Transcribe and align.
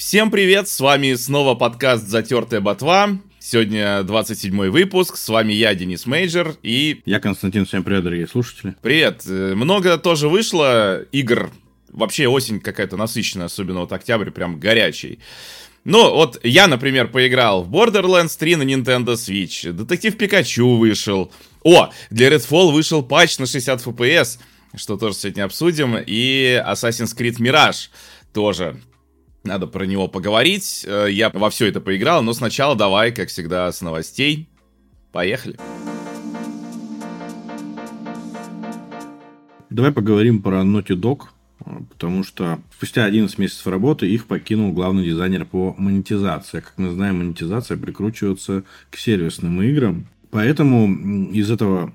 Всем 0.00 0.30
привет, 0.30 0.66
с 0.66 0.80
вами 0.80 1.12
снова 1.12 1.54
подкаст 1.54 2.08
«Затертая 2.08 2.62
ботва». 2.62 3.18
Сегодня 3.38 4.02
27 4.02 4.70
выпуск, 4.70 5.18
с 5.18 5.28
вами 5.28 5.52
я, 5.52 5.74
Денис 5.74 6.06
Мейджер, 6.06 6.54
и... 6.62 7.02
Я 7.04 7.20
Константин, 7.20 7.66
всем 7.66 7.84
привет, 7.84 8.04
дорогие 8.04 8.26
слушатели. 8.26 8.74
Привет. 8.80 9.24
Э, 9.26 9.52
много 9.54 9.98
тоже 9.98 10.30
вышло 10.30 11.02
игр. 11.12 11.50
Вообще 11.92 12.28
осень 12.28 12.60
какая-то 12.60 12.96
насыщенная, 12.96 13.44
особенно 13.44 13.80
вот 13.80 13.92
октябрь 13.92 14.30
прям 14.30 14.58
горячий. 14.58 15.18
Ну, 15.84 16.14
вот 16.14 16.40
я, 16.44 16.66
например, 16.66 17.08
поиграл 17.08 17.62
в 17.62 17.70
Borderlands 17.70 18.38
3 18.38 18.56
на 18.56 18.62
Nintendo 18.62 19.16
Switch. 19.16 19.70
Детектив 19.70 20.16
Пикачу 20.16 20.76
вышел. 20.76 21.30
О, 21.62 21.90
для 22.08 22.30
Redfall 22.30 22.72
вышел 22.72 23.02
патч 23.02 23.36
на 23.38 23.44
60 23.44 23.86
FPS, 23.86 24.38
что 24.74 24.96
тоже 24.96 25.16
сегодня 25.16 25.44
обсудим. 25.44 25.98
И 25.98 26.58
Assassin's 26.66 27.14
Creed 27.14 27.36
Mirage 27.36 27.90
тоже 28.32 28.80
надо 29.44 29.66
про 29.66 29.84
него 29.84 30.08
поговорить. 30.08 30.84
Э, 30.86 31.06
я 31.10 31.30
во 31.30 31.50
все 31.50 31.66
это 31.66 31.80
поиграл, 31.80 32.22
но 32.22 32.32
сначала 32.32 32.76
давай, 32.76 33.12
как 33.12 33.28
всегда, 33.28 33.70
с 33.72 33.80
новостей. 33.80 34.48
Поехали. 35.12 35.56
Давай 39.70 39.92
поговорим 39.92 40.42
про 40.42 40.62
Naughty 40.62 40.96
Dog, 40.96 41.22
потому 41.90 42.24
что 42.24 42.60
спустя 42.74 43.04
11 43.04 43.38
месяцев 43.38 43.66
работы 43.66 44.08
их 44.08 44.26
покинул 44.26 44.72
главный 44.72 45.04
дизайнер 45.04 45.44
по 45.44 45.74
монетизации. 45.78 46.60
Как 46.60 46.74
мы 46.76 46.90
знаем, 46.90 47.18
монетизация 47.18 47.76
прикручивается 47.76 48.64
к 48.90 48.96
сервисным 48.96 49.62
играм. 49.62 50.06
Поэтому 50.30 51.30
из 51.30 51.50
этого 51.50 51.92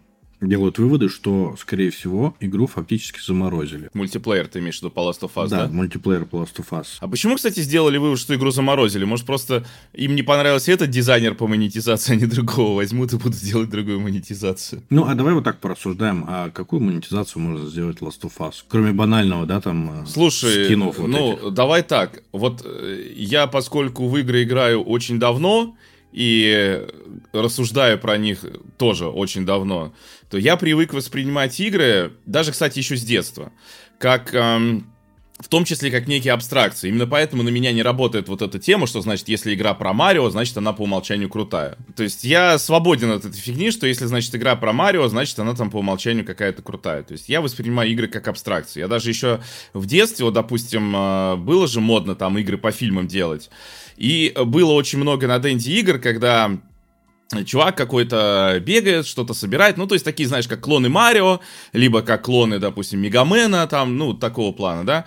делают 0.48 0.78
выводы, 0.78 1.10
что, 1.10 1.56
скорее 1.60 1.90
всего, 1.92 2.36
игру 2.40 2.68
фактически 2.68 3.20
заморозили. 3.26 3.90
Мультиплеер 3.94 4.48
ты 4.48 4.60
имеешь 4.60 4.80
в 4.80 4.82
виду 4.82 4.92
по 4.92 5.00
Last 5.02 5.22
of 5.22 5.32
Us, 5.36 5.50
да? 5.50 5.68
Да, 5.68 5.74
мультиплеер 5.74 6.26
по 6.26 6.38
Last 6.38 6.56
of 6.58 6.70
Us. 6.72 6.88
А 7.00 7.08
почему, 7.08 7.36
кстати, 7.36 7.60
сделали 7.60 7.98
вывод, 7.98 8.20
что 8.20 8.36
игру 8.36 8.52
заморозили? 8.52 9.06
Может, 9.06 9.26
просто 9.26 9.66
им 9.94 10.16
не 10.16 10.24
понравился 10.24 10.72
этот 10.72 10.90
дизайнер 10.90 11.36
по 11.36 11.48
монетизации, 11.48 12.14
а 12.14 12.16
не 12.16 12.26
другого 12.26 12.76
возьмут 12.76 13.14
и 13.14 13.18
будут 13.18 13.40
делать 13.40 13.70
другую 13.70 14.00
монетизацию? 14.00 14.84
Ну, 14.90 15.06
а 15.06 15.16
давай 15.16 15.34
вот 15.34 15.44
так 15.44 15.60
порассуждаем. 15.60 16.26
А 16.28 16.50
какую 16.50 16.82
монетизацию 16.82 17.42
можно 17.42 17.68
сделать 17.68 17.98
Last 18.00 18.22
of 18.22 18.34
Us? 18.40 18.64
Кроме 18.68 18.94
банального, 18.94 19.46
да, 19.46 19.62
там, 19.62 20.04
э, 20.04 20.06
Слушай, 20.08 20.66
скинов 20.66 20.98
вот 20.98 21.08
ну, 21.08 21.34
этих. 21.34 21.54
давай 21.54 21.84
так. 21.84 22.24
Вот 22.32 22.62
э, 22.66 23.14
я, 23.16 23.48
поскольку 23.48 24.08
в 24.08 24.18
игры 24.18 24.44
играю 24.44 24.82
очень 24.84 25.20
давно, 25.20 25.76
и 26.16 26.88
рассуждаю 27.34 28.00
про 28.00 28.18
них 28.18 28.46
тоже 28.78 29.08
очень 29.08 29.46
давно, 29.46 29.94
то 30.30 30.38
я 30.38 30.56
привык 30.56 30.94
воспринимать 30.94 31.60
игры, 31.60 32.14
даже, 32.26 32.54
кстати, 32.54 32.80
еще 32.80 32.96
с 32.96 33.04
детства, 33.04 33.52
как... 34.00 34.34
Эм, 34.34 34.92
в 35.40 35.50
том 35.50 35.66
числе 35.66 35.92
как 35.92 36.08
некие 36.08 36.34
абстракции. 36.34 36.88
Именно 36.88 37.08
поэтому 37.08 37.44
на 37.44 37.50
меня 37.50 37.74
не 37.74 37.84
работает 37.84 38.30
вот 38.30 38.42
эта 38.42 38.58
тема, 38.58 38.88
что 38.88 39.02
значит, 39.02 39.28
если 39.28 39.54
игра 39.54 39.74
про 39.74 39.92
Марио, 39.92 40.30
значит, 40.30 40.58
она 40.58 40.72
по 40.72 40.84
умолчанию 40.84 41.30
крутая. 41.30 41.78
То 41.96 42.04
есть 42.04 42.24
я 42.24 42.58
свободен 42.58 43.12
от 43.12 43.26
этой 43.26 43.38
фигни, 43.38 43.72
что 43.72 43.86
если, 43.86 44.06
значит, 44.06 44.34
игра 44.34 44.56
про 44.56 44.72
Марио, 44.72 45.08
значит, 45.10 45.38
она 45.38 45.54
там 45.54 45.70
по 45.70 45.78
умолчанию 45.78 46.26
какая-то 46.26 46.62
крутая. 46.62 47.04
То 47.04 47.12
есть 47.14 47.28
я 47.28 47.42
воспринимаю 47.42 47.92
игры 47.92 48.08
как 48.08 48.28
абстракции. 48.30 48.80
Я 48.80 48.88
даже 48.88 49.10
еще 49.10 49.42
в 49.74 49.86
детстве, 49.86 50.24
вот, 50.26 50.34
допустим, 50.34 50.96
э, 50.96 51.36
было 51.36 51.68
же 51.68 51.82
модно 51.82 52.16
там 52.16 52.38
игры 52.38 52.58
по 52.58 52.72
фильмам 52.72 53.08
делать. 53.08 53.50
И 53.98 54.34
было 54.46 54.72
очень 54.72 55.00
много 55.00 55.28
на 55.28 55.40
Денде 55.40 55.74
игр, 55.74 56.00
когда 56.00 56.60
чувак 57.44 57.76
какой-то 57.76 58.62
бегает, 58.66 59.06
что-то 59.06 59.34
собирает, 59.34 59.78
ну, 59.78 59.88
то 59.88 59.96
есть 59.96 60.06
такие, 60.06 60.30
знаешь, 60.30 60.48
как 60.48 60.62
клоны 60.62 60.88
Марио, 60.88 61.42
либо 61.74 62.02
как 62.02 62.24
клоны, 62.24 62.60
допустим, 62.60 63.02
Мегамена, 63.02 63.68
там, 63.68 63.98
ну, 63.98 64.14
такого 64.14 64.54
плана, 64.54 64.86
да. 64.86 65.06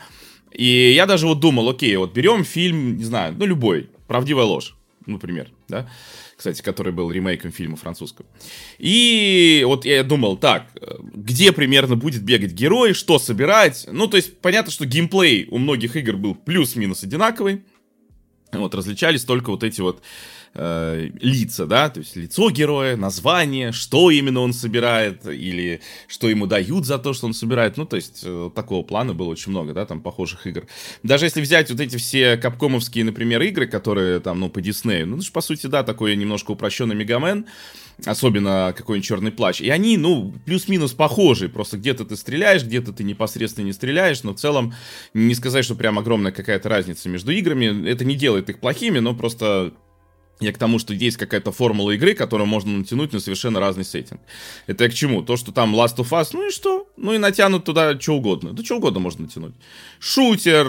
И 0.53 0.93
я 0.93 1.07
даже 1.07 1.27
вот 1.27 1.41
думал, 1.41 1.69
окей, 1.69 1.97
вот 1.97 2.12
берем 2.12 2.45
фильм, 2.45 2.97
не 2.97 3.05
знаю, 3.05 3.35
ну, 3.39 3.47
любой, 3.47 3.91
«Правдивая 4.07 4.45
ложь», 4.45 4.75
например, 5.07 5.48
да, 5.69 5.89
кстати, 6.36 6.63
который 6.63 6.92
был 6.92 7.11
ремейком 7.11 7.51
фильма 7.51 7.77
французского. 7.77 8.27
И 8.79 9.63
вот 9.67 9.85
я 9.85 10.05
думал, 10.05 10.36
так, 10.36 10.69
где 11.14 11.52
примерно 11.52 11.97
будет 11.97 12.23
бегать 12.23 12.52
герой, 12.52 12.92
что 12.92 13.19
собирать, 13.19 13.86
ну, 13.91 14.07
то 14.07 14.17
есть 14.17 14.39
понятно, 14.39 14.70
что 14.70 14.86
геймплей 14.86 15.48
у 15.51 15.58
многих 15.58 15.97
игр 15.97 16.17
был 16.17 16.35
плюс-минус 16.35 17.02
одинаковый, 17.02 17.64
вот, 18.52 18.75
различались 18.75 19.25
только 19.25 19.51
вот 19.51 19.64
эти 19.64 19.81
вот 19.81 20.01
э, 20.55 21.11
лица, 21.20 21.67
да, 21.67 21.89
то 21.89 22.01
есть 22.01 22.17
лицо 22.17 22.51
героя, 22.51 22.97
название, 22.97 23.73
что 23.73 24.11
именно 24.11 24.41
он 24.41 24.53
собирает, 24.53 25.27
или 25.27 25.81
что 26.07 26.29
ему 26.29 26.47
дают 26.47 26.86
за 26.86 26.98
то, 26.98 27.13
что 27.13 27.27
он 27.27 27.35
собирает. 27.35 27.77
Ну, 27.77 27.86
то 27.86 27.97
есть, 27.97 28.23
э, 28.25 28.51
такого 28.55 28.83
плана 28.83 29.14
было 29.14 29.29
очень 29.29 29.51
много, 29.51 29.73
да, 29.73 29.87
там, 29.87 30.01
похожих 30.01 30.47
игр. 30.47 30.67
Даже 31.03 31.27
если 31.27 31.41
взять 31.41 31.70
вот 31.70 31.81
эти 31.81 31.97
все 31.97 32.37
капкомовские, 32.37 33.05
например, 33.05 33.42
игры, 33.42 33.67
которые 33.67 34.20
там, 34.20 34.41
ну, 34.41 34.48
по 34.48 34.61
Диснею, 34.61 35.07
ну, 35.07 35.17
это 35.17 35.25
же, 35.25 35.33
по 35.33 35.41
сути, 35.41 35.67
да, 35.67 35.83
такой 35.83 36.17
немножко 36.17 36.53
упрощенный 36.53 36.95
Мегамен, 36.95 37.47
особенно 38.05 38.75
какой-нибудь 38.77 39.07
черный 39.07 39.33
плач. 39.33 39.61
И 39.61 39.69
они, 39.70 39.97
ну, 39.97 40.35
плюс-минус 40.45 40.92
похожи. 40.92 41.48
Просто 41.48 41.77
где-то 41.79 42.05
ты 42.05 42.17
стреляешь, 42.17 42.63
где-то 42.63 42.92
ты 42.92 43.05
непосредственно 43.05 43.67
не 43.67 43.73
стреляешь. 43.73 44.23
Но 44.23 44.35
в 44.35 44.39
целом 44.39 44.75
не 45.14 45.35
сказать, 45.35 45.64
что 45.64 45.75
прям 45.75 45.98
огромная 45.98 46.33
какая-то 46.33 46.69
разница 46.69 47.08
между 47.08 47.33
играми. 47.33 47.89
Это 47.89 48.05
не 48.05 48.14
делает 48.14 48.48
их 48.51 48.61
плохими, 48.61 48.98
но 48.98 49.14
просто 49.14 49.75
я 50.41 50.53
к 50.53 50.59
тому, 50.59 50.79
что 50.79 50.95
есть 50.95 51.17
какая-то 51.17 51.53
формула 51.53 51.93
игры, 51.93 52.15
которую 52.15 52.47
можно 52.47 52.79
натянуть 52.79 53.13
на 53.13 53.21
совершенно 53.21 53.61
разный 53.61 53.85
сеттинг. 53.85 54.21
Это 54.67 54.85
я 54.85 54.91
к 54.91 54.95
чему? 54.95 55.23
То, 55.23 55.37
что 55.37 55.53
там 55.53 55.75
Last 55.75 55.97
of 55.97 56.11
Us, 56.11 56.29
ну 56.33 56.49
и 56.49 56.51
что? 56.51 56.89
Ну 56.97 57.15
и 57.15 57.19
натянут 57.19 57.65
туда 57.65 57.99
что 57.99 58.15
угодно. 58.15 58.53
Да 58.53 58.65
что 58.65 58.77
угодно 58.77 59.01
можно 59.01 59.25
натянуть. 59.25 59.55
Шутер, 59.99 60.69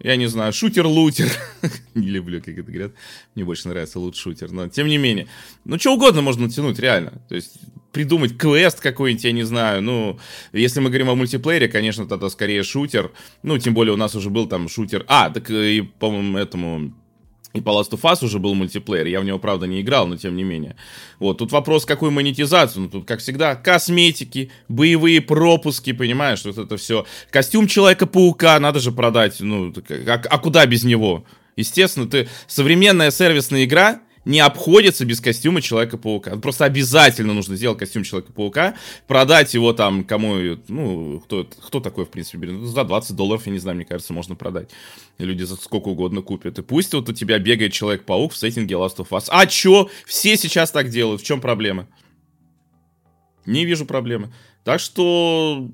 я 0.00 0.16
не 0.16 0.26
знаю, 0.26 0.52
шутер-лутер. 0.52 1.30
не 1.94 2.08
люблю, 2.08 2.40
как 2.40 2.58
это 2.58 2.70
говорят. 2.70 2.92
Мне 3.34 3.44
больше 3.44 3.68
нравится 3.68 3.98
лут-шутер, 3.98 4.52
но 4.52 4.68
тем 4.68 4.86
не 4.86 4.98
менее. 4.98 5.28
Ну, 5.64 5.78
что 5.78 5.94
угодно 5.94 6.20
можно 6.20 6.46
натянуть, 6.46 6.78
реально. 6.78 7.22
То 7.28 7.34
есть 7.34 7.54
придумать 7.92 8.36
квест 8.36 8.80
какой-нибудь, 8.80 9.24
я 9.24 9.32
не 9.32 9.44
знаю. 9.44 9.80
Ну, 9.80 10.18
если 10.52 10.80
мы 10.80 10.90
говорим 10.90 11.08
о 11.08 11.14
мультиплеере, 11.14 11.68
конечно, 11.68 12.06
тогда 12.06 12.28
скорее 12.28 12.62
шутер. 12.62 13.12
Ну, 13.42 13.56
тем 13.56 13.72
более 13.72 13.94
у 13.94 13.96
нас 13.96 14.14
уже 14.14 14.28
был 14.28 14.46
там 14.46 14.68
шутер. 14.68 15.06
А, 15.08 15.30
так 15.30 15.50
и, 15.50 15.80
по-моему, 15.98 16.36
этому 16.36 16.92
и 17.56 17.60
по 17.60 17.70
Last 17.70 17.90
of 17.90 18.02
Us 18.02 18.24
уже 18.24 18.38
был 18.38 18.54
мультиплеер, 18.54 19.06
я 19.06 19.20
в 19.20 19.24
него, 19.24 19.38
правда, 19.38 19.66
не 19.66 19.80
играл, 19.80 20.06
но 20.06 20.16
тем 20.16 20.36
не 20.36 20.44
менее. 20.44 20.76
Вот, 21.18 21.38
тут 21.38 21.52
вопрос, 21.52 21.84
какую 21.84 22.10
монетизацию, 22.10 22.82
ну, 22.82 22.88
тут, 22.88 23.06
как 23.06 23.20
всегда, 23.20 23.56
косметики, 23.56 24.50
боевые 24.68 25.20
пропуски, 25.20 25.92
понимаешь, 25.92 26.44
вот 26.44 26.58
это 26.58 26.76
все. 26.76 27.06
Костюм 27.30 27.66
Человека-паука 27.66 28.58
надо 28.60 28.80
же 28.80 28.92
продать, 28.92 29.40
ну, 29.40 29.72
а, 30.06 30.22
а 30.28 30.38
куда 30.38 30.66
без 30.66 30.84
него? 30.84 31.24
Естественно, 31.56 32.06
ты 32.06 32.28
современная 32.46 33.10
сервисная 33.10 33.64
игра, 33.64 34.00
не 34.26 34.40
обходится 34.40 35.04
без 35.04 35.20
костюма 35.20 35.62
Человека-паука. 35.62 36.36
Просто 36.36 36.64
обязательно 36.64 37.32
нужно 37.32 37.56
сделать 37.56 37.78
костюм 37.78 38.02
Человека-паука, 38.02 38.74
продать 39.06 39.54
его 39.54 39.72
там 39.72 40.04
кому, 40.04 40.58
ну, 40.68 41.20
кто, 41.20 41.44
кто 41.44 41.80
такой, 41.80 42.04
в 42.04 42.10
принципе, 42.10 42.38
берет. 42.38 42.60
За 42.62 42.84
20 42.84 43.14
долларов, 43.14 43.46
я 43.46 43.52
не 43.52 43.58
знаю, 43.60 43.76
мне 43.76 43.84
кажется, 43.84 44.12
можно 44.12 44.34
продать. 44.34 44.68
Люди 45.18 45.44
за 45.44 45.54
сколько 45.56 45.88
угодно 45.88 46.22
купят. 46.22 46.58
И 46.58 46.62
пусть 46.62 46.92
вот 46.92 47.08
у 47.08 47.12
тебя 47.12 47.38
бегает 47.38 47.72
Человек-паук 47.72 48.32
в 48.32 48.36
сеттинге 48.36 48.74
Last 48.74 48.96
of 48.96 49.08
Us. 49.10 49.26
А 49.28 49.46
чё? 49.46 49.88
Все 50.04 50.36
сейчас 50.36 50.72
так 50.72 50.90
делают. 50.90 51.22
В 51.22 51.24
чем 51.24 51.40
проблема? 51.40 51.86
Не 53.46 53.64
вижу 53.64 53.86
проблемы. 53.86 54.32
Так 54.64 54.80
что 54.80 55.68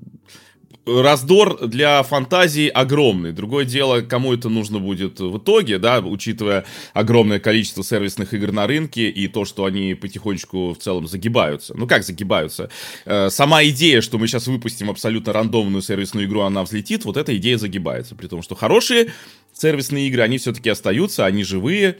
раздор 0.85 1.67
для 1.67 2.03
фантазии 2.03 2.67
огромный. 2.67 3.31
Другое 3.31 3.65
дело, 3.65 4.01
кому 4.01 4.33
это 4.33 4.49
нужно 4.49 4.79
будет 4.79 5.19
в 5.19 5.37
итоге, 5.37 5.79
да, 5.79 5.99
учитывая 5.99 6.65
огромное 6.93 7.39
количество 7.39 7.83
сервисных 7.83 8.33
игр 8.33 8.51
на 8.51 8.67
рынке 8.67 9.09
и 9.09 9.27
то, 9.27 9.45
что 9.45 9.65
они 9.65 9.93
потихонечку 9.95 10.73
в 10.73 10.77
целом 10.77 11.07
загибаются. 11.07 11.73
Ну 11.77 11.87
как 11.87 12.03
загибаются? 12.03 12.69
Э, 13.05 13.29
сама 13.29 13.63
идея, 13.65 14.01
что 14.01 14.17
мы 14.17 14.27
сейчас 14.27 14.47
выпустим 14.47 14.89
абсолютно 14.89 15.31
рандомную 15.31 15.81
сервисную 15.81 16.27
игру, 16.27 16.41
она 16.41 16.63
взлетит, 16.63 17.05
вот 17.05 17.17
эта 17.17 17.35
идея 17.37 17.57
загибается. 17.57 18.15
При 18.15 18.27
том, 18.27 18.41
что 18.41 18.55
хорошие 18.55 19.13
сервисные 19.53 20.07
игры, 20.07 20.23
они 20.23 20.37
все-таки 20.37 20.69
остаются, 20.69 21.25
они 21.25 21.43
живые, 21.43 21.97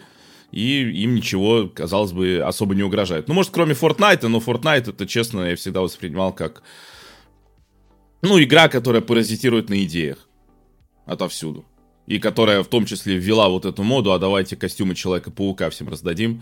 и 0.51 0.81
им 0.81 1.15
ничего, 1.15 1.69
казалось 1.73 2.11
бы, 2.11 2.43
особо 2.45 2.75
не 2.75 2.83
угрожает. 2.83 3.27
Ну, 3.27 3.33
может, 3.33 3.51
кроме 3.51 3.73
Fortnite, 3.73 4.27
но 4.27 4.39
Fortnite 4.39 4.89
это, 4.89 5.07
честно, 5.07 5.49
я 5.49 5.55
всегда 5.55 5.81
воспринимал 5.81 6.33
как 6.33 6.63
ну, 8.23 8.41
игра, 8.41 8.69
которая 8.69 9.01
паразитирует 9.01 9.69
на 9.69 9.83
идеях. 9.83 10.29
Отовсюду. 11.05 11.65
И 12.07 12.19
которая 12.19 12.63
в 12.63 12.67
том 12.67 12.85
числе 12.85 13.17
ввела 13.17 13.49
вот 13.49 13.65
эту 13.65 13.83
моду, 13.83 14.13
а 14.13 14.19
давайте 14.19 14.55
костюмы 14.55 14.95
Человека-паука 14.95 15.69
всем 15.69 15.89
раздадим. 15.89 16.41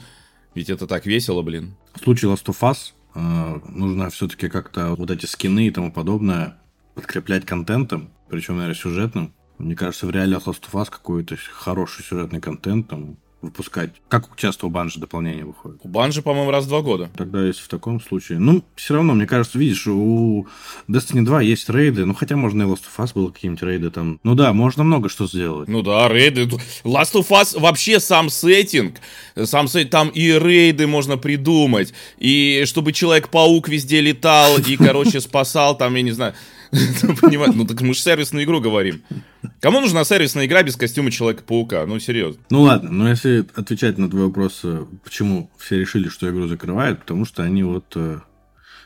Ведь 0.53 0.69
это 0.69 0.85
так 0.85 1.07
весело, 1.07 1.41
блин. 1.41 1.75
В 1.95 2.03
случае 2.03 2.31
Last 2.31 2.45
of 2.45 2.59
Us 2.61 2.93
э, 3.15 3.59
нужно 3.69 4.11
все-таки 4.11 4.47
как-то 4.47 4.95
вот 4.95 5.09
эти 5.09 5.25
скины 5.25 5.67
и 5.67 5.71
тому 5.71 5.91
подобное 5.91 6.57
подкреплять 6.93 7.45
контентом, 7.45 8.11
причем, 8.29 8.57
наверное, 8.57 8.79
сюжетным. 8.79 9.33
Мне 9.57 9.75
кажется, 9.75 10.05
в 10.05 10.11
реалиях 10.11 10.47
Last 10.47 10.63
of 10.71 10.73
Us 10.73 10.89
какой-то 10.89 11.35
хороший 11.51 12.03
сюжетный 12.03 12.41
контент, 12.41 12.89
там, 12.89 13.17
выпускать? 13.41 13.91
Как 14.07 14.27
часто 14.35 14.67
у 14.67 14.69
Банжи 14.69 14.99
дополнение 14.99 15.45
выходит? 15.45 15.79
У 15.83 15.87
Банжи, 15.87 16.21
по-моему, 16.21 16.51
раз 16.51 16.65
в 16.65 16.69
два 16.69 16.81
года. 16.81 17.09
Тогда 17.17 17.45
если 17.45 17.61
в 17.61 17.67
таком 17.67 18.01
случае... 18.01 18.39
Ну, 18.39 18.63
все 18.75 18.95
равно, 18.95 19.13
мне 19.13 19.25
кажется, 19.25 19.57
видишь, 19.57 19.87
у 19.87 20.47
Destiny 20.87 21.23
2 21.23 21.41
есть 21.41 21.69
рейды, 21.69 22.05
ну, 22.05 22.13
хотя 22.13 22.35
можно 22.35 22.63
и 22.63 22.65
Last 22.65 22.83
of 22.83 23.03
Us 23.03 23.11
было 23.13 23.29
какие-нибудь 23.29 23.63
рейды 23.63 23.91
там. 23.91 24.19
Ну 24.23 24.35
да, 24.35 24.53
можно 24.53 24.83
много 24.83 25.09
что 25.09 25.27
сделать. 25.27 25.67
Ну 25.67 25.81
да, 25.81 26.07
рейды. 26.07 26.43
Last 26.83 27.13
of 27.13 27.29
Us 27.29 27.59
вообще 27.59 27.99
сам 27.99 28.29
сеттинг, 28.29 28.95
сам 29.43 29.67
сеттинг, 29.67 29.91
там 29.91 30.09
и 30.09 30.31
рейды 30.31 30.87
можно 30.87 31.17
придумать, 31.17 31.93
и 32.17 32.63
чтобы 32.65 32.93
Человек-паук 32.93 33.67
везде 33.69 34.01
летал, 34.01 34.57
и, 34.57 34.77
короче, 34.77 35.19
спасал 35.21 35.77
там, 35.77 35.95
я 35.95 36.01
не 36.01 36.11
знаю... 36.11 36.33
Ну 37.53 37.65
так 37.65 37.81
мы 37.81 37.93
же 37.93 37.99
сервисную 37.99 38.45
игру 38.45 38.61
говорим. 38.61 39.01
Кому 39.59 39.81
нужна 39.81 40.03
сервисная 40.03 40.45
игра 40.45 40.63
без 40.63 40.75
костюма 40.75 41.11
Человека-паука? 41.11 41.85
Ну, 41.85 41.99
серьезно. 41.99 42.41
Ну 42.49 42.61
ладно, 42.61 42.91
но 42.91 43.09
если 43.09 43.45
отвечать 43.55 43.97
на 43.97 44.09
твой 44.09 44.27
вопрос, 44.27 44.61
э, 44.63 44.85
почему 45.03 45.51
все 45.57 45.79
решили, 45.79 46.07
что 46.07 46.29
игру 46.29 46.47
закрывают, 46.47 47.01
потому 47.01 47.25
что 47.25 47.43
они 47.43 47.63
вот 47.63 47.91
э, 47.95 48.19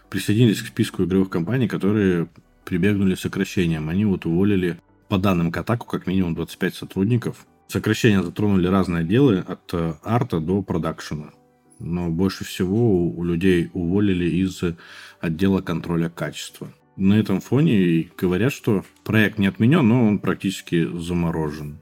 присоединились 0.09 0.61
к 0.61 0.67
списку 0.67 1.03
игровых 1.03 1.29
компаний, 1.29 1.67
которые 1.67 2.27
прибегнули 2.65 3.15
к 3.15 3.19
сокращениям. 3.19 3.89
Они 3.89 4.05
вот 4.05 4.25
уволили, 4.25 4.79
по 5.07 5.19
данным 5.19 5.51
Катаку, 5.51 5.85
как 5.85 6.07
минимум 6.07 6.33
25 6.33 6.75
сотрудников. 6.75 7.45
Сокращения 7.67 8.23
затронули 8.23 8.67
разные 8.67 9.01
отделы, 9.01 9.39
от 9.39 9.73
э, 9.73 9.93
арта 10.03 10.39
до 10.39 10.63
продакшена. 10.63 11.31
Но 11.79 12.09
больше 12.09 12.45
всего 12.45 13.07
у 13.07 13.23
людей 13.23 13.69
уволили 13.73 14.25
из 14.25 14.63
отдела 15.19 15.61
контроля 15.61 16.09
качества 16.09 16.71
на 16.97 17.15
этом 17.15 17.41
фоне 17.41 18.09
говорят, 18.17 18.53
что 18.53 18.83
проект 19.03 19.37
не 19.37 19.47
отменен, 19.47 19.87
но 19.87 20.07
он 20.07 20.19
практически 20.19 20.87
заморожен. 20.97 21.79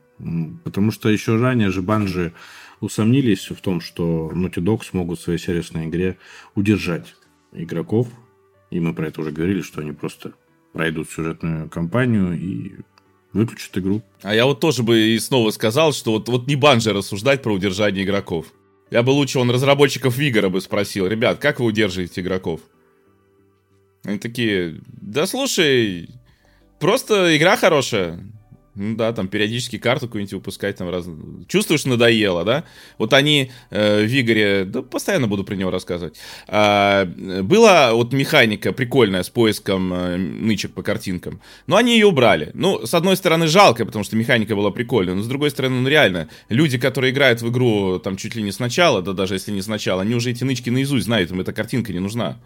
Потому 0.64 0.92
что 0.92 1.10
еще 1.10 1.38
ранее 1.38 1.70
же 1.70 1.82
Банжи 1.82 2.34
усомнились 2.80 3.50
в 3.50 3.62
том, 3.62 3.82
что 3.82 4.32
Naughty 4.34 4.62
Dog 4.64 4.84
смогут 4.84 5.20
в 5.20 5.24
своей 5.24 5.40
сервисной 5.40 5.88
игре 5.88 6.18
удержать 6.56 7.16
игроков. 7.52 8.08
И 8.72 8.80
мы 8.80 8.94
про 8.94 9.08
это 9.08 9.22
уже 9.22 9.32
говорили, 9.32 9.62
что 9.62 9.82
они 9.82 9.92
просто 9.92 10.34
пройдут 10.72 11.10
сюжетную 11.10 11.70
кампанию 11.70 12.34
и 12.34 12.74
выключат 13.34 13.78
игру. 13.78 14.02
А 14.22 14.34
я 14.34 14.46
вот 14.46 14.60
тоже 14.60 14.84
бы 14.84 14.98
и 15.00 15.20
снова 15.20 15.52
сказал, 15.52 15.94
что 15.94 16.12
вот, 16.14 16.30
вот 16.30 16.48
не 16.48 16.56
Банжи 16.56 16.94
рассуждать 16.94 17.42
про 17.42 17.54
удержание 17.54 18.04
игроков. 18.04 18.48
Я 18.92 19.04
бы 19.04 19.12
лучше 19.12 19.40
он 19.40 19.50
разработчиков 19.50 20.18
Вигора 20.18 20.50
бы 20.50 20.62
спросил, 20.62 21.08
ребят, 21.08 21.40
как 21.40 21.60
вы 21.60 21.66
удерживаете 21.68 22.22
игроков? 22.22 22.62
Они 24.04 24.20
такие, 24.20 24.82
да 24.88 25.26
слушай, 25.26 26.10
просто 26.80 27.36
игра 27.38 27.56
хорошая. 27.56 28.20
Ну 28.76 28.96
да, 28.96 29.14
там 29.14 29.28
периодически 29.28 29.78
карту 29.78 30.08
какую-нибудь 30.08 30.34
выпускать, 30.34 30.78
там 30.78 30.90
раз... 30.90 31.06
Чувствуешь, 31.48 31.86
надоело, 31.86 32.44
да? 32.44 32.64
Вот 32.98 33.14
они 33.14 33.52
э, 33.70 34.04
в 34.04 34.20
Игоре, 34.20 34.66
да 34.66 34.82
постоянно 34.82 35.28
буду 35.28 35.44
про 35.44 35.54
него 35.54 35.70
рассказывать. 35.70 36.18
А, 36.48 37.06
была 37.06 37.94
вот 37.94 38.14
механика 38.14 38.74
прикольная 38.74 39.22
с 39.22 39.30
поиском 39.30 39.94
э, 39.94 40.18
нычек 40.18 40.74
по 40.74 40.82
картинкам, 40.82 41.40
но 41.68 41.76
они 41.76 41.94
ее 41.94 42.08
убрали. 42.08 42.50
Ну, 42.56 42.84
с 42.86 42.96
одной 42.96 43.16
стороны, 43.16 43.46
жалко, 43.46 43.86
потому 43.86 44.04
что 44.04 44.16
механика 44.16 44.56
была 44.56 44.72
прикольная, 44.72 45.14
но 45.14 45.22
с 45.22 45.28
другой 45.28 45.52
стороны, 45.52 45.82
ну 45.82 45.88
реально, 45.88 46.30
люди, 46.50 46.80
которые 46.80 47.12
играют 47.14 47.44
в 47.44 47.52
игру 47.52 48.00
там 48.00 48.18
чуть 48.18 48.34
ли 48.36 48.42
не 48.42 48.52
сначала, 48.52 49.04
да 49.04 49.14
даже 49.14 49.36
если 49.36 49.52
не 49.52 49.62
сначала, 49.62 50.02
они 50.02 50.16
уже 50.16 50.32
эти 50.32 50.44
нычки 50.44 50.72
наизусть 50.72 51.06
знают, 51.06 51.30
им 51.30 51.42
эта 51.42 51.54
картинка 51.54 51.94
не 51.94 52.00
нужна. 52.00 52.40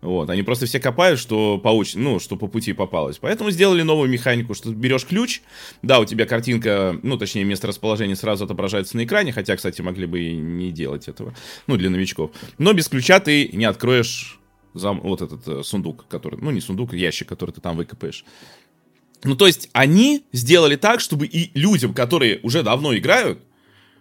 Вот, 0.00 0.30
они 0.30 0.42
просто 0.42 0.66
все 0.66 0.78
копают, 0.78 1.18
что 1.18 1.58
по, 1.58 1.82
ну, 1.94 2.20
что 2.20 2.36
по 2.36 2.46
пути 2.46 2.72
попалось. 2.72 3.18
Поэтому 3.18 3.50
сделали 3.50 3.82
новую 3.82 4.08
механику, 4.08 4.54
что 4.54 4.70
берешь 4.70 5.04
ключ, 5.04 5.42
да, 5.82 5.98
у 5.98 6.04
тебя 6.04 6.24
картинка, 6.24 6.98
ну, 7.02 7.18
точнее, 7.18 7.44
место 7.44 7.66
расположения 7.66 8.14
сразу 8.14 8.44
отображается 8.44 8.96
на 8.96 9.04
экране, 9.04 9.32
хотя, 9.32 9.56
кстати, 9.56 9.82
могли 9.82 10.06
бы 10.06 10.20
и 10.20 10.36
не 10.36 10.70
делать 10.70 11.08
этого, 11.08 11.34
ну, 11.66 11.76
для 11.76 11.90
новичков. 11.90 12.30
Но 12.58 12.72
без 12.72 12.88
ключа 12.88 13.18
ты 13.18 13.48
не 13.48 13.64
откроешь 13.64 14.38
зам, 14.74 15.00
вот 15.00 15.20
этот 15.20 15.48
э, 15.48 15.62
сундук, 15.64 16.06
который, 16.08 16.38
ну, 16.40 16.52
не 16.52 16.60
сундук, 16.60 16.92
ящик, 16.92 17.28
который 17.28 17.50
ты 17.50 17.60
там 17.60 17.76
выкопаешь. 17.76 18.24
Ну, 19.24 19.34
то 19.34 19.48
есть, 19.48 19.68
они 19.72 20.24
сделали 20.32 20.76
так, 20.76 21.00
чтобы 21.00 21.26
и 21.26 21.50
людям, 21.58 21.92
которые 21.92 22.38
уже 22.44 22.62
давно 22.62 22.96
играют, 22.96 23.40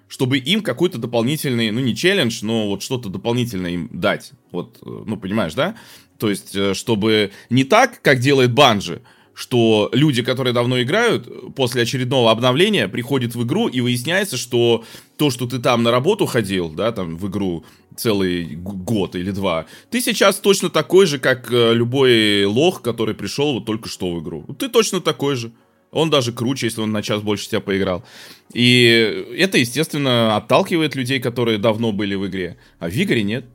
чтобы 0.08 0.38
им 0.38 0.62
какой-то 0.62 0.98
дополнительный, 0.98 1.72
ну 1.72 1.80
не 1.80 1.96
челлендж, 1.96 2.40
но 2.42 2.68
вот 2.68 2.82
что-то 2.82 3.10
дополнительное 3.10 3.72
им 3.72 3.90
дать. 3.92 4.32
Вот, 4.52 4.78
э, 4.82 5.04
ну 5.06 5.18
понимаешь, 5.18 5.54
да? 5.54 5.76
То 6.18 6.30
есть, 6.30 6.56
э, 6.56 6.74
чтобы 6.74 7.32
не 7.50 7.64
так, 7.64 8.02
как 8.02 8.20
делает 8.20 8.54
Банжи, 8.54 9.02
что 9.34 9.90
люди, 9.94 10.24
которые 10.24 10.52
давно 10.52 10.82
играют, 10.82 11.54
после 11.54 11.84
очередного 11.84 12.32
обновления 12.32 12.88
приходят 12.88 13.36
в 13.36 13.44
игру 13.44 13.68
и 13.68 13.82
выясняется, 13.82 14.36
что 14.36 14.84
то, 15.16 15.30
что 15.30 15.46
ты 15.46 15.60
там 15.60 15.84
на 15.84 15.92
работу 15.92 16.26
ходил, 16.26 16.70
да, 16.70 16.92
там 16.92 17.18
в 17.18 17.28
игру 17.28 17.64
целый 17.96 18.56
год 18.56 19.16
или 19.16 19.30
два, 19.30 19.68
ты 19.92 20.02
сейчас 20.02 20.38
точно 20.38 20.70
такой 20.70 21.06
же, 21.06 21.20
как 21.20 21.52
э, 21.52 21.74
любой 21.74 22.46
лох, 22.46 22.82
который 22.82 23.14
пришел 23.14 23.54
вот 23.54 23.66
только 23.66 23.90
что 23.90 24.12
в 24.16 24.24
игру. 24.24 24.44
Ты 24.58 24.70
точно 24.70 25.02
такой 25.02 25.36
же. 25.36 25.52
Он 25.98 26.12
даже 26.12 26.32
круче, 26.32 26.68
если 26.68 26.82
он 26.82 26.92
на 26.92 27.02
час 27.02 27.24
больше 27.24 27.48
тебя 27.50 27.60
поиграл. 27.60 28.06
И 28.54 29.26
это, 29.36 29.58
естественно, 29.58 30.36
отталкивает 30.36 30.94
людей, 30.94 31.20
которые 31.20 31.58
давно 31.58 31.92
были 31.92 32.14
в 32.14 32.28
игре. 32.28 32.58
А 32.78 32.88
в 32.88 32.92
Вигоре 32.92 33.24
нет. 33.24 33.46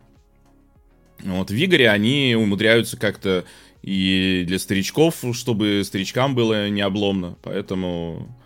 Вот 1.21 1.51
в 1.51 1.55
Вигоре 1.55 1.89
они 1.89 2.35
умудряются 2.37 2.97
как-то 2.97 3.45
и 3.83 4.43
для 4.45 4.59
старичков, 4.59 5.23
чтобы 5.35 5.83
старичкам 5.85 6.35
было 6.35 6.69
не 6.69 6.81
обломно. 6.81 7.37
Поэтому 7.43 8.37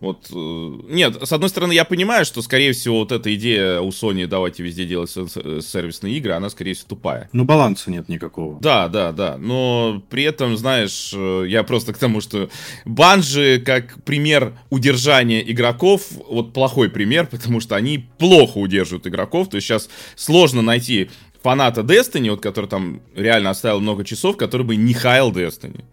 вот, 0.00 0.28
э, 0.32 0.34
нет, 0.34 1.16
с 1.22 1.32
одной 1.32 1.48
стороны, 1.48 1.72
я 1.72 1.84
понимаю, 1.84 2.24
что, 2.24 2.42
скорее 2.42 2.72
всего, 2.72 3.00
вот 3.00 3.12
эта 3.12 3.34
идея 3.34 3.80
у 3.80 3.90
Sony 3.90 4.26
давайте 4.26 4.62
везде 4.62 4.84
делать 4.86 5.10
сервисные 5.10 6.16
игры, 6.16 6.32
она, 6.32 6.50
скорее 6.50 6.74
всего, 6.74 6.88
тупая. 6.90 7.28
Ну, 7.32 7.44
баланса 7.44 7.90
нет 7.90 8.08
никакого. 8.08 8.58
Да, 8.60 8.88
да, 8.88 9.12
да, 9.12 9.36
но 9.38 10.02
при 10.10 10.24
этом, 10.24 10.56
знаешь, 10.56 11.12
э, 11.14 11.44
я 11.48 11.62
просто 11.62 11.92
к 11.92 11.98
тому, 11.98 12.20
что 12.20 12.48
банжи, 12.84 13.62
как 13.64 14.02
пример 14.04 14.54
удержания 14.70 15.40
игроков, 15.40 16.08
вот 16.28 16.52
плохой 16.52 16.88
пример, 16.88 17.26
потому 17.26 17.60
что 17.60 17.76
они 17.76 18.06
плохо 18.18 18.58
удерживают 18.58 19.06
игроков, 19.06 19.50
то 19.50 19.56
есть 19.56 19.66
сейчас 19.66 19.88
сложно 20.16 20.62
найти 20.62 21.10
фаната 21.42 21.82
Destiny, 21.82 22.30
вот 22.30 22.40
который 22.40 22.66
там 22.66 23.02
реально 23.14 23.50
оставил 23.50 23.80
много 23.80 24.04
часов, 24.04 24.36
который 24.36 24.64
бы 24.64 24.76
не 24.76 24.94
хаял 24.94 25.32
Destiny. 25.32 25.84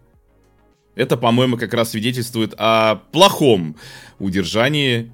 Это, 1.00 1.16
по-моему, 1.16 1.56
как 1.56 1.72
раз 1.72 1.92
свидетельствует 1.92 2.52
о 2.58 2.96
плохом 3.10 3.76
удержании 4.18 5.10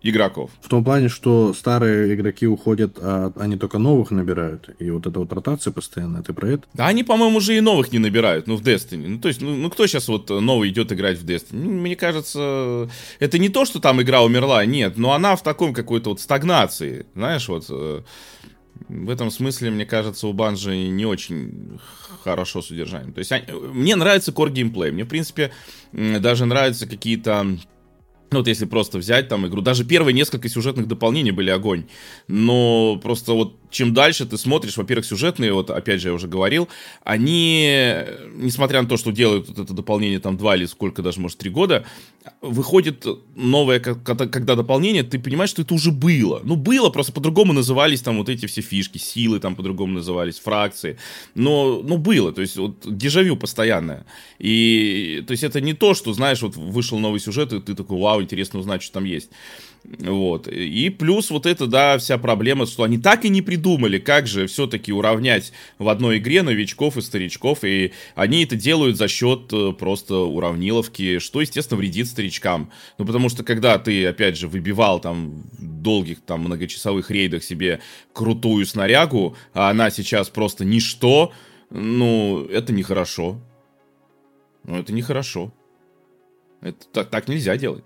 игроков. 0.00 0.52
В 0.62 0.68
том 0.68 0.84
плане, 0.84 1.08
что 1.08 1.52
старые 1.52 2.14
игроки 2.14 2.46
уходят, 2.46 2.96
а 3.00 3.32
они 3.34 3.56
только 3.56 3.78
новых 3.78 4.12
набирают. 4.12 4.70
И 4.78 4.88
вот 4.88 5.04
эта 5.04 5.18
вот 5.18 5.32
ротация 5.32 5.72
постоянно, 5.72 6.22
ты 6.22 6.32
про 6.32 6.50
это? 6.50 6.62
Да 6.74 6.86
они, 6.86 7.02
по-моему, 7.02 7.38
уже 7.38 7.56
и 7.56 7.60
новых 7.60 7.90
не 7.90 7.98
набирают, 7.98 8.46
ну, 8.46 8.54
в 8.54 8.62
Destiny. 8.62 9.08
Ну, 9.08 9.18
то 9.18 9.26
есть, 9.26 9.40
ну, 9.40 9.56
ну 9.56 9.68
кто 9.68 9.88
сейчас 9.88 10.06
вот 10.06 10.30
новый 10.30 10.68
идет 10.68 10.92
играть 10.92 11.18
в 11.18 11.26
Destiny? 11.26 11.64
Ну, 11.64 11.70
мне 11.70 11.96
кажется, 11.96 12.88
это 13.18 13.38
не 13.40 13.48
то, 13.48 13.64
что 13.64 13.80
там 13.80 14.00
игра 14.00 14.22
умерла, 14.22 14.64
нет, 14.64 14.96
но 14.96 15.12
она 15.12 15.34
в 15.34 15.42
таком 15.42 15.74
какой-то 15.74 16.10
вот 16.10 16.20
стагнации, 16.20 17.06
знаешь, 17.16 17.48
вот... 17.48 17.68
В 18.88 19.10
этом 19.10 19.30
смысле, 19.30 19.70
мне 19.70 19.86
кажется, 19.86 20.26
у 20.28 20.32
Банжи 20.32 20.76
не 20.76 21.06
очень 21.06 21.78
хорошо 22.22 22.62
с 22.62 22.70
удержанием. 22.70 23.12
То 23.12 23.18
есть 23.20 23.32
мне 23.52 23.96
нравится 23.96 24.32
core 24.32 24.50
геймплей. 24.50 24.90
Мне, 24.90 25.04
в 25.04 25.08
принципе, 25.08 25.52
даже 25.92 26.44
нравятся 26.44 26.86
какие-то 26.86 27.58
ну, 28.32 28.38
вот 28.38 28.48
если 28.48 28.64
просто 28.64 28.98
взять 28.98 29.28
там 29.28 29.46
игру, 29.46 29.60
даже 29.62 29.84
первые 29.84 30.12
несколько 30.12 30.48
сюжетных 30.48 30.88
дополнений 30.88 31.30
были 31.30 31.50
огонь, 31.50 31.86
но 32.26 32.98
просто 33.02 33.32
вот 33.32 33.56
чем 33.76 33.92
дальше 33.92 34.24
ты 34.24 34.38
смотришь, 34.38 34.78
во-первых, 34.78 35.04
сюжетные, 35.04 35.52
вот 35.52 35.70
опять 35.70 36.00
же 36.00 36.08
я 36.08 36.14
уже 36.14 36.28
говорил, 36.28 36.68
они, 37.04 37.68
несмотря 38.34 38.80
на 38.80 38.88
то, 38.88 38.96
что 38.96 39.10
делают 39.12 39.48
вот 39.48 39.58
это 39.58 39.74
дополнение 39.74 40.18
там 40.18 40.38
два 40.38 40.56
или 40.56 40.64
сколько 40.64 41.02
даже, 41.02 41.20
может, 41.20 41.36
три 41.36 41.50
года, 41.50 41.84
выходит 42.40 43.04
новое, 43.34 43.78
когда, 43.80 44.54
дополнение, 44.54 45.02
ты 45.02 45.18
понимаешь, 45.18 45.50
что 45.50 45.60
это 45.60 45.74
уже 45.74 45.92
было. 45.92 46.40
Ну, 46.42 46.56
было, 46.56 46.88
просто 46.88 47.12
по-другому 47.12 47.52
назывались 47.52 48.00
там 48.00 48.16
вот 48.16 48.30
эти 48.30 48.46
все 48.46 48.62
фишки, 48.62 48.96
силы 48.96 49.40
там 49.40 49.54
по-другому 49.54 49.92
назывались, 49.92 50.38
фракции, 50.38 50.96
но, 51.34 51.82
но 51.82 51.98
было, 51.98 52.32
то 52.32 52.40
есть 52.40 52.56
вот 52.56 52.78
дежавю 52.84 53.36
постоянное. 53.36 54.06
И, 54.38 55.22
то 55.26 55.32
есть 55.32 55.44
это 55.44 55.60
не 55.60 55.74
то, 55.74 55.92
что, 55.92 56.14
знаешь, 56.14 56.40
вот 56.40 56.56
вышел 56.56 56.98
новый 56.98 57.20
сюжет, 57.20 57.52
и 57.52 57.60
ты 57.60 57.74
такой, 57.74 57.98
вау, 57.98 58.22
интересно 58.22 58.58
узнать, 58.58 58.82
что 58.82 58.94
там 58.94 59.04
есть. 59.04 59.28
Вот. 59.98 60.48
И 60.48 60.90
плюс 60.90 61.30
вот 61.30 61.46
это, 61.46 61.66
да, 61.66 61.98
вся 61.98 62.18
проблема, 62.18 62.66
что 62.66 62.82
они 62.82 62.98
так 62.98 63.24
и 63.24 63.28
не 63.28 63.40
придумали, 63.40 63.98
как 63.98 64.26
же 64.26 64.46
все-таки 64.46 64.92
уравнять 64.92 65.52
в 65.78 65.88
одной 65.88 66.18
игре 66.18 66.42
новичков 66.42 66.96
и 66.96 67.02
старичков, 67.02 67.62
и 67.62 67.92
они 68.14 68.44
это 68.44 68.56
делают 68.56 68.96
за 68.96 69.06
счет 69.06 69.52
э, 69.52 69.72
просто 69.72 70.16
уравниловки, 70.16 71.18
что, 71.18 71.40
естественно, 71.40 71.78
вредит 71.78 72.08
старичкам. 72.08 72.70
Ну, 72.98 73.06
потому 73.06 73.28
что 73.28 73.44
когда 73.44 73.78
ты, 73.78 74.06
опять 74.06 74.36
же, 74.36 74.48
выбивал 74.48 74.98
там 74.98 75.44
долгих 75.58 76.20
там 76.20 76.40
многочасовых 76.40 77.10
рейдах 77.10 77.44
себе 77.44 77.80
крутую 78.12 78.66
снарягу, 78.66 79.36
а 79.54 79.70
она 79.70 79.90
сейчас 79.90 80.28
просто 80.30 80.64
ничто, 80.64 81.32
ну, 81.70 82.44
это 82.46 82.72
нехорошо. 82.72 83.40
Ну, 84.64 84.78
это 84.78 84.92
нехорошо. 84.92 85.52
Это 86.60 86.86
так, 86.92 87.10
так 87.10 87.28
нельзя 87.28 87.56
делать. 87.56 87.84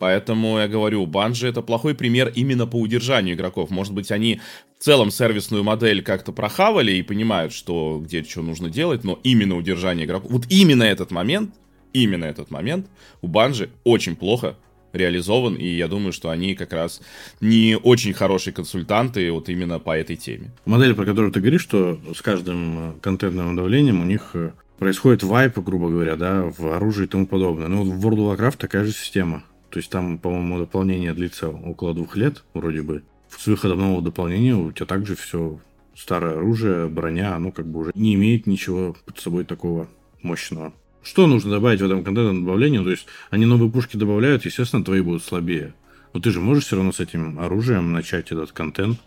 Поэтому 0.00 0.58
я 0.58 0.66
говорю, 0.66 1.04
Банжи 1.04 1.46
это 1.46 1.60
плохой 1.60 1.94
пример 1.94 2.32
именно 2.34 2.66
по 2.66 2.76
удержанию 2.76 3.36
игроков. 3.36 3.68
Может 3.68 3.92
быть, 3.92 4.10
они 4.10 4.40
в 4.78 4.82
целом 4.82 5.10
сервисную 5.10 5.62
модель 5.62 6.02
как-то 6.02 6.32
прохавали 6.32 6.92
и 6.92 7.02
понимают, 7.02 7.52
что 7.52 8.00
где 8.02 8.24
что 8.24 8.40
нужно 8.40 8.70
делать, 8.70 9.04
но 9.04 9.20
именно 9.24 9.56
удержание 9.56 10.06
игроков, 10.06 10.30
вот 10.30 10.46
именно 10.48 10.84
этот 10.84 11.10
момент, 11.10 11.54
именно 11.92 12.24
этот 12.24 12.50
момент 12.50 12.86
у 13.20 13.28
Банжи 13.28 13.68
очень 13.84 14.16
плохо 14.16 14.56
реализован, 14.94 15.56
и 15.56 15.66
я 15.66 15.86
думаю, 15.86 16.14
что 16.14 16.30
они 16.30 16.54
как 16.54 16.72
раз 16.72 17.02
не 17.42 17.76
очень 17.76 18.14
хорошие 18.14 18.54
консультанты 18.54 19.30
вот 19.30 19.50
именно 19.50 19.80
по 19.80 19.94
этой 19.94 20.16
теме. 20.16 20.50
Модель, 20.64 20.94
про 20.94 21.04
которую 21.04 21.30
ты 21.30 21.40
говоришь, 21.40 21.60
что 21.60 22.00
с 22.16 22.22
каждым 22.22 22.78
э, 22.78 22.92
контентным 23.02 23.54
давлением 23.54 24.00
у 24.00 24.04
них 24.04 24.30
э, 24.32 24.52
происходит 24.78 25.22
вайп, 25.22 25.58
грубо 25.58 25.90
говоря, 25.90 26.16
да, 26.16 26.50
в 26.56 26.72
оружии 26.72 27.04
и 27.04 27.06
тому 27.06 27.26
подобное. 27.26 27.68
Ну, 27.68 27.84
в 27.84 28.06
World 28.06 28.16
of 28.16 28.38
Warcraft 28.38 28.56
такая 28.56 28.84
же 28.84 28.92
система. 28.92 29.44
То 29.70 29.78
есть 29.78 29.90
там, 29.90 30.18
по-моему, 30.18 30.58
дополнение 30.58 31.14
длится 31.14 31.48
около 31.48 31.94
двух 31.94 32.16
лет, 32.16 32.44
вроде 32.54 32.82
бы. 32.82 33.02
С 33.28 33.46
выходом 33.46 33.78
нового 33.78 34.02
дополнения 34.02 34.56
у 34.56 34.72
тебя 34.72 34.86
также 34.86 35.14
все 35.14 35.60
старое 35.96 36.36
оружие, 36.36 36.88
броня, 36.88 37.36
оно 37.36 37.52
как 37.52 37.66
бы 37.66 37.80
уже 37.80 37.92
не 37.94 38.14
имеет 38.14 38.46
ничего 38.46 38.96
под 39.06 39.18
собой 39.18 39.44
такого 39.44 39.88
мощного. 40.22 40.72
Что 41.02 41.26
нужно 41.26 41.52
добавить 41.52 41.80
в 41.80 41.84
этом 41.84 42.04
контентном 42.04 42.44
добавлении? 42.44 42.82
То 42.82 42.90
есть 42.90 43.06
они 43.30 43.46
новые 43.46 43.70
пушки 43.70 43.96
добавляют, 43.96 44.44
естественно, 44.44 44.84
твои 44.84 45.00
будут 45.00 45.22
слабее. 45.22 45.74
Но 46.12 46.20
ты 46.20 46.30
же 46.30 46.40
можешь 46.40 46.64
все 46.64 46.76
равно 46.76 46.92
с 46.92 47.00
этим 47.00 47.38
оружием 47.38 47.92
начать 47.92 48.32
этот 48.32 48.50
контент 48.52 48.98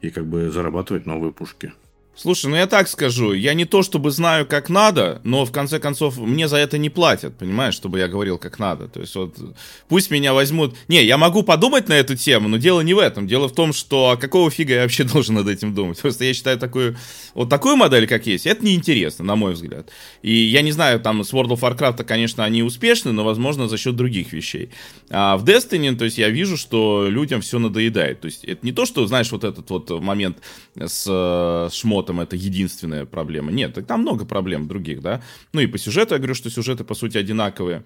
и 0.00 0.10
как 0.10 0.26
бы 0.26 0.50
зарабатывать 0.50 1.04
новые 1.04 1.32
пушки. 1.32 1.72
Слушай, 2.16 2.50
ну 2.50 2.56
я 2.56 2.66
так 2.66 2.86
скажу, 2.86 3.32
я 3.32 3.54
не 3.54 3.64
то 3.64 3.82
чтобы 3.82 4.10
знаю, 4.10 4.44
как 4.44 4.68
надо, 4.68 5.22
но 5.24 5.46
в 5.46 5.52
конце 5.52 5.78
концов 5.78 6.18
мне 6.18 6.48
за 6.48 6.58
это 6.58 6.76
не 6.76 6.90
платят, 6.90 7.38
понимаешь, 7.38 7.72
чтобы 7.72 7.98
я 7.98 8.08
говорил, 8.08 8.36
как 8.36 8.58
надо. 8.58 8.88
То 8.88 9.00
есть 9.00 9.14
вот 9.14 9.36
пусть 9.88 10.10
меня 10.10 10.34
возьмут... 10.34 10.76
Не, 10.88 11.02
я 11.02 11.16
могу 11.16 11.42
подумать 11.42 11.88
на 11.88 11.94
эту 11.94 12.16
тему, 12.16 12.48
но 12.48 12.58
дело 12.58 12.82
не 12.82 12.92
в 12.92 12.98
этом. 12.98 13.26
Дело 13.26 13.48
в 13.48 13.54
том, 13.54 13.72
что 13.72 14.10
а 14.10 14.16
какого 14.18 14.50
фига 14.50 14.74
я 14.74 14.82
вообще 14.82 15.04
должен 15.12 15.36
над 15.36 15.48
этим 15.48 15.74
думать? 15.74 15.98
Просто 15.98 16.24
я 16.24 16.34
считаю 16.34 16.58
такую... 16.58 16.96
Вот 17.32 17.48
такую 17.48 17.76
модель, 17.76 18.06
как 18.06 18.26
есть, 18.26 18.46
это 18.46 18.66
неинтересно, 18.66 19.24
на 19.24 19.36
мой 19.36 19.54
взгляд. 19.54 19.88
И 20.20 20.34
я 20.34 20.60
не 20.60 20.72
знаю, 20.72 21.00
там 21.00 21.24
с 21.24 21.32
World 21.32 21.58
of 21.58 21.60
Warcraft, 21.60 22.04
конечно, 22.04 22.44
они 22.44 22.62
успешны, 22.62 23.12
но, 23.12 23.24
возможно, 23.24 23.66
за 23.66 23.78
счет 23.78 23.96
других 23.96 24.34
вещей. 24.34 24.70
А 25.08 25.38
в 25.38 25.44
Destiny, 25.44 25.96
то 25.96 26.04
есть 26.04 26.18
я 26.18 26.28
вижу, 26.28 26.58
что 26.58 27.06
людям 27.08 27.40
все 27.40 27.58
надоедает. 27.58 28.20
То 28.20 28.26
есть 28.26 28.44
это 28.44 28.66
не 28.66 28.72
то, 28.72 28.84
что, 28.84 29.06
знаешь, 29.06 29.32
вот 29.32 29.44
этот 29.44 29.70
вот 29.70 29.88
момент 30.02 30.38
с, 30.76 31.06
с 31.06 31.72
шмотом 31.72 31.99
этом 32.00 32.20
это 32.20 32.36
единственная 32.36 33.04
проблема. 33.04 33.52
Нет, 33.52 33.78
там 33.86 34.00
много 34.00 34.24
проблем 34.24 34.68
других, 34.68 35.00
да. 35.02 35.22
Ну 35.52 35.60
и 35.60 35.66
по 35.66 35.78
сюжету 35.78 36.14
я 36.14 36.18
говорю, 36.18 36.34
что 36.34 36.50
сюжеты, 36.50 36.84
по 36.84 36.94
сути, 36.94 37.18
одинаковые. 37.18 37.84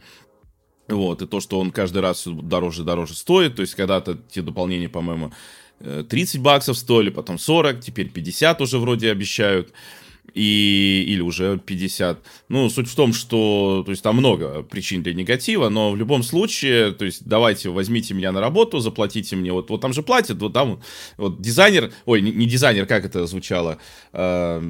Вот, 0.89 1.23
и 1.23 1.27
то, 1.27 1.41
что 1.41 1.59
он 1.61 1.71
каждый 1.71 2.03
раз 2.03 2.27
дороже 2.27 2.83
и 2.83 2.85
дороже 2.85 3.15
стоит, 3.15 3.57
то 3.57 3.63
есть 3.63 3.75
когда-то 3.75 4.19
те 4.31 4.43
дополнения, 4.43 4.89
по-моему, 4.89 5.33
30 5.81 6.37
э, 6.37 6.39
баксов 6.41 6.77
стоили, 6.77 7.11
потом 7.11 7.39
40, 7.39 7.81
теперь 7.81 8.11
50 8.11 8.61
уже 8.61 8.79
вроде 8.79 9.11
обещают 9.11 9.73
и, 10.35 11.05
или 11.07 11.21
уже 11.21 11.59
50. 11.59 12.19
Ну, 12.49 12.69
суть 12.69 12.89
в 12.89 12.95
том, 12.95 13.13
что, 13.13 13.83
то 13.87 13.91
есть, 13.91 14.03
там 14.03 14.17
много 14.17 14.63
причин 14.63 15.03
для 15.03 15.15
негатива, 15.15 15.69
но 15.69 15.93
в 15.93 15.97
любом 15.97 16.23
случае, 16.23 16.93
то 16.93 17.05
есть, 17.05 17.27
давайте, 17.27 17.71
возьмите 17.71 18.15
меня 18.15 18.33
на 18.33 18.41
работу, 18.41 18.81
заплатите 18.81 19.37
мне, 19.37 19.53
вот, 19.53 19.71
вот 19.71 19.81
там 19.81 19.93
же 19.93 20.03
платят, 20.03 20.39
вот 20.39 20.53
там, 20.53 20.81
вот 21.17 21.41
дизайнер, 21.41 21.93
ой, 22.05 22.21
не, 22.21 22.33
не 22.33 22.47
дизайнер, 22.47 22.87
как 22.87 23.05
это 23.05 23.27
звучало, 23.27 23.79
э, 24.13 24.63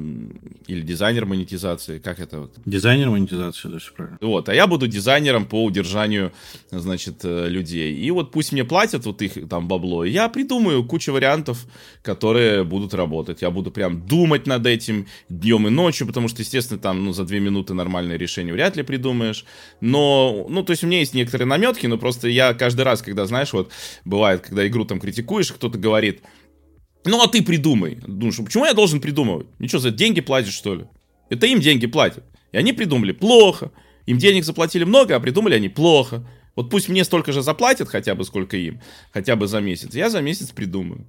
или 0.67 0.81
дизайнер 0.81 1.25
монетизации, 1.25 1.97
как 1.97 2.19
это? 2.19 2.41
Вот? 2.41 2.53
Дизайнер 2.65 3.09
монетизации, 3.09 3.69
да, 3.69 3.79
все 3.79 3.91
правильно. 3.91 4.17
Вот, 4.21 4.49
а 4.49 4.53
я 4.53 4.67
буду 4.67 4.87
дизайнером 4.87 5.45
по 5.45 5.63
удержанию, 5.63 6.31
значит, 6.69 7.21
э, 7.23 7.49
людей. 7.49 7.95
И 7.95 8.11
вот 8.11 8.31
пусть 8.31 8.51
мне 8.51 8.63
платят 8.63 9.05
вот 9.05 9.21
их 9.23 9.49
там 9.49 9.67
бабло, 9.67 10.05
и 10.05 10.11
я 10.11 10.29
придумаю 10.29 10.83
кучу 10.83 11.11
вариантов, 11.11 11.65
которые 12.03 12.63
будут 12.63 12.93
работать. 12.93 13.41
Я 13.41 13.49
буду 13.49 13.71
прям 13.71 14.05
думать 14.05 14.45
над 14.45 14.65
этим, 14.67 15.07
днем 15.29 15.54
и 15.67 15.69
ночью, 15.69 16.07
потому 16.07 16.27
что, 16.27 16.41
естественно, 16.41 16.79
там, 16.79 17.03
ну, 17.05 17.13
за 17.13 17.23
две 17.23 17.39
минуты 17.39 17.73
нормальное 17.73 18.17
решение 18.17 18.53
вряд 18.53 18.75
ли 18.75 18.83
придумаешь. 18.83 19.45
Но, 19.81 20.45
ну, 20.49 20.63
то 20.63 20.71
есть 20.71 20.83
у 20.83 20.87
меня 20.87 20.99
есть 20.99 21.13
некоторые 21.13 21.47
наметки, 21.47 21.87
но 21.87 21.97
просто 21.97 22.27
я 22.27 22.53
каждый 22.53 22.81
раз, 22.81 23.01
когда, 23.01 23.25
знаешь, 23.25 23.53
вот, 23.53 23.71
бывает, 24.03 24.41
когда 24.41 24.67
игру 24.67 24.85
там 24.85 24.99
критикуешь, 24.99 25.51
кто-то 25.51 25.77
говорит, 25.77 26.21
ну, 27.05 27.21
а 27.21 27.27
ты 27.27 27.41
придумай. 27.41 27.97
Думаешь, 28.05 28.37
почему 28.37 28.65
я 28.65 28.73
должен 28.73 28.99
придумывать? 28.99 29.47
Ничего, 29.59 29.79
за 29.79 29.91
деньги 29.91 30.21
платишь, 30.21 30.53
что 30.53 30.75
ли? 30.75 30.85
Это 31.29 31.47
им 31.47 31.59
деньги 31.59 31.87
платят. 31.87 32.23
И 32.51 32.57
они 32.57 32.73
придумали 32.73 33.11
плохо. 33.11 33.71
Им 34.05 34.17
денег 34.17 34.43
заплатили 34.43 34.83
много, 34.83 35.15
а 35.15 35.19
придумали 35.19 35.55
они 35.55 35.69
плохо. 35.69 36.27
Вот 36.55 36.69
пусть 36.69 36.89
мне 36.89 37.03
столько 37.03 37.31
же 37.31 37.41
заплатят, 37.41 37.89
хотя 37.89 38.15
бы 38.15 38.23
сколько 38.23 38.57
им, 38.57 38.81
хотя 39.11 39.35
бы 39.35 39.47
за 39.47 39.59
месяц. 39.59 39.93
Я 39.93 40.09
за 40.09 40.21
месяц 40.21 40.51
придумаю 40.51 41.07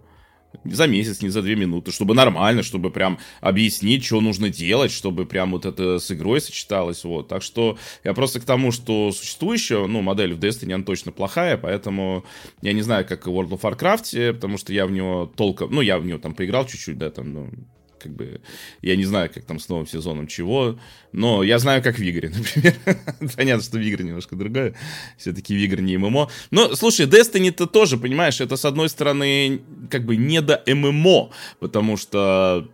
за 0.64 0.86
месяц, 0.86 1.22
не 1.22 1.28
за 1.28 1.42
две 1.42 1.56
минуты, 1.56 1.92
чтобы 1.92 2.14
нормально, 2.14 2.62
чтобы 2.62 2.90
прям 2.90 3.18
объяснить, 3.40 4.04
что 4.04 4.20
нужно 4.20 4.48
делать, 4.48 4.90
чтобы 4.90 5.26
прям 5.26 5.52
вот 5.52 5.66
это 5.66 5.98
с 5.98 6.10
игрой 6.10 6.40
сочеталось, 6.40 7.04
вот. 7.04 7.28
Так 7.28 7.42
что 7.42 7.78
я 8.04 8.14
просто 8.14 8.40
к 8.40 8.44
тому, 8.44 8.72
что 8.72 9.12
существующая, 9.12 9.86
ну, 9.86 10.02
модель 10.02 10.34
в 10.34 10.38
Destiny, 10.38 10.72
она 10.72 10.84
точно 10.84 11.12
плохая, 11.12 11.56
поэтому 11.56 12.24
я 12.62 12.72
не 12.72 12.82
знаю, 12.82 13.06
как 13.06 13.26
в 13.26 13.30
World 13.30 13.50
of 13.50 13.60
Warcraft, 13.60 14.34
потому 14.34 14.58
что 14.58 14.72
я 14.72 14.86
в 14.86 14.90
него 14.90 15.30
толком, 15.36 15.72
ну, 15.72 15.80
я 15.80 15.98
в 15.98 16.06
него 16.06 16.18
там 16.18 16.34
поиграл 16.34 16.66
чуть-чуть, 16.66 16.98
да, 16.98 17.10
там, 17.10 17.32
ну, 17.32 17.50
как 18.06 18.14
бы, 18.14 18.40
я 18.82 18.96
не 18.96 19.04
знаю, 19.04 19.30
как 19.32 19.44
там 19.44 19.58
с 19.58 19.68
новым 19.68 19.86
сезоном 19.86 20.26
чего, 20.26 20.78
но 21.12 21.42
я 21.42 21.58
знаю, 21.58 21.82
как 21.82 21.98
в 21.98 22.02
игре, 22.02 22.28
например. 22.34 22.74
Понятно, 23.36 23.62
что 23.62 23.78
в 23.78 23.88
игре 23.88 24.04
немножко 24.04 24.36
другое, 24.36 24.74
все-таки 25.18 25.54
в 25.56 25.64
игре 25.64 25.82
не 25.82 25.96
ММО. 25.98 26.30
Но, 26.50 26.74
слушай, 26.76 27.06
Destiny-то 27.06 27.66
тоже, 27.66 27.98
понимаешь, 27.98 28.40
это, 28.40 28.56
с 28.56 28.64
одной 28.64 28.88
стороны, 28.88 29.60
как 29.90 30.04
бы 30.04 30.16
не 30.16 30.40
до 30.40 30.62
ММО, 30.66 31.30
потому 31.58 31.96
что 31.96 32.68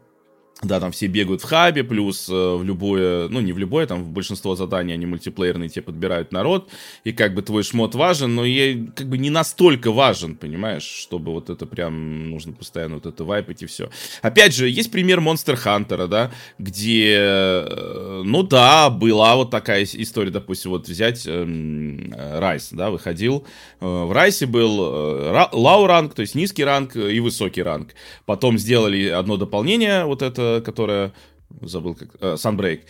да, 0.62 0.78
там 0.78 0.92
все 0.92 1.08
бегают 1.08 1.42
в 1.42 1.44
хабе, 1.44 1.82
плюс 1.82 2.28
э, 2.28 2.32
в 2.32 2.62
любое, 2.62 3.28
ну 3.28 3.40
не 3.40 3.52
в 3.52 3.58
любое, 3.58 3.86
там 3.86 4.04
в 4.04 4.10
большинство 4.10 4.54
заданий 4.54 4.92
они 4.92 5.06
мультиплеерные, 5.06 5.68
тебе 5.68 5.82
подбирают 5.82 6.30
народ, 6.30 6.70
и 7.02 7.12
как 7.12 7.34
бы 7.34 7.42
твой 7.42 7.64
шмот 7.64 7.96
важен, 7.96 8.36
но 8.36 8.44
я 8.44 8.74
как 8.94 9.08
бы 9.08 9.18
не 9.18 9.30
настолько 9.30 9.90
важен, 9.90 10.36
понимаешь, 10.36 10.84
чтобы 10.84 11.32
вот 11.32 11.50
это 11.50 11.66
прям 11.66 12.30
нужно 12.30 12.52
постоянно 12.52 12.94
вот 12.94 13.06
это 13.06 13.24
вайпать 13.24 13.62
и 13.62 13.66
все. 13.66 13.90
Опять 14.22 14.54
же, 14.54 14.68
есть 14.68 14.92
пример 14.92 15.18
Monster 15.18 15.58
Hunter, 15.62 16.06
да, 16.06 16.30
где, 16.58 17.16
э, 17.18 18.22
ну 18.24 18.44
да, 18.44 18.88
была 18.88 19.34
вот 19.34 19.50
такая 19.50 19.84
история, 19.84 20.30
допустим, 20.30 20.70
вот 20.70 20.86
взять 20.86 21.26
эм, 21.26 22.14
Райс, 22.16 22.68
да, 22.70 22.90
выходил, 22.90 23.46
э, 23.80 23.84
в 23.84 24.12
Райсе 24.12 24.46
был 24.46 24.78
э, 24.80 25.48
лау 25.52 25.86
ранг, 25.86 26.14
то 26.14 26.22
есть 26.22 26.36
низкий 26.36 26.62
ранг 26.62 26.94
и 26.94 27.18
высокий 27.18 27.62
ранг. 27.62 27.94
Потом 28.26 28.58
сделали 28.58 29.08
одно 29.08 29.36
дополнение, 29.36 30.04
вот 30.04 30.22
это 30.22 30.51
которая 30.60 31.12
забыл 31.60 31.94
как, 31.94 32.08
э, 32.20 32.34
Sunbreak. 32.34 32.82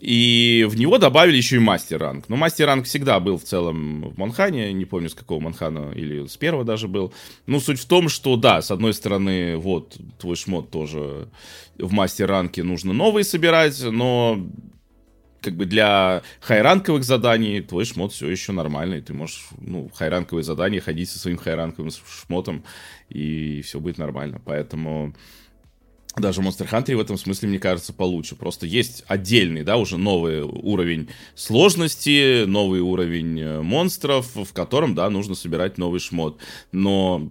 И 0.00 0.66
в 0.68 0.76
него 0.78 0.98
добавили 0.98 1.36
еще 1.36 1.56
и 1.56 1.60
мастер 1.60 1.98
ранг. 1.98 2.28
Но 2.28 2.36
мастер 2.36 2.66
ранг 2.66 2.86
всегда 2.86 3.20
был 3.20 3.38
в 3.38 3.44
целом 3.44 4.10
в 4.10 4.18
Манхане, 4.18 4.72
не 4.72 4.84
помню 4.84 5.08
с 5.10 5.14
какого 5.14 5.40
Манхана, 5.40 5.92
или 5.92 6.26
с 6.26 6.36
первого 6.36 6.64
даже 6.64 6.88
был. 6.88 7.12
Ну, 7.46 7.60
суть 7.60 7.80
в 7.80 7.86
том, 7.86 8.08
что 8.08 8.36
да, 8.36 8.62
с 8.62 8.70
одной 8.70 8.94
стороны, 8.94 9.56
вот, 9.56 9.96
твой 10.18 10.36
шмот 10.36 10.70
тоже 10.70 11.28
в 11.78 11.92
мастер 11.92 12.28
ранке 12.28 12.62
нужно 12.62 12.92
новые 12.92 13.24
собирать, 13.24 13.82
но 13.82 14.38
как 15.42 15.54
бы 15.54 15.64
для 15.64 16.22
хайранковых 16.40 17.02
заданий 17.02 17.62
твой 17.62 17.84
шмот 17.84 18.12
все 18.12 18.30
еще 18.30 18.52
нормальный. 18.52 19.00
Ты 19.00 19.14
можешь, 19.14 19.48
ну, 19.58 19.90
хайранковые 19.94 20.44
задания 20.44 20.80
ходить 20.80 21.10
со 21.10 21.18
своим 21.18 21.38
хайранковым 21.38 21.90
шмотом, 21.90 22.64
и 23.08 23.62
все 23.62 23.80
будет 23.80 23.98
нормально. 23.98 24.40
Поэтому 24.44 25.14
даже 26.16 26.40
Monster 26.40 26.68
Hunter 26.68 26.96
в 26.96 27.00
этом 27.00 27.16
смысле, 27.16 27.48
мне 27.48 27.58
кажется, 27.58 27.92
получше. 27.92 28.34
Просто 28.34 28.66
есть 28.66 29.04
отдельный, 29.06 29.62
да, 29.62 29.76
уже 29.76 29.96
новый 29.96 30.42
уровень 30.42 31.08
сложности, 31.34 32.44
новый 32.44 32.80
уровень 32.80 33.40
э, 33.40 33.62
монстров, 33.62 34.26
в 34.34 34.52
котором, 34.52 34.94
да, 34.94 35.08
нужно 35.08 35.34
собирать 35.34 35.78
новый 35.78 36.00
шмот. 36.00 36.38
Но 36.72 37.30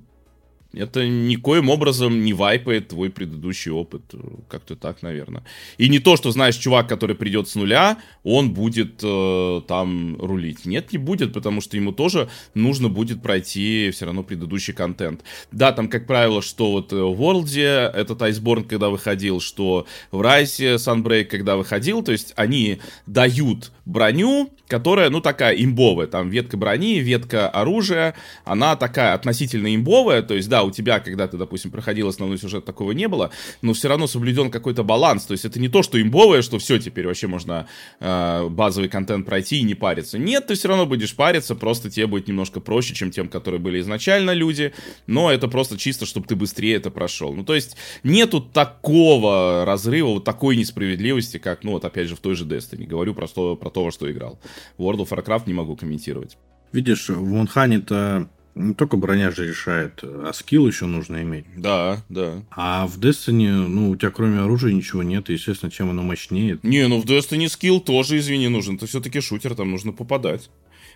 это 0.73 1.07
никоим 1.07 1.69
образом 1.69 2.23
не 2.23 2.33
вайпает 2.33 2.89
твой 2.89 3.09
предыдущий 3.09 3.71
опыт. 3.71 4.03
Как-то 4.47 4.75
так, 4.75 5.01
наверное. 5.01 5.43
И 5.77 5.89
не 5.89 5.99
то, 5.99 6.15
что, 6.15 6.31
знаешь, 6.31 6.55
чувак, 6.55 6.87
который 6.87 7.15
придет 7.15 7.47
с 7.47 7.55
нуля, 7.55 7.97
он 8.23 8.53
будет 8.53 8.99
э, 9.03 9.61
там 9.67 10.17
рулить. 10.19 10.65
Нет, 10.65 10.91
не 10.91 10.99
будет, 10.99 11.33
потому 11.33 11.61
что 11.61 11.75
ему 11.75 11.91
тоже 11.91 12.29
нужно 12.53 12.89
будет 12.89 13.21
пройти 13.23 13.89
все 13.91 14.05
равно 14.05 14.23
предыдущий 14.23 14.73
контент. 14.73 15.23
Да, 15.51 15.71
там, 15.71 15.89
как 15.89 16.05
правило, 16.05 16.41
что 16.41 16.71
вот 16.71 16.91
в 16.91 16.95
World 16.95 17.49
этот 17.49 18.21
Iceborne, 18.21 18.63
когда 18.63 18.89
выходил, 18.89 19.39
что 19.39 19.87
в 20.11 20.21
Райсе 20.21 20.75
Sunbreak, 20.75 21.25
когда 21.25 21.55
выходил, 21.55 22.03
то 22.03 22.11
есть 22.11 22.33
они 22.35 22.79
дают 23.07 23.71
броню, 23.89 24.51
которая, 24.67 25.09
ну, 25.09 25.19
такая 25.19 25.55
имбовая. 25.55 26.07
Там 26.07 26.29
ветка 26.29 26.57
брони, 26.57 26.99
ветка 26.99 27.49
оружия, 27.49 28.15
она 28.45 28.75
такая 28.75 29.13
относительно 29.13 29.75
имбовая, 29.75 30.21
то 30.21 30.35
есть, 30.35 30.47
да, 30.47 30.63
у 30.63 30.71
тебя, 30.71 30.99
когда 30.99 31.27
ты, 31.27 31.37
допустим, 31.37 31.71
проходил 31.71 32.07
основной 32.07 32.37
сюжет, 32.37 32.65
такого 32.65 32.91
не 32.91 33.07
было, 33.07 33.31
но 33.61 33.73
все 33.73 33.89
равно 33.89 34.05
соблюден 34.05 34.51
какой-то 34.51 34.83
баланс. 34.83 35.25
То 35.25 35.31
есть 35.33 35.45
это 35.45 35.59
не 35.59 35.69
то, 35.69 35.81
что 35.81 35.99
имбовое, 35.99 36.43
что 36.43 36.59
все, 36.59 36.77
теперь 36.77 37.07
вообще 37.07 37.27
можно 37.27 37.67
э, 37.99 38.47
базовый 38.49 38.89
контент 38.89 39.25
пройти 39.25 39.57
и 39.57 39.63
не 39.63 39.73
париться. 39.73 40.19
Нет, 40.19 40.47
ты 40.47 40.53
все 40.53 40.67
равно 40.67 40.85
будешь 40.85 41.15
париться, 41.15 41.55
просто 41.55 41.89
тебе 41.89 42.05
будет 42.05 42.27
немножко 42.27 42.59
проще, 42.59 42.93
чем 42.93 43.09
тем, 43.09 43.27
которые 43.27 43.59
были 43.59 43.79
изначально 43.79 44.31
люди, 44.31 44.73
но 45.07 45.31
это 45.31 45.47
просто 45.47 45.77
чисто, 45.77 46.05
чтобы 46.05 46.27
ты 46.27 46.35
быстрее 46.35 46.75
это 46.75 46.91
прошел. 46.91 47.33
Ну, 47.33 47.43
то 47.43 47.55
есть 47.55 47.75
нету 48.03 48.39
такого 48.39 49.65
разрыва, 49.65 50.09
вот 50.09 50.23
такой 50.23 50.55
несправедливости, 50.57 51.37
как, 51.37 51.63
ну, 51.63 51.71
вот 51.71 51.85
опять 51.85 52.07
же, 52.07 52.15
в 52.15 52.19
той 52.19 52.35
же 52.35 52.45
Destiny. 52.45 52.85
Говорю 52.85 53.15
про 53.15 53.27
про 53.55 53.69
то, 53.69 53.78
что 53.91 54.11
играл. 54.11 54.39
World 54.77 54.99
of 54.99 55.09
Warcraft 55.09 55.43
не 55.47 55.53
могу 55.53 55.75
комментировать. 55.75 56.37
Видишь, 56.71 57.09
в 57.09 57.23
Монхане-то 57.23 58.29
не 58.55 58.73
только 58.73 58.97
броня 58.97 59.31
же 59.31 59.47
решает, 59.47 60.01
а 60.03 60.31
скилл 60.33 60.67
еще 60.67 60.85
нужно 60.85 61.21
иметь. 61.23 61.45
Да, 61.55 62.03
да. 62.09 62.43
А 62.51 62.87
в 62.87 62.99
Destiny, 62.99 63.49
ну, 63.49 63.91
у 63.91 63.95
тебя 63.95 64.11
кроме 64.11 64.39
оружия 64.39 64.73
ничего 64.73 65.01
нет, 65.01 65.29
и, 65.29 65.33
естественно, 65.33 65.71
чем 65.71 65.89
оно 65.89 66.03
мощнее. 66.03 66.59
Не, 66.63 66.87
ну 66.87 66.99
в 66.99 67.05
Destiny 67.05 67.47
скилл 67.47 67.79
тоже, 67.79 68.17
извини, 68.17 68.49
нужен. 68.49 68.75
Это 68.75 68.85
все-таки 68.85 69.21
шутер, 69.21 69.55
там 69.55 69.71
нужно 69.71 69.93
попадать. 69.93 70.49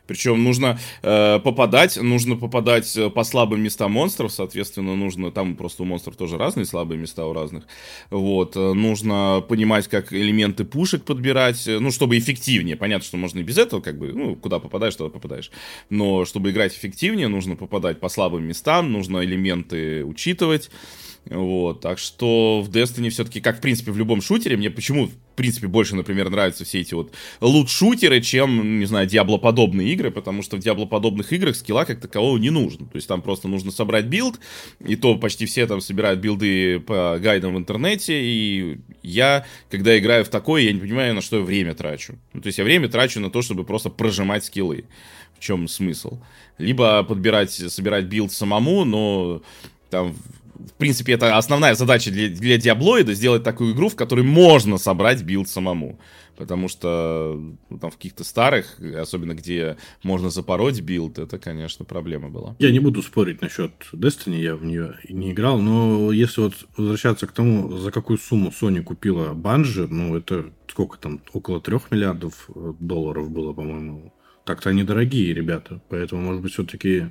Причем 0.08 0.44
нужно 0.44 0.80
э, 1.02 1.40
попадать, 1.40 1.98
нужно 2.02 2.36
попадать 2.36 2.96
э, 2.98 3.10
по 3.10 3.24
слабым 3.24 3.62
местам 3.62 3.92
монстров, 3.94 4.34
соответственно, 4.34 4.96
нужно, 4.96 5.32
там 5.32 5.56
просто 5.56 5.84
у 5.84 5.86
монстров 5.86 6.18
тоже 6.18 6.38
разные 6.38 6.66
слабые 6.66 7.00
места 7.00 7.26
у 7.26 7.34
разных, 7.34 7.66
вот, 8.10 8.58
э, 8.58 8.74
нужно 8.74 9.44
понимать, 9.48 9.88
как 9.88 10.12
элементы 10.12 10.66
пушек 10.66 11.04
подбирать, 11.04 11.68
э, 11.68 11.80
ну, 11.80 11.90
чтобы 11.92 12.18
эффективнее, 12.18 12.76
понятно, 12.76 13.06
что 13.06 13.18
можно 13.18 13.40
и 13.40 13.44
без 13.44 13.58
этого, 13.58 13.80
как 13.80 13.98
бы, 13.98 14.12
ну, 14.12 14.36
куда 14.36 14.60
попадаешь, 14.60 14.96
туда 14.96 15.10
попадаешь, 15.10 15.52
но 15.90 16.26
чтобы 16.26 16.52
играть 16.52 16.74
эффективнее, 16.74 17.30
нужно 17.30 17.56
попадать 17.56 18.02
по 18.02 18.10
слабым 18.10 18.44
местам, 18.44 18.92
нужно 18.92 19.24
элементы 19.24 20.04
учитывать, 20.04 20.70
вот, 21.34 21.82
так 21.82 21.98
что 21.98 22.62
в 22.62 22.70
Destiny 22.70 23.10
все-таки, 23.10 23.42
как 23.42 23.58
в 23.58 23.62
принципе 23.62 23.92
в 23.92 23.98
любом 23.98 24.22
шутере, 24.22 24.56
мне 24.56 24.70
почему 24.70 25.08
в 25.08 25.36
принципе 25.36 25.66
больше, 25.66 25.96
например, 25.96 26.30
нравятся 26.30 26.64
все 26.64 26.82
эти 26.82 26.94
вот 26.94 27.12
лут-шутеры, 27.42 28.22
чем, 28.22 28.80
не 28.80 28.86
знаю, 28.86 29.08
Diablo-подобные 29.08 29.92
игры, 29.94 30.12
потому 30.12 30.44
что 30.44 30.58
в 30.58 30.60
Diablo-подобных 30.60 31.34
играх 31.34 31.56
скилла 31.56 31.86
как 31.86 32.00
такового 32.00 32.38
не 32.38 32.52
нужно. 32.52 32.86
То 32.86 32.98
есть 32.98 33.08
там 33.08 33.24
просто 33.24 33.48
нужно 33.48 33.72
собрать 33.72 34.06
билд, 34.06 34.40
и 34.86 34.96
то 34.96 35.18
почти 35.18 35.48
все 35.48 35.66
там 35.66 35.82
собирают 35.82 36.20
билды 36.20 36.80
по 36.80 37.18
гайдам 37.20 37.56
в 37.56 37.58
интернете, 37.58 38.14
и 38.24 38.78
я, 39.02 39.48
когда 39.72 39.98
играю 39.98 40.26
в 40.26 40.30
такое, 40.30 40.62
я 40.62 40.72
не 40.72 40.80
понимаю, 40.80 41.16
на 41.16 41.22
что 41.22 41.38
я 41.38 41.42
время 41.42 41.74
трачу. 41.74 42.20
Ну, 42.34 42.42
то 42.42 42.48
есть 42.48 42.60
я 42.60 42.64
время 42.64 42.88
трачу 42.88 43.20
на 43.20 43.32
то, 43.32 43.42
чтобы 43.42 43.64
просто 43.64 43.90
прожимать 43.90 44.46
скиллы. 44.46 44.86
В 45.36 45.40
чем 45.40 45.68
смысл? 45.68 46.20
Либо 46.60 47.04
подбирать, 47.04 47.52
собирать 47.52 48.06
билд 48.06 48.32
самому, 48.32 48.86
но 48.86 49.42
там 49.90 50.16
в 50.56 50.74
принципе, 50.74 51.14
это 51.14 51.38
основная 51.38 51.76
задача 51.76 52.12
для, 52.12 52.30
для 52.30 52.58
Диаблоида, 52.58 53.14
сделать 53.14 53.44
такую 53.44 53.74
игру, 53.74 53.90
в 53.90 53.96
которой 53.96 54.24
можно 54.24 54.78
собрать 54.78 55.24
билд 55.24 55.48
самому. 55.48 56.00
Потому 56.36 56.68
что 56.68 57.40
ну, 57.70 57.78
там 57.78 57.92
в 57.92 57.96
каких-то 57.96 58.24
старых, 58.24 58.80
особенно 58.80 59.34
где 59.36 59.78
можно 60.02 60.30
запороть 60.32 60.82
билд, 60.82 61.20
это, 61.20 61.38
конечно, 61.38 61.86
проблема 61.86 62.30
была. 62.30 62.56
Я 62.60 62.72
не 62.72 62.80
буду 62.80 63.04
спорить 63.04 63.42
насчет 63.42 63.72
Destiny, 63.94 64.42
я 64.42 64.56
в 64.56 64.66
нее 64.66 64.96
не 65.10 65.32
играл, 65.32 65.60
но 65.60 66.12
если 66.12 66.42
вот 66.42 66.54
возвращаться 66.76 67.28
к 67.28 67.34
тому, 67.34 67.78
за 67.78 67.92
какую 67.92 68.18
сумму 68.18 68.50
Sony 68.50 68.82
купила 68.82 69.34
Банжи, 69.34 69.88
ну, 69.88 70.16
это 70.16 70.52
сколько 70.68 70.98
там, 70.98 71.22
около 71.34 71.62
трех 71.62 71.92
миллиардов 71.92 72.50
долларов 72.80 73.30
было, 73.30 73.54
по-моему. 73.54 74.12
Так-то 74.44 74.72
они 74.72 74.84
дорогие, 74.84 75.34
ребята. 75.34 75.82
Поэтому, 75.90 76.24
может 76.24 76.42
быть, 76.42 76.54
все-таки 76.54 77.10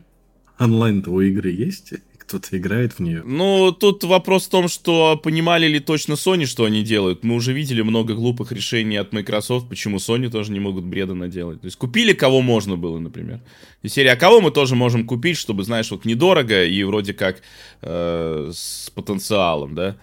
онлайн 0.58 1.02
того 1.02 1.22
игры 1.22 1.50
есть? 1.50 1.94
Кто-то 2.32 2.56
играет 2.56 2.94
в 2.94 3.00
нее. 3.00 3.22
Ну, 3.24 3.72
тут 3.72 4.04
вопрос 4.04 4.46
в 4.46 4.48
том, 4.48 4.68
что 4.68 5.20
понимали 5.22 5.66
ли 5.66 5.80
точно 5.80 6.14
Sony, 6.14 6.46
что 6.46 6.64
они 6.64 6.82
делают. 6.82 7.24
Мы 7.24 7.34
уже 7.34 7.52
видели 7.52 7.82
много 7.82 8.14
глупых 8.14 8.52
решений 8.52 8.96
от 8.96 9.12
Microsoft, 9.12 9.68
почему 9.68 9.98
Sony 9.98 10.30
тоже 10.30 10.50
не 10.50 10.58
могут 10.58 10.84
бреда 10.84 11.12
наделать. 11.12 11.60
То 11.60 11.66
есть 11.66 11.76
купили 11.76 12.14
кого 12.14 12.40
можно 12.40 12.76
было, 12.76 12.98
например. 12.98 13.42
И 13.82 13.88
серия, 13.88 14.12
а 14.12 14.16
кого 14.16 14.40
мы 14.40 14.50
тоже 14.50 14.76
можем 14.76 15.06
купить, 15.06 15.36
чтобы, 15.36 15.62
знаешь, 15.62 15.90
вот 15.90 16.06
недорого 16.06 16.64
и 16.64 16.82
вроде 16.84 17.12
как 17.12 17.42
э, 17.82 18.50
с 18.54 18.90
потенциалом, 18.94 19.74
да? 19.74 19.96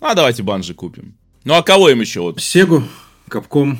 А 0.00 0.14
давайте 0.14 0.42
банжи 0.42 0.74
купим. 0.74 1.14
Ну 1.44 1.54
а 1.54 1.62
кого 1.62 1.88
им 1.90 2.00
еще? 2.00 2.20
Вот? 2.20 2.38
Sega, 2.38 2.82
Capcom, 3.30 3.76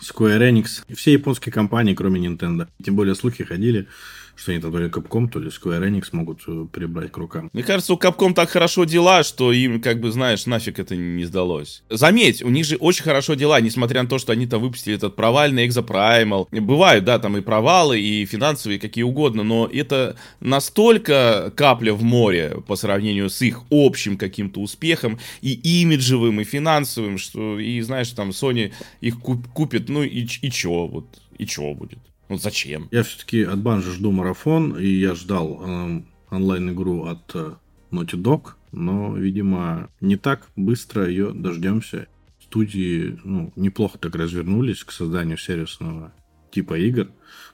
Square 0.00 0.52
Enix. 0.52 0.94
Все 0.94 1.14
японские 1.14 1.52
компании, 1.52 1.94
кроме 1.94 2.20
Nintendo. 2.20 2.68
Тем 2.84 2.94
более 2.94 3.16
слухи 3.16 3.42
ходили, 3.42 3.88
что 4.36 4.52
они 4.52 4.60
там 4.60 4.72
то 4.72 4.78
ли 4.78 4.88
Capcom, 4.88 5.28
то 5.28 5.38
ли 5.38 5.48
Square 5.48 5.88
Enix 5.88 6.08
могут 6.12 6.40
э, 6.46 6.66
прибрать 6.72 7.12
к 7.12 7.16
рукам. 7.16 7.50
Мне 7.52 7.62
кажется, 7.62 7.94
у 7.94 7.96
Capcom 7.96 8.34
так 8.34 8.50
хорошо 8.50 8.84
дела, 8.84 9.22
что 9.22 9.52
им, 9.52 9.80
как 9.80 10.00
бы, 10.00 10.10
знаешь, 10.10 10.46
нафиг 10.46 10.78
это 10.78 10.96
не 10.96 11.24
сдалось. 11.24 11.82
Заметь, 11.90 12.42
у 12.42 12.48
них 12.48 12.64
же 12.64 12.76
очень 12.76 13.04
хорошо 13.04 13.34
дела, 13.34 13.60
несмотря 13.60 14.02
на 14.02 14.08
то, 14.08 14.18
что 14.18 14.32
они 14.32 14.46
там 14.46 14.60
выпустили 14.60 14.96
этот 14.96 15.16
провальный 15.16 15.66
Exoprimal. 15.66 16.48
Бывают, 16.50 17.04
да, 17.04 17.18
там 17.18 17.36
и 17.36 17.40
провалы, 17.40 18.00
и 18.00 18.24
финансовые, 18.26 18.78
какие 18.78 19.04
угодно, 19.04 19.42
но 19.42 19.66
это 19.66 20.16
настолько 20.40 21.52
капля 21.56 21.92
в 21.92 22.02
море 22.02 22.62
по 22.66 22.76
сравнению 22.76 23.30
с 23.30 23.42
их 23.42 23.62
общим 23.70 24.16
каким-то 24.16 24.60
успехом, 24.60 25.18
и 25.42 25.52
имиджевым, 25.82 26.40
и 26.40 26.44
финансовым, 26.44 27.18
что, 27.18 27.58
и 27.58 27.80
знаешь, 27.80 28.10
там 28.10 28.30
Sony 28.30 28.72
их 29.00 29.18
купит, 29.20 29.88
ну 29.88 30.02
и, 30.02 30.22
и 30.24 30.50
чё, 30.50 30.86
вот, 30.86 31.06
и 31.38 31.46
чё 31.46 31.74
будет. 31.74 31.98
Ну 32.30 32.38
зачем? 32.38 32.86
Я 32.92 33.02
все-таки 33.02 33.42
от 33.42 33.58
Банжи 33.58 33.90
жду 33.90 34.12
марафон, 34.12 34.78
и 34.78 34.86
я 34.86 35.16
ждал 35.16 35.60
э, 35.66 36.02
онлайн-игру 36.30 37.06
от 37.06 37.34
э, 37.34 37.54
Naughty 37.90 38.22
Dog, 38.22 38.52
но, 38.70 39.16
видимо, 39.16 39.90
не 40.00 40.16
так 40.16 40.46
быстро 40.54 41.08
ее 41.08 41.32
дождемся. 41.32 42.06
Студии 42.40 43.18
ну, 43.24 43.52
неплохо 43.56 43.98
так 43.98 44.14
развернулись 44.14 44.84
к 44.84 44.92
созданию 44.92 45.38
сервисного 45.38 46.12
типа 46.52 46.78
игр, 46.78 47.08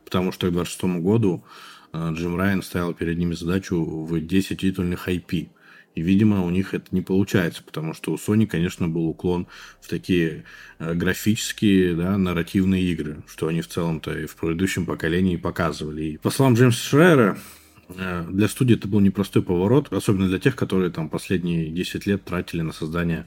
потому 0.04 0.30
что 0.30 0.48
к 0.48 0.52
2026 0.52 1.02
году 1.02 1.42
э, 1.94 2.12
Джим 2.12 2.36
Райан 2.36 2.62
ставил 2.62 2.92
перед 2.92 3.16
ними 3.16 3.32
задачу 3.32 3.82
в 3.82 4.20
10 4.20 4.60
титульных 4.60 5.08
IP. 5.08 5.48
И, 5.96 6.02
видимо, 6.02 6.44
у 6.44 6.50
них 6.50 6.74
это 6.74 6.86
не 6.90 7.00
получается, 7.00 7.62
потому 7.64 7.94
что 7.94 8.12
у 8.12 8.16
Sony, 8.16 8.46
конечно, 8.46 8.86
был 8.86 9.06
уклон 9.06 9.46
в 9.80 9.88
такие 9.88 10.44
э, 10.78 10.92
графические, 10.92 11.94
да, 11.94 12.18
нарративные 12.18 12.82
игры, 12.92 13.22
что 13.26 13.48
они 13.48 13.62
в 13.62 13.68
целом-то 13.68 14.16
и 14.16 14.26
в 14.26 14.36
предыдущем 14.36 14.84
поколении 14.84 15.36
показывали. 15.36 16.02
И 16.02 16.16
по 16.18 16.28
словам 16.28 16.52
Джеймса 16.52 16.78
Шрайера, 16.78 17.38
э, 17.88 18.26
для 18.28 18.46
студии 18.48 18.76
это 18.76 18.86
был 18.88 19.00
непростой 19.00 19.42
поворот, 19.42 19.90
особенно 19.90 20.28
для 20.28 20.38
тех, 20.38 20.54
которые 20.54 20.90
там 20.90 21.08
последние 21.08 21.70
10 21.70 22.04
лет 22.04 22.22
тратили 22.24 22.60
на 22.60 22.74
создание 22.74 23.24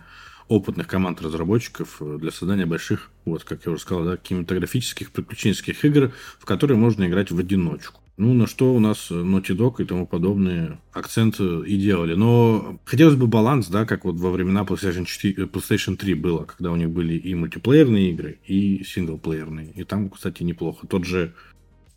опытных 0.47 0.87
команд 0.87 1.23
разработчиков 1.23 1.97
э, 2.01 2.17
для 2.19 2.29
создания 2.29 2.67
больших, 2.67 3.09
вот, 3.25 3.45
как 3.45 3.65
я 3.65 3.71
уже 3.71 3.81
сказал, 3.81 4.05
да, 4.05 4.17
кинематографических 4.17 5.11
приключенческих 5.11 5.83
игр, 5.85 6.13
в 6.37 6.45
которые 6.45 6.77
можно 6.77 7.07
играть 7.07 7.31
в 7.31 7.39
одиночку. 7.39 8.01
Ну, 8.19 8.33
на 8.33 8.47
что 8.47 8.73
у 8.73 8.79
нас 8.79 9.11
Naughty 9.11 9.55
Dog 9.55 9.81
и 9.81 9.85
тому 9.85 10.05
подобные 10.05 10.77
акценты 10.91 11.61
и 11.65 11.77
делали. 11.77 12.15
Но 12.15 12.77
хотелось 12.83 13.15
бы 13.15 13.27
баланс, 13.27 13.69
да, 13.69 13.85
как 13.85 14.03
вот 14.03 14.17
во 14.17 14.29
времена 14.29 14.63
PlayStation, 14.63 15.05
4, 15.05 15.45
PlayStation 15.45 15.95
3 15.95 16.15
было, 16.15 16.43
когда 16.43 16.71
у 16.71 16.75
них 16.75 16.89
были 16.89 17.13
и 17.13 17.33
мультиплеерные 17.33 18.09
игры, 18.09 18.39
и 18.45 18.83
синглплеерные. 18.83 19.71
И 19.73 19.85
там, 19.85 20.09
кстати, 20.09 20.43
неплохо. 20.43 20.85
Тот 20.85 21.05
же 21.05 21.33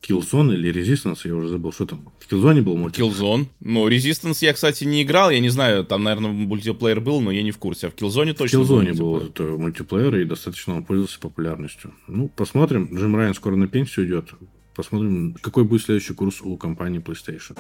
Killzone 0.01 0.55
или 0.55 0.73
Resistance, 0.73 1.23
я 1.25 1.35
уже 1.35 1.49
забыл, 1.49 1.73
что 1.73 1.87
там. 1.87 2.13
В 2.21 2.31
Killzone 2.31 2.63
был 2.63 2.77
мультиплеер. 2.77 3.13
Killzone. 3.13 3.47
Ну, 3.59 3.89
Resistance 3.89 4.39
я, 4.43 4.53
кстати, 4.53 4.85
не 4.85 5.03
играл, 5.03 5.33
я 5.33 5.41
не 5.41 5.49
знаю, 5.49 5.85
там, 5.85 6.05
наверное, 6.05 6.31
мультиплеер 6.31 7.01
был, 7.01 7.21
но 7.21 7.33
я 7.33 7.43
не 7.43 7.51
в 7.51 7.59
курсе. 7.59 7.89
А 7.89 7.91
в 7.91 7.97
Killzone 7.97 8.33
точно 8.35 8.61
В 8.61 8.63
Killzone 8.63 8.97
был, 8.97 9.29
был 9.37 9.59
мультиплеер, 9.59 10.15
и 10.15 10.25
достаточно 10.25 10.77
он 10.77 10.85
пользовался 10.85 11.19
популярностью. 11.19 11.93
Ну, 12.07 12.29
посмотрим. 12.29 12.97
Джим 12.97 13.17
Райан 13.17 13.35
скоро 13.35 13.57
на 13.57 13.67
пенсию 13.67 14.07
идет. 14.07 14.35
Посмотрим, 14.75 15.35
какой 15.41 15.65
будет 15.65 15.83
следующий 15.83 16.15
курс 16.15 16.41
у 16.41 16.57
компании 16.57 17.01
PlayStation. 17.01 17.59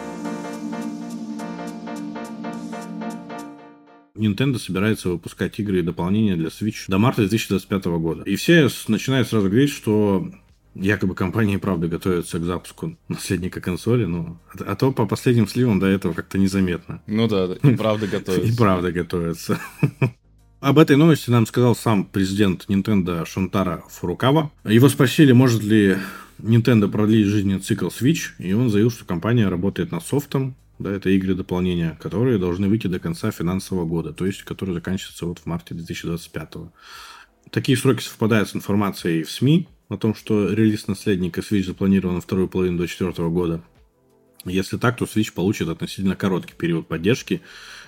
Nintendo 4.14 4.58
собирается 4.58 5.08
выпускать 5.08 5.58
игры 5.58 5.80
и 5.80 5.82
дополнения 5.82 6.36
для 6.36 6.48
Switch 6.48 6.84
до 6.88 6.98
марта 6.98 7.22
2025 7.22 7.84
года. 7.86 8.22
И 8.22 8.36
все 8.36 8.68
начинают 8.88 9.28
сразу 9.28 9.48
говорить, 9.48 9.70
что 9.70 10.30
якобы 10.74 11.14
компания 11.14 11.54
и 11.54 11.58
правда 11.58 11.88
готовится 11.88 12.38
к 12.38 12.44
запуску 12.44 12.96
наследника 13.08 13.60
консоли, 13.60 14.04
ну, 14.04 14.38
а, 14.54 14.72
а 14.72 14.76
то 14.76 14.92
по 14.92 15.06
последним 15.06 15.46
сливам 15.46 15.80
до 15.80 15.86
этого 15.86 16.12
как-то 16.12 16.38
незаметно. 16.38 17.02
Ну 17.06 17.28
да, 17.28 17.54
и 17.62 17.74
правда 17.74 18.06
готовится. 18.06 18.48
И 18.52 18.56
правда 18.56 18.92
готовится. 18.92 19.60
Об 20.60 20.78
этой 20.78 20.96
новости 20.96 21.28
нам 21.28 21.46
сказал 21.46 21.74
сам 21.74 22.04
президент 22.04 22.66
Nintendo 22.68 23.26
Шунтара 23.26 23.82
Фурукава. 23.90 24.52
Его 24.64 24.88
спросили, 24.88 25.32
может 25.32 25.62
ли 25.64 25.96
Nintendo 26.42 26.88
продлили 26.88 27.24
жизненный 27.24 27.60
цикл 27.60 27.86
Switch, 27.86 28.32
и 28.38 28.52
он 28.52 28.68
заявил, 28.68 28.90
что 28.90 29.04
компания 29.04 29.48
работает 29.48 29.92
над 29.92 30.04
софтом, 30.04 30.56
да, 30.80 30.90
это 30.90 31.08
игры 31.10 31.34
дополнения, 31.34 31.96
которые 32.00 32.38
должны 32.38 32.68
выйти 32.68 32.88
до 32.88 32.98
конца 32.98 33.30
финансового 33.30 33.86
года, 33.86 34.12
то 34.12 34.26
есть 34.26 34.42
которые 34.42 34.74
заканчиваются 34.74 35.26
вот 35.26 35.38
в 35.38 35.46
марте 35.46 35.74
2025. 35.74 36.54
Такие 37.50 37.78
сроки 37.78 38.02
совпадают 38.02 38.48
с 38.48 38.56
информацией 38.56 39.22
в 39.22 39.30
СМИ 39.30 39.68
о 39.88 39.96
том, 39.96 40.14
что 40.14 40.52
релиз 40.52 40.88
наследника 40.88 41.40
Switch 41.40 41.64
запланирован 41.64 42.16
на 42.16 42.20
вторую 42.20 42.48
половину 42.48 42.78
2024 42.78 43.28
года. 43.28 43.62
Если 44.44 44.76
так, 44.76 44.96
то 44.96 45.04
Switch 45.04 45.32
получит 45.32 45.68
относительно 45.68 46.16
короткий 46.16 46.54
период 46.54 46.88
поддержки 46.88 47.42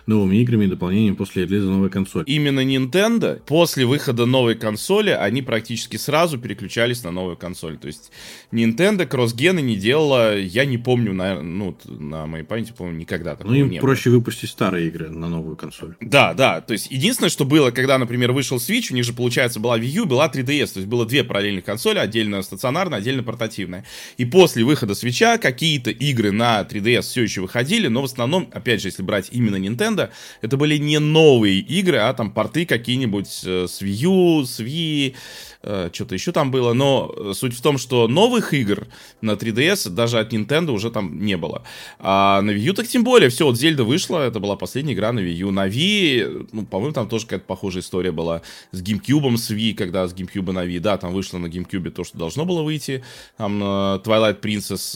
новыми 0.06 0.36
играми 0.36 0.64
и 0.64 0.68
дополнениями 0.68 1.14
после 1.14 1.44
релиза 1.44 1.70
новой 1.70 1.90
консоли. 1.90 2.24
Именно 2.26 2.60
Nintendo 2.60 3.40
после 3.46 3.86
выхода 3.86 4.26
новой 4.26 4.54
консоли, 4.54 5.10
они 5.10 5.42
практически 5.42 5.96
сразу 5.96 6.38
переключались 6.38 7.02
на 7.04 7.10
новую 7.10 7.36
консоль. 7.36 7.78
То 7.78 7.86
есть 7.86 8.10
Nintendo 8.52 9.06
кроссгены 9.06 9.60
не 9.60 9.76
делала, 9.76 10.36
я 10.38 10.64
не 10.64 10.78
помню, 10.78 11.12
на, 11.12 11.42
ну, 11.42 11.76
на 11.86 12.26
моей 12.26 12.44
памяти, 12.44 12.72
по-моему, 12.76 12.98
никогда 12.98 13.36
такого 13.36 13.52
Ну, 13.52 13.58
им 13.60 13.70
не 13.70 13.80
проще 13.80 14.10
было. 14.10 14.18
выпустить 14.18 14.50
старые 14.50 14.88
игры 14.88 15.08
на 15.08 15.28
новую 15.28 15.56
консоль. 15.56 15.94
Да, 16.00 16.34
да. 16.34 16.60
То 16.60 16.72
есть 16.72 16.90
единственное, 16.90 17.30
что 17.30 17.44
было, 17.44 17.70
когда, 17.70 17.98
например, 17.98 18.32
вышел 18.32 18.58
Switch, 18.58 18.92
у 18.92 18.94
них 18.94 19.04
же, 19.04 19.12
получается, 19.12 19.60
была 19.60 19.78
Wii 19.78 19.86
U, 19.86 20.04
была 20.06 20.28
3DS. 20.28 20.74
То 20.74 20.80
есть 20.80 20.86
было 20.86 21.06
две 21.06 21.24
параллельных 21.24 21.64
консоли, 21.64 21.98
отдельно 21.98 22.42
стационарная, 22.42 22.98
отдельно 22.98 23.22
портативная. 23.22 23.84
И 24.16 24.24
после 24.24 24.64
выхода 24.64 24.92
Switch 24.92 25.38
какие-то 25.38 25.90
игры 25.90 26.32
на 26.32 26.60
3DS 26.62 27.02
все 27.02 27.22
еще 27.22 27.40
выходили, 27.40 27.88
но 27.88 28.02
в 28.02 28.04
основном, 28.04 28.48
опять 28.52 28.82
же, 28.82 28.88
если 28.88 29.02
брать 29.02 29.28
именно 29.30 29.56
Nintendo, 29.56 29.93
Nintendo, 29.94 30.10
это 30.42 30.56
были 30.56 30.76
не 30.76 30.98
новые 30.98 31.60
игры, 31.60 31.98
а 31.98 32.12
там 32.12 32.30
порты 32.30 32.66
какие-нибудь 32.66 33.42
э, 33.44 33.66
с 33.68 33.82
Wii 33.82 34.44
с 34.44 34.60
Wii, 34.60 35.14
э, 35.62 35.90
что-то 35.92 36.14
еще 36.14 36.32
там 36.32 36.50
было, 36.50 36.72
но 36.72 37.32
суть 37.32 37.54
в 37.54 37.62
том, 37.62 37.78
что 37.78 38.08
новых 38.08 38.52
игр 38.54 38.86
на 39.20 39.32
3DS 39.32 39.90
даже 39.90 40.18
от 40.18 40.32
Nintendo 40.32 40.70
уже 40.70 40.90
там 40.90 41.24
не 41.24 41.36
было. 41.36 41.62
А 41.98 42.40
на 42.42 42.50
Wii 42.50 42.68
U 42.68 42.74
так 42.74 42.86
тем 42.86 43.04
более, 43.04 43.30
все, 43.30 43.46
вот 43.46 43.58
Зельда 43.58 43.84
вышла, 43.84 44.26
это 44.26 44.40
была 44.40 44.56
последняя 44.56 44.94
игра 44.94 45.12
на 45.12 45.20
Wii 45.20 45.34
U. 45.34 45.50
На 45.50 45.68
Wii, 45.68 46.48
ну, 46.52 46.64
по-моему, 46.66 46.92
там 46.92 47.08
тоже 47.08 47.24
какая-то 47.26 47.46
похожая 47.46 47.82
история 47.82 48.12
была 48.12 48.42
с 48.72 48.82
GameCube, 48.82 49.36
с 49.36 49.50
Wii, 49.50 49.74
когда 49.74 50.06
с 50.06 50.14
GameCube 50.14 50.52
на 50.52 50.64
Wii, 50.66 50.80
да, 50.80 50.96
там 50.98 51.12
вышло 51.12 51.38
на 51.38 51.46
GameCube 51.46 51.90
то, 51.90 52.04
что 52.04 52.18
должно 52.18 52.44
было 52.44 52.62
выйти, 52.62 53.02
там 53.36 53.62
э, 53.62 53.66
Twilight 54.04 54.40
Princess 54.40 54.94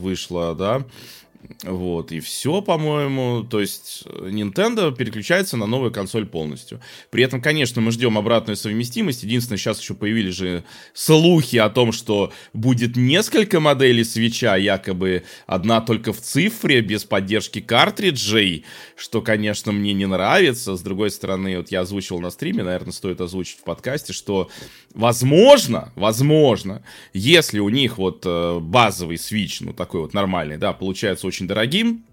вышла, 0.00 0.54
да, 0.54 0.84
вот, 1.62 2.12
и 2.12 2.20
все, 2.20 2.60
по-моему. 2.60 3.44
То 3.44 3.60
есть 3.60 4.04
Nintendo 4.06 4.94
переключается 4.94 5.56
на 5.56 5.66
новую 5.66 5.90
консоль 5.90 6.26
полностью. 6.26 6.80
При 7.10 7.24
этом, 7.24 7.40
конечно, 7.40 7.80
мы 7.80 7.92
ждем 7.92 8.18
обратную 8.18 8.56
совместимость. 8.56 9.22
Единственное, 9.22 9.58
сейчас 9.58 9.80
еще 9.80 9.94
появились 9.94 10.34
же 10.34 10.64
слухи 10.92 11.56
о 11.56 11.70
том, 11.70 11.92
что 11.92 12.32
будет 12.52 12.96
несколько 12.96 13.60
моделей 13.60 14.04
свеча, 14.04 14.56
якобы 14.56 15.24
одна 15.46 15.80
только 15.80 16.12
в 16.12 16.20
цифре, 16.20 16.82
без 16.82 17.04
поддержки 17.04 17.60
картриджей, 17.60 18.64
что, 18.96 19.22
конечно, 19.22 19.72
мне 19.72 19.94
не 19.94 20.06
нравится. 20.06 20.76
С 20.76 20.82
другой 20.82 21.10
стороны, 21.10 21.56
вот 21.58 21.70
я 21.70 21.80
озвучивал 21.80 22.20
на 22.20 22.30
стриме, 22.30 22.62
наверное, 22.62 22.92
стоит 22.92 23.20
озвучить 23.20 23.58
в 23.58 23.64
подкасте, 23.64 24.12
что 24.12 24.50
возможно, 24.94 25.92
возможно, 25.94 26.82
если 27.12 27.58
у 27.58 27.68
них 27.68 27.98
вот 27.98 28.22
э, 28.26 28.58
базовый 28.60 29.16
Switch, 29.16 29.58
ну 29.60 29.72
такой 29.72 30.00
вот 30.00 30.14
нормальный, 30.14 30.56
да, 30.56 30.72
получается 30.72 31.26
очень 31.26 31.46
дорогим, 31.46 32.04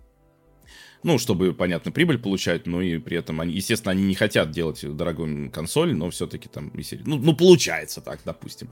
ну, 1.04 1.20
чтобы, 1.20 1.54
понятно, 1.54 1.92
прибыль 1.92 2.18
получать, 2.18 2.66
но 2.66 2.82
и 2.82 2.98
при 2.98 3.18
этом, 3.18 3.40
они, 3.40 3.54
естественно, 3.54 3.92
они 3.92 4.04
не 4.04 4.16
хотят 4.16 4.52
делать 4.52 4.84
дорогую 4.84 5.52
консоль, 5.52 5.94
но 5.94 6.10
все-таки 6.10 6.50
там, 6.50 6.72
ну, 7.06 7.18
ну, 7.18 7.36
получается 7.36 8.02
так, 8.02 8.20
допустим, 8.26 8.70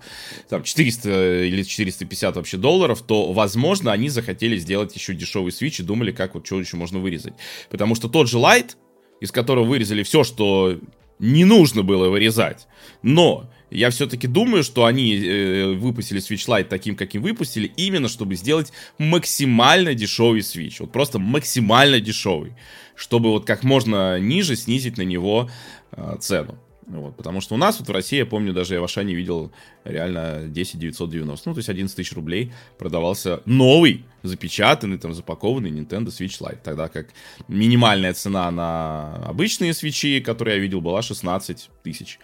там 0.50 0.64
400 0.64 1.44
или 1.46 1.64
450 1.64 2.36
вообще 2.36 2.58
долларов, 2.58 3.02
то, 3.04 3.32
возможно, 3.32 3.92
они 3.92 4.10
захотели 4.10 4.58
сделать 4.58 4.96
еще 4.96 5.14
дешевый 5.14 5.52
Switch 5.52 5.82
и 5.82 5.84
думали, 5.84 6.12
как 6.12 6.36
вот 6.36 6.46
что 6.46 6.60
еще 6.60 6.78
можно 6.78 7.00
вырезать. 7.00 7.36
Потому 7.70 7.96
что 7.96 8.10
тот 8.10 8.28
же 8.28 8.38
Lite, 8.38 8.76
из 9.22 9.32
которого 9.32 9.66
вырезали 9.66 10.04
все, 10.04 10.24
что 10.24 10.80
не 11.20 11.46
нужно 11.46 11.84
было 11.84 12.10
вырезать, 12.10 12.68
но 13.02 13.50
я 13.70 13.90
все-таки 13.90 14.28
думаю, 14.28 14.64
что 14.64 14.86
они 14.86 15.16
э, 15.16 15.74
выпустили 15.74 16.22
Switch 16.22 16.48
Lite 16.48 16.66
таким, 16.66 16.96
каким 16.96 17.22
выпустили, 17.22 17.72
именно 17.78 18.08
чтобы 18.08 18.36
сделать 18.36 18.72
максимально 18.98 19.94
дешевый 19.94 20.42
Switch. 20.42 20.76
Вот 20.80 20.92
просто 20.92 21.20
максимально 21.20 22.00
дешевый. 22.00 22.54
Чтобы 22.96 23.32
вот 23.32 23.46
как 23.46 23.64
можно 23.64 24.20
ниже 24.20 24.56
снизить 24.56 24.98
на 24.98 25.02
него 25.02 25.50
э, 25.92 26.18
цену. 26.20 26.60
Вот, 26.88 27.18
потому 27.18 27.42
что 27.42 27.56
у 27.56 27.58
нас 27.58 27.80
вот 27.80 27.90
в 27.90 27.92
России, 27.92 28.18
я 28.18 28.28
помню, 28.28 28.54
даже 28.54 28.76
я 28.76 28.82
в 28.82 28.84
Ашане 28.84 29.16
видел 29.16 29.52
реально 29.86 30.44
10 30.48 30.78
990, 30.78 31.50
ну, 31.50 31.56
то 31.56 31.60
есть 31.60 31.70
11 31.70 31.96
тысяч 31.96 32.14
рублей 32.14 32.54
продавался 32.78 33.42
новый, 33.46 34.06
запечатанный, 34.22 35.00
там, 35.00 35.12
запакованный 35.16 35.72
Nintendo 35.72 36.08
Switch 36.08 36.40
Lite, 36.40 36.60
тогда 36.64 36.88
как 36.88 37.08
минимальная 37.48 38.14
цена 38.14 38.52
на 38.52 39.16
обычные 39.26 39.74
свечи, 39.74 40.20
которые 40.20 40.58
я 40.58 40.62
видел, 40.62 40.80
была 40.80 41.02
16 41.02 41.72
тысяч 41.82 42.20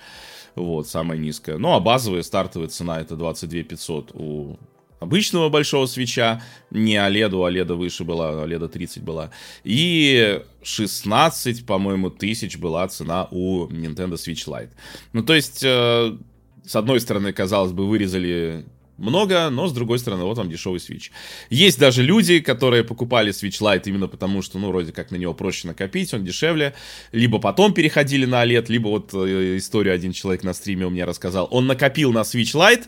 вот, 0.56 0.88
самая 0.88 1.18
низкая. 1.18 1.58
Ну, 1.58 1.74
а 1.74 1.80
базовая 1.80 2.24
стартовая 2.24 2.70
цена 2.70 3.00
это 3.02 3.16
22 3.16 3.64
500 3.64 4.12
у 4.14 4.58
обычного 5.02 5.50
большого 5.50 5.88
свеча, 5.88 6.42
не 6.70 6.96
OLED, 6.96 7.34
у 7.34 7.46
OLED 7.46 7.74
выше 7.74 8.04
была, 8.04 8.46
OLED 8.46 8.70
30 8.70 9.04
была, 9.04 9.32
и 9.64 10.42
16, 10.62 11.66
по-моему, 11.66 12.12
тысяч 12.12 12.58
была 12.58 12.88
цена 12.88 13.28
у 13.32 13.66
Nintendo 13.68 14.14
Switch 14.14 14.48
Lite. 14.48 14.70
Ну, 15.12 15.24
то 15.24 15.34
есть, 15.34 15.64
э, 15.64 16.16
с 16.64 16.76
одной 16.76 17.02
стороны, 17.02 17.34
казалось 17.34 17.72
бы, 17.72 17.88
вырезали 17.88 18.66
много, 19.02 19.50
но 19.50 19.68
с 19.68 19.74
другой 19.74 20.00
стороны, 20.00 20.24
вот 20.24 20.38
вам 20.38 20.50
дешевый 20.50 20.80
Switch. 20.80 21.12
Есть 21.50 21.80
даже 21.80 22.04
люди, 22.04 22.40
которые 22.40 22.84
покупали 22.84 23.32
Switch 23.32 23.62
Lite 23.62 23.84
именно 23.86 24.08
потому, 24.08 24.42
что, 24.42 24.60
ну, 24.60 24.70
вроде 24.70 24.92
как 24.92 25.12
на 25.12 25.16
него 25.16 25.34
проще 25.34 25.68
накопить, 25.68 26.14
он 26.14 26.24
дешевле. 26.24 26.74
Либо 27.12 27.40
потом 27.40 27.74
переходили 27.74 28.26
на 28.26 28.44
OLED, 28.44 28.66
либо 28.70 28.88
вот 28.88 29.14
э, 29.14 29.58
историю 29.58 29.94
один 29.94 30.14
человек 30.14 30.44
на 30.44 30.54
стриме 30.54 30.86
у 30.86 30.90
меня 30.90 31.06
рассказал. 31.06 31.48
Он 31.52 31.68
накопил 31.68 32.14
на 32.14 32.20
Switch 32.20 32.56
Lite, 32.56 32.86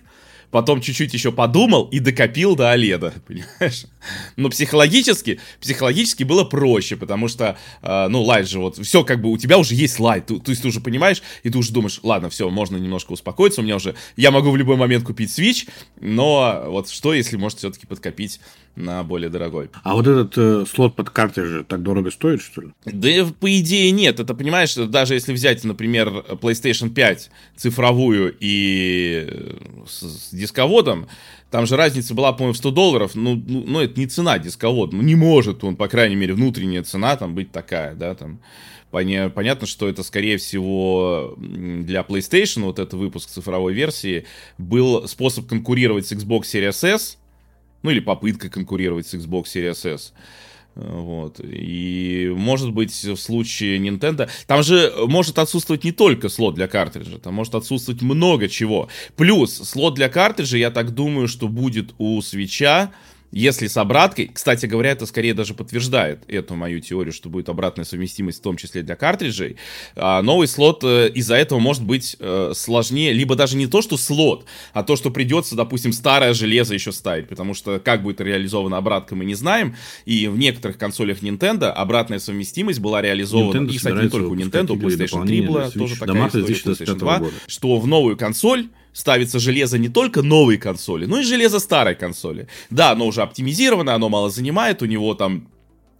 потом 0.54 0.82
чуть-чуть 0.82 1.12
еще 1.16 1.32
подумал 1.32 1.86
и 1.86 2.00
докопил 2.00 2.56
до 2.56 2.72
Оледа, 2.72 3.12
понимаешь? 3.28 3.88
Но 4.36 4.50
психологически, 4.50 5.40
психологически 5.60 6.24
было 6.24 6.44
проще, 6.44 6.96
потому 6.96 7.28
что, 7.28 7.58
э, 7.82 8.08
ну, 8.08 8.22
лайт 8.22 8.48
же 8.48 8.60
вот, 8.60 8.78
все 8.78 9.04
как 9.04 9.20
бы, 9.20 9.32
у 9.32 9.38
тебя 9.38 9.58
уже 9.58 9.74
есть 9.74 10.00
лайт, 10.00 10.28
то, 10.28 10.38
то 10.38 10.52
есть 10.52 10.62
ты 10.62 10.68
уже 10.68 10.80
понимаешь, 10.80 11.24
и 11.42 11.50
ты 11.50 11.58
уже 11.58 11.74
думаешь, 11.74 12.00
ладно, 12.04 12.30
все, 12.30 12.50
можно 12.52 12.78
немножко 12.78 13.14
успокоиться, 13.14 13.62
у 13.62 13.64
меня 13.64 13.78
уже, 13.78 13.96
я 14.16 14.30
могу 14.30 14.52
в 14.52 14.56
любой 14.56 14.78
момент 14.78 15.04
купить 15.04 15.32
Switch, 15.32 15.68
но 16.00 16.66
вот 16.68 16.88
что, 16.88 17.16
если 17.16 17.36
может 17.36 17.58
все-таки 17.58 17.88
подкопить 17.88 18.40
на 18.76 19.04
более 19.04 19.30
дорогой. 19.30 19.70
А 19.84 19.94
вот 19.94 20.08
этот 20.08 20.38
э, 20.38 20.66
слот 20.66 20.96
под 20.96 21.10
картой 21.10 21.46
же 21.46 21.64
так 21.64 21.84
дорого 21.84 22.10
стоит, 22.10 22.42
что 22.42 22.62
ли? 22.62 22.70
Да, 22.86 23.10
по 23.40 23.60
идее, 23.60 23.92
нет. 23.92 24.20
Это, 24.20 24.34
понимаешь, 24.34 24.74
даже 24.76 25.14
если 25.14 25.34
взять, 25.34 25.64
например, 25.64 26.10
PlayStation 26.42 26.90
5 26.90 27.30
цифровую 27.56 28.36
и 28.40 29.28
э, 29.30 29.56
с, 29.88 30.02
с 30.02 30.30
дисководом, 30.32 31.08
там 31.52 31.68
же 31.68 31.78
разница 31.78 32.16
была, 32.16 32.34
по-моему, 32.34 32.54
в 32.54 32.58
100 32.58 32.72
долларов. 32.72 33.12
Ну, 33.14 33.36
ну, 33.36 33.64
ну, 33.68 33.80
это 33.80 34.00
не 34.00 34.08
цена 34.08 34.40
дисковод. 34.40 34.92
Ну, 34.92 35.04
не 35.04 35.16
может 35.16 35.64
он, 35.64 35.76
по 35.76 35.88
крайней 35.88 36.16
мере, 36.16 36.34
внутренняя 36.34 36.82
цена 36.82 37.16
там 37.16 37.36
быть 37.36 37.52
такая, 37.52 37.94
да, 37.94 38.16
там. 38.16 38.40
Понятно, 38.90 39.66
что 39.66 39.90
это, 39.90 40.04
скорее 40.04 40.38
всего, 40.38 41.36
для 41.38 42.02
PlayStation, 42.02 42.62
вот 42.62 42.78
этот 42.78 42.94
выпуск 42.94 43.28
цифровой 43.28 43.74
версии, 43.74 44.26
был 44.60 45.08
способ 45.08 45.48
конкурировать 45.48 46.06
с 46.06 46.12
Xbox 46.12 46.44
Series 46.44 46.88
S, 46.88 47.18
ну 47.84 47.92
или 47.92 48.00
попытка 48.00 48.50
конкурировать 48.50 49.08
с 49.08 49.14
Xbox 49.14 49.44
Series 49.54 49.94
S. 49.94 50.14
Вот. 50.76 51.40
И 51.44 52.34
может 52.36 52.72
быть 52.72 52.92
в 52.92 53.16
случае 53.16 53.78
Nintendo... 53.78 54.28
Там 54.48 54.64
же 54.64 54.92
может 55.06 55.38
отсутствовать 55.38 55.84
не 55.84 55.92
только 55.92 56.30
слот 56.30 56.56
для 56.56 56.68
картриджа, 56.68 57.20
там 57.20 57.36
может 57.36 57.54
отсутствовать 57.54 58.02
много 58.02 58.48
чего. 58.50 58.90
Плюс 59.16 59.54
слот 59.54 59.94
для 59.94 60.10
картриджа, 60.10 60.58
я 60.58 60.72
так 60.72 60.92
думаю, 60.92 61.28
что 61.28 61.48
будет 61.48 61.94
у 62.00 62.20
свеча 62.22 62.92
если 63.34 63.66
с 63.66 63.76
обраткой, 63.78 64.30
кстати 64.32 64.68
говоря, 64.68 64.92
это 64.92 65.08
скорее 65.08 65.34
даже 65.34 65.56
подтверждает 65.56 66.24
эту 66.28 66.56
мою 66.56 66.80
теорию, 66.80 67.12
что 67.12 67.30
будет 67.30 67.50
обратная 67.50 67.84
совместимость, 67.84 68.40
в 68.40 68.42
том 68.44 68.58
числе 68.58 68.84
для 68.84 68.96
картриджей, 68.96 69.58
а 69.96 70.22
новый 70.22 70.48
слот 70.48 70.84
э, 70.84 71.10
из-за 71.10 71.36
этого 71.36 71.58
может 71.58 71.84
быть 71.84 72.16
э, 72.20 72.52
сложнее, 72.56 73.12
либо 73.12 73.36
даже 73.36 73.58
не 73.58 73.66
то, 73.66 73.82
что 73.82 73.98
слот, 73.98 74.46
а 74.74 74.84
то, 74.84 74.96
что 74.96 75.10
придется, 75.10 75.56
допустим, 75.56 75.94
старое 75.94 76.34
железо 76.34 76.76
еще 76.76 76.92
ставить, 76.92 77.28
потому 77.28 77.56
что 77.56 77.80
как 77.80 78.04
будет 78.04 78.22
реализована 78.22 78.78
обратка, 78.78 79.16
мы 79.16 79.26
не 79.26 79.36
знаем, 79.36 79.76
и 80.06 80.28
в 80.28 80.38
некоторых 80.38 80.78
консолях 80.78 81.24
Nintendo 81.24 81.70
обратная 81.72 82.20
совместимость 82.20 82.80
была 82.80 83.02
реализована, 83.02 83.58
Nintendo 83.58 83.72
и, 83.72 83.78
кстати, 83.78 84.04
не 84.04 84.10
только 84.10 84.28
у 84.28 84.36
Nintendo, 84.36 84.72
у 84.74 84.76
PlayStation 84.76 85.26
3 85.26 85.42
была 85.42 85.70
тоже 85.72 85.98
такая 85.98 86.28
история, 86.28 86.46
PlayStation 86.46 86.96
2, 86.96 87.20
года. 87.20 87.34
что 87.48 87.80
в 87.80 87.88
новую 87.88 88.16
консоль 88.16 88.68
ставится 88.94 89.40
железо 89.40 89.78
не 89.78 89.90
только 89.90 90.22
новой 90.22 90.58
консоли, 90.58 91.06
но 91.06 91.20
и 91.20 91.24
железо 91.24 91.60
старой 91.60 91.96
консоли. 91.96 92.48
Да, 92.70 92.92
оно 92.92 93.08
уже 93.08 93.22
оптимизировано, 93.22 93.94
оно 93.94 94.10
мало 94.10 94.30
занимает, 94.30 94.82
у 94.82 94.86
него 94.86 95.14
там 95.16 95.50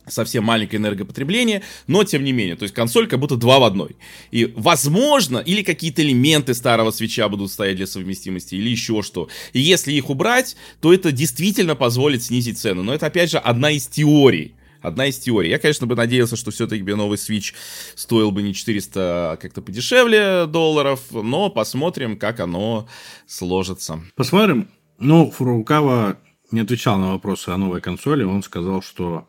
совсем 0.08 0.44
маленькое 0.44 0.82
энергопотребление, 0.82 1.64
но 1.88 2.04
тем 2.04 2.24
не 2.24 2.34
менее, 2.34 2.56
то 2.56 2.64
есть 2.64 2.76
консоль 2.76 3.08
как 3.08 3.20
будто 3.20 3.36
два 3.36 3.60
в 3.60 3.64
одной. 3.64 3.96
И 4.32 4.52
возможно, 4.56 5.38
или 5.38 5.64
какие-то 5.64 6.02
элементы 6.02 6.54
старого 6.54 6.92
свеча 6.92 7.30
будут 7.30 7.52
стоять 7.52 7.78
для 7.78 7.88
совместимости, 7.88 8.56
или 8.56 8.70
еще 8.70 9.02
что. 9.02 9.30
И 9.54 9.60
если 9.60 9.94
их 9.94 10.10
убрать, 10.10 10.56
то 10.82 10.94
это 10.94 11.12
действительно 11.12 11.76
позволит 11.76 12.24
снизить 12.24 12.58
цену. 12.58 12.84
Но 12.84 12.94
это 12.94 13.08
опять 13.08 13.32
же 13.32 13.38
одна 13.38 13.72
из 13.72 13.88
теорий 13.88 14.56
одна 14.84 15.08
из 15.08 15.18
теорий. 15.18 15.50
Я, 15.50 15.58
конечно, 15.58 15.88
бы 15.88 15.96
надеялся, 15.96 16.36
что 16.36 16.52
все-таки 16.52 16.84
новый 16.84 17.18
Switch 17.18 17.54
стоил 17.96 18.32
бы 18.32 18.44
не 18.44 18.54
400, 18.54 19.32
а 19.32 19.38
как-то 19.38 19.64
подешевле 19.64 20.46
долларов, 20.46 21.02
но 21.12 21.50
посмотрим, 21.50 22.20
как 22.20 22.40
оно 22.40 22.88
сложится. 23.26 24.02
Посмотрим. 24.16 24.70
Ну, 25.00 25.32
Фурукава 25.32 26.20
не 26.52 26.60
отвечал 26.60 27.00
на 27.00 27.14
вопросы 27.14 27.50
о 27.50 27.58
новой 27.58 27.82
консоли. 27.82 28.24
Он 28.24 28.44
сказал, 28.44 28.84
что 28.84 29.28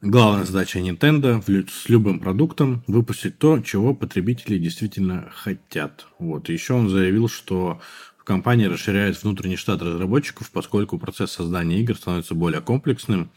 главная 0.00 0.44
задача 0.44 0.80
Nintendo 0.80 1.40
с 1.70 1.88
любым 1.88 2.18
продуктом 2.18 2.82
выпустить 2.88 3.38
то, 3.38 3.60
чего 3.60 3.94
потребители 3.94 4.58
действительно 4.58 5.30
хотят. 5.34 6.06
Вот. 6.18 6.48
еще 6.48 6.74
он 6.74 6.88
заявил, 6.88 7.28
что 7.28 7.80
компания 8.24 8.68
расширяет 8.68 9.22
внутренний 9.22 9.56
штат 9.56 9.82
разработчиков, 9.82 10.50
поскольку 10.50 10.98
процесс 10.98 11.32
создания 11.32 11.80
игр 11.80 11.96
становится 11.96 12.34
более 12.34 12.60
комплексным, 12.60 13.30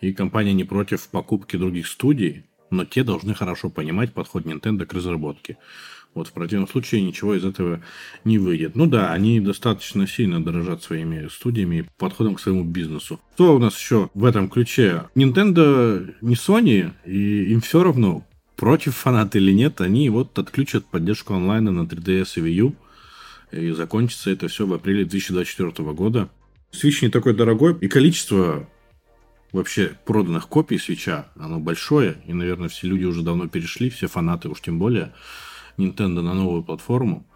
и 0.00 0.12
компания 0.12 0.52
не 0.52 0.64
против 0.64 1.08
покупки 1.08 1.56
других 1.56 1.86
студий, 1.86 2.44
но 2.70 2.84
те 2.84 3.02
должны 3.04 3.34
хорошо 3.34 3.70
понимать 3.70 4.12
подход 4.12 4.44
Nintendo 4.44 4.84
к 4.86 4.92
разработке. 4.92 5.56
Вот 6.14 6.28
в 6.28 6.32
противном 6.32 6.66
случае 6.68 7.02
ничего 7.02 7.34
из 7.34 7.44
этого 7.44 7.82
не 8.24 8.38
выйдет. 8.38 8.74
Ну 8.74 8.86
да, 8.86 9.12
они 9.12 9.40
достаточно 9.40 10.06
сильно 10.06 10.42
дорожат 10.42 10.82
своими 10.82 11.28
студиями 11.28 11.76
и 11.76 11.84
подходом 11.98 12.34
к 12.34 12.40
своему 12.40 12.64
бизнесу. 12.64 13.20
Что 13.34 13.54
у 13.54 13.58
нас 13.58 13.78
еще 13.78 14.10
в 14.14 14.24
этом 14.24 14.48
ключе? 14.48 15.04
Nintendo 15.14 16.14
не 16.20 16.34
Sony, 16.34 16.92
и 17.04 17.52
им 17.52 17.60
все 17.60 17.82
равно, 17.82 18.26
против 18.56 18.96
фанаты 18.96 19.38
или 19.38 19.52
нет, 19.52 19.80
они 19.80 20.08
вот 20.10 20.38
отключат 20.38 20.86
поддержку 20.86 21.34
онлайна 21.34 21.70
на 21.70 21.82
3DS 21.82 22.32
и 22.36 22.40
Wii 22.40 22.52
U. 22.52 22.74
И 23.52 23.70
закончится 23.70 24.30
это 24.30 24.48
все 24.48 24.66
в 24.66 24.74
апреле 24.74 25.04
2024 25.04 25.92
года. 25.92 26.28
Switch 26.72 26.98
не 27.02 27.08
такой 27.08 27.34
дорогой, 27.34 27.76
и 27.80 27.88
количество 27.88 28.68
вообще 29.52 29.96
проданных 30.04 30.48
копий 30.48 30.78
свеча, 30.78 31.28
оно 31.36 31.58
большое, 31.58 32.16
и, 32.26 32.32
наверное, 32.32 32.68
все 32.68 32.86
люди 32.86 33.04
уже 33.04 33.22
давно 33.22 33.48
перешли, 33.48 33.90
все 33.90 34.06
фанаты 34.06 34.48
уж 34.48 34.60
тем 34.60 34.78
более, 34.78 35.12
Nintendo 35.76 36.22
на 36.22 36.34
новую 36.34 36.62
платформу. 36.62 37.26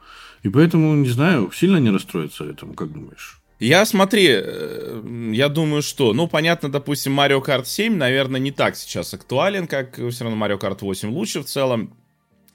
И 0.43 0.49
поэтому, 0.49 0.95
не 0.95 1.09
знаю, 1.09 1.51
сильно 1.53 1.77
не 1.79 1.91
расстроиться 1.91 2.45
этому, 2.45 2.75
как 2.75 2.93
думаешь? 2.93 3.41
Я, 3.61 3.85
смотри, 3.87 4.27
э, 4.29 5.31
я 5.33 5.49
думаю, 5.49 5.83
что, 5.83 6.13
ну, 6.13 6.27
понятно, 6.27 6.69
допустим, 6.69 7.19
Mario 7.19 7.45
Kart 7.45 7.65
7, 7.65 7.95
наверное, 7.95 8.41
не 8.41 8.51
так 8.51 8.77
сейчас 8.77 9.15
актуален, 9.15 9.69
как 9.69 9.95
все 9.95 10.25
равно 10.25 10.45
Mario 10.45 10.59
Kart 10.61 10.79
8 10.81 11.11
лучше 11.11 11.43
в 11.43 11.45
целом. 11.45 11.97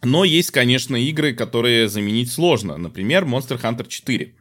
Но 0.04 0.26
есть, 0.26 0.52
конечно, 0.52 0.98
игры, 0.98 1.34
которые 1.34 1.88
заменить 1.88 2.32
сложно. 2.32 2.78
Например, 2.78 3.24
Monster 3.24 3.60
Hunter 3.60 3.88
4, 3.88 4.36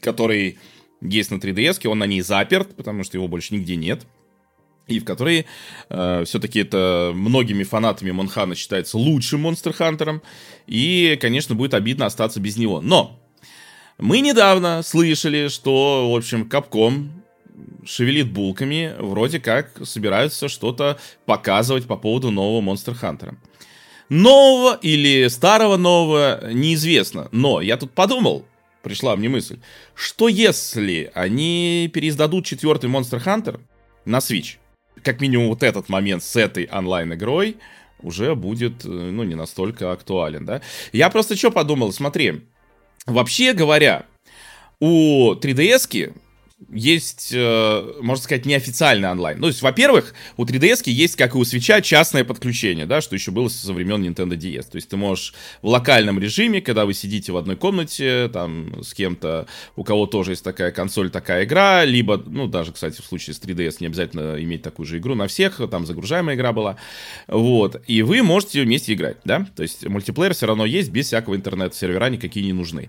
который 0.00 0.58
есть 1.00 1.30
на 1.30 1.36
3DS, 1.36 1.86
он 1.86 1.98
на 1.98 2.06
ней 2.06 2.20
заперт, 2.20 2.74
потому 2.76 3.04
что 3.04 3.16
его 3.16 3.28
больше 3.28 3.54
нигде 3.54 3.76
нет. 3.76 4.06
И 4.86 4.98
в 4.98 5.04
которой 5.04 5.46
э, 5.88 6.24
все-таки 6.24 6.60
это 6.60 7.12
многими 7.14 7.62
фанатами 7.62 8.10
Монхана 8.10 8.54
считается 8.54 8.98
лучшим 8.98 9.42
Монстр 9.42 9.72
Хантером. 9.72 10.20
И, 10.66 11.16
конечно, 11.20 11.54
будет 11.54 11.74
обидно 11.74 12.06
остаться 12.06 12.40
без 12.40 12.56
него. 12.56 12.80
Но 12.80 13.18
мы 13.98 14.20
недавно 14.20 14.82
слышали, 14.82 15.48
что, 15.48 16.10
в 16.10 16.16
общем, 16.16 16.48
Капком 16.48 17.12
шевелит 17.84 18.32
булками, 18.32 18.94
вроде 18.98 19.38
как 19.40 19.70
собираются 19.84 20.48
что-то 20.48 20.98
показывать 21.24 21.86
по 21.86 21.96
поводу 21.96 22.30
нового 22.30 22.60
Монстр 22.60 22.94
Хантера. 22.94 23.36
Нового 24.08 24.76
или 24.82 25.28
старого 25.28 25.76
нового 25.76 26.52
неизвестно. 26.52 27.28
Но 27.30 27.60
я 27.60 27.76
тут 27.76 27.92
подумал, 27.92 28.44
пришла 28.82 29.16
мне 29.16 29.28
мысль, 29.28 29.58
что 29.94 30.28
если 30.28 31.10
они 31.14 31.90
переиздадут 31.92 32.44
четвертый 32.44 32.90
Monster 32.90 33.22
Hunter 33.22 33.60
на 34.04 34.18
Switch, 34.18 34.56
как 35.02 35.20
минимум 35.20 35.48
вот 35.48 35.62
этот 35.62 35.88
момент 35.88 36.22
с 36.22 36.36
этой 36.36 36.68
онлайн-игрой 36.70 37.56
уже 38.02 38.34
будет, 38.34 38.84
э, 38.84 38.88
ну, 38.88 39.24
не 39.24 39.34
настолько 39.34 39.92
актуален, 39.92 40.44
да. 40.44 40.62
Я 40.92 41.10
просто 41.10 41.36
что 41.36 41.50
подумал, 41.50 41.92
смотри, 41.92 42.42
вообще 43.06 43.52
говоря, 43.52 44.06
у 44.80 45.34
3DS 45.34 46.14
есть, 46.68 47.30
э, 47.32 47.92
можно 48.00 48.22
сказать, 48.22 48.44
неофициальный 48.44 49.10
онлайн. 49.10 49.38
Ну, 49.38 49.44
то 49.44 49.48
есть, 49.48 49.62
во-первых, 49.62 50.14
у 50.36 50.44
3DS 50.44 50.90
есть, 50.90 51.16
как 51.16 51.34
и 51.34 51.38
у 51.38 51.44
свеча, 51.44 51.80
частное 51.80 52.24
подключение, 52.24 52.86
да, 52.86 53.00
что 53.00 53.14
еще 53.14 53.30
было 53.30 53.48
со 53.48 53.72
времен 53.72 54.04
Nintendo 54.04 54.36
DS. 54.36 54.70
То 54.70 54.76
есть 54.76 54.88
ты 54.88 54.96
можешь 54.96 55.34
в 55.62 55.68
локальном 55.68 56.18
режиме, 56.18 56.60
когда 56.60 56.84
вы 56.84 56.94
сидите 56.94 57.32
в 57.32 57.36
одной 57.36 57.56
комнате, 57.56 58.28
там, 58.32 58.82
с 58.82 58.92
кем-то, 58.92 59.46
у 59.76 59.84
кого 59.84 60.06
тоже 60.06 60.32
есть 60.32 60.44
такая 60.44 60.70
консоль, 60.70 61.10
такая 61.10 61.44
игра, 61.44 61.84
либо, 61.84 62.18
ну, 62.18 62.46
даже, 62.46 62.72
кстати, 62.72 63.00
в 63.00 63.04
случае 63.04 63.34
с 63.34 63.40
3DS 63.40 63.76
не 63.80 63.86
обязательно 63.86 64.36
иметь 64.42 64.62
такую 64.62 64.86
же 64.86 64.98
игру 64.98 65.14
на 65.14 65.28
всех, 65.28 65.60
там 65.70 65.86
загружаемая 65.86 66.36
игра 66.36 66.52
была, 66.52 66.76
вот, 67.26 67.82
и 67.86 68.02
вы 68.02 68.22
можете 68.22 68.62
вместе 68.62 68.92
играть, 68.92 69.16
да, 69.24 69.46
то 69.56 69.62
есть 69.62 69.86
мультиплеер 69.86 70.34
все 70.34 70.46
равно 70.46 70.66
есть, 70.66 70.90
без 70.90 71.06
всякого 71.06 71.36
интернет-сервера 71.36 72.10
никакие 72.10 72.44
не 72.44 72.52
нужны. 72.52 72.88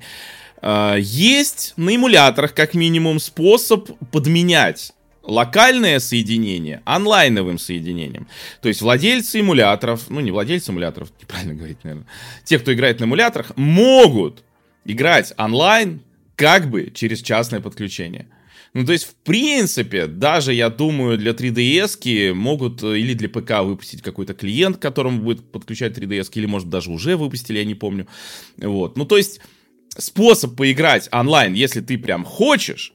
А, 0.62 0.96
есть 0.96 1.74
на 1.78 1.96
эмуляторах, 1.96 2.54
как 2.54 2.74
минимум, 2.74 3.20
способ 3.20 3.90
подменять 4.12 4.94
локальное 5.24 6.00
соединение 6.00 6.82
онлайновым 6.86 7.58
соединением. 7.58 8.28
То 8.62 8.70
есть 8.70 8.82
владельцы 8.82 9.40
эмуляторов, 9.40 10.10
ну 10.10 10.20
не 10.20 10.32
владельцы 10.32 10.72
эмуляторов, 10.72 11.10
неправильно 11.22 11.54
говорить, 11.54 11.84
наверное, 11.84 12.08
те, 12.44 12.60
кто 12.60 12.74
играет 12.74 13.00
на 13.00 13.06
эмуляторах, 13.06 13.56
могут 13.56 14.44
играть 14.86 15.34
онлайн 15.38 16.02
как 16.36 16.70
бы 16.70 16.92
через 16.94 17.22
частное 17.22 17.60
подключение. 17.60 18.28
Ну, 18.74 18.86
то 18.86 18.94
есть, 18.94 19.04
в 19.04 19.16
принципе, 19.16 20.08
даже, 20.08 20.54
я 20.54 20.70
думаю, 20.70 21.18
для 21.18 21.34
3DS 21.34 22.34
могут 22.34 22.82
э, 22.84 23.00
или 23.00 23.14
для 23.14 23.28
ПК 23.28 23.64
выпустить 23.64 24.02
какой-то 24.02 24.34
клиент, 24.34 24.78
к 24.78 24.82
которому 24.82 25.22
будет 25.22 25.52
подключать 25.52 25.98
3DS, 25.98 26.30
или, 26.36 26.46
может, 26.46 26.70
даже 26.70 26.90
уже 26.90 27.18
выпустили, 27.18 27.58
я 27.58 27.66
не 27.66 27.76
помню. 27.76 28.08
Вот. 28.58 28.98
Ну, 28.98 29.04
то 29.06 29.18
есть, 29.18 29.42
способ 29.98 30.56
поиграть 30.56 31.10
онлайн, 31.12 31.54
если 31.54 31.82
ты 31.82 31.98
прям 31.98 32.24
хочешь, 32.26 32.94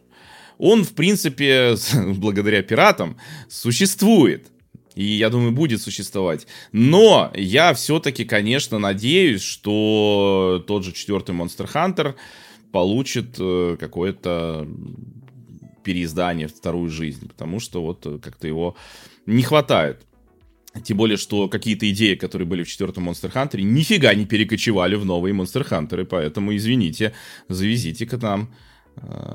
он, 0.59 0.85
в 0.85 0.93
принципе, 0.95 1.77
благодаря 2.17 2.63
пиратам, 2.63 3.17
существует. 3.49 4.49
И 4.95 5.05
я 5.05 5.29
думаю, 5.29 5.53
будет 5.53 5.83
существовать. 5.83 6.47
Но 6.73 7.31
я 7.35 7.75
все-таки, 7.75 8.25
конечно, 8.25 8.79
надеюсь, 8.79 9.43
что 9.43 10.65
тот 10.67 10.85
же 10.85 10.93
четвертый 10.93 11.35
Monster 11.35 11.71
Hunter 11.71 12.15
получит 12.73 13.37
э, 13.39 13.77
какое-то 13.79 14.67
переиздание, 15.85 16.49
вторую 16.49 16.89
жизнь. 16.89 17.29
Потому 17.29 17.61
что 17.61 17.83
вот 17.83 18.07
как-то 18.23 18.47
его 18.47 18.75
не 19.27 19.43
хватает. 19.43 20.07
Тем 20.85 20.97
более, 20.97 21.17
что 21.17 21.49
какие-то 21.49 21.91
идеи, 21.91 22.15
которые 22.15 22.47
были 22.47 22.63
в 22.63 22.69
четвертом 22.69 23.09
Monster 23.09 23.33
Hunter, 23.33 23.61
нифига 23.63 24.15
не 24.15 24.27
перекочевали 24.27 24.95
в 24.95 25.05
новые 25.05 25.35
Monster 25.35 25.67
Hunter, 25.69 26.05
поэтому, 26.05 26.55
извините, 26.57 27.13
завезите 27.49 28.07
к 28.07 28.17
нам 28.21 28.53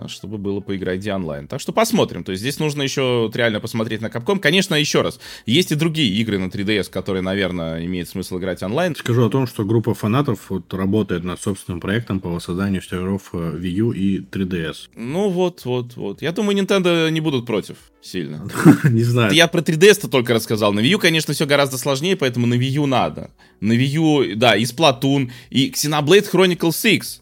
чтобы 0.07 0.37
было 0.37 0.59
поиграть 0.59 0.99
где 0.99 1.13
онлайн. 1.13 1.47
Так 1.47 1.59
что 1.61 1.71
посмотрим. 1.71 2.23
То 2.23 2.31
есть 2.31 2.41
здесь 2.41 2.59
нужно 2.59 2.81
еще 2.81 3.23
вот 3.23 3.35
реально 3.35 3.59
посмотреть 3.59 4.01
на 4.01 4.07
Capcom. 4.07 4.39
Конечно, 4.39 4.75
еще 4.75 5.01
раз, 5.01 5.19
есть 5.45 5.71
и 5.71 5.75
другие 5.75 6.11
игры 6.21 6.37
на 6.37 6.45
3DS, 6.45 6.89
которые, 6.89 7.21
наверное, 7.21 7.85
имеет 7.85 8.09
смысл 8.09 8.39
играть 8.39 8.63
онлайн. 8.63 8.95
Скажу 8.95 9.25
о 9.25 9.29
том, 9.29 9.47
что 9.47 9.65
группа 9.65 9.93
фанатов 9.93 10.49
вот 10.49 10.73
работает 10.73 11.23
над 11.23 11.41
собственным 11.41 11.79
проектом 11.79 12.19
по 12.19 12.29
воссозданию 12.29 12.81
серверов 12.81 13.29
э, 13.33 13.37
Wii 13.37 13.69
U 13.69 13.91
и 13.91 14.19
3DS. 14.19 14.89
Ну 14.95 15.29
вот, 15.29 15.65
вот, 15.65 15.95
вот. 15.95 16.21
Я 16.21 16.31
думаю, 16.31 16.57
Nintendo 16.57 17.09
не 17.09 17.21
будут 17.21 17.45
против 17.45 17.77
сильно. 18.01 18.47
Не 18.83 19.03
знаю. 19.03 19.33
Я 19.33 19.47
про 19.47 19.61
3DS-то 19.61 20.07
только 20.07 20.33
рассказал. 20.33 20.73
На 20.73 20.79
Wii 20.79 20.93
U, 20.93 20.99
конечно, 20.99 21.33
все 21.33 21.45
гораздо 21.45 21.77
сложнее, 21.77 22.15
поэтому 22.15 22.47
на 22.47 22.55
Wii 22.55 22.81
U 22.81 22.85
надо. 22.85 23.31
На 23.59 23.73
Wii 23.73 24.31
U, 24.31 24.35
да, 24.35 24.55
и 24.55 24.63
Splatoon, 24.63 25.31
и 25.49 25.71
Xenoblade 25.71 26.29
Chronicles 26.31 26.81
6. 26.81 27.21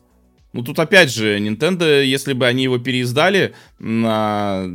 Ну, 0.52 0.64
тут 0.64 0.80
опять 0.80 1.12
же, 1.14 1.38
Nintendo, 1.38 2.04
если 2.04 2.34
бы 2.34 2.48
они 2.48 2.64
его 2.64 2.80
переиздали 2.80 3.54
на 3.78 4.66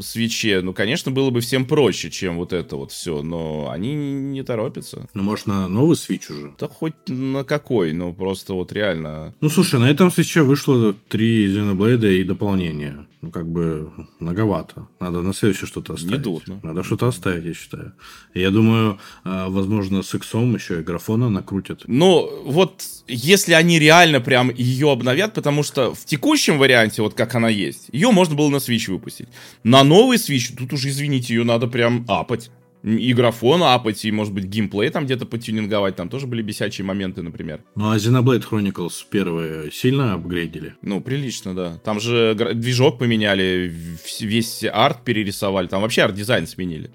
свече, 0.00 0.60
ну, 0.62 0.72
конечно, 0.72 1.12
было 1.12 1.30
бы 1.30 1.40
всем 1.40 1.64
проще, 1.64 2.10
чем 2.10 2.38
вот 2.38 2.52
это 2.52 2.76
вот 2.76 2.90
все, 2.90 3.22
но 3.22 3.70
они 3.70 3.94
не 3.94 4.42
торопятся. 4.42 5.08
Ну, 5.14 5.22
может, 5.22 5.46
на 5.46 5.68
новый 5.68 5.96
свич 5.96 6.28
уже? 6.30 6.52
Да 6.58 6.66
хоть 6.66 6.94
на 7.06 7.44
какой, 7.44 7.92
ну, 7.92 8.12
просто 8.12 8.54
вот 8.54 8.72
реально... 8.72 9.34
Ну, 9.40 9.48
слушай, 9.48 9.78
на 9.78 9.88
этом 9.88 10.10
свече 10.10 10.42
вышло 10.42 10.94
три 11.08 11.46
Xenoblade 11.46 12.16
и 12.16 12.24
дополнения. 12.24 13.06
Ну, 13.22 13.30
как 13.30 13.46
бы 13.46 13.92
многовато. 14.18 14.88
Надо 14.98 15.22
на 15.22 15.32
следующее 15.32 15.68
что-то 15.68 15.94
оставить. 15.94 16.12
Не 16.12 16.18
дутно. 16.18 16.60
Надо 16.64 16.82
что-то 16.82 17.06
оставить, 17.06 17.44
я 17.44 17.54
считаю. 17.54 17.92
Я 18.34 18.50
думаю, 18.50 18.98
а, 19.22 19.48
возможно, 19.48 20.02
с 20.02 20.12
иксом 20.12 20.52
еще 20.56 20.80
и 20.80 20.82
графона 20.82 21.30
накрутят. 21.30 21.84
Ну, 21.86 22.28
вот 22.44 22.82
если 23.06 23.52
они 23.52 23.78
реально 23.78 24.20
прям 24.20 24.50
ее 24.50 24.90
обновят, 24.90 25.34
потому 25.34 25.62
что 25.62 25.94
в 25.94 26.04
текущем 26.04 26.58
варианте, 26.58 27.00
вот 27.00 27.14
как 27.14 27.36
она 27.36 27.48
есть, 27.48 27.88
ее 27.92 28.10
можно 28.10 28.34
было 28.34 28.48
на 28.48 28.56
Switch 28.56 28.90
выпустить. 28.90 29.28
На 29.62 29.84
новый 29.84 30.18
Switch, 30.18 30.56
тут 30.56 30.72
уже, 30.72 30.88
извините, 30.88 31.34
ее 31.34 31.44
надо 31.44 31.68
прям 31.68 32.04
апать. 32.08 32.50
И 32.82 33.12
графон 33.14 33.62
апать, 33.62 34.04
и, 34.04 34.10
может 34.10 34.34
быть, 34.34 34.44
геймплей 34.44 34.90
там 34.90 35.04
где-то 35.04 35.24
потюнинговать. 35.24 35.94
Там 35.94 36.08
тоже 36.08 36.26
были 36.26 36.42
бесячие 36.42 36.84
моменты, 36.84 37.22
например. 37.22 37.62
Ну, 37.76 37.90
а 37.90 37.96
Xenoblade 37.96 38.44
Chronicles 38.48 39.04
первые 39.08 39.70
сильно 39.70 40.14
апгрейдили? 40.14 40.74
Ну, 40.82 41.00
прилично, 41.00 41.54
да. 41.54 41.78
Там 41.84 42.00
же 42.00 42.34
движок 42.54 42.98
поменяли, 42.98 43.72
весь 44.20 44.64
арт 44.64 45.04
перерисовали. 45.04 45.68
Там 45.68 45.82
вообще 45.82 46.02
арт-дизайн 46.02 46.48
сменили. 46.48 46.90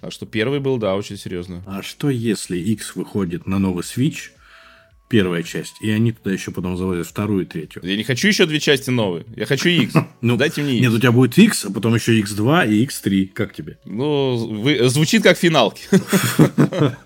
Так 0.00 0.12
что 0.12 0.26
первый 0.26 0.60
был, 0.60 0.76
да, 0.76 0.94
очень 0.94 1.16
серьезно. 1.16 1.64
А 1.66 1.82
что 1.82 2.10
если 2.10 2.58
X 2.58 2.94
выходит 2.94 3.46
на 3.46 3.58
новый 3.58 3.82
Switch, 3.82 4.30
первая 5.14 5.44
часть, 5.44 5.76
и 5.80 5.90
они 5.90 6.10
туда 6.10 6.32
еще 6.32 6.50
потом 6.50 6.76
завозят 6.76 7.06
вторую 7.06 7.42
и 7.42 7.44
третью. 7.44 7.82
Я 7.84 7.96
не 7.96 8.02
хочу 8.02 8.26
еще 8.26 8.46
две 8.46 8.58
части 8.58 8.90
новые. 8.90 9.24
Я 9.36 9.46
хочу 9.46 9.68
X. 9.68 9.94
Ну, 10.20 10.36
дайте 10.36 10.60
мне 10.60 10.78
X. 10.78 10.82
Нет, 10.82 10.92
у 10.92 10.98
тебя 10.98 11.12
будет 11.12 11.38
X, 11.38 11.66
а 11.66 11.70
потом 11.70 11.94
еще 11.94 12.20
X2 12.20 12.68
и 12.68 12.84
X3. 12.84 13.26
Как 13.32 13.54
тебе? 13.54 13.78
Ну, 13.84 14.36
вы, 14.36 14.88
звучит 14.88 15.22
как 15.22 15.38
финалки. 15.38 15.84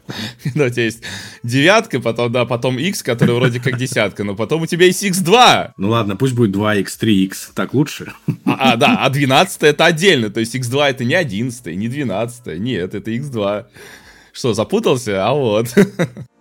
Да, 0.54 0.64
у 0.64 0.70
тебя 0.70 0.84
есть 0.84 1.02
девятка, 1.42 2.00
потом, 2.00 2.32
да, 2.32 2.46
потом 2.46 2.78
X, 2.78 3.02
который 3.02 3.34
вроде 3.34 3.60
как 3.60 3.76
десятка, 3.76 4.24
но 4.24 4.34
потом 4.34 4.62
у 4.62 4.66
тебя 4.66 4.86
есть 4.86 5.04
X2. 5.04 5.72
Ну 5.76 5.90
ладно, 5.90 6.16
пусть 6.16 6.32
будет 6.32 6.56
2X, 6.56 6.86
3X. 6.98 7.34
Так 7.54 7.74
лучше? 7.74 8.14
А, 8.46 8.72
а 8.72 8.76
да, 8.76 9.04
а 9.04 9.10
12 9.10 9.64
это 9.64 9.84
отдельно. 9.84 10.30
То 10.30 10.40
есть 10.40 10.56
X2 10.56 10.82
это 10.82 11.04
не 11.04 11.14
11, 11.14 11.76
не 11.76 11.88
12, 11.88 12.58
нет, 12.58 12.94
это 12.94 13.10
X2. 13.10 13.66
Что, 14.32 14.54
запутался? 14.54 15.26
А 15.26 15.34
вот. 15.34 15.68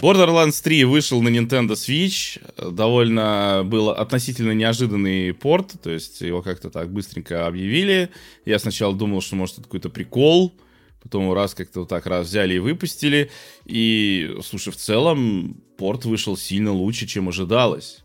Borderlands 0.00 0.62
3 0.62 0.84
вышел 0.84 1.20
на 1.20 1.28
Nintendo 1.28 1.72
Switch. 1.72 2.40
Довольно 2.56 3.62
был 3.66 3.90
относительно 3.90 4.52
неожиданный 4.52 5.34
порт. 5.34 5.74
То 5.82 5.90
есть 5.90 6.22
его 6.22 6.40
как-то 6.40 6.70
так 6.70 6.90
быстренько 6.90 7.46
объявили. 7.46 8.08
Я 8.46 8.58
сначала 8.58 8.94
думал, 8.94 9.20
что 9.20 9.36
может 9.36 9.56
это 9.56 9.64
какой-то 9.64 9.90
прикол. 9.90 10.54
Потом 11.02 11.30
раз 11.34 11.54
как-то 11.54 11.80
вот 11.80 11.90
так 11.90 12.06
раз 12.06 12.28
взяли 12.28 12.54
и 12.54 12.58
выпустили. 12.58 13.30
И, 13.66 14.36
слушай, 14.42 14.72
в 14.72 14.76
целом 14.76 15.60
порт 15.76 16.06
вышел 16.06 16.34
сильно 16.34 16.72
лучше, 16.72 17.06
чем 17.06 17.28
ожидалось. 17.28 17.98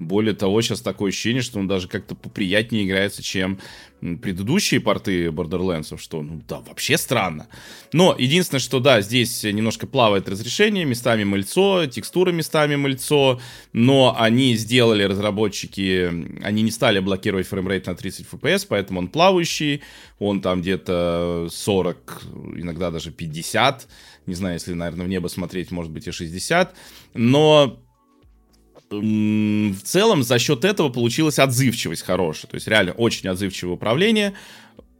Более 0.00 0.34
того, 0.34 0.60
сейчас 0.60 0.80
такое 0.80 1.10
ощущение, 1.10 1.42
что 1.42 1.60
он 1.60 1.68
даже 1.68 1.86
как-то 1.86 2.16
поприятнее 2.16 2.84
играется, 2.84 3.22
чем 3.22 3.60
предыдущие 4.00 4.80
порты 4.80 5.26
Borderlands, 5.26 5.96
что, 5.98 6.20
ну 6.20 6.42
да, 6.46 6.60
вообще 6.60 6.98
странно. 6.98 7.46
Но 7.92 8.14
единственное, 8.18 8.60
что 8.60 8.80
да, 8.80 9.00
здесь 9.00 9.44
немножко 9.44 9.86
плавает 9.86 10.28
разрешение, 10.28 10.84
местами 10.84 11.24
мыльцо, 11.24 11.86
текстура 11.86 12.32
местами 12.32 12.74
мыльцо, 12.74 13.40
но 13.72 14.14
они 14.18 14.56
сделали, 14.56 15.04
разработчики, 15.04 16.42
они 16.42 16.62
не 16.62 16.70
стали 16.70 16.98
блокировать 16.98 17.46
фреймрейт 17.46 17.86
на 17.86 17.94
30 17.94 18.26
FPS, 18.26 18.66
поэтому 18.68 18.98
он 18.98 19.08
плавающий, 19.08 19.82
он 20.18 20.40
там 20.40 20.60
где-то 20.60 21.48
40, 21.50 22.22
иногда 22.56 22.90
даже 22.90 23.10
50, 23.10 23.88
не 24.26 24.34
знаю, 24.34 24.54
если, 24.54 24.74
наверное, 24.74 25.06
в 25.06 25.08
небо 25.08 25.28
смотреть, 25.28 25.70
может 25.70 25.92
быть 25.92 26.08
и 26.08 26.10
60, 26.10 26.74
но 27.14 27.83
в 29.00 29.82
целом 29.82 30.22
за 30.22 30.38
счет 30.38 30.64
этого 30.64 30.88
получилась 30.88 31.38
отзывчивость 31.38 32.02
хорошая. 32.02 32.50
То 32.50 32.54
есть 32.56 32.68
реально 32.68 32.92
очень 32.92 33.28
отзывчивое 33.28 33.74
управление 33.74 34.34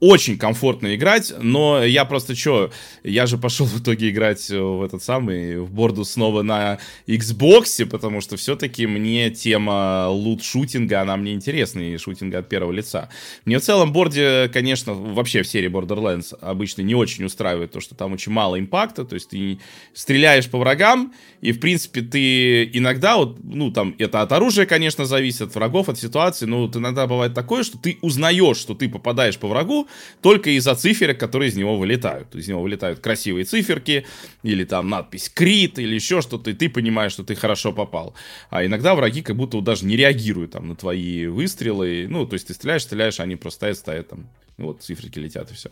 очень 0.00 0.37
комфортно 0.37 0.94
играть, 0.94 1.33
но 1.40 1.83
я 1.83 2.04
просто 2.04 2.35
что, 2.35 2.70
я 3.02 3.26
же 3.26 3.38
пошел 3.38 3.66
в 3.66 3.80
итоге 3.80 4.11
играть 4.11 4.50
в 4.50 4.83
этот 4.83 5.02
самый, 5.02 5.59
в 5.61 5.70
борду 5.70 6.04
снова 6.04 6.42
на 6.42 6.78
Xbox, 7.07 7.87
потому 7.87 8.20
что 8.20 8.37
все-таки 8.37 8.87
мне 8.87 9.30
тема 9.30 10.09
лут-шутинга, 10.09 11.00
она 11.00 11.16
мне 11.16 11.33
интересна, 11.33 11.80
и 11.80 11.96
шутинга 11.96 12.38
от 12.38 12.48
первого 12.48 12.72
лица. 12.72 13.09
Мне 13.44 13.59
в 13.59 13.62
целом 13.62 13.92
борде, 13.92 14.50
конечно, 14.52 14.94
вообще 14.94 15.42
в 15.42 15.48
серии 15.48 15.70
Borderlands 15.70 16.37
обычно 16.40 16.83
не 16.83 16.94
очень 16.94 17.24
устраивает 17.24 17.72
то, 17.72 17.80
что 17.80 17.94
там 17.94 18.12
очень 18.12 18.33
мало 18.33 18.59
импакта, 18.59 19.04
то 19.04 19.14
есть 19.14 19.30
ты 19.30 19.59
стреляешь 19.94 20.50
по 20.50 20.59
врагам, 20.59 21.14
и, 21.40 21.52
в 21.52 21.61
принципе, 21.61 22.02
ты 22.02 22.64
иногда, 22.72 23.16
вот, 23.16 23.38
ну, 23.42 23.70
там, 23.70 23.94
это 23.98 24.22
от 24.22 24.33
оружия, 24.33 24.66
конечно, 24.66 25.04
зависит, 25.07 25.42
от 25.42 25.54
врагов, 25.54 25.88
от 25.88 25.98
ситуации, 25.98 26.46
но 26.46 26.62
вот 26.62 26.76
иногда 26.76 27.07
бывает 27.07 27.35
такое, 27.35 27.62
что 27.62 27.78
ты 27.78 27.98
узнаешь, 28.02 28.57
что 28.57 28.74
ты 28.74 28.88
попадаешь 28.88 29.38
по 29.38 29.48
врагу, 29.48 29.84
только 30.23 30.51
из-за 30.51 30.75
циферок, 30.75 31.18
которые 31.18 31.51
из 31.51 31.57
него 31.57 31.77
вылетают. 31.77 32.35
Из 32.35 32.49
него 32.49 32.62
вылетают 32.62 33.01
красивые 33.01 33.44
циферки, 33.44 34.07
или 34.42 34.64
там 34.64 34.88
надпись 34.88 35.29
«Крит», 35.29 35.79
или 35.79 35.94
еще 35.94 36.20
что-то, 36.20 36.51
и 36.51 36.55
ты 36.55 36.68
понимаешь, 36.68 37.12
что 37.12 37.25
ты 37.25 37.35
хорошо 37.35 37.73
попал. 37.73 38.14
А 38.51 38.64
иногда 38.64 38.94
враги 38.94 39.23
как 39.23 39.37
будто 39.37 39.61
даже 39.61 39.85
не 39.85 39.97
реагируют 39.97 40.53
там 40.53 40.68
на 40.68 40.77
твои 40.77 41.27
выстрелы. 41.27 42.07
Ну, 42.09 42.27
то 42.27 42.35
есть 42.35 42.47
ты 42.47 42.55
стреляешь, 42.55 42.83
стреляешь, 42.83 43.20
они 43.20 43.37
просто 43.37 43.59
стоят, 43.59 43.79
стоят 43.79 44.09
там. 44.09 44.29
Вот 44.57 44.83
циферки 44.83 45.18
летят 45.18 45.51
и 45.51 45.55
все. 45.55 45.70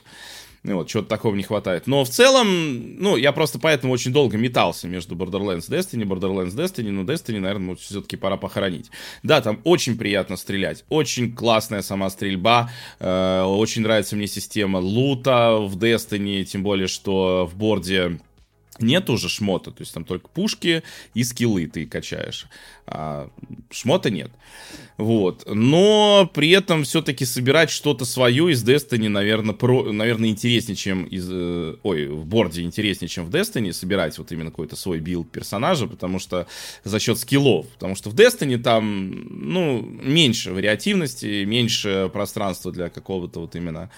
Ну, 0.65 0.77
вот, 0.77 0.89
чего-то 0.89 1.09
такого 1.09 1.35
не 1.35 1.43
хватает. 1.43 1.89
Но 1.89 2.05
в 2.05 2.09
целом, 2.09 2.97
ну, 2.97 3.17
я 3.17 3.33
просто 3.33 3.59
поэтому 3.59 3.93
очень 3.93 4.13
долго 4.13 4.37
метался 4.37 4.87
между 4.87 5.17
Borderlands 5.17 5.69
Destiny, 5.69 6.05
Borderlands 6.05 6.57
Destiny, 6.57 6.91
но 6.91 7.03
Destiny, 7.03 7.41
наверное, 7.41 7.75
все-таки 7.75 8.17
пора 8.17 8.37
похоронить. 8.37 8.91
Да, 9.25 9.41
там 9.41 9.61
очень 9.65 9.99
приятно 9.99 10.37
стрелять, 10.37 10.85
очень 10.89 11.35
классная 11.35 11.83
сама 11.83 12.11
стрельба, 12.11 12.71
э, 13.01 13.43
очень 13.43 13.83
нравится 13.83 14.15
мне 14.15 14.29
система 14.29 14.79
лута 14.79 15.57
в 15.57 15.77
Destiny, 15.77 16.45
тем 16.45 16.63
более, 16.63 16.87
что 16.87 17.51
в 17.53 17.57
Борде 17.57 18.21
нет 18.83 19.09
уже 19.11 19.29
шмота, 19.29 19.71
то 19.71 19.81
есть 19.81 19.95
там 19.95 20.05
только 20.05 20.29
пушки 20.29 20.83
и 21.15 21.25
скиллы 21.25 21.67
ты 21.67 21.87
качаешь. 21.87 22.47
А 22.87 23.31
шмота 23.71 24.11
нет. 24.11 24.31
Вот. 24.99 25.45
Но 25.47 26.31
при 26.33 26.51
этом 26.51 26.85
все-таки 26.85 27.25
собирать 27.25 27.71
что-то 27.71 28.05
свое 28.05 28.53
из 28.53 28.63
Destiny, 28.65 29.09
наверное, 29.09 29.55
про, 29.55 29.93
наверное, 29.93 30.29
интереснее, 30.29 30.77
чем 30.77 31.05
из... 31.05 31.29
Э, 31.31 31.77
ой, 31.83 32.07
в 32.07 32.27
Борде 32.27 32.63
интереснее, 32.63 33.09
чем 33.09 33.27
в 33.27 33.31
Destiny 33.31 33.73
собирать 33.73 34.19
вот 34.19 34.31
именно 34.33 34.51
какой-то 34.51 34.77
свой 34.77 35.01
билд 35.01 35.31
персонажа, 35.31 35.87
потому 35.87 36.19
что 36.19 36.47
за 36.85 37.01
счет 37.01 37.19
скиллов. 37.19 37.67
Потому 37.69 37.95
что 37.95 38.11
в 38.11 38.15
Destiny 38.15 38.59
там, 38.59 39.11
ну, 39.31 39.81
меньше 39.81 40.53
вариативности, 40.53 41.45
меньше 41.45 42.11
пространства 42.13 42.71
для 42.71 42.91
какого-то 42.91 43.41
вот 43.41 43.57
именно 43.57 43.91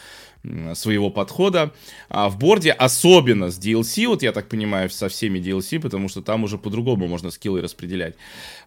своего 0.74 1.10
подхода. 1.10 1.72
А 2.08 2.28
в 2.28 2.38
борде, 2.38 2.70
особенно 2.70 3.50
с 3.50 3.58
DLC, 3.58 4.06
вот 4.06 4.22
я 4.22 4.32
так 4.32 4.48
понимаю, 4.48 4.90
со 4.90 5.08
всеми 5.08 5.38
DLC, 5.38 5.80
потому 5.80 6.08
что 6.08 6.22
там 6.22 6.44
уже 6.44 6.58
по-другому 6.58 7.08
можно 7.08 7.30
скиллы 7.30 7.60
распределять. 7.60 8.14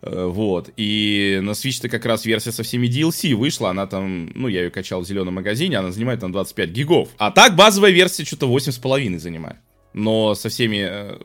Э, 0.02 0.26
вот. 0.26 0.70
И 0.78 1.40
на 1.42 1.52
Switch-то 1.52 1.90
как 1.90 2.06
раз 2.06 2.26
версия 2.26 2.52
со 2.52 2.64
всеми 2.64 2.88
DLC 2.88 3.36
вышла, 3.36 3.70
она 3.70 3.88
там, 3.88 4.32
ну, 4.34 4.48
я 4.48 4.64
ее 4.64 4.70
качал 4.70 5.02
в 5.02 5.08
зеленом 5.08 5.36
магазине, 5.36 5.78
она 5.78 5.92
занимает 5.92 6.20
там 6.20 6.32
25 6.32 6.70
гигов. 6.70 7.10
А 7.18 7.32
так 7.32 7.56
базовая 7.56 7.92
версия 7.92 8.26
что-то 8.26 8.48
8,5 8.48 9.20
занимает. 9.20 9.58
Но 9.98 10.36
со 10.36 10.50
всеми 10.50 10.86
э, 10.88 11.18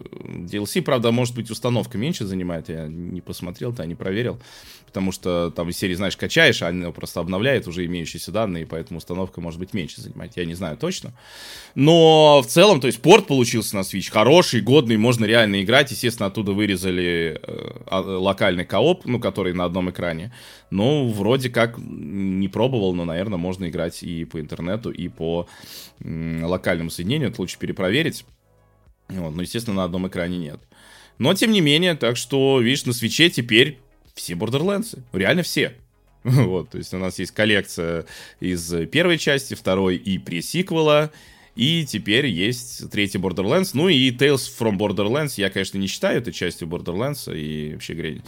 DLC, 0.49 0.81
правда, 0.81 1.13
может 1.13 1.35
быть, 1.35 1.51
установка 1.51 1.99
меньше 1.99 2.25
занимает. 2.25 2.71
Я 2.71 2.87
не 2.87 3.21
посмотрел-то, 3.21 3.85
не 3.85 3.95
проверил 3.95 4.39
потому 4.93 5.11
что 5.11 5.51
там 5.51 5.71
из 5.71 5.79
серии, 5.79 5.95
знаешь, 5.95 6.19
качаешь, 6.19 6.61
а 6.61 6.69
она 6.69 6.91
просто 6.91 7.21
обновляет 7.21 7.67
уже 7.67 7.87
имеющиеся 7.87 8.31
данные, 8.31 8.67
поэтому 8.67 8.99
установка 8.99 9.41
может 9.41 9.59
быть 9.59 9.73
меньше 9.73 10.03
занимать, 10.03 10.37
я 10.37 10.45
не 10.45 10.53
знаю 10.53 10.77
точно. 10.77 11.15
Но 11.75 12.43
в 12.43 12.47
целом, 12.47 12.79
то 12.79 12.89
есть 12.89 13.01
порт 13.01 13.27
получился 13.27 13.75
на 13.75 13.81
Switch 13.81 14.11
хороший, 14.11 14.61
годный, 14.61 14.99
можно 14.99 15.25
реально 15.25 15.63
играть, 15.63 15.91
естественно, 15.91 16.27
оттуда 16.27 16.53
вырезали 16.53 17.41
э, 17.43 17.71
а, 17.87 18.03
локальный 18.03 18.67
кооп, 18.67 19.07
ну, 19.07 19.19
который 19.19 19.55
на 19.55 19.65
одном 19.65 19.89
экране, 19.89 20.31
ну, 20.69 21.09
вроде 21.09 21.49
как 21.49 21.79
не 21.79 22.49
пробовал, 22.49 22.93
но, 22.93 23.07
наверное, 23.07 23.39
можно 23.39 23.71
играть 23.71 24.03
и 24.03 24.27
по 24.27 24.41
интернету, 24.41 24.91
и 24.91 25.09
по 25.09 25.49
локальному 26.05 26.91
соединению, 26.91 27.31
это 27.31 27.41
лучше 27.41 27.59
перепроверить. 27.59 28.27
Вот, 29.13 29.35
но, 29.35 29.43
естественно, 29.43 29.77
на 29.77 29.85
одном 29.85 30.09
экране 30.09 30.39
нет. 30.39 30.61
Но, 31.19 31.35
тем 31.35 31.53
не 31.53 31.61
менее, 31.61 31.95
так 31.95 32.17
что, 32.17 32.61
видишь, 32.61 32.87
на 32.87 32.93
свече 32.93 33.31
теперь 33.31 33.79
все 34.15 34.35
Borderlands. 34.35 34.99
Реально 35.13 35.43
все. 35.43 35.75
Вот, 36.25 36.71
то 36.71 36.79
есть 36.79 36.95
у 36.95 36.99
нас 36.99 37.19
есть 37.19 37.33
коллекция 37.33 38.07
из 38.39 38.73
первой 38.89 39.19
части, 39.19 39.55
второй 39.55 39.97
и 39.97 40.19
пресиквела, 40.19 41.11
и 41.57 41.85
теперь 41.85 42.27
есть 42.27 42.91
третий 42.91 43.19
Borderlands, 43.19 43.71
ну 43.75 43.89
и 43.89 44.11
Tales 44.11 44.49
from 44.59 44.79
Borderlands, 44.79 45.35
я, 45.37 45.51
конечно, 45.51 45.79
не 45.79 45.89
считаю 45.89 46.19
этой 46.19 46.33
частью 46.33 46.69
Borderlands, 46.69 47.37
и 47.37 47.73
вообще, 47.75 47.95
говоря, 47.95 48.23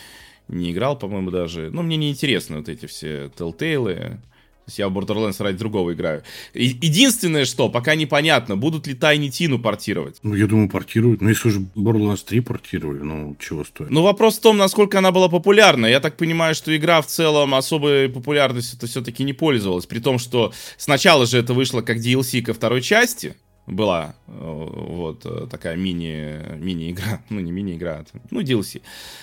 не 0.48 0.72
играл, 0.72 0.98
по-моему, 0.98 1.30
даже. 1.30 1.70
Ну, 1.70 1.82
мне 1.82 1.96
не 1.96 2.10
интересны 2.10 2.58
вот 2.58 2.68
эти 2.68 2.86
все 2.86 3.30
Telltale, 3.36 4.18
то 4.64 4.70
есть 4.70 4.78
я 4.78 4.88
в 4.88 4.96
Borderlands 4.96 5.42
ради 5.42 5.58
другого 5.58 5.92
играю. 5.92 6.22
И, 6.54 6.64
единственное, 6.64 7.44
что 7.44 7.68
пока 7.68 7.94
непонятно, 7.94 8.56
будут 8.56 8.86
ли 8.86 8.94
Тайни 8.94 9.28
Тину 9.28 9.58
портировать. 9.58 10.16
Ну, 10.22 10.34
я 10.34 10.46
думаю, 10.46 10.70
портируют. 10.70 11.20
Ну, 11.20 11.28
если 11.28 11.48
уже 11.48 11.60
Borderlands 11.76 12.24
3 12.26 12.40
портировали, 12.40 13.00
ну, 13.00 13.36
чего 13.38 13.64
стоит. 13.64 13.90
Ну, 13.90 14.00
вопрос 14.00 14.38
в 14.38 14.40
том, 14.40 14.56
насколько 14.56 14.98
она 14.98 15.12
была 15.12 15.28
популярна. 15.28 15.84
Я 15.84 16.00
так 16.00 16.16
понимаю, 16.16 16.54
что 16.54 16.74
игра 16.74 17.02
в 17.02 17.06
целом 17.06 17.54
особой 17.54 18.08
популярностью 18.08 18.78
это 18.78 18.86
все-таки 18.86 19.22
не 19.22 19.34
пользовалась. 19.34 19.84
При 19.84 19.98
том, 19.98 20.18
что 20.18 20.54
сначала 20.78 21.26
же 21.26 21.38
это 21.38 21.52
вышло 21.52 21.82
как 21.82 21.98
DLC 21.98 22.40
ко 22.40 22.54
второй 22.54 22.80
части 22.80 23.36
была 23.66 24.14
э, 24.26 24.32
вот 24.36 25.24
э, 25.24 25.46
такая 25.50 25.76
мини, 25.76 26.56
мини-игра, 26.56 27.22
ну 27.30 27.40
не 27.40 27.52
мини-игра, 27.52 27.92
а 27.92 28.04
ну 28.30 28.40
DLC. 28.40 28.82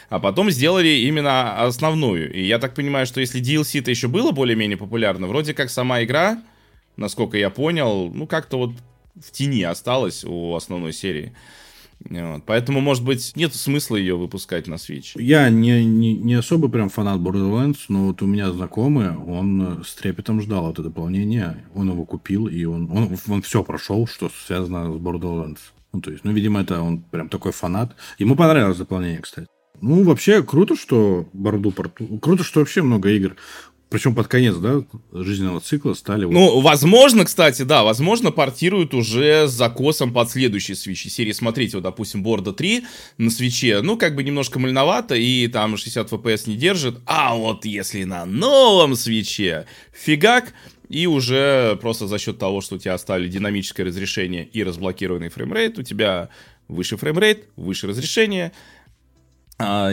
А 0.09 0.20
потом 0.20 0.49
сделали 0.51 0.89
именно 0.89 1.61
основную. 1.61 2.34
И 2.34 2.43
я 2.45 2.59
так 2.59 2.74
понимаю, 2.74 3.05
что 3.05 3.22
если 3.22 3.41
DLC-то 3.41 3.91
еще 3.91 4.07
было 4.07 4.32
более-менее 4.32 4.78
популярно, 4.78 5.28
вроде 5.28 5.53
как 5.53 5.70
сама 5.70 6.03
игра, 6.03 6.41
насколько 6.97 7.38
я 7.38 7.49
понял, 7.49 8.11
ну 8.13 8.28
как-то 8.28 8.57
вот 8.57 8.72
в 9.15 9.32
тени 9.32 9.63
осталась 9.63 10.24
у 10.24 10.55
основной 10.55 10.93
серии. 10.93 11.34
Вот. 12.10 12.43
Поэтому, 12.45 12.82
может 12.82 13.04
быть, 13.04 13.34
нет 13.36 13.54
смысла 13.54 13.95
ее 13.95 14.16
выпускать 14.18 14.68
на 14.68 14.76
Switch. 14.76 15.22
Я 15.22 15.49
не, 15.49 15.84
не, 15.86 16.16
не 16.16 16.34
особо 16.36 16.68
прям 16.68 16.89
фанат 16.89 17.20
Borderlands, 17.20 17.80
но 17.89 18.08
вот 18.08 18.22
у 18.22 18.26
меня 18.26 18.52
знакомый, 18.52 19.16
он 19.16 19.84
с 19.86 19.93
трепетом 19.95 20.41
ждал 20.41 20.72
это 20.72 20.84
дополнение. 20.84 21.66
Он 21.76 21.89
его 21.89 22.06
купил, 22.06 22.47
и 22.47 22.66
он, 22.66 22.89
он, 22.91 23.18
он 23.28 23.41
все 23.41 23.64
прошел, 23.64 24.08
что 24.08 24.30
связано 24.45 24.91
с 24.91 24.95
Borderlands. 24.97 25.60
Ну, 25.93 26.02
то 26.02 26.12
есть, 26.12 26.24
ну, 26.24 26.32
видимо, 26.32 26.62
это 26.62 26.82
он 26.82 27.02
прям 27.02 27.30
такой 27.30 27.52
фанат. 27.52 27.95
Ему 28.18 28.36
понравилось 28.36 28.78
дополнение, 28.78 29.20
кстати. 29.20 29.47
Ну, 29.82 30.04
вообще, 30.04 30.43
круто, 30.43 30.76
что 30.76 31.28
Борду 31.34 31.72
порту... 31.72 32.20
Круто, 32.20 32.43
что 32.43 32.60
вообще 32.60 32.84
много 32.84 33.10
игр 33.10 33.36
причем 33.91 34.15
под 34.15 34.29
конец, 34.29 34.55
да, 34.55 34.83
жизненного 35.11 35.59
цикла 35.59 35.93
стали... 35.95 36.23
Ну, 36.23 36.61
возможно, 36.61 37.25
кстати, 37.25 37.63
да, 37.63 37.83
возможно, 37.83 38.31
портируют 38.31 38.93
уже 38.93 39.49
с 39.49 39.51
закосом 39.51 40.13
под 40.13 40.31
следующий 40.32 40.78
Switch 40.78 41.09
серии. 41.09 41.33
Смотрите, 41.33 41.75
вот, 41.75 41.83
допустим, 41.83 42.23
Борда 42.23 42.53
3 42.53 42.85
на 43.17 43.29
Switch'е, 43.30 43.82
ну, 43.81 43.97
как 43.97 44.15
бы 44.15 44.23
немножко 44.23 44.59
мальновато, 44.59 45.15
и 45.15 45.45
там 45.49 45.75
60 45.75 46.09
FPS 46.09 46.43
не 46.47 46.55
держит. 46.55 47.01
А 47.05 47.35
вот 47.35 47.65
если 47.65 48.05
на 48.05 48.25
новом 48.25 48.95
Switch'е, 48.95 49.65
фигак, 49.91 50.53
и 50.87 51.05
уже 51.05 51.77
просто 51.81 52.07
за 52.07 52.17
счет 52.17 52.37
того, 52.37 52.61
что 52.61 52.75
у 52.75 52.79
тебя 52.79 52.93
оставили 52.93 53.27
динамическое 53.27 53.85
разрешение 53.85 54.45
и 54.45 54.63
разблокированный 54.63 55.27
фреймрейт, 55.27 55.77
у 55.77 55.83
тебя 55.83 56.29
выше 56.69 56.95
фреймрейт, 56.95 57.49
выше 57.57 57.87
разрешение, 57.87 58.53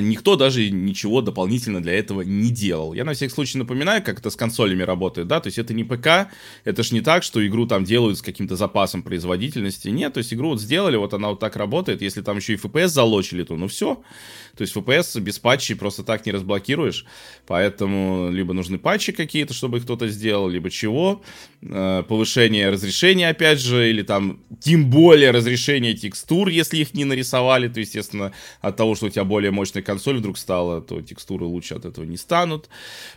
никто 0.00 0.36
даже 0.36 0.70
ничего 0.70 1.20
дополнительно 1.20 1.82
для 1.82 1.98
этого 1.98 2.22
не 2.22 2.50
делал. 2.50 2.94
Я 2.94 3.04
на 3.04 3.14
всякий 3.14 3.32
случай 3.32 3.58
напоминаю, 3.58 4.02
как 4.02 4.20
это 4.20 4.30
с 4.30 4.36
консолями 4.36 4.82
работает, 4.82 5.28
да, 5.28 5.40
то 5.40 5.48
есть 5.48 5.58
это 5.58 5.74
не 5.74 5.84
ПК, 5.84 6.30
это 6.64 6.82
ж 6.82 6.92
не 6.92 7.00
так, 7.00 7.22
что 7.22 7.46
игру 7.46 7.66
там 7.66 7.84
делают 7.84 8.18
с 8.18 8.22
каким-то 8.22 8.56
запасом 8.56 9.02
производительности, 9.02 9.88
нет, 9.88 10.14
то 10.14 10.18
есть 10.18 10.32
игру 10.32 10.50
вот 10.50 10.60
сделали, 10.60 10.96
вот 10.96 11.14
она 11.14 11.30
вот 11.30 11.40
так 11.40 11.56
работает, 11.56 12.02
если 12.02 12.22
там 12.22 12.36
еще 12.36 12.54
и 12.54 12.56
FPS 12.56 12.88
залочили, 12.88 13.42
то 13.44 13.56
ну 13.56 13.68
все, 13.68 14.02
то 14.56 14.62
есть 14.62 14.74
FPS 14.74 15.20
без 15.20 15.38
патчей 15.38 15.76
просто 15.76 16.02
так 16.02 16.26
не 16.26 16.32
разблокируешь, 16.32 17.04
поэтому 17.46 18.30
либо 18.30 18.52
нужны 18.54 18.78
патчи 18.78 19.12
какие-то, 19.12 19.54
чтобы 19.54 19.78
их 19.78 19.84
кто-то 19.84 20.08
сделал, 20.08 20.48
либо 20.48 20.70
чего, 20.70 21.22
э, 21.62 22.02
повышение 22.08 22.70
разрешения, 22.70 23.28
опять 23.28 23.60
же, 23.60 23.90
или 23.90 24.02
там 24.02 24.40
тем 24.60 24.90
более 24.90 25.30
разрешение 25.30 25.94
текстур, 25.94 26.48
если 26.48 26.78
их 26.78 26.94
не 26.94 27.04
нарисовали, 27.04 27.68
то, 27.68 27.80
естественно, 27.80 28.32
от 28.60 28.76
того, 28.76 28.94
что 28.94 29.06
у 29.06 29.08
тебя 29.10 29.24
более 29.24 29.50
мощная 29.58 29.82
консоль 29.82 30.18
вдруг 30.18 30.38
стала, 30.38 30.80
то 30.80 31.02
текстуры 31.02 31.44
лучше 31.44 31.74
от 31.74 31.84
этого 31.84 32.04
не 32.04 32.16
станут. 32.16 32.68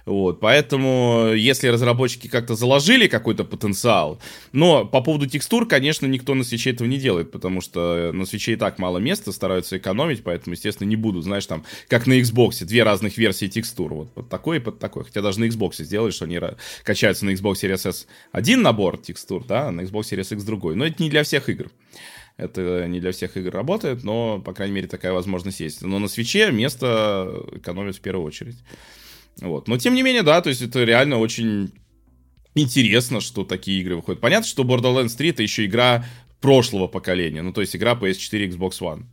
Вот, 0.05 0.39
поэтому, 0.39 1.33
если 1.35 1.67
разработчики 1.67 2.27
как-то 2.27 2.55
заложили 2.55 3.07
какой-то 3.07 3.43
потенциал, 3.43 4.19
но 4.51 4.85
по 4.85 5.01
поводу 5.01 5.27
текстур, 5.27 5.67
конечно, 5.67 6.07
никто 6.07 6.33
на 6.33 6.43
свече 6.43 6.71
этого 6.71 6.87
не 6.87 6.97
делает, 6.97 7.31
потому 7.31 7.61
что 7.61 8.11
на 8.11 8.25
свече 8.25 8.53
и 8.53 8.55
так 8.55 8.79
мало 8.79 8.97
места, 8.97 9.31
стараются 9.31 9.77
экономить, 9.77 10.23
поэтому, 10.23 10.55
естественно, 10.55 10.87
не 10.87 10.95
будут, 10.95 11.23
знаешь, 11.23 11.45
там, 11.45 11.63
как 11.87 12.07
на 12.07 12.19
Xbox, 12.19 12.65
две 12.65 12.83
разных 12.83 13.17
версии 13.17 13.47
текстур, 13.47 13.93
вот 13.93 14.11
под 14.11 14.29
такой 14.29 14.57
и 14.57 14.59
под 14.59 14.79
такой. 14.79 15.03
Хотя 15.03 15.21
даже 15.21 15.39
на 15.39 15.45
Xbox 15.45 15.83
сделали, 15.83 16.11
что 16.11 16.25
они 16.25 16.39
качаются 16.83 17.25
на 17.25 17.31
Xbox 17.31 17.53
Series 17.61 17.87
S 17.87 18.07
один 18.31 18.61
набор 18.63 18.97
текстур, 18.97 19.45
да, 19.45 19.67
а 19.67 19.71
на 19.71 19.81
Xbox 19.81 20.11
Series 20.11 20.33
X 20.33 20.43
другой. 20.43 20.75
Но 20.75 20.85
это 20.85 21.01
не 21.03 21.09
для 21.09 21.23
всех 21.23 21.49
игр. 21.49 21.69
Это 22.37 22.87
не 22.87 22.99
для 22.99 23.11
всех 23.11 23.37
игр 23.37 23.51
работает, 23.51 24.03
но, 24.03 24.39
по 24.39 24.53
крайней 24.53 24.73
мере, 24.73 24.87
такая 24.87 25.13
возможность 25.13 25.59
есть. 25.59 25.81
Но 25.81 25.99
на 25.99 26.07
свече 26.07 26.51
место 26.51 27.45
экономит 27.51 27.95
в 27.97 28.01
первую 28.01 28.25
очередь. 28.25 28.57
Вот. 29.41 29.67
Но, 29.67 29.77
тем 29.77 29.93
не 29.93 30.01
менее, 30.01 30.23
да, 30.23 30.41
то 30.41 30.49
есть 30.49 30.61
это 30.61 30.83
реально 30.83 31.17
очень 31.19 31.71
интересно, 32.55 33.21
что 33.21 33.43
такие 33.43 33.81
игры 33.81 33.95
выходят. 33.95 34.21
Понятно, 34.21 34.47
что 34.47 34.63
Borderlands 34.63 35.15
3 35.15 35.29
это 35.29 35.43
еще 35.43 35.65
игра 35.65 36.05
прошлого 36.41 36.87
поколения, 36.87 37.41
ну, 37.43 37.53
то 37.53 37.61
есть 37.61 37.75
игра 37.75 37.93
PS4 37.93 38.49
Xbox 38.49 38.79
One. 38.81 39.03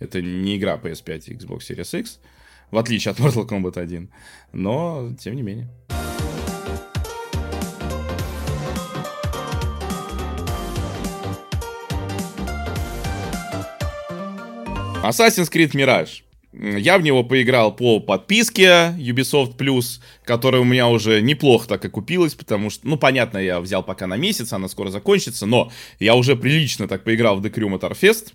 Это 0.00 0.20
не 0.20 0.56
игра 0.56 0.76
PS5 0.76 1.24
и 1.26 1.34
Xbox 1.34 1.60
Series 1.60 2.00
X, 2.00 2.18
в 2.72 2.78
отличие 2.78 3.12
от 3.12 3.20
Mortal 3.20 3.48
Kombat 3.48 3.78
1. 3.78 4.10
Но, 4.52 5.14
тем 5.20 5.36
не 5.36 5.42
менее. 5.42 5.68
Assassin's 15.02 15.50
Creed 15.50 15.72
Mirage. 15.72 16.22
Я 16.52 16.96
в 16.96 17.02
него 17.02 17.24
поиграл 17.24 17.74
по 17.74 17.98
подписке 17.98 18.94
Ubisoft 18.98 19.56
Plus, 19.56 20.00
которая 20.24 20.60
у 20.60 20.64
меня 20.64 20.86
уже 20.86 21.20
неплохо 21.20 21.66
так 21.66 21.84
и 21.84 21.88
купилась, 21.88 22.34
потому 22.34 22.70
что, 22.70 22.86
ну, 22.86 22.96
понятно, 22.96 23.38
я 23.38 23.58
взял 23.60 23.82
пока 23.82 24.06
на 24.06 24.16
месяц, 24.16 24.52
она 24.52 24.68
скоро 24.68 24.90
закончится, 24.90 25.46
но 25.46 25.72
я 25.98 26.14
уже 26.14 26.36
прилично 26.36 26.86
так 26.86 27.02
поиграл 27.04 27.36
в 27.36 27.44
The 27.44 27.52
Crew 27.52 27.68
Motorfest, 27.76 28.34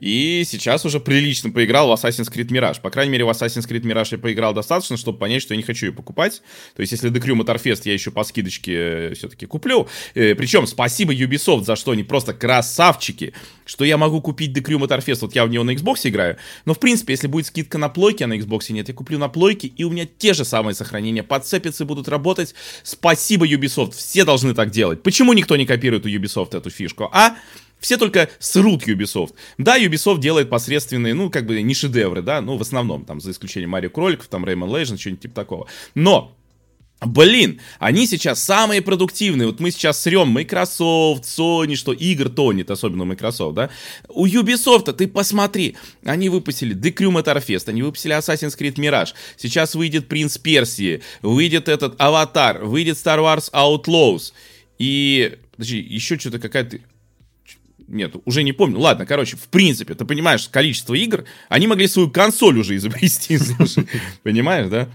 и 0.00 0.44
сейчас 0.46 0.86
уже 0.86 0.98
прилично 0.98 1.50
поиграл 1.50 1.88
в 1.88 1.92
Assassin's 1.92 2.32
Creed 2.32 2.48
Mirage. 2.48 2.80
По 2.80 2.88
крайней 2.88 3.12
мере, 3.12 3.24
в 3.24 3.28
Assassin's 3.28 3.68
Creed 3.68 3.82
Mirage 3.82 4.08
я 4.12 4.18
поиграл 4.18 4.54
достаточно, 4.54 4.96
чтобы 4.96 5.18
понять, 5.18 5.42
что 5.42 5.52
я 5.52 5.58
не 5.58 5.62
хочу 5.62 5.86
ее 5.86 5.92
покупать. 5.92 6.40
То 6.74 6.80
есть, 6.80 6.92
если 6.92 7.10
Crew 7.12 7.38
Motorfest 7.38 7.82
я 7.84 7.92
еще 7.92 8.10
по 8.10 8.24
скидочке 8.24 8.72
э, 8.74 9.14
все-таки 9.14 9.44
куплю. 9.44 9.88
Э, 10.14 10.34
Причем, 10.34 10.66
спасибо 10.66 11.12
Ubisoft 11.12 11.64
за 11.64 11.76
что 11.76 11.90
они 11.90 12.02
просто 12.02 12.32
красавчики, 12.32 13.34
что 13.66 13.84
я 13.84 13.98
могу 13.98 14.22
купить 14.22 14.56
Crew 14.56 14.78
Motorfest. 14.78 15.18
Вот 15.20 15.34
я 15.34 15.44
в 15.44 15.50
него 15.50 15.64
на 15.64 15.72
Xbox 15.72 15.98
играю. 16.04 16.38
Но, 16.64 16.72
в 16.72 16.80
принципе, 16.80 17.12
если 17.12 17.26
будет 17.26 17.46
скидка 17.46 17.76
на 17.76 17.90
плойке, 17.90 18.24
а 18.24 18.26
на 18.26 18.38
Xbox 18.38 18.72
нет, 18.72 18.88
я 18.88 18.94
куплю 18.94 19.18
на 19.18 19.28
плойке, 19.28 19.68
и 19.68 19.84
у 19.84 19.90
меня 19.90 20.06
те 20.06 20.32
же 20.32 20.46
самые 20.46 20.74
сохранения 20.74 21.22
подцепятся 21.22 21.84
и 21.84 21.86
будут 21.86 22.08
работать. 22.08 22.54
Спасибо 22.84 23.46
Ubisoft. 23.46 23.92
Все 23.92 24.24
должны 24.24 24.54
так 24.54 24.70
делать. 24.70 25.02
Почему 25.02 25.34
никто 25.34 25.56
не 25.56 25.66
копирует 25.66 26.06
у 26.06 26.08
Ubisoft 26.08 26.56
эту 26.56 26.70
фишку? 26.70 27.10
А? 27.12 27.36
Все 27.80 27.96
только 27.96 28.28
срут 28.38 28.86
Ubisoft. 28.86 29.34
Да, 29.58 29.78
Ubisoft 29.78 30.20
делает 30.20 30.50
посредственные, 30.50 31.14
ну, 31.14 31.30
как 31.30 31.46
бы 31.46 31.60
не 31.62 31.74
шедевры, 31.74 32.22
да, 32.22 32.40
ну, 32.40 32.56
в 32.56 32.62
основном, 32.62 33.04
там, 33.04 33.20
за 33.20 33.30
исключением 33.30 33.70
Марио 33.70 33.90
Кроликов, 33.90 34.28
там, 34.28 34.44
Rayman 34.44 34.70
Legends, 34.70 34.98
что-нибудь 34.98 35.22
типа 35.22 35.34
такого. 35.34 35.66
Но 35.94 36.36
Блин, 37.02 37.62
они 37.78 38.06
сейчас 38.06 38.42
самые 38.42 38.82
продуктивные. 38.82 39.46
Вот 39.46 39.58
мы 39.58 39.70
сейчас 39.70 40.02
срем 40.02 40.28
Microsoft, 40.28 41.24
Sony, 41.24 41.74
что 41.74 41.94
игр 41.94 42.28
тонет, 42.28 42.70
особенно 42.70 43.06
Microsoft, 43.06 43.54
да? 43.54 43.70
У 44.10 44.26
Ubisoft, 44.26 44.92
ты 44.92 45.08
посмотри, 45.08 45.76
они 46.04 46.28
выпустили 46.28 46.76
The 46.76 46.92
Crew 46.94 47.10
Motorfest, 47.10 47.70
они 47.70 47.82
выпустили 47.82 48.14
Assassin's 48.14 48.58
Creed 48.58 48.74
Mirage, 48.74 49.14
сейчас 49.38 49.74
выйдет 49.74 50.08
Принц 50.08 50.36
Персии, 50.36 51.00
выйдет 51.22 51.70
этот 51.70 51.98
Аватар, 51.98 52.64
выйдет 52.64 52.98
Star 52.98 53.20
Wars 53.20 53.50
Outlaws, 53.52 54.34
и... 54.78 55.38
Подожди, 55.52 55.78
еще 55.78 56.18
что-то 56.18 56.38
какая-то 56.38 56.80
нет, 57.90 58.14
уже 58.24 58.42
не 58.42 58.52
помню. 58.52 58.78
Ладно, 58.78 59.04
короче, 59.04 59.36
в 59.36 59.48
принципе, 59.48 59.94
ты 59.94 60.04
понимаешь, 60.04 60.48
количество 60.48 60.94
игр, 60.94 61.24
они 61.48 61.66
могли 61.66 61.86
свою 61.86 62.10
консоль 62.10 62.58
уже 62.58 62.76
изобрести, 62.76 63.38
Понимаешь, 64.22 64.68
да? 64.68 64.88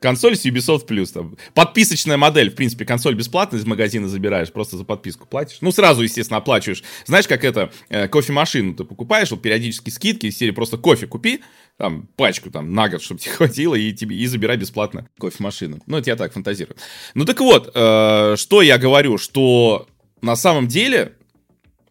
Консоль 0.00 0.36
с 0.36 0.44
Ubisoft 0.44 0.86
Plus. 0.86 1.12
Там. 1.12 1.36
Подписочная 1.54 2.16
модель, 2.16 2.50
в 2.50 2.54
принципе, 2.54 2.84
консоль 2.84 3.14
бесплатно 3.14 3.56
из 3.56 3.64
магазина 3.64 4.08
забираешь, 4.08 4.52
просто 4.52 4.76
за 4.76 4.84
подписку 4.84 5.26
платишь. 5.26 5.58
Ну, 5.62 5.72
сразу, 5.72 6.02
естественно, 6.02 6.38
оплачиваешь. 6.38 6.82
Знаешь, 7.06 7.26
как 7.26 7.44
это, 7.44 7.72
э, 7.88 8.06
кофемашину 8.06 8.74
ты 8.74 8.84
покупаешь, 8.84 9.30
вот 9.30 9.40
периодически 9.40 9.90
скидки 9.90 10.28
серии 10.30 10.50
просто 10.50 10.76
кофе 10.76 11.06
купи, 11.06 11.40
там, 11.78 12.08
пачку 12.16 12.50
там 12.50 12.74
на 12.74 12.88
год, 12.88 13.02
чтобы 13.02 13.20
тебе 13.22 13.32
хватило, 13.32 13.74
и, 13.74 13.92
тебе, 13.92 14.16
и 14.16 14.26
забирай 14.26 14.58
бесплатно 14.58 15.08
кофемашину. 15.18 15.80
Ну, 15.86 15.96
это 15.96 16.10
я 16.10 16.16
так 16.16 16.32
фантазирую. 16.32 16.76
Ну, 17.14 17.24
так 17.24 17.40
вот, 17.40 17.70
э, 17.74 18.34
что 18.36 18.60
я 18.60 18.76
говорю, 18.76 19.16
что 19.16 19.88
на 20.20 20.36
самом 20.36 20.68
деле 20.68 21.14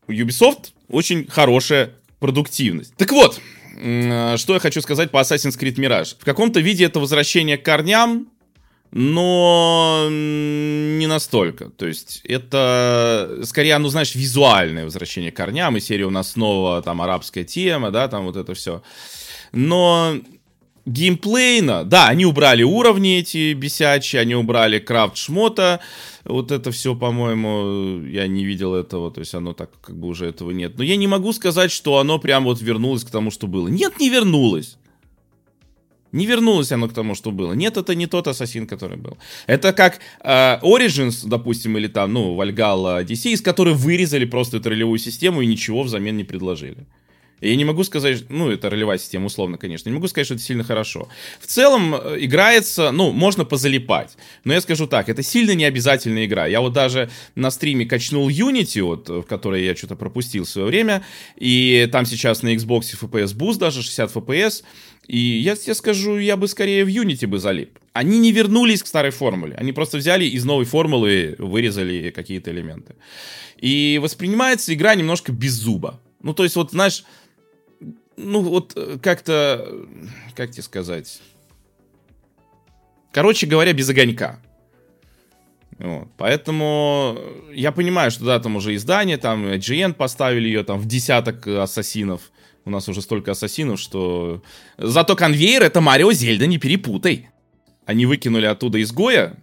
у 0.08 0.12
Ubisoft 0.12 0.72
очень 0.90 1.28
хорошая 1.28 1.92
продуктивность. 2.20 2.96
Так 2.96 3.12
вот, 3.12 3.40
что 3.76 4.54
я 4.54 4.60
хочу 4.60 4.82
сказать 4.82 5.12
по 5.12 5.22
Assassin's 5.22 5.60
Creed 5.60 5.76
Mirage. 5.76 6.16
В 6.20 6.26
каком-то 6.26 6.60
виде 6.60 6.86
это 6.86 7.00
возвращение 7.00 7.58
к 7.58 7.64
корням, 7.64 8.28
но 8.92 10.08
не 10.10 11.08
настолько. 11.08 11.70
То 11.72 11.86
есть 11.86 12.22
это 12.24 13.42
скорее, 13.44 13.78
ну 13.78 13.90
знаешь, 13.90 14.16
визуальное 14.16 14.86
возвращение 14.86 15.32
к 15.32 15.36
корням, 15.36 15.76
и 15.76 15.82
серия 15.82 16.06
у 16.06 16.12
нас 16.12 16.32
снова 16.32 16.82
там 16.82 17.02
арабская 17.02 17.44
тема, 17.44 17.92
да, 17.92 18.08
там 18.08 18.26
вот 18.26 18.38
это 18.38 18.54
все. 18.54 18.82
Но 19.52 20.16
геймплейно, 20.86 21.84
да, 21.84 22.08
они 22.08 22.26
убрали 22.26 22.64
уровни 22.64 23.18
эти 23.20 23.54
бесячие, 23.54 24.22
они 24.22 24.36
убрали 24.36 24.80
крафт 24.80 25.18
шмота, 25.18 25.82
вот 26.26 26.52
это 26.52 26.72
все, 26.72 26.96
по-моему, 26.96 28.04
я 28.08 28.28
не 28.28 28.44
видел 28.46 28.74
этого, 28.74 29.12
то 29.12 29.20
есть 29.20 29.36
оно 29.36 29.54
так 29.54 29.70
как 29.82 29.96
бы 29.96 30.08
уже 30.08 30.26
этого 30.26 30.52
нет. 30.52 30.78
Но 30.78 30.84
я 30.84 30.96
не 30.96 31.08
могу 31.08 31.34
сказать, 31.34 31.72
что 31.72 32.00
оно 32.00 32.20
прям 32.20 32.44
вот 32.44 32.62
вернулось 32.62 33.04
к 33.04 33.12
тому, 33.12 33.32
что 33.32 33.48
было. 33.48 33.68
Нет, 33.68 34.00
не 34.00 34.10
вернулось. 34.10 34.78
Не 36.12 36.26
вернулось 36.26 36.72
оно 36.72 36.88
к 36.88 36.94
тому, 36.94 37.14
что 37.14 37.32
было. 37.32 37.54
Нет, 37.54 37.78
это 37.78 37.94
не 37.94 38.08
тот 38.08 38.28
ассасин, 38.28 38.68
который 38.68 38.98
был. 38.98 39.18
Это 39.48 39.74
как 39.74 40.00
э, 40.24 40.60
Origins, 40.64 41.28
допустим, 41.28 41.78
или 41.78 41.88
там, 41.88 42.14
ну, 42.14 42.42
Valhalla 42.42 43.04
Odyssey, 43.04 43.34
из 43.34 43.42
которой 43.42 43.74
вырезали 43.74 44.26
просто 44.26 44.58
эту 44.58 44.70
ролевую 44.70 44.98
систему 44.98 45.42
и 45.42 45.46
ничего 45.46 45.84
взамен 45.84 46.18
не 46.18 46.24
предложили. 46.24 46.88
Я 47.42 47.56
не 47.56 47.66
могу 47.66 47.84
сказать, 47.84 48.24
ну, 48.30 48.50
это 48.50 48.70
ролевая 48.70 48.98
система, 48.98 49.26
условно, 49.26 49.58
конечно, 49.58 49.90
не 49.90 49.96
могу 49.96 50.08
сказать, 50.08 50.26
что 50.26 50.36
это 50.36 50.44
сильно 50.44 50.64
хорошо. 50.64 51.10
В 51.40 51.48
целом, 51.48 51.94
э, 51.94 52.18
играется, 52.22 52.92
ну, 52.92 53.12
можно 53.12 53.44
позалипать. 53.44 54.18
Но 54.46 54.54
я 54.54 54.62
скажу 54.62 54.88
так, 54.88 55.10
это 55.10 55.22
сильно 55.22 55.52
не 55.52 55.66
обязательная 55.66 56.26
игра. 56.26 56.48
Я 56.48 56.62
вот 56.62 56.74
даже 56.74 57.10
на 57.36 57.52
стриме 57.52 57.86
качнул 57.86 58.30
Unity, 58.30 58.82
вот, 58.82 59.10
в 59.10 59.24
которой 59.24 59.66
я 59.66 59.76
что-то 59.76 59.96
пропустил 59.96 60.46
в 60.46 60.50
свое 60.50 60.68
время, 60.68 61.04
и 61.36 61.90
там 61.92 62.06
сейчас 62.06 62.42
на 62.42 62.56
Xbox 62.56 62.84
FPS 63.00 63.36
Boost 63.36 63.58
даже 63.58 63.82
60 63.84 64.16
FPS, 64.16 64.64
и 65.08 65.18
я 65.18 65.56
тебе 65.56 65.76
скажу, 65.76 66.18
я 66.18 66.38
бы 66.38 66.48
скорее 66.48 66.86
в 66.86 66.88
Unity 66.88 67.28
бы 67.28 67.38
залип. 67.38 67.78
Они 67.94 68.18
не 68.18 68.32
вернулись 68.32 68.82
к 68.82 68.88
старой 68.88 69.12
формуле. 69.12 69.56
Они 69.56 69.72
просто 69.72 69.98
взяли 69.98 70.26
из 70.26 70.46
новой 70.46 70.66
формулы, 70.66 71.36
вырезали 71.38 72.12
какие-то 72.12 72.52
элементы. 72.52 72.96
И 73.58 74.00
воспринимается 74.02 74.74
игра 74.74 74.96
немножко 74.96 75.32
без 75.32 75.54
зуба. 75.54 76.02
Ну, 76.22 76.34
то 76.34 76.44
есть, 76.44 76.56
вот, 76.56 76.72
знаешь, 76.72 77.04
ну, 78.18 78.42
вот 78.42 78.74
э, 78.76 78.98
как-то, 79.02 79.86
как 80.36 80.52
тебе 80.52 80.64
сказать... 80.64 81.22
Короче 83.12 83.48
говоря, 83.48 83.72
без 83.72 83.88
огонька. 83.88 84.42
Вот. 85.78 86.10
Поэтому 86.18 87.18
я 87.54 87.72
понимаю, 87.72 88.12
что 88.12 88.26
да, 88.26 88.40
там 88.40 88.58
уже 88.58 88.76
издание, 88.76 89.18
там 89.18 89.46
IGN 89.46 89.94
поставили 89.94 90.48
ее 90.48 90.64
там 90.64 90.80
в 90.80 90.86
десяток 90.86 91.48
ассасинов. 91.48 92.32
У 92.66 92.70
нас 92.70 92.90
уже 92.90 93.02
столько 93.02 93.32
ассасинов, 93.32 93.80
что... 93.80 94.42
Зато 94.78 95.16
конвейер 95.16 95.64
это 95.64 95.80
Марио 95.82 96.12
Зельда, 96.12 96.46
не 96.46 96.58
перепутай. 96.58 97.30
Они 97.86 98.06
выкинули 98.06 98.48
оттуда 98.48 98.82
изгоя 98.82 99.38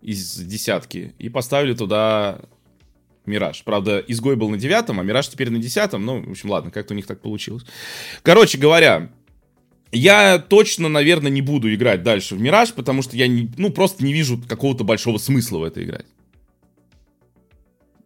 из 0.00 0.36
десятки 0.36 1.14
и 1.18 1.28
поставили 1.28 1.74
туда 1.74 2.40
Мираж. 3.28 3.62
Правда, 3.64 4.02
изгой 4.08 4.36
был 4.36 4.48
на 4.48 4.56
девятом, 4.56 4.98
а 4.98 5.02
Мираж 5.02 5.28
теперь 5.28 5.50
на 5.50 5.58
десятом. 5.58 6.04
Ну, 6.04 6.22
в 6.22 6.30
общем, 6.30 6.50
ладно, 6.50 6.70
как-то 6.70 6.94
у 6.94 6.96
них 6.96 7.06
так 7.06 7.20
получилось. 7.20 7.64
Короче 8.22 8.58
говоря, 8.58 9.10
я 9.92 10.38
точно, 10.38 10.88
наверное, 10.88 11.30
не 11.30 11.42
буду 11.42 11.72
играть 11.72 12.02
дальше 12.02 12.34
в 12.34 12.40
Мираж, 12.40 12.72
потому 12.72 13.02
что 13.02 13.16
я 13.16 13.26
не, 13.28 13.50
ну, 13.56 13.70
просто 13.70 14.04
не 14.04 14.12
вижу 14.12 14.40
какого-то 14.46 14.84
большого 14.84 15.18
смысла 15.18 15.58
в 15.58 15.64
это 15.64 15.82
играть. 15.82 16.06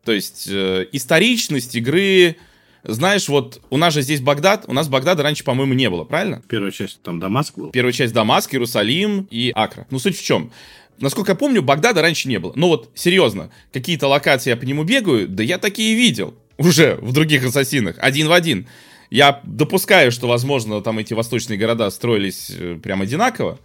То 0.04 0.12
есть, 0.12 0.48
э, 0.50 0.86
историчность 0.92 1.74
игры... 1.74 2.36
Знаешь, 2.84 3.28
вот 3.28 3.62
у 3.70 3.76
нас 3.76 3.94
же 3.94 4.02
здесь 4.02 4.20
Багдад, 4.20 4.64
у 4.66 4.72
нас 4.72 4.88
Багдада 4.88 5.22
раньше, 5.22 5.44
по-моему, 5.44 5.72
не 5.72 5.88
было, 5.88 6.02
правильно? 6.02 6.42
Первая 6.48 6.72
часть 6.72 7.00
там 7.02 7.20
Дамаск 7.20 7.56
был. 7.56 7.70
Первая 7.70 7.92
часть 7.92 8.12
Дамаск, 8.12 8.52
Иерусалим 8.52 9.28
и 9.30 9.52
Акра. 9.54 9.86
Ну, 9.90 10.00
суть 10.00 10.18
в 10.18 10.24
чем? 10.24 10.50
Насколько 10.98 11.32
я 11.32 11.36
помню, 11.36 11.62
Багдада 11.62 12.02
раньше 12.02 12.28
не 12.28 12.38
было. 12.38 12.52
Но 12.54 12.68
вот, 12.68 12.90
серьезно, 12.94 13.50
какие-то 13.72 14.08
локации 14.08 14.50
я 14.50 14.56
по 14.56 14.64
нему 14.64 14.84
бегаю, 14.84 15.28
да 15.28 15.42
я 15.42 15.58
такие 15.58 15.94
видел 15.94 16.34
уже 16.58 16.96
в 16.96 17.12
других 17.12 17.44
ассасинах, 17.44 17.96
один 17.98 18.28
в 18.28 18.32
один. 18.32 18.68
Я 19.10 19.40
допускаю, 19.44 20.10
что, 20.10 20.26
возможно, 20.26 20.80
там 20.80 20.98
эти 20.98 21.12
восточные 21.12 21.58
города 21.58 21.90
строились 21.90 22.50
э, 22.50 22.78
прям 22.82 23.02
одинаково, 23.02 23.58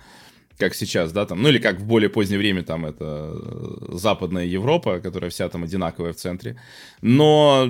как 0.57 0.75
сейчас, 0.75 1.11
да, 1.11 1.25
там, 1.25 1.41
ну 1.41 1.49
или 1.49 1.59
как 1.59 1.79
в 1.79 1.85
более 1.85 2.09
позднее 2.09 2.39
время, 2.39 2.63
там, 2.63 2.85
это 2.85 3.31
э, 3.33 3.85
западная 3.93 4.45
Европа, 4.45 4.99
которая 4.99 5.29
вся 5.29 5.47
там 5.47 5.63
одинаковая 5.63 6.13
в 6.13 6.17
центре. 6.17 6.59
Но 7.01 7.69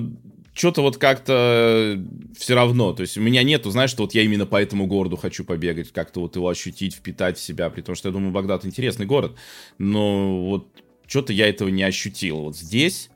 что-то 0.57 0.81
вот 0.81 0.97
как-то 0.97 2.03
все 2.35 2.55
равно. 2.55 2.93
То 2.93 3.01
есть 3.01 3.17
у 3.17 3.21
меня 3.21 3.43
нету, 3.43 3.69
знаешь, 3.69 3.91
что 3.91 4.03
вот 4.03 4.15
я 4.15 4.23
именно 4.23 4.45
по 4.45 4.59
этому 4.59 4.87
городу 4.87 5.15
хочу 5.15 5.45
побегать, 5.45 5.91
как-то 5.91 6.21
вот 6.21 6.35
его 6.35 6.49
ощутить, 6.49 6.95
впитать 6.95 7.37
в 7.37 7.41
себя, 7.41 7.69
при 7.69 7.81
том, 7.81 7.95
что 7.95 8.09
я 8.09 8.13
думаю, 8.13 8.31
Багдад 8.31 8.65
интересный 8.65 9.05
город. 9.05 9.37
Но 9.77 10.43
вот 10.45 10.67
что-то 11.05 11.31
я 11.31 11.47
этого 11.47 11.69
не 11.69 11.83
ощутил. 11.83 12.37
Вот 12.37 12.57
здесь 12.57 13.09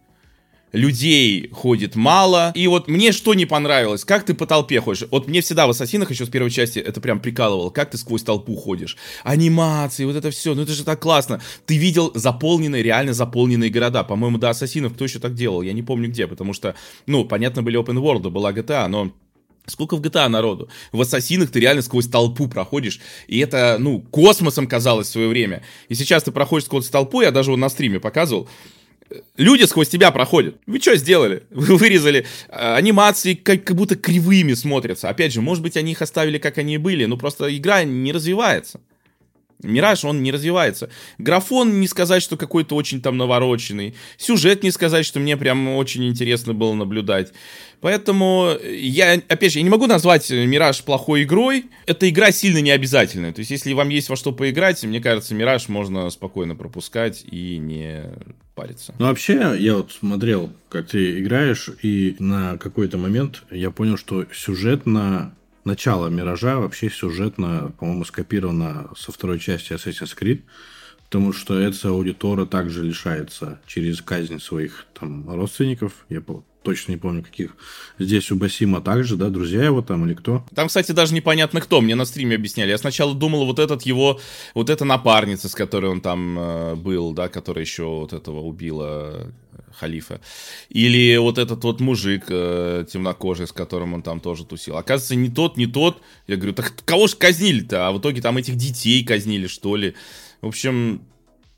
людей 0.71 1.49
ходит 1.51 1.95
мало. 1.95 2.51
И 2.55 2.67
вот 2.67 2.87
мне 2.87 3.11
что 3.11 3.33
не 3.33 3.45
понравилось, 3.45 4.05
как 4.05 4.25
ты 4.25 4.33
по 4.33 4.45
толпе 4.45 4.79
ходишь. 4.81 5.07
Вот 5.11 5.27
мне 5.27 5.41
всегда 5.41 5.67
в 5.67 5.71
Ассасинах 5.71 6.11
еще 6.11 6.25
с 6.25 6.29
первой 6.29 6.51
части 6.51 6.79
это 6.79 7.01
прям 7.01 7.19
прикалывало, 7.19 7.69
как 7.69 7.91
ты 7.91 7.97
сквозь 7.97 8.23
толпу 8.23 8.55
ходишь. 8.55 8.97
Анимации, 9.23 10.05
вот 10.05 10.15
это 10.15 10.31
все, 10.31 10.55
ну 10.55 10.63
это 10.63 10.73
же 10.73 10.83
так 10.83 10.99
классно. 11.01 11.41
Ты 11.65 11.77
видел 11.77 12.11
заполненные, 12.15 12.83
реально 12.83 13.13
заполненные 13.13 13.69
города. 13.69 14.03
По-моему, 14.03 14.37
до 14.37 14.49
Ассасинов 14.49 14.93
кто 14.93 15.05
еще 15.05 15.19
так 15.19 15.35
делал, 15.35 15.61
я 15.61 15.73
не 15.73 15.83
помню 15.83 16.09
где, 16.09 16.27
потому 16.27 16.53
что, 16.53 16.75
ну, 17.05 17.25
понятно, 17.25 17.63
были 17.63 17.79
Open 17.79 17.97
World, 17.97 18.29
была 18.29 18.51
GTA, 18.51 18.87
но 18.87 19.11
Сколько 19.67 19.95
в 19.95 20.01
GTA 20.01 20.27
народу? 20.27 20.69
В 20.91 20.99
Ассасинах 21.01 21.51
ты 21.51 21.59
реально 21.59 21.83
сквозь 21.83 22.07
толпу 22.07 22.47
проходишь, 22.47 22.99
и 23.27 23.37
это, 23.37 23.77
ну, 23.79 24.01
космосом 24.01 24.65
казалось 24.65 25.07
в 25.07 25.11
свое 25.11 25.27
время. 25.27 25.61
И 25.87 25.93
сейчас 25.93 26.23
ты 26.23 26.31
проходишь 26.31 26.65
сквозь 26.65 26.89
толпу, 26.89 27.21
я 27.21 27.31
даже 27.31 27.51
вот 27.51 27.57
на 27.57 27.69
стриме 27.69 27.99
показывал, 27.99 28.49
люди 29.37 29.63
сквозь 29.63 29.89
тебя 29.89 30.11
проходят. 30.11 30.55
Вы 30.65 30.79
что 30.79 30.95
сделали? 30.95 31.43
Вы 31.49 31.77
вырезали 31.77 32.25
э, 32.49 32.75
анимации, 32.75 33.33
как, 33.33 33.63
как 33.63 33.75
будто 33.75 33.95
кривыми 33.95 34.53
смотрятся. 34.53 35.09
Опять 35.09 35.33
же, 35.33 35.41
может 35.41 35.63
быть, 35.63 35.77
они 35.77 35.91
их 35.91 36.01
оставили, 36.01 36.37
как 36.37 36.57
они 36.57 36.75
и 36.75 36.77
были, 36.77 37.05
но 37.05 37.17
просто 37.17 37.55
игра 37.55 37.83
не 37.83 38.11
развивается. 38.11 38.79
Мираж, 39.63 40.03
он 40.05 40.23
не 40.23 40.31
развивается. 40.31 40.89
Графон 41.17 41.79
не 41.79 41.87
сказать, 41.87 42.23
что 42.23 42.37
какой-то 42.37 42.75
очень 42.75 43.01
там 43.01 43.17
навороченный. 43.17 43.95
Сюжет 44.17 44.63
не 44.63 44.71
сказать, 44.71 45.05
что 45.05 45.19
мне 45.19 45.37
прям 45.37 45.67
очень 45.75 46.07
интересно 46.07 46.53
было 46.53 46.73
наблюдать. 46.73 47.33
Поэтому 47.81 48.51
я, 48.63 49.13
опять 49.27 49.53
же, 49.53 49.59
я 49.59 49.63
не 49.63 49.69
могу 49.69 49.87
назвать 49.87 50.29
Мираж 50.29 50.83
плохой 50.83 51.23
игрой. 51.23 51.65
Эта 51.87 52.07
игра 52.07 52.31
сильно 52.31 52.59
не 52.59 52.69
обязательная. 52.69 53.33
То 53.33 53.39
есть, 53.39 53.49
если 53.49 53.73
вам 53.73 53.89
есть 53.89 54.07
во 54.09 54.15
что 54.15 54.31
поиграть, 54.31 54.83
мне 54.83 55.01
кажется, 55.01 55.33
Мираж 55.33 55.67
можно 55.67 56.09
спокойно 56.11 56.55
пропускать 56.55 57.23
и 57.29 57.57
не 57.57 58.03
париться. 58.53 58.93
Ну, 58.99 59.07
вообще, 59.07 59.55
я 59.57 59.77
вот 59.77 59.91
смотрел, 59.91 60.51
как 60.69 60.89
ты 60.89 61.19
играешь, 61.19 61.69
и 61.81 62.15
на 62.19 62.57
какой-то 62.57 62.99
момент 62.99 63.43
я 63.49 63.71
понял, 63.71 63.97
что 63.97 64.25
сюжетно 64.31 65.33
начало 65.63 66.07
Миража 66.07 66.59
вообще 66.59 66.89
сюжетно, 66.89 67.73
по-моему, 67.79 68.05
скопировано 68.05 68.89
со 68.97 69.11
второй 69.11 69.39
части 69.39 69.73
Assassin's 69.73 70.17
Creed, 70.17 70.41
потому 71.03 71.33
что 71.33 71.59
эта 71.59 71.89
аудитора 71.89 72.45
также 72.45 72.83
лишается 72.83 73.59
через 73.67 74.01
казнь 74.01 74.39
своих 74.39 74.85
там 74.93 75.29
родственников. 75.29 76.05
Я 76.09 76.21
точно 76.63 76.91
не 76.91 76.97
помню 76.97 77.23
каких. 77.23 77.55
Здесь 77.99 78.31
у 78.31 78.35
Басима 78.35 78.81
также, 78.81 79.15
да, 79.15 79.29
друзья 79.29 79.63
его 79.63 79.81
там 79.81 80.05
или 80.05 80.13
кто? 80.13 80.45
Там, 80.55 80.67
кстати, 80.67 80.91
даже 80.91 81.13
непонятно 81.13 81.61
кто, 81.61 81.81
мне 81.81 81.95
на 81.95 82.05
стриме 82.05 82.35
объясняли. 82.35 82.69
Я 82.69 82.77
сначала 82.77 83.15
думал, 83.15 83.45
вот 83.45 83.59
этот 83.59 83.83
его, 83.83 84.19
вот 84.53 84.69
эта 84.69 84.85
напарница, 84.85 85.49
с 85.49 85.55
которой 85.55 85.87
он 85.87 86.01
там 86.01 86.37
э, 86.37 86.75
был, 86.75 87.13
да, 87.13 87.29
которая 87.29 87.63
еще 87.63 87.83
вот 87.83 88.13
этого 88.13 88.41
убила 88.41 89.31
халифа. 89.71 90.21
Или 90.69 91.17
вот 91.17 91.37
этот 91.37 91.63
вот 91.63 91.79
мужик 91.79 92.25
э, 92.29 92.85
темнокожий, 92.91 93.47
с 93.47 93.51
которым 93.51 93.93
он 93.93 94.01
там 94.01 94.19
тоже 94.19 94.45
тусил. 94.45 94.77
Оказывается, 94.77 95.15
не 95.15 95.29
тот, 95.29 95.57
не 95.57 95.67
тот. 95.67 96.01
Я 96.27 96.35
говорю, 96.37 96.53
так 96.53 96.73
кого 96.85 97.07
же 97.07 97.15
казнили-то? 97.15 97.87
А 97.87 97.91
в 97.91 97.99
итоге 97.99 98.21
там 98.21 98.37
этих 98.37 98.55
детей 98.55 99.03
казнили, 99.03 99.47
что 99.47 99.75
ли. 99.75 99.95
В 100.41 100.47
общем, 100.47 101.01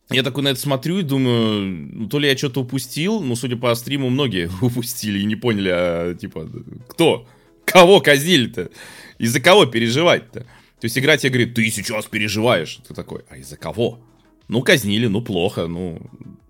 я 0.10 0.24
такой 0.24 0.44
на 0.44 0.50
это 0.50 0.60
смотрю 0.60 1.00
и 1.00 1.04
думаю, 1.04 1.90
ну, 1.92 2.08
то 2.08 2.20
ли 2.20 2.28
я 2.28 2.38
что-то 2.38 2.62
упустил, 2.62 3.22
ну, 3.22 3.36
судя 3.36 3.56
по 3.56 3.74
стриму, 3.76 4.10
многие 4.10 4.50
упустили 4.62 5.20
и 5.20 5.26
не 5.26 5.36
поняли, 5.36 5.70
а, 5.74 6.14
типа, 6.14 6.50
кто? 6.88 7.28
Кого 7.66 8.02
казнили-то? 8.02 8.70
Из-за 9.18 9.40
кого 9.40 9.66
переживать-то? 9.66 10.42
То 10.42 10.86
есть 10.86 10.98
игра 10.98 11.16
тебе 11.16 11.30
говорит, 11.30 11.56
ты 11.56 11.70
сейчас 11.72 12.06
переживаешь. 12.06 12.80
Ты 12.88 12.94
такой, 12.94 13.22
а 13.30 13.38
из-за 13.38 13.56
кого? 13.56 14.02
Ну, 14.50 14.62
казнили, 14.62 15.08
ну, 15.08 15.22
плохо, 15.22 15.68
ну, 15.68 16.02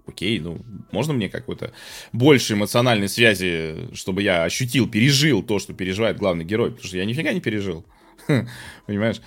окей, 0.06 0.40
ну, 0.40 0.60
можно 0.92 1.14
мне 1.14 1.30
какой-то 1.30 1.72
больше 2.12 2.54
эмоциональной 2.54 3.10
связи, 3.10 3.90
чтобы 3.94 4.22
я 4.22 4.44
ощутил, 4.44 4.90
пережил 4.90 5.44
то, 5.44 5.60
что 5.60 5.74
переживает 5.74 6.18
главный 6.18 6.46
герой, 6.46 6.72
потому 6.72 6.88
что 6.88 6.98
я 6.98 7.06
нифига 7.06 7.34
не 7.34 7.42
пережил. 7.42 7.86
Понимаешь? 8.86 9.22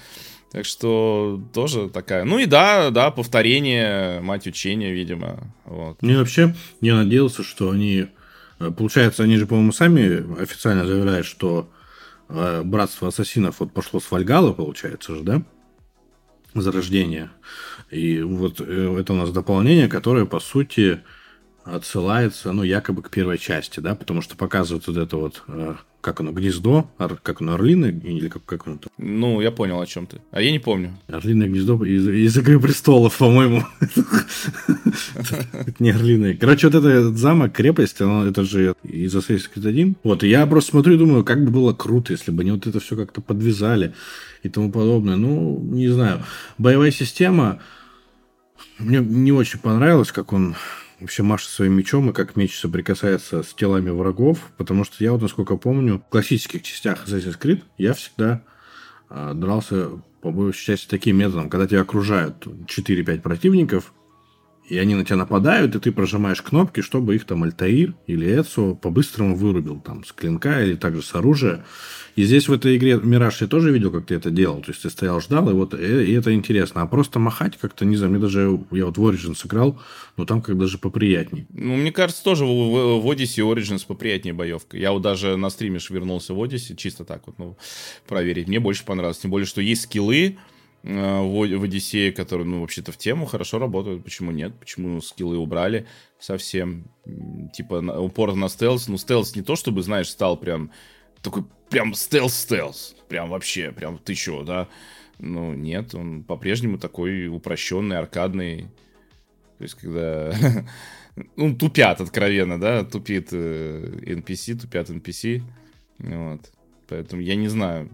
Так 0.53 0.65
что 0.65 1.43
тоже 1.53 1.89
такая. 1.89 2.25
Ну 2.25 2.39
и 2.39 2.47
да, 2.47 2.91
да, 2.91 3.11
повторение, 3.11 4.21
мать 4.21 4.47
учения, 4.47 4.93
видимо. 4.93 5.53
Вот. 5.65 6.03
И 6.03 6.15
вообще, 6.15 6.55
я 6.81 6.95
надеялся, 6.95 7.43
что 7.43 7.71
они. 7.71 8.07
Э, 8.59 8.71
получается, 8.71 9.25
они 9.25 9.37
же, 9.37 9.47
по-моему, 9.47 9.73
сами 9.73 10.41
официально 10.41 10.87
заявляют, 10.87 11.27
что 11.27 11.71
э, 12.29 12.63
братство 12.65 13.09
ассасинов 13.09 13.61
вот 13.61 13.73
пошло 13.73 14.01
с 14.01 14.11
Вальгала, 14.11 14.53
получается 14.53 15.17
же, 15.17 15.23
да? 15.23 15.43
Зарождение. 16.55 17.31
И 17.91 18.21
вот 18.23 18.61
э, 18.61 18.97
это 19.01 19.13
у 19.13 19.17
нас 19.17 19.31
дополнение, 19.31 19.89
которое, 19.89 20.25
по 20.25 20.41
сути, 20.41 21.01
отсылается, 21.65 22.53
ну, 22.53 22.63
якобы 22.63 23.03
к 23.03 23.11
первой 23.11 23.39
части, 23.39 23.81
да, 23.81 23.95
потому 23.95 24.23
что 24.23 24.37
показывают 24.37 24.87
вот 24.87 24.97
это 24.97 25.17
вот 25.17 25.43
как 26.07 26.21
оно, 26.21 26.31
гнездо, 26.31 26.89
как 27.25 27.41
оно, 27.41 27.55
орлиное, 27.55 27.91
или 27.91 28.29
как, 28.29 28.45
как 28.45 28.69
оно 28.69 28.77
там? 28.77 28.91
Ну, 28.97 29.41
я 29.41 29.51
понял, 29.51 29.81
о 29.81 29.87
чем 29.87 30.07
ты. 30.07 30.21
А 30.31 30.41
я 30.41 30.53
не 30.53 30.61
помню. 30.61 30.97
Орлиное 31.09 31.49
гнездо 31.49 31.85
из, 31.85 32.07
из 32.07 32.39
«Игры 32.39 32.61
престолов», 32.61 33.19
по-моему. 33.19 33.65
Это 33.81 35.75
не 35.81 35.91
орлиное. 35.91 36.37
Короче, 36.37 36.69
вот 36.69 36.77
этот 36.77 37.17
замок, 37.17 37.53
крепость, 37.53 37.97
это 38.01 38.45
же 38.45 38.77
из 38.85 39.17
Assassin's 39.17 39.51
Creed 39.53 39.67
1. 39.67 39.97
Вот, 40.05 40.23
и 40.23 40.29
я 40.29 40.47
просто 40.47 40.71
смотрю 40.71 40.95
и 40.95 40.99
думаю, 40.99 41.25
как 41.25 41.45
бы 41.45 41.51
было 41.51 41.73
круто, 41.73 42.13
если 42.13 42.31
бы 42.31 42.43
они 42.43 42.53
вот 42.53 42.69
это 42.69 42.79
все 42.79 42.95
как-то 42.95 43.21
подвязали 43.21 43.93
и 44.45 44.49
тому 44.49 44.71
подобное. 44.71 45.17
Ну, 45.17 45.59
не 45.59 45.89
знаю. 45.89 46.23
Боевая 46.57 46.93
система 46.93 47.59
мне 48.79 49.01
не 49.01 49.33
очень 49.33 49.59
понравилась, 49.59 50.13
как 50.13 50.33
он 50.33 50.55
вообще 51.01 51.23
машет 51.23 51.51
своим 51.51 51.75
мечом 51.75 52.11
и 52.11 52.13
как 52.13 52.37
меч 52.37 52.59
соприкасается 52.59 53.43
с 53.43 53.55
телами 53.55 53.91
врагов, 53.91 54.39
потому 54.57 54.85
что 54.85 55.03
я 55.03 55.13
вот, 55.13 55.23
насколько 55.23 55.57
помню, 55.57 55.99
в 55.99 56.11
классических 56.11 56.63
частях 56.63 57.07
Assassin's 57.07 57.39
Creed 57.39 57.63
я 57.79 57.95
всегда 57.95 58.43
а, 59.09 59.35
дрался 59.35 59.91
по 60.23 60.31
большей 60.31 60.65
части 60.65 60.89
таким 60.89 61.19
методом, 61.19 61.51
когда 61.51 61.67
тебя 61.67 61.83
окружают 61.83 62.47
4-5 62.47 63.21
противников, 63.21 63.93
и 64.69 64.79
они 64.79 64.95
на 64.95 65.05
тебя 65.05 65.17
нападают, 65.17 65.75
и 65.77 65.79
ты 65.81 65.93
прожимаешь 65.93 66.43
кнопки, 66.43 66.81
чтобы 66.81 67.15
их 67.15 67.25
там 67.25 67.45
Альтаир 67.45 67.95
или 68.07 68.41
Эцо 68.41 68.75
по-быстрому 68.75 69.37
вырубил 69.37 69.81
там 69.81 70.05
с 70.05 70.13
клинка 70.13 70.63
или 70.63 70.75
также 70.75 71.03
с 71.03 71.15
оружия. 71.15 71.65
И 72.17 72.25
здесь 72.25 72.49
в 72.49 72.53
этой 72.53 72.77
игре 72.79 72.99
Мираж 73.03 73.43
я 73.43 73.47
тоже 73.47 73.71
видел, 73.71 73.91
как 73.91 74.07
ты 74.07 74.15
это 74.15 74.31
делал. 74.31 74.63
То 74.63 74.71
есть 74.71 74.83
ты 74.83 74.91
стоял, 74.91 75.21
ждал, 75.21 75.51
и 75.51 75.53
вот 75.53 75.75
э, 75.75 76.05
и 76.05 76.13
это 76.13 76.33
интересно. 76.33 76.81
А 76.81 76.87
просто 76.87 77.19
махать 77.19 77.59
как-то, 77.59 77.85
не 77.85 77.97
знаю, 77.97 78.13
мне 78.13 78.21
даже, 78.21 78.59
я 78.71 78.87
вот 78.87 78.97
в 78.97 79.05
Origins 79.05 79.35
сыграл, 79.35 79.79
но 80.17 80.25
там 80.25 80.41
как 80.41 80.59
даже 80.59 80.79
поприятней. 80.79 81.47
Ну, 81.51 81.77
мне 81.77 81.93
кажется, 81.93 82.25
тоже 82.25 82.47
в, 82.47 82.49
в, 82.49 83.03
в 83.03 83.07
Odyssey 83.07 83.45
Origins 83.45 83.85
поприятнее 83.87 84.33
боевка. 84.33 84.79
Я 84.79 84.93
вот 84.93 85.03
даже 85.03 85.37
на 85.37 85.51
стриме 85.51 85.79
вернулся 85.91 86.33
в 86.33 86.43
Odyssey, 86.43 86.75
чисто 86.75 87.05
так 87.05 87.27
вот, 87.27 87.39
ну, 87.39 87.59
проверить. 88.09 88.49
Мне 88.49 88.61
больше 88.61 88.87
понравилось. 88.87 89.19
Тем 89.19 89.31
более, 89.31 89.47
что 89.47 89.61
есть 89.61 89.83
скиллы, 89.83 90.39
в 90.87 91.63
Одиссее, 91.65 92.13
которые, 92.13 92.47
ну, 92.47 92.61
вообще-то 92.61 92.93
в 92.93 92.97
тему 92.97 93.27
хорошо 93.27 93.59
работают. 93.59 94.05
Почему 94.05 94.31
нет? 94.31 94.55
Почему 94.59 95.01
скиллы 95.01 95.37
убрали 95.37 95.87
совсем? 96.21 96.85
Типа 97.53 97.75
упор 97.99 98.35
на 98.37 98.49
стелс. 98.49 98.87
Ну, 98.87 98.97
стелс 98.97 99.35
не 99.35 99.43
то, 99.43 99.57
чтобы, 99.57 99.83
знаешь, 99.83 100.09
стал 100.09 100.37
прям 100.37 100.71
такой 101.23 101.45
прям 101.71 101.93
стелс-стелс. 101.95 102.95
Прям 103.09 103.31
вообще, 103.31 103.73
прям 103.73 103.99
ты 103.99 104.15
чё, 104.15 104.45
да? 104.45 104.69
Ну, 105.19 105.55
нет, 105.55 105.95
он 105.95 106.23
по-прежнему 106.23 106.79
такой 106.79 107.27
упрощенный, 107.27 107.99
аркадный. 107.99 108.69
То 109.59 109.65
есть, 109.65 109.75
когда... 109.75 110.33
ну, 111.37 111.57
тупят 111.57 112.01
откровенно, 112.01 112.61
да? 112.61 112.85
Тупит 112.85 113.33
NPC, 113.33 114.55
э, 114.55 114.59
тупят 114.59 114.91
NPC. 114.91 115.43
Вот. 115.99 116.53
Поэтому 116.89 117.23
я 117.23 117.35
не 117.35 117.49
знаю 117.49 117.91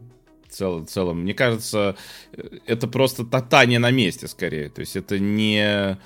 цел, 0.53 0.85
целом. 0.85 1.23
Мне 1.23 1.35
кажется, 1.35 1.97
это 2.67 2.87
просто 2.87 3.25
татание 3.25 3.79
на 3.79 3.91
месте 3.91 4.29
скорее. 4.29 4.69
То 4.69 4.81
есть 4.81 4.97
это 4.97 5.19
не 5.19 5.99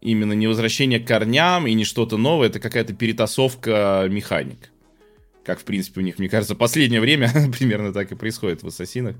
именно 0.00 0.32
не 0.32 0.46
возвращение 0.46 0.98
к 0.98 1.06
корням 1.06 1.66
и 1.66 1.74
не 1.74 1.84
что-то 1.84 2.16
новое, 2.16 2.48
это 2.48 2.58
какая-то 2.58 2.94
перетасовка 2.94 4.06
механик. 4.08 4.70
Как, 5.44 5.60
в 5.60 5.64
принципе, 5.64 6.00
у 6.00 6.04
них, 6.04 6.18
мне 6.18 6.28
кажется, 6.28 6.54
последнее 6.54 7.00
время 7.00 7.30
примерно 7.58 7.92
так 7.92 8.12
и 8.12 8.16
происходит 8.16 8.62
в 8.62 8.66
Ассасинах. 8.66 9.16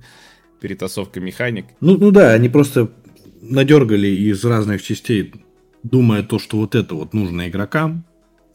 Перетасовка 0.61 1.20
механик. 1.20 1.66
Ну, 1.81 1.97
ну 1.97 2.11
да, 2.11 2.33
они 2.33 2.49
просто 2.49 2.93
надергали 3.41 4.09
из 4.09 4.45
разных 4.45 4.83
частей, 4.83 5.33
думая 5.83 6.22
то, 6.22 6.39
что 6.39 6.59
вот 6.59 6.74
это 6.74 6.95
вот 6.95 7.14
нужно 7.14 7.49
игрокам, 7.49 8.05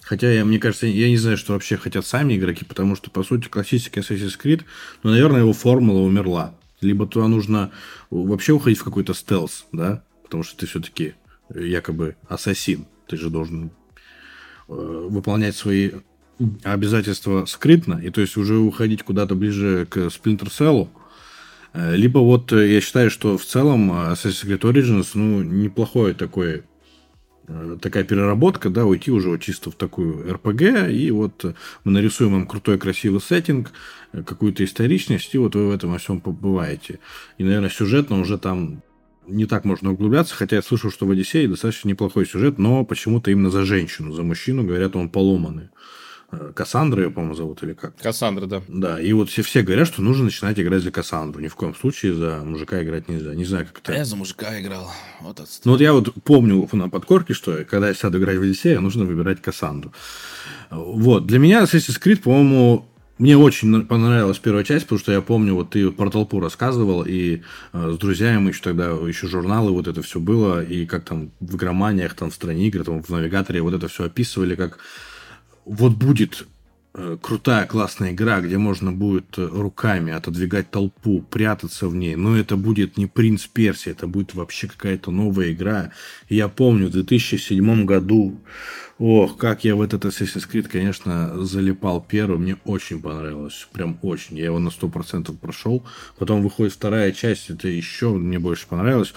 Хотя, 0.06 0.32
я, 0.32 0.45
мне 0.45 0.60
кажется, 0.60 0.86
я 0.86 1.10
не 1.10 1.18
знаю, 1.18 1.36
что 1.36 1.53
вообще 1.53 1.78
хотят 1.78 2.06
сами 2.06 2.36
игроки, 2.36 2.64
потому 2.64 2.95
что, 2.95 3.10
по 3.10 3.24
сути, 3.24 3.47
классический 3.47 4.01
Assassin's 4.01 4.39
Creed, 4.39 4.62
ну, 5.01 5.10
наверное, 5.10 5.39
его 5.41 5.51
формула 5.51 5.99
умерла. 6.01 6.53
Либо 6.80 7.08
туда 7.08 7.28
нужно 7.28 7.72
вообще 8.12 8.53
уходить 8.53 8.78
в 8.78 8.84
какой-то 8.84 9.16
стелс, 9.16 9.66
да, 9.72 10.03
потому 10.24 10.43
что 10.43 10.58
ты 10.58 10.68
все-таки 10.68 11.16
якобы 11.49 12.18
ассасин. 12.30 12.86
Ты 13.08 13.18
же 13.18 13.32
должен 13.32 13.72
э, 14.68 14.74
выполнять 14.74 15.56
свои 15.56 15.91
обязательства 16.64 17.45
скрытно, 17.45 17.99
и 18.03 18.12
то 18.12 18.22
есть 18.22 18.38
уже 18.38 18.58
уходить 18.58 19.01
куда-то 19.01 19.34
ближе 19.34 19.88
к 19.89 19.97
Splinter 19.97 20.49
Cell. 20.51 20.88
Э, 21.74 21.95
либо 21.95 22.20
вот 22.20 22.53
э, 22.53 22.74
я 22.74 22.82
считаю, 22.82 23.10
что 23.10 23.39
в 23.39 23.45
целом 23.45 23.91
Assassin's 23.91 24.45
Creed 24.45 24.60
Origins, 24.60 25.08
ну, 25.16 25.41
неплохой 25.41 26.14
такой 26.14 26.58
Э, 26.58 26.74
такая 27.82 28.04
переработка, 28.04 28.70
да, 28.70 28.86
уйти 28.86 29.12
уже 29.12 29.30
вот 29.30 29.41
чисто 29.41 29.72
в 29.72 29.76
такую 29.76 30.32
РПГ, 30.34 30.89
и 30.89 31.12
вот 31.12 31.56
мы 31.84 31.91
нарисуем 31.91 32.32
вам 32.32 32.48
крутой, 32.48 32.78
красивый 32.78 33.22
сеттинг, 33.22 33.72
э, 34.14 34.24
какую-то 34.24 34.64
историчность, 34.64 35.34
и 35.36 35.38
вот 35.38 35.56
вы 35.56 35.68
в 35.68 35.72
этом 35.72 35.91
во 35.91 35.98
всем 35.98 36.22
побываете. 36.22 37.00
И, 37.38 37.43
наверное, 37.43 37.70
сюжетно 37.70 38.20
уже 38.20 38.38
там 38.38 38.82
не 39.28 39.46
так 39.46 39.66
можно 39.66 39.91
углубляться, 39.91 40.36
хотя 40.36 40.58
я 40.58 40.62
слышал, 40.62 40.91
что 40.91 41.06
в 41.06 41.12
Одиссее 41.12 41.48
достаточно 41.48 41.89
неплохой 41.89 42.26
сюжет, 42.26 42.58
но 42.58 42.86
почему-то 42.86 43.32
именно 43.32 43.50
за 43.50 43.64
женщину, 43.64 44.12
за 44.12 44.24
мужчину, 44.24 44.64
говорят, 44.64 44.96
он 44.96 45.10
поломанный. 45.10 45.70
Э, 46.39 46.51
Кассандра 46.53 47.03
ее, 47.03 47.09
по-моему, 47.09 47.36
зовут, 47.36 47.63
или 47.63 47.73
как? 47.73 47.95
Кассандра, 47.97 48.45
да. 48.45 48.61
Да, 48.67 48.99
и 48.99 49.13
вот 49.13 49.29
все, 49.29 49.41
все 49.41 49.61
говорят, 49.61 49.88
что 49.88 50.01
нужно 50.01 50.25
начинать 50.25 50.59
играть 50.59 50.81
за 50.81 50.91
Кассандру. 50.91 51.41
Ни 51.41 51.47
в 51.47 51.55
коем 51.55 51.75
случае 51.75 52.13
за 52.13 52.41
мужика 52.43 52.81
играть 52.83 53.07
нельзя. 53.07 53.33
Не 53.33 53.45
знаю, 53.45 53.67
как 53.67 53.79
это... 53.79 53.93
А 53.93 53.95
я 53.95 54.05
за 54.05 54.15
мужика 54.15 54.59
играл. 54.59 54.91
Вот 55.21 55.41
ну 55.63 55.71
вот 55.71 55.81
я 55.81 55.93
вот 55.93 56.13
помню 56.23 56.67
на 56.71 56.89
подкорке, 56.89 57.33
что 57.33 57.63
когда 57.69 57.89
я 57.89 57.93
сяду 57.93 58.19
играть 58.19 58.38
в 58.38 58.41
Одиссея, 58.41 58.79
нужно 58.79 59.05
выбирать 59.05 59.41
Кассандру. 59.41 59.93
Вот. 60.69 61.25
Для 61.25 61.39
меня 61.39 61.63
Assassin's 61.63 62.01
Creed, 62.01 62.21
по-моему, 62.21 62.86
мне 63.17 63.38
очень 63.38 63.86
понравилась 63.86 64.39
первая 64.39 64.65
часть, 64.65 64.86
потому 64.86 64.99
что 64.99 65.11
я 65.13 65.21
помню, 65.21 65.53
вот 65.53 65.69
ты 65.69 65.89
про 65.89 66.09
толпу 66.09 66.41
рассказывал, 66.41 67.03
и 67.03 67.43
э, 67.71 67.91
с 67.93 67.97
друзьями 67.97 68.49
еще 68.49 68.61
тогда, 68.61 68.89
еще 68.89 69.27
журналы, 69.27 69.71
вот 69.71 69.88
это 69.88 70.01
все 70.01 70.19
было, 70.19 70.61
и 70.61 70.86
как 70.86 71.05
там 71.05 71.31
в 71.39 71.55
игроманиях, 71.55 72.13
там 72.13 72.29
в 72.29 72.33
стране 72.33 72.67
игр, 72.67 72.83
там 72.83 73.01
в 73.01 73.09
навигаторе 73.09 73.61
вот 73.61 73.73
это 73.73 73.88
все 73.88 74.05
описывали, 74.05 74.55
как 74.55 74.79
вот 75.66 75.93
будет 75.93 76.47
э, 76.93 77.18
крутая, 77.22 77.66
классная 77.66 78.11
игра, 78.11 78.39
где 78.41 78.57
можно 78.57 78.91
будет 78.91 79.38
э, 79.38 79.45
руками 79.45 80.13
отодвигать 80.13 80.72
толпу, 80.72 81.22
прятаться 81.22 81.88
в 81.88 81.95
ней, 81.95 82.16
но 82.16 82.38
это 82.38 82.55
будет 82.55 82.97
не 82.97 83.07
«Принц 83.07 83.47
Персия», 83.47 83.91
это 83.91 84.07
будет 84.07 84.34
вообще 84.34 84.68
какая-то 84.68 85.11
новая 85.11 85.51
игра. 85.51 85.91
Я 86.30 86.47
помню, 86.47 86.88
в 86.88 86.91
2007 86.91 87.86
году, 87.86 88.39
ох, 88.97 89.38
как 89.38 89.63
я 89.63 89.76
в 89.76 89.82
этот 89.82 90.05
Assassin's 90.05 90.49
Creed, 90.49 90.70
конечно, 90.70 91.43
залипал 91.43 92.01
первый, 92.01 92.38
мне 92.38 92.57
очень 92.63 93.01
понравилось, 93.01 93.68
прям 93.74 93.99
очень, 94.01 94.38
я 94.38 94.45
его 94.45 94.59
на 94.59 94.70
100% 94.70 95.36
прошел. 95.38 95.84
Потом 96.18 96.41
выходит 96.41 96.74
вторая 96.74 97.11
часть, 97.11 97.49
это 97.49 97.68
еще 97.68 98.11
мне 98.13 98.39
больше 98.39 98.68
понравилось. 98.68 99.13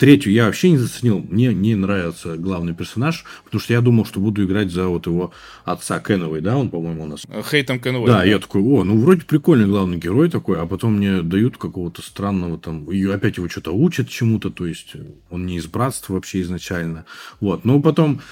Третью 0.00 0.32
я 0.32 0.46
вообще 0.46 0.70
не 0.70 0.78
заценил. 0.78 1.22
Мне 1.28 1.52
не 1.52 1.74
нравится 1.74 2.38
главный 2.38 2.72
персонаж, 2.72 3.26
потому 3.44 3.60
что 3.60 3.74
я 3.74 3.82
думал, 3.82 4.06
что 4.06 4.18
буду 4.18 4.42
играть 4.42 4.70
за 4.70 4.88
вот 4.88 5.06
его 5.06 5.30
отца 5.66 6.00
Кеновой, 6.00 6.40
да, 6.40 6.56
он, 6.56 6.70
по-моему, 6.70 7.02
у 7.02 7.06
нас. 7.06 7.26
Хейтом 7.50 7.78
Кеновой. 7.78 8.06
Да, 8.06 8.20
да, 8.20 8.24
я 8.24 8.38
такой, 8.38 8.62
о, 8.62 8.82
ну 8.82 8.98
вроде 8.98 9.26
прикольный 9.26 9.66
главный 9.66 9.98
герой 9.98 10.30
такой, 10.30 10.58
а 10.58 10.64
потом 10.64 10.96
мне 10.96 11.20
дают 11.20 11.58
какого-то 11.58 12.00
странного 12.00 12.56
там, 12.56 12.90
и 12.90 13.04
опять 13.10 13.36
его 13.36 13.46
что-то 13.50 13.72
учат 13.72 14.08
чему-то, 14.08 14.48
то 14.48 14.64
есть 14.64 14.94
он 15.28 15.44
не 15.44 15.58
из 15.58 15.66
братства 15.66 16.14
вообще 16.14 16.40
изначально. 16.40 17.04
Вот, 17.40 17.66
но 17.66 17.78
потом 17.82 18.22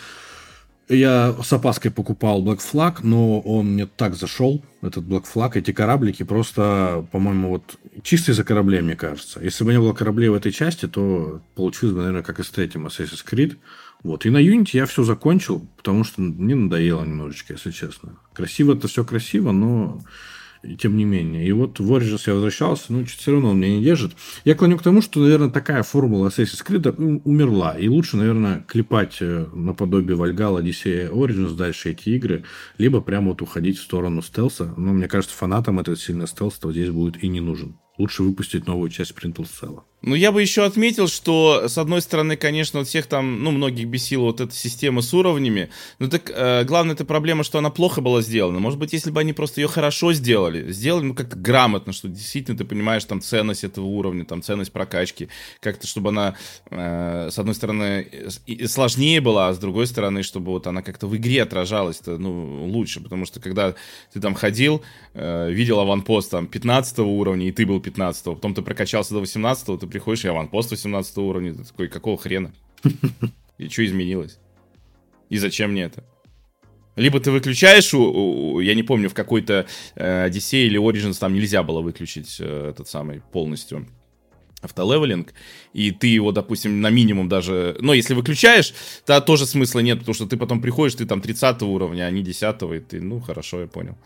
я 0.89 1.35
с 1.43 1.53
опаской 1.53 1.91
покупал 1.91 2.43
Black 2.43 2.61
Flag, 2.61 2.99
но 3.03 3.41
он 3.41 3.73
мне 3.73 3.87
так 3.87 4.15
зашел, 4.15 4.65
этот 4.81 5.05
Black 5.05 5.25
Flag, 5.33 5.53
эти 5.55 5.73
кораблики, 5.73 6.23
просто, 6.23 7.07
по-моему, 7.13 7.51
вот 7.51 7.79
чисто 8.03 8.33
из-за 8.33 8.45
кораблей, 8.45 8.81
мне 8.81 8.97
кажется. 8.97 9.41
Если 9.43 9.65
бы 9.65 9.73
не 9.73 9.79
было 9.79 9.93
кораблей 9.93 10.29
в 10.29 10.35
этой 10.35 10.53
части, 10.53 10.87
то 10.87 11.41
получилось 11.55 11.95
бы, 11.95 12.01
наверное, 12.01 12.23
как 12.23 12.41
и 12.41 12.43
с 12.43 12.51
третьим 12.51 12.87
Assassin's 12.87 13.25
Creed. 13.25 13.57
Вот. 14.03 14.25
И 14.27 14.31
на 14.31 14.39
Unity 14.39 14.71
я 14.75 14.87
все 14.87 15.03
закончил, 15.03 15.67
потому 15.77 16.05
что 16.05 16.21
мне 16.21 16.55
надоело 16.55 17.05
немножечко, 17.05 17.55
если 17.55 17.71
честно. 17.71 18.17
Красиво 18.33 18.75
это 18.75 18.87
все 18.89 19.05
красиво, 19.05 19.53
но 19.53 20.01
тем 20.79 20.97
не 20.97 21.05
менее. 21.05 21.47
И 21.47 21.53
вот 21.53 21.79
в 21.81 21.93
Origins 21.93 22.23
я 22.27 22.35
возвращался, 22.35 22.93
но 22.93 23.05
чуть 23.05 23.19
все 23.19 23.33
равно 23.33 23.51
он 23.51 23.61
меня 23.61 23.77
не 23.77 23.83
держит. 23.83 24.13
Я 24.45 24.55
клоню 24.55 24.79
к 24.79 24.83
тому, 24.83 25.03
что, 25.03 25.21
наверное, 25.21 25.51
такая 25.51 25.83
формула 25.83 26.29
Assassin's 26.29 26.65
Creed 26.67 27.23
умерла. 27.25 27.79
И 27.79 27.89
лучше, 27.89 28.17
наверное, 28.17 28.65
клепать 28.69 29.19
э, 29.21 29.47
наподобие 29.53 30.17
Valhalla, 30.17 30.63
Odyssey, 30.63 31.11
Origins 31.11 31.55
дальше 31.55 31.91
эти 31.91 32.11
игры, 32.11 32.45
либо 32.79 33.01
прямо 33.01 33.29
вот 33.29 33.43
уходить 33.43 33.79
в 33.79 33.83
сторону 33.83 34.23
стелса. 34.23 34.73
Но 34.77 34.93
мне 34.93 35.09
кажется, 35.09 35.37
фанатам 35.37 35.81
этот 35.81 36.01
сильно 36.01 36.27
стелс 36.27 36.59
здесь 36.63 36.91
будет 36.91 37.23
и 37.23 37.29
не 37.29 37.41
нужен 37.41 37.77
лучше 37.99 38.23
выпустить 38.23 38.67
новую 38.67 38.91
часть 38.91 39.13
Sprintle 39.13 39.47
Cell. 39.47 39.81
Ну, 40.01 40.15
я 40.15 40.31
бы 40.31 40.41
еще 40.41 40.65
отметил, 40.65 41.09
что, 41.09 41.67
с 41.67 41.77
одной 41.77 42.01
стороны, 42.03 42.37
конечно, 42.37 42.81
у 42.81 42.85
всех 42.85 43.07
там, 43.07 43.43
ну, 43.43 43.51
многих 43.51 43.89
бесила 43.89 44.27
вот 44.27 44.41
эта 44.41 44.55
система 44.55 45.03
с 45.03 45.13
уровнями, 45.13 45.71
но 45.99 46.09
так, 46.09 46.31
э, 46.33 46.63
главная 46.63 46.95
эта 46.95 47.05
проблема, 47.05 47.43
что 47.43 47.59
она 47.59 47.71
плохо 47.71 48.01
была 48.01 48.23
сделана. 48.23 48.61
Может 48.61 48.79
быть, 48.79 48.93
если 48.93 49.11
бы 49.11 49.21
они 49.21 49.33
просто 49.33 49.61
ее 49.61 49.67
хорошо 49.67 50.13
сделали, 50.13 50.71
сделали, 50.71 51.07
ну, 51.07 51.15
как-то 51.15 51.37
грамотно, 51.37 51.93
что 51.93 52.07
действительно 52.07 52.57
ты 52.57 52.65
понимаешь 52.65 53.05
там 53.07 53.21
ценность 53.21 53.65
этого 53.65 53.87
уровня, 53.87 54.25
там 54.25 54.41
ценность 54.41 54.71
прокачки, 54.71 55.31
как-то, 55.59 55.89
чтобы 55.89 56.11
она, 56.11 56.37
э, 56.71 57.31
с 57.33 57.37
одной 57.37 57.57
стороны, 57.57 58.07
сложнее 58.67 59.21
была, 59.21 59.49
а 59.49 59.53
с 59.53 59.59
другой 59.59 59.89
стороны, 59.89 60.23
чтобы 60.23 60.53
вот 60.53 60.69
она 60.69 60.81
как-то 60.83 61.09
в 61.09 61.17
игре 61.17 61.43
отражалась, 61.43 61.99
то, 61.99 62.19
ну, 62.19 62.67
лучше, 62.67 63.01
потому 63.01 63.27
что 63.27 63.41
когда 63.41 63.75
ты 64.13 64.21
там 64.21 64.35
ходил, 64.35 64.81
э, 65.15 65.51
видел 65.51 65.81
аванпост 65.81 66.31
там 66.31 66.47
15 66.47 67.01
уровня, 67.01 67.49
и 67.49 67.53
ты 67.53 67.67
был 67.67 67.81
15 67.81 68.37
потом 68.37 68.55
ты 68.55 68.63
прокачался 68.63 69.15
до 69.15 69.21
18 69.21 69.81
ты 69.81 69.88
приходишь, 69.89 70.25
и 70.25 70.29
аванпост 70.29 70.71
18 70.71 71.19
уровня, 71.19 71.55
ты 71.55 71.65
такой, 71.65 71.89
какого 71.89 72.17
хрена? 72.17 72.53
И 73.59 73.69
что 73.69 73.85
изменилось? 73.85 74.39
И 75.31 75.39
зачем 75.39 75.73
мне 75.73 75.83
это? 75.83 76.05
Либо 76.97 77.21
ты 77.21 77.31
выключаешь, 77.31 77.95
у, 77.95 78.55
у, 78.55 78.61
я 78.61 78.75
не 78.75 78.83
помню, 78.83 79.09
в 79.09 79.15
какой-то 79.15 79.67
э, 79.95 80.29
Odyssey 80.29 80.67
или 80.67 80.81
Origins 80.81 81.19
там 81.19 81.33
нельзя 81.33 81.63
было 81.63 81.81
выключить 81.81 82.37
э, 82.41 82.71
этот 82.71 82.89
самый 82.89 83.21
полностью 83.33 83.87
автолевелинг, 84.61 85.33
и 85.73 85.93
ты 85.93 86.09
его, 86.09 86.33
допустим, 86.33 86.81
на 86.81 86.91
минимум 86.91 87.29
даже... 87.29 87.77
Но 87.81 87.95
если 87.95 88.15
выключаешь, 88.15 88.75
то 89.07 89.21
тоже 89.21 89.47
смысла 89.47 89.79
нет, 89.81 90.01
потому 90.01 90.15
что 90.15 90.27
ты 90.27 90.37
потом 90.37 90.61
приходишь, 90.61 90.97
ты 90.97 91.07
там 91.07 91.21
30 91.21 91.63
уровня, 91.63 92.05
а 92.05 92.11
не 92.11 92.23
10 92.23 92.63
и 92.75 92.81
ты, 92.81 93.01
ну, 93.01 93.21
хорошо, 93.21 93.61
я 93.61 93.67
понял. 93.69 93.97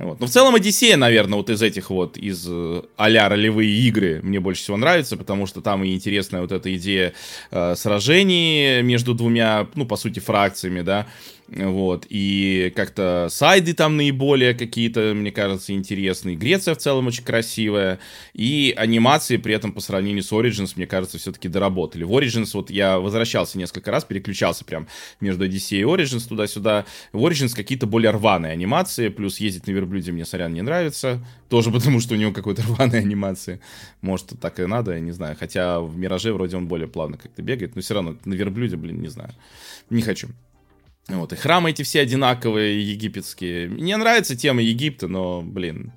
Вот. 0.00 0.18
Но 0.18 0.26
в 0.26 0.30
целом 0.30 0.54
Одиссея, 0.54 0.96
наверное, 0.96 1.36
вот 1.36 1.50
из 1.50 1.60
этих 1.60 1.90
вот, 1.90 2.16
из 2.16 2.46
э, 2.48 2.82
а-ля 2.96 3.28
ролевые 3.28 3.70
игры 3.70 4.20
мне 4.22 4.40
больше 4.40 4.62
всего 4.62 4.78
нравится, 4.78 5.18
потому 5.18 5.46
что 5.46 5.60
там 5.60 5.84
и 5.84 5.94
интересная 5.94 6.40
вот 6.40 6.52
эта 6.52 6.74
идея 6.76 7.12
э, 7.50 7.74
сражений 7.76 8.80
между 8.82 9.14
двумя, 9.14 9.66
ну, 9.74 9.84
по 9.84 9.96
сути, 9.96 10.18
фракциями, 10.18 10.80
да, 10.80 11.06
вот, 11.52 12.06
и 12.08 12.72
как-то 12.76 13.26
сайды 13.28 13.74
там 13.74 13.96
наиболее 13.96 14.54
какие-то, 14.54 15.14
мне 15.16 15.32
кажется, 15.32 15.72
интересные. 15.72 16.36
Греция 16.36 16.74
в 16.74 16.78
целом 16.78 17.08
очень 17.08 17.24
красивая, 17.24 17.98
и 18.34 18.72
анимации 18.76 19.36
при 19.36 19.54
этом 19.54 19.72
по 19.72 19.80
сравнению 19.80 20.22
с 20.22 20.30
Origins, 20.30 20.74
мне 20.76 20.86
кажется, 20.86 21.18
все-таки 21.18 21.48
доработали. 21.48 22.04
В 22.04 22.12
Origins 22.12 22.50
вот 22.54 22.70
я 22.70 23.00
возвращался 23.00 23.58
несколько 23.58 23.90
раз, 23.90 24.04
переключался 24.04 24.64
прям 24.64 24.86
между 25.20 25.44
Odyssey 25.44 25.80
и 25.80 25.82
Origins 25.82 26.28
туда-сюда. 26.28 26.84
В 27.12 27.24
Origins 27.24 27.56
какие-то 27.56 27.88
более 27.88 28.12
рваные 28.12 28.52
анимации, 28.52 29.08
плюс 29.08 29.40
ездить 29.40 29.66
на 29.66 29.72
верблюде 29.72 30.12
мне, 30.12 30.24
сорян, 30.24 30.54
не 30.54 30.62
нравится, 30.62 31.24
тоже 31.48 31.70
потому 31.72 31.98
что 31.98 32.14
у 32.14 32.16
него 32.16 32.32
какой-то 32.32 32.62
рваные 32.62 33.00
анимации. 33.00 33.60
Может, 34.02 34.38
так 34.40 34.60
и 34.60 34.66
надо, 34.66 34.92
я 34.92 35.00
не 35.00 35.10
знаю. 35.12 35.36
Хотя 35.38 35.80
в 35.80 35.96
Мираже 35.96 36.32
вроде 36.32 36.56
он 36.56 36.68
более 36.68 36.86
плавно 36.86 37.16
как-то 37.16 37.42
бегает, 37.42 37.74
но 37.74 37.82
все 37.82 37.94
равно 37.94 38.16
на 38.24 38.34
верблюде, 38.34 38.76
блин, 38.76 39.00
не 39.00 39.08
знаю. 39.08 39.34
Не 39.90 40.02
хочу. 40.02 40.28
Вот, 41.08 41.32
и 41.32 41.36
храмы 41.36 41.70
эти 41.70 41.82
все 41.82 42.00
одинаковые, 42.00 42.88
египетские. 42.88 43.68
Мне 43.68 43.96
нравится 43.96 44.36
тема 44.36 44.62
Египта, 44.62 45.08
но, 45.08 45.42
блин, 45.42 45.92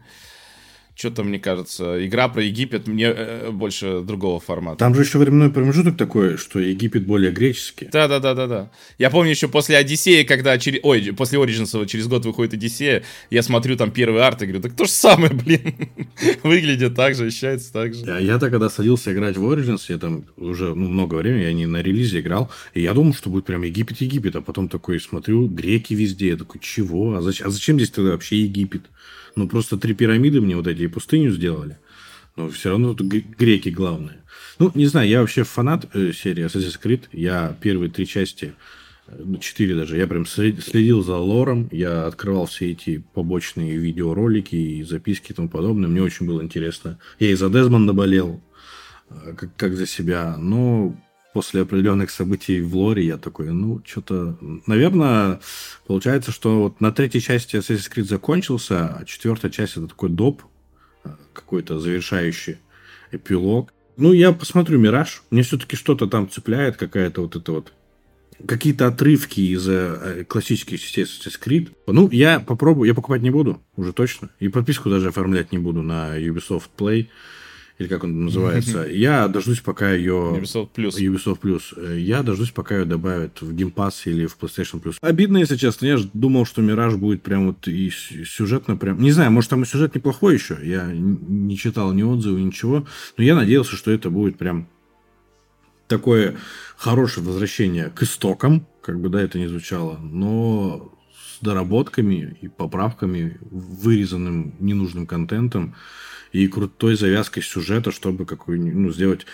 что-то, 0.95 1.23
мне 1.23 1.39
кажется, 1.39 2.05
игра 2.05 2.27
про 2.27 2.43
Египет 2.43 2.87
мне 2.87 3.05
э, 3.05 3.49
больше 3.51 4.01
другого 4.01 4.39
формата. 4.39 4.77
Там 4.77 4.93
же 4.93 5.01
еще 5.01 5.17
временной 5.17 5.51
промежуток 5.51 5.97
такой, 5.97 6.37
что 6.37 6.59
Египет 6.59 7.05
более 7.05 7.31
греческий. 7.31 7.89
Да, 7.91 8.07
да, 8.07 8.19
да, 8.19 8.35
да, 8.35 8.47
да. 8.47 8.71
Я 8.99 9.09
помню 9.09 9.31
еще 9.31 9.47
после 9.47 9.77
Одиссеи, 9.77 10.23
когда 10.23 10.57
через. 10.59 10.81
Ой, 10.83 11.13
после 11.17 11.39
Origins 11.39 11.85
через 11.87 12.07
год 12.07 12.25
выходит 12.25 12.53
Одиссея, 12.53 13.03
я 13.31 13.41
смотрю 13.41 13.75
там 13.75 13.91
первый 13.91 14.21
арт 14.21 14.43
и 14.43 14.45
говорю, 14.45 14.61
так 14.61 14.75
то 14.75 14.85
же 14.85 14.91
самое, 14.91 15.33
блин. 15.33 15.73
Выглядит 16.43 16.95
так 16.95 17.15
же, 17.15 17.25
ощущается 17.25 17.73
так 17.73 17.95
же. 17.95 18.05
Я, 18.05 18.19
я-то 18.19 18.51
когда 18.51 18.69
садился 18.69 19.13
играть 19.13 19.35
в 19.35 19.43
Origins, 19.51 19.81
я 19.89 19.97
там 19.97 20.25
уже 20.37 20.75
ну, 20.75 20.89
много 20.89 21.15
времени, 21.15 21.43
я 21.43 21.53
не 21.53 21.65
на 21.65 21.81
релизе 21.81 22.19
играл, 22.19 22.51
и 22.75 22.81
я 22.81 22.93
думал, 22.93 23.15
что 23.15 23.29
будет 23.29 23.45
прям 23.45 23.63
Египет-Египет, 23.63 24.35
а 24.35 24.41
потом 24.41 24.69
такой 24.69 24.99
смотрю, 24.99 25.47
греки 25.47 25.95
везде, 25.95 26.29
я 26.29 26.37
такой, 26.37 26.61
чего? 26.61 27.15
А 27.15 27.21
зачем, 27.21 27.47
а 27.47 27.49
зачем 27.49 27.77
здесь 27.77 27.89
тогда 27.89 28.11
вообще 28.11 28.41
Египет? 28.41 28.83
Ну, 29.35 29.47
просто 29.47 29.77
три 29.77 29.93
пирамиды 29.93 30.41
мне 30.41 30.55
вот 30.55 30.67
эти 30.67 30.83
и 30.83 30.87
пустыню 30.87 31.31
сделали. 31.31 31.77
Но 32.35 32.49
все 32.49 32.69
равно 32.69 32.93
тут 32.93 33.07
греки 33.07 33.69
главные. 33.69 34.23
Ну, 34.59 34.71
не 34.75 34.85
знаю, 34.85 35.07
я 35.07 35.21
вообще 35.21 35.43
фанат 35.43 35.87
э, 35.93 36.11
серии 36.13 36.45
Assassin's 36.45 36.79
Creed. 36.81 37.03
Я 37.11 37.55
первые 37.61 37.91
три 37.91 38.07
части, 38.07 38.53
э, 39.07 39.21
ну, 39.23 39.37
четыре 39.37 39.75
даже, 39.75 39.97
я 39.97 40.07
прям 40.07 40.25
следил 40.25 41.03
за 41.03 41.17
лором. 41.17 41.69
Я 41.71 42.07
открывал 42.07 42.45
все 42.47 42.71
эти 42.71 43.03
побочные 43.13 43.77
видеоролики 43.77 44.55
и 44.55 44.83
записки 44.83 45.31
и 45.31 45.35
тому 45.35 45.49
подобное. 45.49 45.89
Мне 45.89 46.01
очень 46.01 46.25
было 46.25 46.41
интересно. 46.41 46.99
Я 47.19 47.31
и 47.31 47.35
за 47.35 47.49
Дезмонда 47.49 47.93
болел, 47.93 48.41
э, 49.09 49.33
как, 49.37 49.55
как 49.55 49.75
за 49.75 49.85
себя. 49.85 50.35
Но 50.37 50.95
после 51.33 51.61
определенных 51.61 52.11
событий 52.11 52.61
в 52.61 52.75
лоре 52.75 53.05
я 53.05 53.17
такой, 53.17 53.51
ну, 53.51 53.81
что-то... 53.85 54.37
Наверное, 54.67 55.41
получается, 55.87 56.31
что 56.31 56.63
вот 56.63 56.81
на 56.81 56.91
третьей 56.91 57.21
части 57.21 57.55
Assassin's 57.55 57.91
Creed 57.91 58.03
закончился, 58.03 58.87
а 58.87 59.05
четвертая 59.05 59.51
часть 59.51 59.77
это 59.77 59.87
такой 59.87 60.09
доп, 60.09 60.43
э, 61.03 61.09
какой-то 61.33 61.79
завершающий 61.79 62.57
эпилог. 63.11 63.73
Ну, 63.97 64.13
я 64.13 64.31
посмотрю 64.31 64.79
«Мираж». 64.79 65.23
Мне 65.31 65.43
все-таки 65.43 65.75
что-то 65.75 66.07
там 66.07 66.29
цепляет, 66.29 66.77
какая-то 66.77 67.21
вот 67.21 67.35
это 67.35 67.51
вот 67.51 67.73
какие-то 68.47 68.87
отрывки 68.87 69.39
из 69.39 69.67
э, 69.67 70.25
классических 70.27 70.79
частей 70.79 71.03
Assassin's 71.03 71.39
Creed. 71.43 71.71
Ну, 71.87 72.09
я 72.11 72.39
попробую, 72.39 72.87
я 72.87 72.93
покупать 72.93 73.21
не 73.21 73.31
буду, 73.31 73.61
уже 73.75 73.91
точно. 73.93 74.29
И 74.39 74.49
подписку 74.49 74.89
даже 74.89 75.09
оформлять 75.09 75.51
не 75.51 75.57
буду 75.57 75.81
на 75.81 76.19
Ubisoft 76.19 76.69
Play 76.77 77.07
или 77.79 77.87
как 77.87 78.03
он 78.03 78.25
называется, 78.25 78.85
я 78.87 79.27
дождусь, 79.27 79.59
пока 79.59 79.91
ее... 79.91 80.39
Ubisoft 80.39 80.69
Plus. 80.75 80.91
Ubisoft 80.91 81.39
Plus. 81.41 81.99
Я 81.99 82.21
дождусь, 82.21 82.51
пока 82.51 82.77
ее 82.77 82.85
добавят 82.85 83.41
в 83.41 83.51
Game 83.53 83.73
Pass 83.73 83.93
или 84.05 84.27
в 84.27 84.37
PlayStation 84.39 84.81
Plus. 84.81 84.97
Обидно, 85.01 85.37
если 85.37 85.55
честно. 85.55 85.87
Я 85.87 85.97
же 85.97 86.09
думал, 86.13 86.45
что 86.45 86.61
Мираж 86.61 86.95
будет 86.95 87.23
прям 87.23 87.47
вот 87.47 87.67
и 87.67 87.89
сюжетно 87.89 88.77
прям... 88.77 89.01
Не 89.01 89.11
знаю, 89.11 89.31
может, 89.31 89.49
там 89.49 89.63
и 89.63 89.65
сюжет 89.65 89.95
неплохой 89.95 90.35
еще. 90.35 90.57
Я 90.63 90.91
не 90.93 91.57
читал 91.57 91.93
ни 91.93 92.03
отзывы, 92.03 92.41
ничего. 92.41 92.85
Но 93.17 93.23
я 93.23 93.35
надеялся, 93.35 93.75
что 93.75 93.91
это 93.91 94.09
будет 94.11 94.37
прям 94.37 94.67
такое 95.87 96.35
хорошее 96.77 97.25
возвращение 97.25 97.89
к 97.89 98.03
истокам, 98.03 98.67
как 98.81 98.99
бы, 98.99 99.09
да, 99.09 99.21
это 99.21 99.37
не 99.39 99.47
звучало, 99.47 99.97
но 99.97 100.93
с 101.13 101.43
доработками 101.43 102.37
и 102.41 102.47
поправками, 102.47 103.37
вырезанным 103.41 104.55
ненужным 104.59 105.05
контентом 105.05 105.75
и 106.33 106.47
крутой 106.47 106.95
завязкой 106.95 107.43
сюжета, 107.43 107.91
чтобы 107.91 108.25
какой 108.25 108.57
ну, 108.59 108.91
сделать 108.91 109.25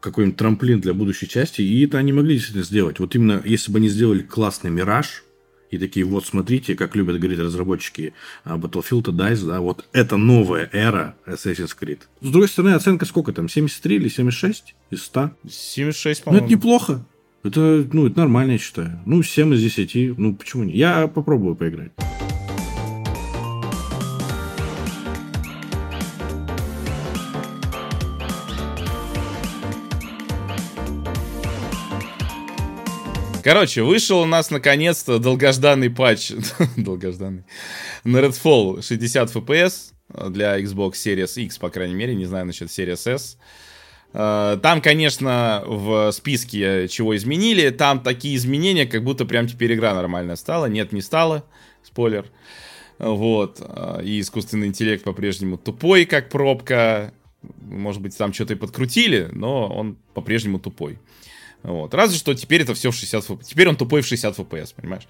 какой-нибудь 0.00 0.38
трамплин 0.38 0.80
для 0.80 0.94
будущей 0.94 1.28
части. 1.28 1.60
И 1.60 1.84
это 1.84 1.98
они 1.98 2.12
могли 2.12 2.34
действительно 2.34 2.64
сделать. 2.64 2.98
Вот 2.98 3.14
именно 3.14 3.40
если 3.44 3.70
бы 3.70 3.78
они 3.78 3.88
сделали 3.88 4.22
классный 4.22 4.70
мираж, 4.70 5.22
и 5.70 5.78
такие, 5.78 6.06
вот 6.06 6.24
смотрите, 6.24 6.76
как 6.76 6.94
любят 6.94 7.18
говорить 7.18 7.40
разработчики 7.40 8.14
а, 8.44 8.56
Battlefield 8.56 9.06
DICE, 9.06 9.46
да, 9.46 9.60
вот 9.60 9.84
это 9.92 10.16
новая 10.16 10.70
эра 10.72 11.16
Assassin's 11.26 11.76
Creed. 11.78 12.00
С 12.20 12.30
другой 12.30 12.48
стороны, 12.48 12.74
оценка 12.74 13.04
сколько 13.04 13.32
там, 13.32 13.48
73 13.48 13.96
или 13.96 14.08
76 14.08 14.74
из 14.90 15.02
100? 15.02 15.30
76, 15.48 16.24
по-моему. 16.24 16.40
Ну, 16.40 16.46
это 16.46 16.56
неплохо. 16.56 17.06
Это, 17.42 17.86
ну, 17.92 18.06
это 18.06 18.18
нормально, 18.18 18.52
я 18.52 18.58
считаю. 18.58 19.00
Ну, 19.06 19.22
7 19.22 19.54
из 19.54 19.60
10, 19.60 20.18
ну, 20.18 20.36
почему 20.36 20.64
не? 20.64 20.72
Я 20.72 21.08
попробую 21.08 21.56
поиграть. 21.56 21.92
Короче, 33.46 33.84
вышел 33.84 34.22
у 34.22 34.26
нас 34.26 34.50
наконец-то 34.50 35.20
долгожданный 35.20 35.88
патч, 35.88 36.32
долгожданный, 36.76 37.44
на 38.02 38.16
Redfall 38.16 38.82
60 38.82 39.36
FPS 39.36 39.92
для 40.30 40.58
Xbox 40.60 40.94
Series 40.94 41.40
X, 41.40 41.56
по 41.58 41.70
крайней 41.70 41.94
мере, 41.94 42.16
не 42.16 42.26
знаю 42.26 42.46
насчет 42.46 42.70
Series 42.70 43.08
S. 43.08 43.38
А, 44.12 44.56
там, 44.56 44.82
конечно, 44.82 45.62
в 45.64 46.10
списке 46.10 46.88
чего 46.88 47.14
изменили, 47.14 47.70
там 47.70 48.00
такие 48.00 48.34
изменения, 48.34 48.84
как 48.84 49.04
будто 49.04 49.24
прям 49.24 49.46
теперь 49.46 49.74
игра 49.74 49.94
нормальная 49.94 50.34
стала. 50.34 50.66
Нет, 50.66 50.90
не 50.90 51.00
стала, 51.00 51.44
спойлер. 51.84 52.26
Вот. 52.98 53.58
А, 53.60 54.00
и 54.02 54.18
искусственный 54.18 54.66
интеллект 54.66 55.04
по-прежнему 55.04 55.56
тупой, 55.56 56.04
как 56.04 56.30
пробка. 56.30 57.14
Может 57.60 58.02
быть, 58.02 58.18
там 58.18 58.32
что-то 58.32 58.54
и 58.54 58.56
подкрутили, 58.56 59.28
но 59.30 59.68
он 59.68 59.98
по-прежнему 60.14 60.58
тупой. 60.58 60.98
Вот. 61.66 61.94
Разве 61.94 62.16
что 62.16 62.32
теперь 62.32 62.62
это 62.62 62.74
все 62.74 62.90
в 62.90 62.94
60 62.94 63.24
FPS. 63.24 63.44
Теперь 63.44 63.68
он 63.68 63.76
тупой 63.76 64.00
в 64.00 64.06
60 64.06 64.38
FPS, 64.38 64.72
понимаешь? 64.74 65.08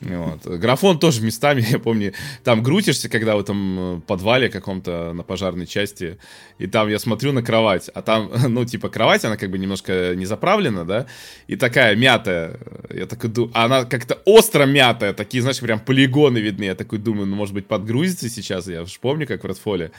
Вот. 0.00 0.46
Графон 0.46 0.98
тоже 0.98 1.20
местами, 1.20 1.62
я 1.68 1.78
помню, 1.78 2.14
там 2.42 2.62
грутишься, 2.62 3.08
когда 3.08 3.36
в 3.36 3.40
этом 3.40 3.98
э, 3.98 4.00
подвале 4.06 4.48
каком-то 4.48 5.12
на 5.12 5.22
пожарной 5.24 5.66
части, 5.66 6.18
и 6.58 6.66
там 6.68 6.88
я 6.88 6.98
смотрю 6.98 7.32
на 7.32 7.42
кровать, 7.42 7.90
а 7.92 8.00
там, 8.00 8.30
ну, 8.48 8.64
типа, 8.64 8.88
кровать, 8.88 9.24
она 9.24 9.36
как 9.36 9.50
бы 9.50 9.58
немножко 9.58 10.14
не 10.14 10.26
заправлена, 10.26 10.84
да, 10.84 11.06
и 11.48 11.56
такая 11.56 11.96
мятая, 11.96 12.58
я 12.88 13.06
такой 13.06 13.28
думаю, 13.28 13.52
она 13.54 13.84
как-то 13.84 14.14
остро 14.24 14.64
мятая, 14.64 15.12
такие, 15.12 15.42
знаешь, 15.42 15.60
прям 15.60 15.80
полигоны 15.80 16.38
видны, 16.38 16.64
я 16.64 16.74
такой 16.74 16.98
думаю, 16.98 17.26
ну, 17.26 17.36
может 17.36 17.52
быть, 17.52 17.66
подгрузится 17.66 18.30
сейчас, 18.30 18.68
я 18.68 18.86
же 18.86 18.98
помню, 19.00 19.26
как 19.26 19.44
в 19.44 19.46
Redfall 19.46 19.90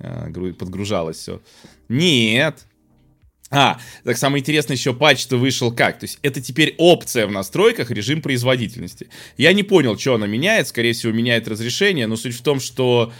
э, 0.00 0.52
подгружалось 0.58 1.16
все. 1.16 1.40
Нет, 1.88 2.66
а, 3.50 3.78
так 4.04 4.18
самое 4.18 4.42
интересное 4.42 4.76
еще 4.76 4.92
патч-то 4.92 5.36
вышел 5.36 5.72
как? 5.72 5.98
То 5.98 6.04
есть 6.04 6.18
это 6.22 6.40
теперь 6.40 6.74
опция 6.76 7.26
в 7.26 7.32
настройках 7.32 7.90
режим 7.90 8.20
производительности. 8.20 9.08
Я 9.36 9.52
не 9.54 9.62
понял, 9.62 9.98
что 9.98 10.14
она 10.14 10.26
меняет. 10.26 10.68
Скорее 10.68 10.92
всего, 10.92 11.12
меняет 11.12 11.48
разрешение. 11.48 12.06
Но 12.06 12.16
суть 12.16 12.36
в 12.36 12.42
том, 12.42 12.60
что 12.60 13.12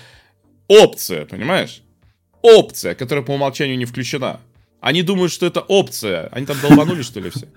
опция, 0.66 1.24
понимаешь? 1.24 1.82
Опция, 2.42 2.94
которая 2.94 3.24
по 3.24 3.32
умолчанию 3.32 3.78
не 3.78 3.86
включена. 3.86 4.40
Они 4.80 5.02
думают, 5.02 5.32
что 5.32 5.46
это 5.46 5.60
опция. 5.60 6.28
Они 6.28 6.44
там 6.44 6.58
долбанули, 6.60 7.02
что 7.02 7.20
ли, 7.20 7.30
все? 7.30 7.48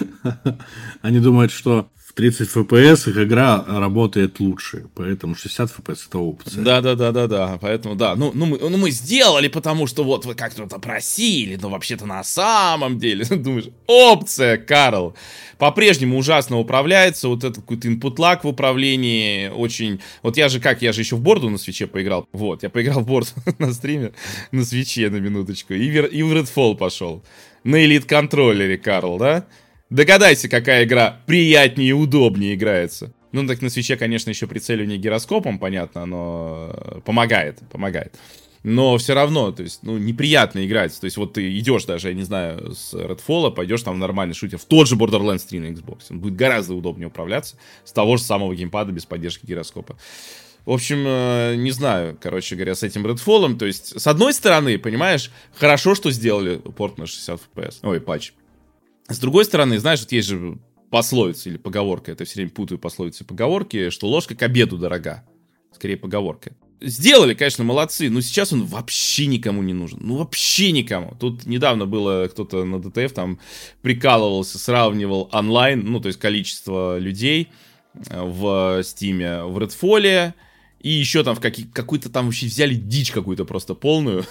Они 1.02 1.20
думают, 1.20 1.52
что 1.52 1.90
в 2.10 2.12
30 2.12 2.48
FPS 2.48 3.08
их 3.08 3.18
игра 3.18 3.64
работает 3.68 4.40
лучше, 4.40 4.86
поэтому 4.96 5.36
60 5.36 5.70
FPS 5.70 6.08
это 6.08 6.18
опция. 6.18 6.60
Да, 6.60 6.80
да, 6.80 6.96
да, 6.96 7.12
да, 7.12 7.28
да. 7.28 7.58
Поэтому 7.60 7.94
да. 7.94 8.16
Ну, 8.16 8.32
ну, 8.34 8.46
мы, 8.46 8.58
ну 8.58 8.76
мы 8.78 8.90
сделали, 8.90 9.46
потому 9.46 9.86
что 9.86 10.02
вот 10.02 10.24
вы 10.24 10.34
как-то 10.34 10.66
просили, 10.66 11.54
но 11.54 11.68
вообще-то 11.68 12.06
на 12.06 12.24
самом 12.24 12.98
деле. 12.98 13.24
Думаешь, 13.30 13.68
опция, 13.86 14.56
Карл. 14.56 15.14
По-прежнему 15.56 16.18
ужасно 16.18 16.58
управляется. 16.58 17.28
Вот 17.28 17.44
этот 17.44 17.58
какой-то 17.58 17.86
input 17.86 18.16
lag 18.16 18.40
в 18.42 18.48
управлении. 18.48 19.48
Очень. 19.48 20.00
Вот 20.24 20.36
я 20.36 20.48
же 20.48 20.58
как, 20.58 20.82
я 20.82 20.92
же 20.92 21.02
еще 21.02 21.14
в 21.14 21.20
борду 21.20 21.48
на 21.48 21.58
свече 21.58 21.86
поиграл. 21.86 22.26
Вот, 22.32 22.64
я 22.64 22.70
поиграл 22.70 23.02
в 23.02 23.06
борд 23.06 23.32
на 23.60 23.72
стриме 23.72 24.12
на 24.50 24.64
свече 24.64 25.10
на 25.10 25.18
минуточку. 25.18 25.74
И, 25.74 25.88
в, 25.88 26.06
и 26.06 26.22
в 26.24 26.32
Redfall 26.32 26.76
пошел. 26.76 27.22
На 27.62 27.84
элит 27.84 28.04
контроллере, 28.04 28.78
Карл, 28.78 29.16
да? 29.16 29.46
Догадайся, 29.90 30.48
какая 30.48 30.84
игра 30.84 31.20
приятнее 31.26 31.90
и 31.90 31.92
удобнее 31.92 32.54
играется. 32.54 33.12
Ну, 33.32 33.46
так 33.46 33.60
на 33.60 33.70
свече, 33.70 33.96
конечно, 33.96 34.30
еще 34.30 34.46
прицеливание 34.46 34.98
гироскопом, 34.98 35.58
понятно, 35.58 36.06
но 36.06 37.02
помогает, 37.04 37.58
помогает. 37.70 38.14
Но 38.62 38.98
все 38.98 39.14
равно, 39.14 39.52
то 39.52 39.62
есть, 39.62 39.82
ну, 39.82 39.96
неприятно 39.98 40.64
играть. 40.66 40.98
То 41.00 41.06
есть, 41.06 41.16
вот 41.16 41.32
ты 41.32 41.58
идешь 41.58 41.86
даже, 41.86 42.08
я 42.08 42.14
не 42.14 42.24
знаю, 42.24 42.74
с 42.74 42.92
Redfall, 42.92 43.50
пойдешь 43.52 43.82
там 43.82 43.94
в 43.94 43.98
нормальный 43.98 44.34
шутер, 44.34 44.58
в 44.58 44.64
тот 44.64 44.86
же 44.86 44.96
Borderlands 44.96 45.46
3 45.48 45.60
на 45.60 45.66
Xbox. 45.66 46.02
Он 46.10 46.20
будет 46.20 46.36
гораздо 46.36 46.74
удобнее 46.74 47.08
управляться 47.08 47.56
с 47.84 47.92
того 47.92 48.16
же 48.16 48.22
самого 48.22 48.54
геймпада 48.54 48.92
без 48.92 49.06
поддержки 49.06 49.46
гироскопа. 49.46 49.96
В 50.66 50.72
общем, 50.72 51.04
э, 51.06 51.54
не 51.56 51.70
знаю, 51.70 52.18
короче 52.20 52.54
говоря, 52.54 52.74
с 52.74 52.82
этим 52.82 53.06
Redfall. 53.06 53.56
То 53.56 53.64
есть, 53.64 53.98
с 53.98 54.06
одной 54.06 54.34
стороны, 54.34 54.78
понимаешь, 54.78 55.30
хорошо, 55.54 55.94
что 55.94 56.10
сделали 56.10 56.56
порт 56.56 56.98
на 56.98 57.06
60 57.06 57.40
FPS. 57.56 57.78
Ой, 57.82 58.00
патч. 58.00 58.32
С 59.10 59.18
другой 59.18 59.44
стороны, 59.44 59.78
знаешь, 59.80 60.00
вот 60.00 60.12
есть 60.12 60.28
же 60.28 60.58
пословица 60.90 61.48
или 61.48 61.56
поговорка, 61.56 62.12
это 62.12 62.24
все 62.24 62.36
время 62.36 62.50
путаю 62.50 62.78
пословицы 62.78 63.24
и 63.24 63.26
поговорки, 63.26 63.90
что 63.90 64.06
ложка 64.06 64.36
к 64.36 64.42
обеду 64.42 64.78
дорога. 64.78 65.24
Скорее 65.72 65.96
поговорка. 65.96 66.52
Сделали, 66.80 67.34
конечно, 67.34 67.64
молодцы, 67.64 68.08
но 68.08 68.20
сейчас 68.20 68.52
он 68.52 68.64
вообще 68.64 69.26
никому 69.26 69.62
не 69.62 69.74
нужен. 69.74 69.98
Ну, 70.00 70.16
вообще 70.16 70.70
никому. 70.72 71.14
Тут 71.18 71.44
недавно 71.44 71.86
было 71.86 72.28
кто-то 72.28 72.64
на 72.64 72.80
ДТФ 72.80 73.12
там 73.12 73.40
прикалывался, 73.82 74.58
сравнивал 74.58 75.28
онлайн, 75.32 75.84
ну, 75.84 76.00
то 76.00 76.06
есть 76.06 76.18
количество 76.18 76.96
людей 76.98 77.48
э, 77.94 78.22
в 78.22 78.82
Стиме, 78.84 79.42
в 79.42 79.58
Redfall, 79.58 80.32
и 80.80 80.88
еще 80.88 81.22
там 81.22 81.34
в 81.34 81.40
какие, 81.40 81.66
какую-то 81.66 82.08
там 82.08 82.26
вообще 82.26 82.46
взяли 82.46 82.74
дичь 82.74 83.12
какую-то 83.12 83.44
просто 83.44 83.74
полную. 83.74 84.24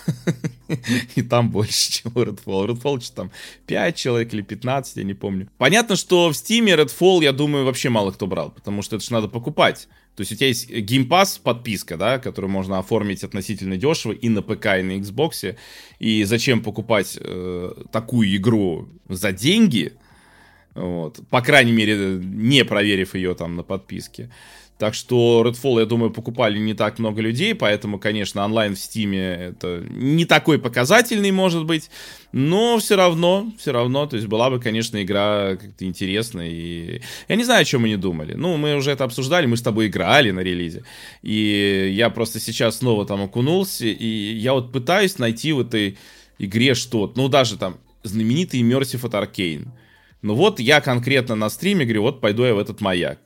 И 1.16 1.22
там 1.22 1.52
больше, 1.52 1.91
чем 1.91 2.12
у 2.16 2.20
Redfall. 2.20 2.68
Redfall 2.68 3.02
что 3.02 3.16
там 3.16 3.32
5 3.68 3.95
человек 3.95 4.34
или 4.34 4.41
15, 4.41 4.97
я 4.97 5.04
не 5.04 5.14
помню. 5.14 5.47
Понятно, 5.58 5.95
что 5.95 6.30
в 6.30 6.32
Steam 6.32 6.66
Redfall, 6.66 7.24
я 7.24 7.34
думаю, 7.34 7.66
вообще 7.66 7.89
мало 7.89 8.12
кто 8.12 8.26
брал, 8.26 8.52
потому 8.52 8.82
что 8.82 8.95
это 8.95 9.06
же 9.06 9.14
надо 9.14 9.28
покупать. 9.28 9.88
То 10.16 10.22
есть 10.22 10.32
у 10.32 10.36
тебя 10.36 10.47
есть 10.47 10.70
Game 10.70 11.08
Pass 11.08 11.39
подписка, 11.41 11.97
да, 11.97 12.18
которую 12.18 12.52
можно 12.52 12.80
оформить 12.80 13.24
относительно 13.24 13.78
дешево 13.78 14.12
и 14.12 14.28
на 14.28 14.41
ПК, 14.41 14.66
и 14.80 14.82
на 14.82 14.97
Xbox. 14.97 15.56
И 16.00 16.24
зачем 16.24 16.64
покупать 16.64 17.18
э, 17.22 17.74
такую 17.91 18.36
игру 18.36 18.89
за 19.08 19.32
деньги? 19.32 19.93
Вот. 20.74 21.20
По 21.30 21.41
крайней 21.41 21.72
мере, 21.72 22.20
не 22.22 22.66
проверив 22.66 23.16
ее 23.16 23.36
там 23.36 23.56
на 23.56 23.64
подписке. 23.64 24.30
Так 24.80 24.94
что 24.94 25.44
Redfall, 25.46 25.82
я 25.82 25.86
думаю, 25.86 26.10
покупали 26.10 26.58
не 26.58 26.74
так 26.74 27.00
много 27.00 27.22
людей, 27.22 27.54
поэтому, 27.54 28.00
конечно, 28.00 28.46
онлайн 28.46 28.76
в 28.76 28.80
Стиме 28.80 29.52
это 29.52 29.84
не 29.90 30.24
такой 30.24 30.58
показательный, 30.58 31.32
может 31.32 31.66
быть, 31.66 31.92
но 32.32 32.80
все 32.80 32.96
равно, 32.96 33.52
все 33.60 33.74
равно, 33.74 34.06
то 34.06 34.16
есть 34.16 34.30
была 34.30 34.50
бы, 34.50 34.62
конечно, 34.62 35.04
игра 35.04 35.58
как-то 35.58 35.84
интересная, 35.84 36.48
и 36.50 37.02
я 37.28 37.36
не 37.36 37.44
знаю, 37.44 37.64
о 37.64 37.66
чем 37.66 37.82
мы 37.82 37.90
не 37.90 37.98
думали. 37.98 38.36
Ну, 38.36 38.56
мы 38.56 38.74
уже 38.78 38.92
это 38.92 39.04
обсуждали, 39.04 39.48
мы 39.48 39.58
с 39.58 39.62
тобой 39.62 39.88
играли 39.88 40.32
на 40.32 40.40
релизе, 40.40 40.86
и 41.24 41.92
я 41.94 42.10
просто 42.10 42.40
сейчас 42.40 42.78
снова 42.78 43.06
там 43.06 43.22
окунулся, 43.22 43.86
и 43.86 44.08
я 44.08 44.54
вот 44.54 44.72
пытаюсь 44.72 45.18
найти 45.18 45.52
в 45.52 45.60
этой 45.60 45.98
игре 46.38 46.74
что-то, 46.74 47.20
ну, 47.20 47.28
даже 47.28 47.58
там 47.58 47.80
знаменитый 48.04 48.62
Immersive 48.62 49.06
от 49.06 49.14
Arcane. 49.14 49.68
Ну 50.22 50.36
вот 50.36 50.62
я 50.62 50.80
конкретно 50.80 51.36
на 51.36 51.50
стриме 51.50 51.84
говорю, 51.84 52.04
вот 52.04 52.22
пойду 52.22 52.46
я 52.46 52.54
в 52.54 52.60
этот 52.60 52.80
маяк. 52.80 53.20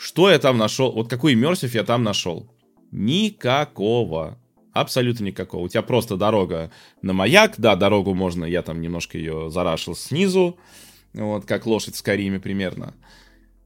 Что 0.00 0.30
я 0.30 0.38
там 0.38 0.56
нашел? 0.56 0.92
Вот 0.92 1.10
какой 1.10 1.34
иммерсив 1.34 1.74
я 1.74 1.84
там 1.84 2.02
нашел? 2.02 2.50
Никакого. 2.90 4.38
Абсолютно 4.72 5.24
никакого. 5.24 5.64
У 5.64 5.68
тебя 5.68 5.82
просто 5.82 6.16
дорога 6.16 6.70
на 7.02 7.12
маяк. 7.12 7.56
Да, 7.58 7.76
дорогу 7.76 8.14
можно, 8.14 8.46
я 8.46 8.62
там 8.62 8.80
немножко 8.80 9.18
ее 9.18 9.50
зарашил 9.50 9.94
снизу. 9.94 10.58
Вот, 11.12 11.44
как 11.44 11.66
лошадь 11.66 11.96
в 11.96 12.02
Кариме 12.02 12.40
примерно. 12.40 12.94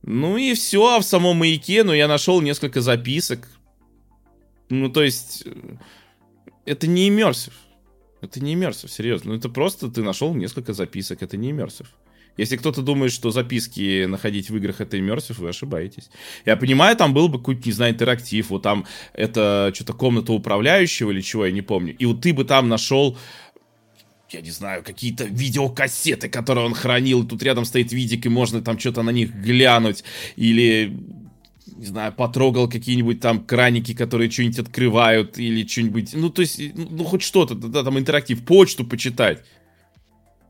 Ну 0.02 0.36
и 0.36 0.54
все, 0.54 0.96
а 0.96 0.98
в 0.98 1.04
самом 1.04 1.36
маяке, 1.36 1.84
ну, 1.84 1.92
я 1.92 2.08
нашел 2.08 2.40
несколько 2.40 2.80
записок. 2.80 3.48
Ну, 4.70 4.90
то 4.90 5.04
есть, 5.04 5.44
э, 5.46 5.76
это 6.64 6.88
не 6.88 7.08
иммерсив. 7.10 7.54
Это 8.20 8.42
не 8.42 8.54
иммерсив, 8.54 8.90
серьезно. 8.90 9.32
Ну, 9.32 9.38
это 9.38 9.48
просто 9.48 9.88
ты 9.88 10.02
нашел 10.02 10.34
несколько 10.34 10.72
записок, 10.72 11.22
это 11.22 11.36
не 11.36 11.52
иммерсив. 11.52 11.94
Если 12.36 12.56
кто-то 12.56 12.82
думает, 12.82 13.12
что 13.12 13.30
записки 13.30 14.06
находить 14.06 14.50
в 14.50 14.56
играх 14.56 14.80
это 14.80 14.96
immersive, 14.98 15.40
вы 15.40 15.50
ошибаетесь. 15.50 16.10
Я 16.44 16.56
понимаю, 16.56 16.96
там 16.96 17.14
был 17.14 17.28
бы 17.28 17.38
какой-то, 17.38 17.62
не 17.66 17.72
знаю, 17.72 17.94
интерактив, 17.94 18.50
вот 18.50 18.62
там 18.62 18.86
это 19.12 19.70
что-то 19.74 19.92
комната 19.92 20.32
управляющего 20.32 21.10
или 21.12 21.20
чего, 21.20 21.46
я 21.46 21.52
не 21.52 21.62
помню. 21.62 21.94
И 21.96 22.06
вот 22.06 22.20
ты 22.20 22.32
бы 22.32 22.44
там 22.44 22.68
нашел 22.68 23.16
я 24.30 24.40
не 24.40 24.50
знаю, 24.50 24.82
какие-то 24.82 25.24
видеокассеты, 25.24 26.28
которые 26.28 26.66
он 26.66 26.74
хранил, 26.74 27.24
тут 27.24 27.40
рядом 27.44 27.64
стоит 27.64 27.92
видик, 27.92 28.26
и 28.26 28.28
можно 28.28 28.62
там 28.62 28.80
что-то 28.80 29.02
на 29.02 29.10
них 29.10 29.32
глянуть, 29.32 30.02
или, 30.34 30.92
не 31.76 31.86
знаю, 31.86 32.12
потрогал 32.12 32.68
какие-нибудь 32.68 33.20
там 33.20 33.44
краники, 33.44 33.94
которые 33.94 34.28
что-нибудь 34.30 34.58
открывают, 34.58 35.38
или 35.38 35.64
что-нибудь, 35.64 36.14
ну, 36.14 36.30
то 36.30 36.42
есть, 36.42 36.60
ну, 36.74 37.04
хоть 37.04 37.22
что-то, 37.22 37.54
да, 37.54 37.84
там 37.84 37.96
интерактив, 37.96 38.44
почту 38.44 38.84
почитать 38.84 39.44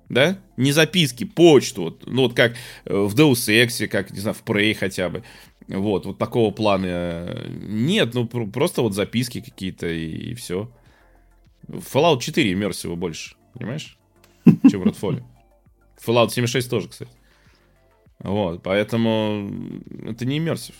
да? 0.08 0.38
Не 0.56 0.72
записки, 0.72 1.24
почту, 1.24 1.82
вот, 1.82 2.06
ну 2.06 2.22
вот 2.22 2.34
как 2.34 2.52
э, 2.84 2.94
в 2.94 3.14
Deus 3.14 3.48
Ex, 3.48 3.86
как, 3.88 4.10
не 4.10 4.20
знаю, 4.20 4.34
в 4.34 4.44
Prey 4.44 4.74
хотя 4.74 5.08
бы. 5.08 5.22
Вот, 5.68 6.04
вот 6.04 6.18
такого 6.18 6.50
плана 6.50 6.86
э, 6.86 7.46
нет, 7.48 8.14
ну 8.14 8.26
просто 8.26 8.82
вот 8.82 8.94
записки 8.94 9.40
какие-то 9.40 9.86
и, 9.86 10.30
и 10.30 10.34
все. 10.34 10.70
Fallout 11.68 12.20
4 12.20 12.52
иммерсива 12.52 12.94
больше, 12.94 13.36
понимаешь? 13.54 13.98
Чем 14.44 14.82
в 14.82 14.86
Redfall. 14.86 15.22
Fallout 16.04 16.30
76 16.30 16.68
тоже, 16.68 16.88
кстати. 16.88 17.10
Вот, 18.18 18.62
поэтому 18.62 19.50
это 20.06 20.24
не 20.24 20.38
иммерсив. 20.38 20.74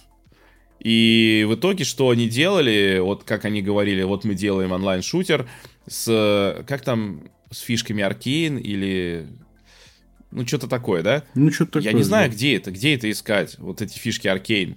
И 0.80 1.46
в 1.48 1.54
итоге, 1.54 1.84
что 1.84 2.10
они 2.10 2.28
делали, 2.28 2.98
вот 3.00 3.24
как 3.24 3.46
они 3.46 3.62
говорили, 3.62 4.02
вот 4.02 4.24
мы 4.24 4.34
делаем 4.34 4.72
онлайн-шутер 4.72 5.48
с, 5.86 6.64
как 6.66 6.82
там, 6.82 7.22
с 7.54 7.60
фишками 7.60 8.02
Аркейн 8.02 8.58
или... 8.58 9.28
Ну, 10.30 10.46
что-то 10.46 10.66
такое, 10.66 11.02
да? 11.02 11.24
Ну, 11.34 11.52
что-то 11.52 11.74
такое. 11.74 11.90
Я 11.90 11.96
не 11.96 12.02
знаю, 12.02 12.28
да. 12.28 12.34
где 12.34 12.56
это, 12.56 12.72
где 12.72 12.94
это 12.94 13.08
искать, 13.10 13.56
вот 13.58 13.80
эти 13.80 13.96
фишки 13.96 14.26
Аркейн. 14.26 14.76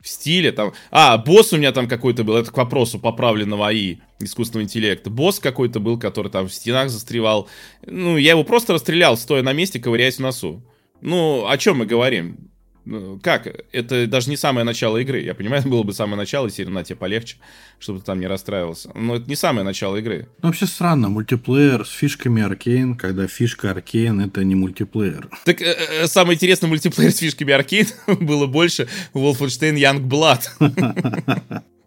В 0.00 0.08
стиле 0.08 0.52
там... 0.52 0.74
А, 0.90 1.16
босс 1.18 1.52
у 1.52 1.56
меня 1.56 1.72
там 1.72 1.88
какой-то 1.88 2.24
был, 2.24 2.36
это 2.36 2.50
к 2.50 2.56
вопросу 2.56 2.98
поправленного 2.98 3.68
АИ, 3.68 3.96
искусственного 4.20 4.64
интеллекта. 4.64 5.10
Босс 5.10 5.40
какой-то 5.40 5.80
был, 5.80 5.98
который 5.98 6.30
там 6.30 6.46
в 6.46 6.54
стенах 6.54 6.90
застревал. 6.90 7.48
Ну, 7.84 8.16
я 8.16 8.32
его 8.32 8.44
просто 8.44 8.74
расстрелял, 8.74 9.16
стоя 9.16 9.42
на 9.42 9.52
месте, 9.52 9.80
ковыряясь 9.80 10.16
в 10.16 10.20
носу. 10.20 10.62
Ну, 11.00 11.46
о 11.48 11.56
чем 11.58 11.78
мы 11.78 11.86
говорим? 11.86 12.50
Ну, 12.90 13.20
как? 13.22 13.46
Это 13.72 14.06
даже 14.06 14.30
не 14.30 14.36
самое 14.36 14.64
начало 14.64 14.96
игры. 14.96 15.20
Я 15.20 15.34
понимаю, 15.34 15.60
это 15.60 15.68
было 15.74 15.82
бы 15.82 15.92
самое 15.92 16.16
начало, 16.16 16.46
если 16.46 16.64
на 16.64 16.82
тебе 16.82 16.96
полегче, 16.96 17.36
чтобы 17.78 18.00
ты 18.00 18.06
там 18.06 18.18
не 18.18 18.26
расстраивался. 18.26 18.90
Но 18.94 19.16
это 19.16 19.28
не 19.28 19.36
самое 19.36 19.64
начало 19.64 19.96
игры. 19.96 20.28
Ну, 20.40 20.48
вообще 20.48 20.66
странно, 20.66 21.10
мультиплеер 21.10 21.84
с 21.84 21.90
фишками 21.90 22.42
Arkane, 22.42 22.96
когда 22.96 23.26
фишка 23.26 23.72
Arkane 23.72 24.22
это 24.22 24.42
не 24.42 24.54
мультиплеер. 24.54 25.28
Так 25.44 25.60
э, 25.60 25.76
э, 26.02 26.06
самый 26.06 26.36
интересный 26.36 26.68
мультиплеер 26.70 27.12
с 27.12 27.18
фишками 27.18 27.52
Arkane 27.52 27.86
было 28.20 28.46
больше 28.46 28.88
Wolfenstein 29.12 29.76
Youngblood. 29.76 31.62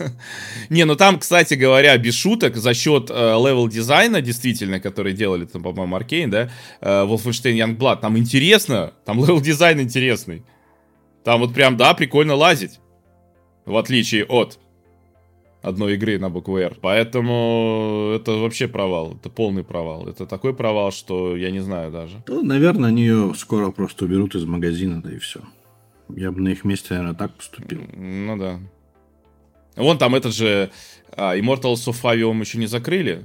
Не, 0.70 0.84
ну 0.84 0.96
там, 0.96 1.18
кстати 1.18 1.54
говоря, 1.54 1.96
без 1.98 2.14
шуток, 2.14 2.56
за 2.56 2.74
счет 2.74 3.10
э, 3.10 3.14
level 3.14 3.68
дизайна, 3.68 4.20
действительно, 4.20 4.80
который 4.80 5.12
делали 5.12 5.44
там, 5.44 5.62
по-моему, 5.62 5.96
Arkane, 5.96 6.30
да, 6.30 6.50
э, 6.80 7.04
Wolfenstein 7.04 7.56
Youngblood, 7.56 8.00
там 8.00 8.18
интересно, 8.18 8.92
там 9.04 9.18
level 9.20 9.40
дизайн 9.40 9.80
интересный. 9.80 10.42
Там 11.24 11.40
вот 11.40 11.52
прям, 11.54 11.76
да, 11.76 11.94
прикольно 11.94 12.34
лазить. 12.34 12.80
В 13.66 13.76
отличие 13.76 14.24
от 14.24 14.58
одной 15.62 15.94
игры 15.94 16.18
на 16.18 16.30
букву 16.30 16.58
R. 16.58 16.76
Поэтому 16.80 18.12
это 18.14 18.32
вообще 18.32 18.68
провал. 18.68 19.14
Это 19.14 19.28
полный 19.28 19.62
провал. 19.62 20.08
Это 20.08 20.26
такой 20.26 20.54
провал, 20.54 20.92
что 20.92 21.36
я 21.36 21.50
не 21.50 21.60
знаю 21.60 21.92
даже. 21.92 22.22
Ну, 22.26 22.42
наверное, 22.42 22.88
они 22.88 23.02
ее 23.02 23.34
скоро 23.36 23.70
просто 23.70 24.06
уберут 24.06 24.34
из 24.34 24.44
магазина, 24.44 25.02
да 25.02 25.12
и 25.12 25.18
все. 25.18 25.40
Я 26.08 26.32
бы 26.32 26.40
на 26.40 26.48
их 26.48 26.64
месте, 26.64 26.94
наверное, 26.94 27.14
так 27.14 27.34
поступил. 27.34 27.82
Ну 27.94 28.36
да. 28.36 28.60
Вон 29.76 29.98
там 29.98 30.14
этот 30.14 30.34
же 30.34 30.70
а, 31.12 31.36
Immortals 31.36 31.86
of 31.86 32.02
Avium 32.02 32.40
еще 32.40 32.58
не 32.58 32.66
закрыли, 32.66 33.24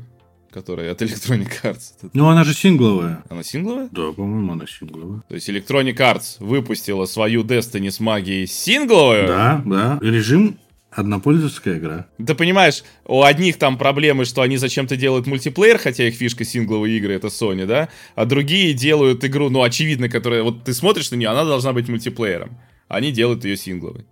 которая 0.51 0.91
от 0.91 1.01
Electronic 1.01 1.51
Arts. 1.63 2.09
Ну, 2.13 2.27
она 2.27 2.43
же 2.43 2.53
сингловая. 2.53 3.23
Она 3.29 3.43
сингловая? 3.43 3.89
Да, 3.91 4.11
по-моему, 4.11 4.53
она 4.53 4.65
сингловая. 4.67 5.21
То 5.27 5.35
есть 5.35 5.49
Electronic 5.49 5.97
Arts 5.97 6.37
выпустила 6.39 7.05
свою 7.05 7.43
Destiny 7.43 7.91
с 7.91 7.99
магией 7.99 8.47
сингловую? 8.47 9.27
Да, 9.27 9.61
да. 9.65 9.99
Режим 10.01 10.57
Однопользовательская 10.95 11.77
игра. 11.77 12.07
Ты 12.25 12.35
понимаешь, 12.35 12.83
у 13.05 13.21
одних 13.21 13.57
там 13.57 13.77
проблемы, 13.77 14.23
что 14.23 14.41
они 14.41 14.55
зачем-то 14.55 14.95
делают 14.95 15.27
мультиплеер, 15.27 15.77
хотя 15.77 16.07
их 16.07 16.15
фишка 16.15 16.45
сингловые 16.45 16.97
игры 16.97 17.13
это 17.13 17.27
Sony, 17.27 17.65
да? 17.65 17.89
А 18.15 18.25
другие 18.25 18.73
делают 18.73 19.25
игру, 19.25 19.49
ну, 19.49 19.61
очевидно, 19.61 20.07
которая... 20.07 20.43
Вот 20.43 20.63
ты 20.63 20.73
смотришь 20.73 21.11
на 21.11 21.15
нее, 21.15 21.27
она 21.27 21.43
должна 21.43 21.73
быть 21.73 21.89
мультиплеером. 21.89 22.57
Они 22.87 23.11
делают 23.11 23.43
ее 23.43 23.57
сингловой. 23.57 24.05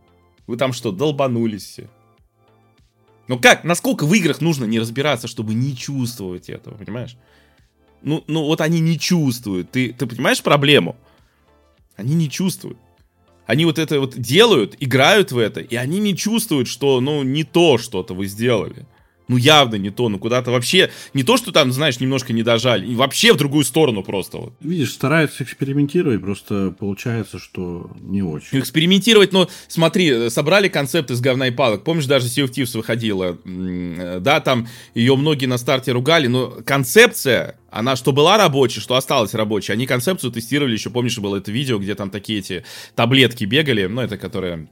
Вы 0.46 0.58
там 0.58 0.74
что, 0.74 0.92
долбанулись 0.92 1.64
все? 1.64 1.90
Ну 3.28 3.40
как, 3.40 3.64
насколько 3.64 4.06
в 4.06 4.14
играх 4.14 4.42
нужно 4.42 4.66
не 4.66 4.80
разбираться, 4.80 5.28
чтобы 5.28 5.54
не 5.54 5.76
чувствовать 5.76 6.50
этого, 6.50 6.76
понимаешь? 6.76 7.16
Ну, 8.02 8.24
ну 8.28 8.44
вот 8.44 8.62
они 8.62 8.80
не 8.80 9.00
чувствуют. 9.00 9.72
Ты, 9.72 9.94
ты 9.94 10.06
понимаешь 10.06 10.44
проблему? 10.44 10.96
Они 11.96 12.16
не 12.16 12.30
чувствуют. 12.30 12.78
Они 13.46 13.66
вот 13.66 13.78
это 13.78 14.00
вот 14.00 14.18
делают, 14.18 14.76
играют 14.80 15.32
в 15.32 15.38
это, 15.38 15.60
и 15.60 15.76
они 15.76 16.00
не 16.00 16.16
чувствуют, 16.16 16.68
что, 16.68 17.02
ну, 17.02 17.24
не 17.24 17.44
то 17.44 17.78
что-то 17.78 18.14
вы 18.14 18.28
сделали 18.28 18.86
ну 19.28 19.38
явно 19.38 19.76
не 19.76 19.90
то, 19.90 20.10
ну 20.10 20.20
куда-то 20.20 20.52
вообще, 20.52 20.92
не 21.14 21.24
то, 21.24 21.38
что 21.38 21.52
там, 21.52 21.72
знаешь, 21.72 22.00
немножко 22.00 22.34
не 22.34 22.44
дожали, 22.44 22.86
и 22.86 22.96
вообще 22.96 23.34
в 23.34 23.38
другую 23.38 23.64
сторону 23.66 24.04
просто 24.04 24.38
вот. 24.38 24.54
Видишь, 24.60 24.92
стараются 24.92 25.44
экспериментировать, 25.44 26.22
просто 26.22 26.76
получается, 26.78 27.40
что 27.40 27.92
не 28.02 28.22
очень. 28.22 28.60
Экспериментировать, 28.60 29.32
но 29.32 29.50
смотри, 29.68 30.30
собрали 30.30 30.68
концепт 30.68 31.12
из 31.12 31.22
говна 31.22 31.48
и 31.48 31.52
палок, 31.52 31.84
помнишь, 31.84 32.06
даже 32.06 32.28
Sea 32.28 32.46
of 32.46 32.52
Thieves 32.52 32.76
выходила, 32.78 33.38
да, 34.20 34.40
там 34.40 34.68
ее 34.94 35.16
многие 35.16 35.46
на 35.46 35.58
старте 35.58 35.92
ругали, 35.92 36.28
но 36.28 36.58
концепция, 36.66 37.58
она 37.70 37.96
что 37.96 38.12
была 38.12 38.38
рабочей, 38.38 38.80
что 38.80 38.96
осталась 38.96 39.34
рабочей, 39.34 39.74
они 39.74 39.88
концепцию 39.88 40.32
тестировали, 40.32 40.74
еще 40.74 40.90
помнишь, 40.90 41.18
было 41.18 41.38
это 41.38 41.52
видео, 41.52 41.80
где 41.80 41.96
там 41.96 42.10
такие 42.10 42.40
эти 42.40 42.64
таблетки 42.96 43.46
бегали, 43.46 43.86
ну 43.86 44.02
это 44.02 44.18
которые 44.18 44.70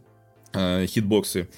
э, 0.53 0.85
хитбоксы, 0.87 1.49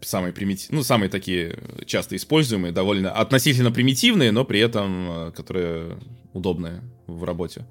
самые 0.00 0.32
примитивные, 0.32 0.78
ну, 0.78 0.84
самые 0.84 1.08
такие 1.08 1.58
часто 1.86 2.16
используемые, 2.16 2.72
довольно 2.72 3.10
относительно 3.10 3.70
примитивные, 3.70 4.32
но 4.32 4.44
при 4.44 4.60
этом, 4.60 5.28
э, 5.28 5.32
которые 5.32 5.98
удобные 6.32 6.82
в 7.06 7.24
работе 7.24 7.66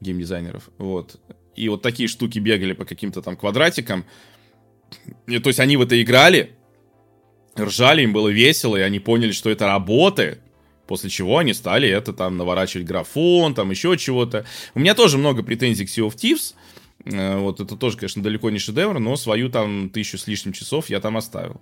геймдизайнеров. 0.00 0.70
Вот. 0.78 1.20
И 1.56 1.68
вот 1.68 1.82
такие 1.82 2.08
штуки 2.08 2.38
бегали 2.38 2.72
по 2.72 2.84
каким-то 2.84 3.22
там 3.22 3.36
квадратикам. 3.36 4.04
И, 5.26 5.38
то 5.38 5.48
есть 5.48 5.60
они 5.60 5.76
в 5.76 5.82
это 5.82 6.00
играли, 6.00 6.52
ржали, 7.58 8.02
им 8.02 8.12
было 8.12 8.28
весело, 8.28 8.76
и 8.76 8.80
они 8.80 9.00
поняли, 9.00 9.32
что 9.32 9.50
это 9.50 9.66
работает. 9.66 10.40
После 10.86 11.10
чего 11.10 11.38
они 11.38 11.52
стали 11.52 11.88
это 11.88 12.14
там 12.14 12.38
наворачивать 12.38 12.86
графон, 12.86 13.54
там 13.54 13.70
еще 13.70 13.96
чего-то. 13.98 14.46
У 14.74 14.80
меня 14.80 14.94
тоже 14.94 15.18
много 15.18 15.42
претензий 15.42 15.84
к 15.84 15.90
Sea 15.90 16.08
of 16.08 16.14
Thieves. 16.14 16.54
Э, 17.04 17.38
вот 17.38 17.60
это 17.60 17.76
тоже, 17.76 17.96
конечно, 17.96 18.22
далеко 18.22 18.50
не 18.50 18.58
шедевр, 18.58 18.98
но 18.98 19.16
свою 19.16 19.48
там 19.48 19.90
тысячу 19.90 20.18
с 20.18 20.26
лишним 20.26 20.52
часов 20.52 20.90
я 20.90 21.00
там 21.00 21.16
оставил. 21.16 21.60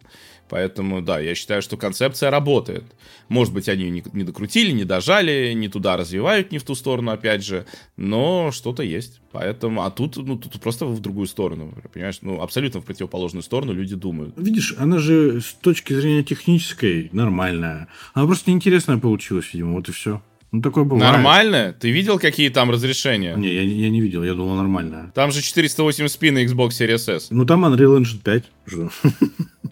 Поэтому, 0.49 1.03
да, 1.03 1.19
я 1.19 1.35
считаю, 1.35 1.63
что 1.63 1.77
концепция 1.77 2.31
работает. 2.31 2.85
Может 3.29 3.53
быть, 3.53 3.69
они 3.69 3.91
не, 3.91 4.03
не 4.13 4.25
докрутили, 4.25 4.71
не 4.71 4.85
дожали, 4.85 5.53
не 5.55 5.69
туда 5.69 5.97
развивают, 5.97 6.53
не 6.53 6.59
в 6.59 6.65
ту 6.65 6.75
сторону, 6.75 7.11
опять 7.11 7.45
же, 7.45 7.67
но 7.97 8.51
что-то 8.53 8.83
есть. 8.83 9.21
Поэтому, 9.33 9.83
а 9.83 9.91
тут, 9.91 10.17
ну, 10.17 10.39
тут 10.39 10.61
просто 10.61 10.87
в 10.87 11.01
другую 11.01 11.27
сторону, 11.27 11.75
понимаешь, 11.93 12.19
ну, 12.23 12.41
абсолютно 12.41 12.81
в 12.81 12.85
противоположную 12.85 13.43
сторону 13.43 13.73
люди 13.73 13.95
думают. 13.95 14.35
Видишь, 14.39 14.75
она 14.79 14.99
же 14.99 15.41
с 15.41 15.53
точки 15.53 15.93
зрения 15.93 16.23
технической 16.23 17.11
нормальная. 17.13 17.89
Она 18.15 18.27
просто 18.27 18.51
неинтересная 18.51 18.99
получилась, 18.99 19.53
видимо, 19.53 19.75
вот 19.75 19.89
и 19.89 19.93
все. 19.93 20.23
Ну, 20.57 20.63
такое 20.63 20.85
бывает. 20.85 21.13
Нормально? 21.13 21.77
Ты 21.79 21.91
видел, 21.91 22.19
какие 22.19 22.49
там 22.49 22.71
разрешения? 22.71 23.35
Не, 23.37 23.53
я, 23.53 23.61
я 23.61 23.91
не 23.91 24.01
видел, 24.01 24.25
я 24.25 24.33
думал 24.33 24.57
нормально. 24.57 25.13
Там 25.15 25.31
же 25.31 25.43
480 25.43 26.11
спин 26.11 26.35
на 26.35 26.45
Xbox 26.45 26.71
Series 26.71 27.15
S. 27.15 27.29
Ну, 27.31 27.45
там 27.45 27.67
Unreal 27.67 28.01
Engine 28.01 28.23
5. 28.23 28.45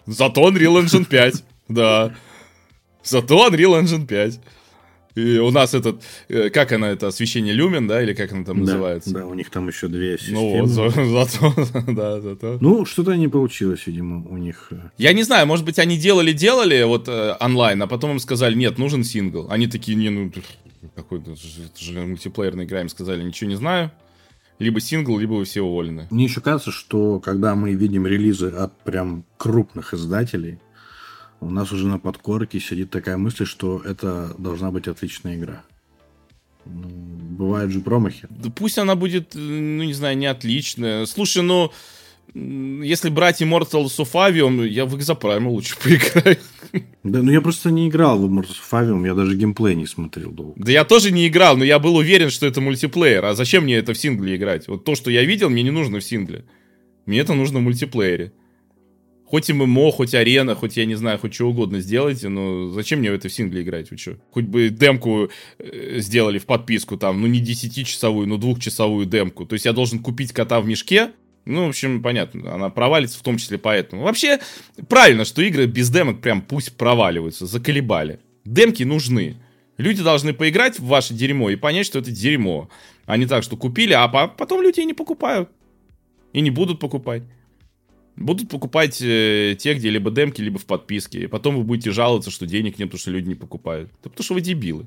Зато 0.05 0.47
Unreal 0.47 0.83
Engine 0.83 1.05
5, 1.05 1.43
да. 1.69 2.13
Зато 3.03 3.49
Unreal 3.49 3.81
Engine 3.81 4.05
5. 4.05 4.39
И 5.15 5.39
у 5.39 5.49
нас 5.49 5.73
этот, 5.73 6.03
э, 6.27 6.49
как 6.49 6.73
она, 6.73 6.89
это 6.89 7.07
освещение 7.07 7.53
люмен, 7.53 7.87
да, 7.87 8.03
или 8.03 8.13
как 8.13 8.33
она 8.33 8.43
там 8.43 8.57
да, 8.57 8.73
называется? 8.73 9.11
Да, 9.11 9.25
у 9.25 9.33
них 9.33 9.49
там 9.49 9.67
еще 9.69 9.87
две 9.87 10.17
системы. 10.17 10.39
Ну 10.39 10.59
вот, 10.59 10.69
за, 10.69 10.89
зато, 11.05 11.53
да, 11.87 12.21
зато. 12.21 12.57
Ну, 12.59 12.85
что-то 12.85 13.15
не 13.15 13.29
получилось, 13.29 13.87
видимо, 13.87 14.27
у 14.27 14.37
них. 14.37 14.67
Э. 14.71 14.89
Я 14.97 15.13
не 15.13 15.23
знаю, 15.23 15.47
может 15.47 15.65
быть, 15.65 15.79
они 15.79 15.97
делали-делали 15.97 16.83
вот 16.83 17.07
э, 17.07 17.37
онлайн, 17.39 17.81
а 17.81 17.87
потом 17.87 18.11
им 18.11 18.19
сказали, 18.19 18.55
нет, 18.55 18.77
нужен 18.77 19.05
сингл. 19.05 19.47
Они 19.49 19.67
такие, 19.67 19.95
не, 19.95 20.09
ну, 20.09 20.31
какой-то 20.95 21.31
это 21.31 21.83
же 21.83 22.05
мультиплеерная 22.05 22.65
игра, 22.65 22.81
им 22.81 22.89
сказали, 22.89 23.23
ничего 23.23 23.49
не 23.49 23.55
знаю. 23.55 23.91
Либо 24.57 24.79
сингл, 24.79 25.17
либо 25.17 25.33
вы 25.33 25.45
все 25.45 25.61
уволены. 25.61 26.07
Мне 26.11 26.25
еще 26.25 26.39
кажется, 26.39 26.71
что 26.71 27.19
когда 27.19 27.55
мы 27.55 27.73
видим 27.73 28.07
релизы 28.07 28.47
от 28.47 28.77
прям 28.83 29.25
крупных 29.37 29.93
издателей, 29.93 30.59
у 31.41 31.49
нас 31.49 31.71
уже 31.71 31.87
на 31.87 31.99
подкорке 31.99 32.59
сидит 32.59 32.89
такая 32.89 33.17
мысль, 33.17 33.45
что 33.45 33.81
это 33.83 34.33
должна 34.37 34.71
быть 34.71 34.87
отличная 34.87 35.35
игра. 35.35 35.63
Ну, 36.65 36.87
бывают 36.87 37.71
же 37.71 37.81
промахи. 37.81 38.27
Да 38.29 38.49
пусть 38.49 38.77
она 38.77 38.95
будет, 38.95 39.35
ну, 39.35 39.83
не 39.83 39.93
знаю, 39.93 40.17
не 40.17 40.25
отличная. 40.25 41.05
Слушай, 41.05 41.43
ну, 41.43 41.71
если 42.33 43.09
брать 43.09 43.41
Immortals 43.41 43.97
of 43.97 44.11
Avium, 44.13 44.67
я 44.67 44.85
в 44.85 44.95
Exoprime 44.95 45.47
лучше 45.47 45.75
поиграю. 45.83 46.37
Да, 47.03 47.21
ну 47.21 47.31
я 47.31 47.41
просто 47.41 47.71
не 47.71 47.87
играл 47.87 48.19
в 48.19 48.25
Immortals 48.25 48.57
of 48.61 48.71
Avium, 48.71 49.05
я 49.05 49.13
даже 49.13 49.35
геймплей 49.35 49.75
не 49.75 49.85
смотрел 49.85 50.31
долго. 50.31 50.53
Да 50.57 50.71
я 50.71 50.83
тоже 50.85 51.11
не 51.11 51.27
играл, 51.27 51.55
но 51.57 51.63
я 51.63 51.79
был 51.79 51.95
уверен, 51.95 52.29
что 52.29 52.45
это 52.45 52.61
мультиплеер. 52.61 53.23
А 53.25 53.33
зачем 53.35 53.63
мне 53.63 53.75
это 53.75 53.93
в 53.93 53.97
сингле 53.97 54.35
играть? 54.35 54.67
Вот 54.67 54.83
то, 54.83 54.95
что 54.95 55.11
я 55.11 55.23
видел, 55.23 55.49
мне 55.49 55.63
не 55.63 55.71
нужно 55.71 55.99
в 55.99 56.03
сингле. 56.03 56.45
Мне 57.05 57.19
это 57.19 57.33
нужно 57.33 57.59
в 57.59 57.61
мультиплеере. 57.61 58.33
Хоть 59.27 59.49
ММО, 59.49 59.91
хоть 59.91 60.13
арена, 60.13 60.53
хоть 60.55 60.77
я 60.77 60.85
не 60.85 60.95
знаю, 60.95 61.17
хоть 61.17 61.33
что 61.33 61.49
угодно 61.49 61.79
сделайте, 61.79 62.29
но 62.29 62.69
зачем 62.69 62.99
мне 62.99 63.11
в 63.11 63.15
это 63.15 63.27
в 63.27 63.33
сингле 63.33 63.63
играть, 63.63 63.89
вы 63.89 63.97
что? 63.97 64.17
Хоть 64.31 64.45
бы 64.45 64.69
демку 64.69 65.29
э, 65.57 65.99
сделали 65.99 66.37
в 66.37 66.45
подписку 66.45 66.95
там, 66.95 67.21
ну 67.21 67.27
не 67.27 67.41
10-часовую, 67.41 68.27
но 68.27 68.37
двухчасовую 68.37 69.07
демку. 69.07 69.45
То 69.45 69.53
есть 69.53 69.65
я 69.65 69.73
должен 69.73 69.99
купить 69.99 70.31
кота 70.31 70.61
в 70.61 70.67
мешке, 70.67 71.11
ну, 71.45 71.65
в 71.65 71.69
общем, 71.69 72.01
понятно, 72.01 72.53
она 72.55 72.69
провалится 72.69 73.19
в 73.19 73.21
том 73.21 73.37
числе 73.37 73.57
поэтому. 73.57 74.01
Вообще, 74.01 74.39
правильно, 74.89 75.25
что 75.25 75.43
игры 75.43 75.67
без 75.67 75.89
демок 75.91 76.19
прям 76.21 76.41
пусть 76.41 76.75
проваливаются, 76.75 77.45
заколебали. 77.45 78.19
Демки 78.43 78.83
нужны. 78.83 79.37
Люди 79.77 80.01
должны 80.01 80.33
поиграть 80.33 80.79
в 80.79 80.85
ваше 80.85 81.13
дерьмо 81.13 81.49
и 81.51 81.55
понять, 81.55 81.85
что 81.85 81.99
это 81.99 82.11
дерьмо. 82.11 82.69
А 83.05 83.17
не 83.17 83.27
так, 83.27 83.43
что 83.43 83.57
купили, 83.57 83.93
а 83.93 84.07
потом 84.07 84.61
люди 84.61 84.79
и 84.79 84.85
не 84.85 84.93
покупают. 84.93 85.49
И 86.33 86.41
не 86.41 86.49
будут 86.49 86.79
покупать. 86.79 87.23
Будут 88.15 88.49
покупать 88.49 89.01
э, 89.01 89.55
те, 89.59 89.73
где 89.73 89.89
либо 89.89 90.09
демки, 90.09 90.41
либо 90.41 90.57
в 90.57 90.65
подписке. 90.65 91.23
И 91.23 91.27
потом 91.27 91.57
вы 91.57 91.63
будете 91.63 91.91
жаловаться, 91.91 92.31
что 92.31 92.47
денег 92.47 92.79
нет, 92.79 92.87
потому 92.87 92.99
что 92.99 93.11
люди 93.11 93.27
не 93.27 93.35
покупают. 93.35 93.91
Да 94.03 94.09
потому 94.09 94.23
что 94.23 94.33
вы 94.33 94.41
дебилы. 94.41 94.85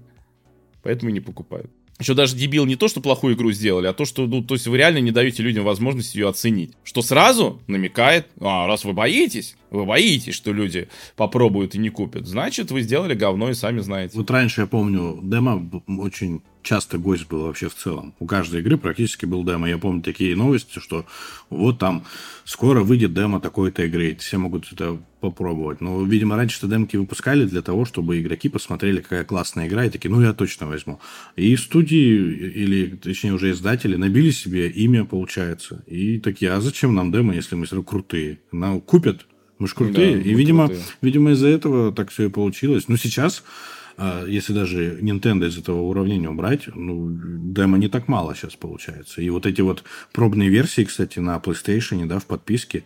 Поэтому 0.83 1.11
и 1.11 1.13
не 1.13 1.21
покупают. 1.21 1.71
Еще 1.99 2.15
даже 2.15 2.37
дебил 2.37 2.65
не 2.65 2.77
то, 2.77 2.87
что 2.87 3.01
плохую 3.01 3.35
игру 3.35 3.51
сделали, 3.51 3.89
а 3.89 3.93
то, 3.93 4.05
что, 4.05 4.27
ну, 4.27 4.43
то 4.43 4.55
есть 4.55 4.67
вы 4.69 4.77
реально 4.77 4.99
не 4.99 5.11
даете 5.11 5.43
людям 5.43 5.65
возможность 5.65 6.15
ее 6.15 6.29
оценить. 6.29 6.75
Что 6.85 7.03
сразу 7.03 7.61
намекает, 7.67 8.29
а, 8.41 8.69
раз 8.69 8.85
вы 8.85 8.93
боитесь, 8.93 9.57
вы 9.71 9.85
боитесь, 9.85 10.35
что 10.35 10.53
люди 10.53 10.89
попробуют 11.17 11.75
и 11.75 11.79
не 11.79 11.91
купят, 11.91 12.27
значит, 12.27 12.71
вы 12.71 12.83
сделали 12.83 13.15
говно 13.15 13.51
и 13.51 13.55
сами 13.55 13.81
знаете. 13.81 14.17
Вот 14.17 14.31
раньше, 14.31 14.63
я 14.63 14.67
помню, 14.69 15.19
демо 15.23 15.69
очень 15.99 16.43
часто 16.63 16.99
гость 16.99 17.27
был 17.29 17.43
вообще 17.43 17.69
в 17.69 17.75
целом. 17.75 18.15
У 18.21 18.27
каждой 18.27 18.61
игры 18.61 18.77
практически 18.77 19.25
был 19.25 19.43
демо. 19.43 19.69
Я 19.69 19.79
помню 19.79 20.03
такие 20.03 20.37
новости, 20.37 20.79
что 20.79 21.07
вот 21.51 21.79
там 21.79 22.05
скоро 22.45 22.83
выйдет 22.83 23.15
демо 23.15 23.41
такой-то 23.41 23.85
игры. 23.85 24.17
Все 24.21 24.39
могут 24.39 24.71
это 24.71 24.99
попробовать. 25.21 25.81
Но, 25.81 26.03
видимо, 26.03 26.37
раньше-то 26.37 26.67
демки 26.67 26.97
выпускали 26.97 27.45
для 27.45 27.63
того, 27.63 27.85
чтобы 27.85 28.21
игроки 28.21 28.49
посмотрели, 28.49 29.01
какая 29.01 29.25
классная 29.25 29.69
игра, 29.69 29.85
и 29.85 29.91
такие, 29.91 30.11
ну, 30.11 30.21
я 30.21 30.33
точно 30.33 30.67
возьму. 30.67 31.01
И 31.37 31.57
студии, 31.57 32.17
или, 32.55 32.97
точнее, 32.97 33.33
уже 33.33 33.51
издатели 33.51 33.97
набили 33.97 34.31
себе 34.31 34.69
имя, 34.69 35.05
получается. 35.05 35.83
И 35.87 36.19
такие, 36.19 36.53
а 36.53 36.61
зачем 36.61 36.95
нам 36.95 37.13
демо, 37.13 37.35
если 37.35 37.55
мы 37.55 37.67
все 37.67 37.83
крутые? 37.83 38.41
Нам 38.53 38.81
купят, 38.81 39.27
мы 39.59 39.69
же 39.69 39.75
крутые. 39.75 40.17
Да, 40.17 40.23
и, 40.23 40.35
видимо, 40.35 40.67
крутые. 40.67 40.85
видимо, 41.03 41.31
из-за 41.33 41.49
этого 41.49 41.93
так 41.93 42.11
все 42.11 42.27
и 42.27 42.31
получилось. 42.31 42.89
Но 42.89 42.97
сейчас 42.97 43.43
а 44.01 44.25
если 44.27 44.53
даже 44.53 45.01
Nintendo 45.01 45.49
из 45.49 45.59
этого 45.59 45.81
уравнения 45.83 46.31
убрать, 46.31 46.69
ну, 46.73 47.09
демо 47.11 47.79
не 47.79 47.89
так 47.89 48.07
мало 48.07 48.33
сейчас 48.37 48.55
получается. 48.55 49.21
И 49.21 49.29
вот 49.29 49.45
эти 49.45 49.61
вот 49.61 49.83
пробные 50.13 50.49
версии, 50.49 50.85
кстати, 50.85 51.19
на 51.19 51.37
PlayStation, 51.39 52.07
да, 52.07 52.21
в 52.21 52.27
подписке, 52.27 52.85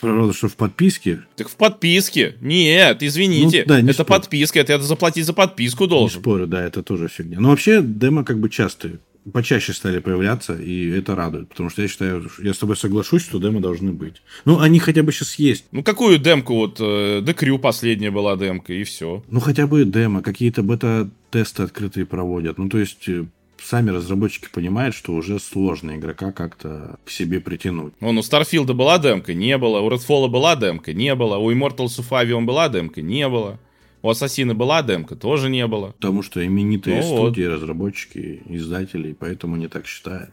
Правда, 0.00 0.32
что 0.32 0.48
в 0.48 0.56
подписке? 0.56 1.20
Так 1.36 1.48
в 1.48 1.56
подписке. 1.56 2.36
Нет, 2.40 3.02
извините. 3.02 3.64
Ну, 3.66 3.74
да, 3.74 3.80
не 3.80 3.90
это 3.90 4.04
спорю. 4.04 4.20
подписка, 4.20 4.60
это 4.60 4.72
я 4.74 4.78
заплатить 4.78 5.26
за 5.26 5.32
подписку 5.32 5.86
должен. 5.86 6.18
Не 6.18 6.22
спорю, 6.22 6.46
да, 6.46 6.64
это 6.64 6.82
тоже 6.82 7.08
фигня. 7.08 7.40
Но 7.40 7.50
вообще 7.50 7.82
демо 7.82 8.24
как 8.24 8.38
бы 8.38 8.48
часто 8.48 8.98
почаще 9.32 9.72
стали 9.72 9.98
появляться, 9.98 10.54
и 10.54 10.88
это 10.90 11.14
радует. 11.14 11.48
Потому 11.48 11.70
что 11.70 11.82
я 11.82 11.88
считаю, 11.88 12.30
я 12.42 12.54
с 12.54 12.58
тобой 12.58 12.76
соглашусь, 12.76 13.22
что 13.22 13.38
демо 13.38 13.60
должны 13.60 13.92
быть. 13.92 14.22
Ну, 14.44 14.60
они 14.60 14.78
хотя 14.78 15.02
бы 15.02 15.12
сейчас 15.12 15.34
есть. 15.34 15.66
Ну, 15.72 15.82
какую 15.82 16.18
демку? 16.18 16.54
Вот 16.54 16.78
э, 16.80 17.20
Декрю 17.22 17.58
последняя 17.58 18.10
была 18.10 18.36
демка, 18.36 18.72
и 18.72 18.84
все. 18.84 19.22
Ну, 19.28 19.40
хотя 19.40 19.66
бы 19.66 19.84
демо, 19.84 20.22
какие-то 20.22 20.62
бета-тесты 20.62 21.62
открытые 21.62 22.06
проводят. 22.06 22.58
Ну, 22.58 22.68
то 22.68 22.78
есть, 22.78 23.08
э, 23.08 23.26
сами 23.62 23.90
разработчики 23.90 24.48
понимают, 24.52 24.94
что 24.94 25.12
уже 25.12 25.38
сложно 25.38 25.96
игрока 25.96 26.32
как-то 26.32 26.98
к 27.04 27.10
себе 27.10 27.40
притянуть. 27.40 27.94
Вон, 28.00 28.18
у 28.18 28.22
Старфилда 28.22 28.74
была 28.74 28.98
демка? 28.98 29.34
Не 29.34 29.58
было. 29.58 29.80
У 29.80 29.90
Redfall 29.90 30.28
была 30.28 30.56
демка? 30.56 30.92
Не 30.92 31.14
было. 31.14 31.36
У 31.38 31.50
Immortals 31.52 31.98
of 31.98 32.08
Avion 32.10 32.44
была 32.44 32.68
демка? 32.68 33.02
Не 33.02 33.28
было. 33.28 33.58
У 34.02 34.08
Ассасина 34.08 34.54
была 34.54 34.82
демка? 34.82 35.16
Тоже 35.16 35.50
не 35.50 35.66
было. 35.66 35.88
Потому 35.92 36.22
что 36.22 36.44
именитые 36.44 37.00
ну, 37.00 37.02
студии, 37.02 37.42
вот. 37.42 37.54
разработчики, 37.54 38.42
издатели, 38.46 39.12
поэтому 39.18 39.56
они 39.56 39.68
так 39.68 39.86
считают. 39.86 40.30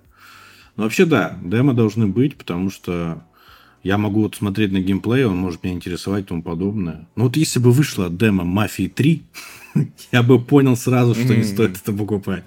Но 0.75 0.83
вообще, 0.83 1.05
да, 1.05 1.37
демо 1.41 1.73
должны 1.73 2.07
быть, 2.07 2.35
потому 2.35 2.69
что 2.69 3.23
я 3.83 3.97
могу 3.97 4.23
вот 4.23 4.35
смотреть 4.35 4.71
на 4.71 4.79
геймплей, 4.79 5.25
он 5.25 5.37
может 5.37 5.63
меня 5.63 5.75
интересовать 5.75 6.25
и 6.25 6.27
тому 6.27 6.43
подобное. 6.43 7.07
Но 7.15 7.25
вот 7.25 7.37
если 7.37 7.59
бы 7.59 7.71
вышла 7.71 8.09
демо 8.09 8.43
Мафии 8.43 8.87
3, 8.87 9.23
я 10.11 10.23
бы 10.23 10.39
понял 10.39 10.75
сразу, 10.75 11.15
что 11.15 11.35
не 11.35 11.43
стоит 11.43 11.77
это 11.77 11.93
покупать. 11.93 12.43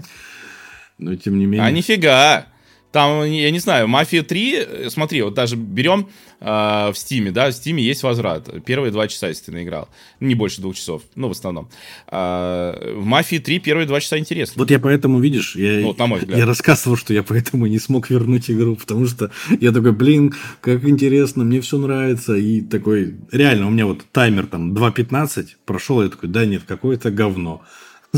Но 0.99 1.15
тем 1.17 1.39
не 1.39 1.47
менее... 1.47 1.67
А 1.67 1.71
нифига! 1.71 2.47
Там, 2.91 3.25
я 3.25 3.51
не 3.51 3.59
знаю, 3.59 3.87
Мафия 3.87 4.23
3, 4.23 4.55
э, 4.55 4.91
смотри, 4.91 5.21
вот 5.21 5.35
даже 5.35 5.57
берем 5.57 6.09
э, 6.41 6.47
в 6.47 6.95
Стиме, 6.95 7.31
да, 7.31 7.51
в 7.51 7.53
Стиме 7.53 7.83
есть 7.83 8.03
возврат. 8.03 8.49
Первые 8.65 8.91
два 8.91 9.09
часа, 9.09 9.29
если 9.29 9.47
ты 9.47 9.53
наиграл. 9.53 9.91
Не 10.21 10.35
больше 10.35 10.63
двух 10.63 10.75
часов, 10.75 11.03
ну, 11.15 11.29
в 11.29 11.33
основном. 11.33 11.69
Э, 12.11 12.95
в 12.97 13.05
Мафии 13.05 13.37
3 13.37 13.59
первые 13.59 13.87
два 13.87 14.01
часа 14.01 14.19
интересно. 14.19 14.55
Вот 14.57 14.71
я 14.71 14.79
поэтому, 14.79 15.21
видишь, 15.21 15.55
я, 15.55 15.83
вот, 15.83 15.99
на 15.99 16.07
мой 16.07 16.21
взгляд. 16.21 16.39
я 16.39 16.47
рассказывал, 16.47 16.97
что 16.97 17.13
я 17.13 17.23
поэтому 17.23 17.67
не 17.67 17.79
смог 17.79 18.09
вернуть 18.09 18.51
игру, 18.51 18.75
потому 18.77 19.07
что 19.07 19.31
я 19.61 19.71
такой, 19.71 19.93
блин, 19.93 20.35
как 20.63 20.83
интересно, 20.85 21.45
мне 21.45 21.61
все 21.61 21.77
нравится. 21.77 22.37
И 22.37 22.63
такой, 22.63 23.17
реально, 23.31 23.67
у 23.67 23.71
меня 23.71 23.85
вот 23.85 24.07
таймер 24.13 24.47
там 24.47 24.73
2.15 24.73 25.47
прошел, 25.67 26.03
я 26.03 26.09
такой, 26.09 26.31
да 26.31 26.47
нет, 26.47 26.63
какое-то 26.67 27.11
говно. 27.11 27.63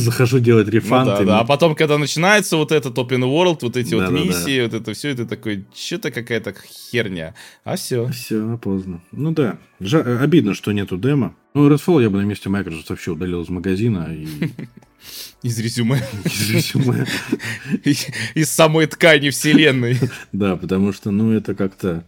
Захожу 0.00 0.40
делать 0.40 0.68
рефанты. 0.68 1.12
Ну, 1.12 1.18
да, 1.18 1.24
да, 1.24 1.40
а 1.40 1.44
потом, 1.44 1.74
когда 1.74 1.98
начинается 1.98 2.56
вот 2.56 2.72
этот 2.72 2.96
open 2.98 3.22
world, 3.22 3.58
вот 3.62 3.76
эти 3.76 3.90
да, 3.90 3.96
вот 3.96 4.06
да, 4.06 4.20
миссии, 4.20 4.58
да. 4.58 4.64
вот 4.64 4.74
это 4.74 4.92
все, 4.94 5.10
это 5.10 5.26
такой, 5.26 5.64
что-то 5.74 6.10
какая-то 6.10 6.54
херня. 6.90 7.34
А 7.64 7.76
все. 7.76 8.08
Все, 8.08 8.58
поздно. 8.58 9.02
Ну 9.12 9.32
да, 9.32 9.58
Жа- 9.80 10.02
э, 10.04 10.18
обидно, 10.18 10.54
что 10.54 10.72
нету 10.72 10.96
демо. 10.96 11.34
Ну, 11.54 11.68
Redfall 11.68 12.02
я 12.02 12.10
бы 12.10 12.18
на 12.18 12.26
месте 12.26 12.48
Microsoft 12.48 12.90
вообще 12.90 13.12
удалил 13.12 13.42
из 13.42 13.48
магазина 13.48 14.08
и... 14.10 14.26
Из 15.42 15.58
резюме. 15.58 16.02
Из 16.24 16.50
резюме. 16.50 17.06
Из 18.34 18.50
самой 18.50 18.86
ткани 18.86 19.30
вселенной. 19.30 19.98
Да, 20.32 20.56
потому 20.56 20.92
что, 20.92 21.10
ну, 21.10 21.32
это 21.32 21.54
как-то 21.54 22.04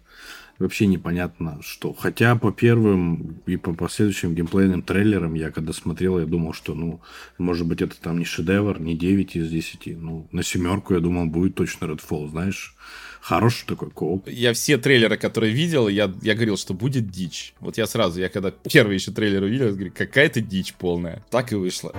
вообще 0.62 0.86
непонятно 0.86 1.58
что. 1.62 1.92
Хотя 1.92 2.36
по 2.36 2.52
первым 2.52 3.40
и 3.46 3.56
по 3.56 3.74
последующим 3.74 4.34
геймплейным 4.34 4.82
трейлерам 4.82 5.34
я 5.34 5.50
когда 5.50 5.72
смотрел, 5.72 6.18
я 6.18 6.26
думал, 6.26 6.52
что, 6.52 6.74
ну, 6.74 7.00
может 7.38 7.66
быть, 7.66 7.82
это 7.82 8.00
там 8.00 8.18
не 8.18 8.24
шедевр, 8.24 8.80
не 8.80 8.96
9 8.96 9.36
из 9.36 9.50
10. 9.50 9.98
Ну, 10.00 10.28
на 10.32 10.42
семерку, 10.42 10.94
я 10.94 11.00
думал, 11.00 11.26
будет 11.26 11.54
точно 11.54 11.86
Redfall, 11.86 12.30
знаешь. 12.30 12.74
Хороший 13.20 13.66
такой 13.66 13.90
кооп. 13.90 14.28
Я 14.28 14.52
все 14.52 14.78
трейлеры, 14.78 15.16
которые 15.16 15.52
видел, 15.52 15.86
я, 15.88 16.12
я 16.22 16.34
говорил, 16.34 16.56
что 16.56 16.74
будет 16.74 17.08
дичь. 17.08 17.54
Вот 17.60 17.78
я 17.78 17.86
сразу, 17.86 18.20
я 18.20 18.28
когда 18.28 18.50
первый 18.50 18.94
еще 18.94 19.12
трейлер 19.12 19.44
увидел, 19.44 19.66
я 19.66 19.72
говорю, 19.72 19.92
какая-то 19.96 20.40
дичь 20.40 20.74
полная. 20.74 21.24
Так 21.30 21.52
и 21.52 21.54
вышло. 21.54 21.94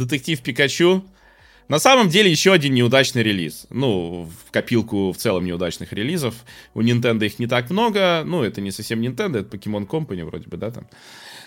Детектив 0.00 0.40
Пикачу. 0.40 1.04
На 1.68 1.78
самом 1.78 2.08
деле 2.08 2.30
еще 2.30 2.52
один 2.52 2.74
неудачный 2.74 3.22
релиз. 3.22 3.66
Ну, 3.70 4.28
в 4.46 4.50
копилку 4.50 5.12
в 5.12 5.16
целом 5.16 5.44
неудачных 5.44 5.92
релизов. 5.92 6.34
У 6.74 6.80
Nintendo 6.80 7.26
их 7.26 7.38
не 7.38 7.46
так 7.46 7.70
много. 7.70 8.22
Ну, 8.24 8.42
это 8.42 8.60
не 8.60 8.72
совсем 8.72 9.00
Nintendo, 9.02 9.40
это 9.40 9.56
Pokemon 9.56 9.86
Company 9.86 10.24
вроде 10.24 10.48
бы, 10.48 10.56
да, 10.56 10.70
там. 10.70 10.88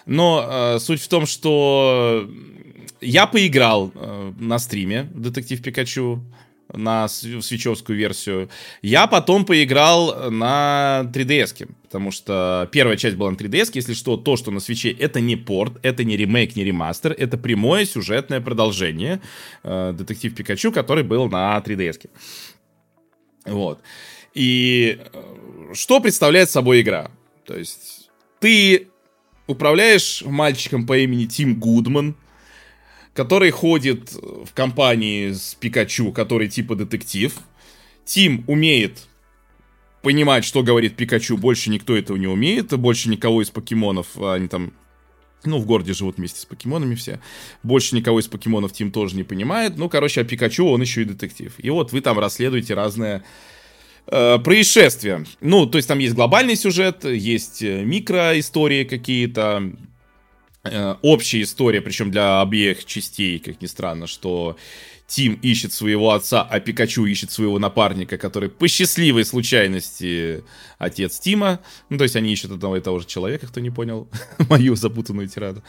Но 0.05 0.47
э, 0.47 0.79
суть 0.79 1.01
в 1.01 1.07
том, 1.07 1.25
что 1.25 2.29
я 3.01 3.25
поиграл 3.25 3.91
э, 3.95 4.33
на 4.39 4.59
стриме 4.59 5.09
Детектив 5.13 5.61
Пикачу 5.61 6.23
на 6.71 7.07
свечевскую 7.07 7.97
версию. 7.97 8.49
Я 8.81 9.07
потом 9.07 9.45
поиграл 9.45 10.31
на 10.31 11.09
3DS, 11.13 11.69
потому 11.83 12.11
что 12.11 12.67
первая 12.71 12.97
часть 12.97 13.15
была 13.15 13.31
на 13.31 13.35
3DS, 13.35 13.71
если 13.73 13.93
что, 13.93 14.17
то, 14.17 14.35
что 14.35 14.51
на 14.51 14.59
свече, 14.59 14.91
это 14.91 15.19
не 15.19 15.35
порт, 15.35 15.73
это 15.83 16.03
не 16.03 16.17
ремейк, 16.17 16.55
не 16.55 16.63
ремастер, 16.63 17.13
это 17.17 17.37
прямое 17.37 17.85
сюжетное 17.85 18.41
продолжение 18.41 19.21
э, 19.63 19.93
Детектив 19.93 20.33
Пикачу, 20.35 20.71
который 20.71 21.03
был 21.03 21.29
на 21.29 21.57
3DS. 21.57 22.09
Вот. 23.45 23.81
И 24.33 24.99
э, 24.99 25.73
что 25.73 25.99
представляет 25.99 26.49
собой 26.49 26.81
игра? 26.81 27.11
То 27.45 27.57
есть 27.57 28.09
ты 28.39 28.87
управляешь 29.47 30.23
мальчиком 30.25 30.87
по 30.87 30.97
имени 30.97 31.25
Тим 31.25 31.59
Гудман, 31.59 32.15
который 33.13 33.51
ходит 33.51 34.11
в 34.13 34.53
компании 34.53 35.31
с 35.31 35.55
Пикачу, 35.55 36.11
который 36.11 36.47
типа 36.47 36.75
детектив. 36.75 37.33
Тим 38.05 38.43
умеет 38.47 39.07
понимать, 40.01 40.43
что 40.43 40.63
говорит 40.63 40.95
Пикачу, 40.95 41.37
больше 41.37 41.69
никто 41.69 41.95
этого 41.95 42.17
не 42.17 42.27
умеет, 42.27 42.77
больше 42.77 43.09
никого 43.09 43.41
из 43.41 43.49
покемонов, 43.49 44.21
они 44.21 44.47
там 44.47 44.73
ну, 45.45 45.57
в 45.59 45.65
городе 45.65 45.93
живут 45.93 46.17
вместе 46.17 46.39
с 46.39 46.45
покемонами 46.45 46.95
все. 46.95 47.19
Больше 47.63 47.95
никого 47.95 48.19
из 48.19 48.27
покемонов 48.27 48.71
Тим 48.71 48.91
тоже 48.91 49.15
не 49.15 49.23
понимает. 49.23 49.77
Ну, 49.77 49.89
короче, 49.89 50.21
а 50.21 50.23
Пикачу, 50.23 50.65
он 50.65 50.81
еще 50.81 51.01
и 51.01 51.05
детектив. 51.05 51.53
И 51.57 51.69
вот 51.69 51.91
вы 51.91 52.01
там 52.01 52.17
расследуете 52.17 52.73
разные 52.73 53.23
э, 54.07 54.39
происшествия. 54.39 55.25
Ну, 55.41 55.65
то 55.65 55.77
есть 55.77 55.87
там 55.87 55.99
есть 55.99 56.15
глобальный 56.15 56.55
сюжет, 56.55 57.03
есть 57.05 57.61
э, 57.61 57.83
микроистории 57.83 58.85
какие-то, 58.85 59.73
общая 60.63 61.41
история, 61.41 61.81
причем 61.81 62.09
для 62.09 62.41
обеих 62.41 62.85
частей, 62.85 63.39
как 63.39 63.61
ни 63.61 63.65
странно, 63.65 64.07
что 64.07 64.57
Тим 65.07 65.33
ищет 65.35 65.73
своего 65.73 66.11
отца, 66.11 66.41
а 66.41 66.59
Пикачу 66.59 67.05
ищет 67.05 67.31
своего 67.31 67.59
напарника, 67.59 68.17
который 68.17 68.49
по 68.49 68.67
счастливой 68.67 69.25
случайности 69.25 70.43
отец 70.77 71.19
Тима. 71.19 71.59
Ну, 71.89 71.97
то 71.97 72.03
есть 72.03 72.15
они 72.15 72.31
ищут 72.31 72.51
одного 72.51 72.77
и 72.77 72.81
того 72.81 72.99
же 72.99 73.05
человека, 73.05 73.47
кто 73.47 73.59
не 73.59 73.69
понял 73.69 74.07
мою 74.49 74.75
запутанную 74.75 75.27
тираду. 75.27 75.61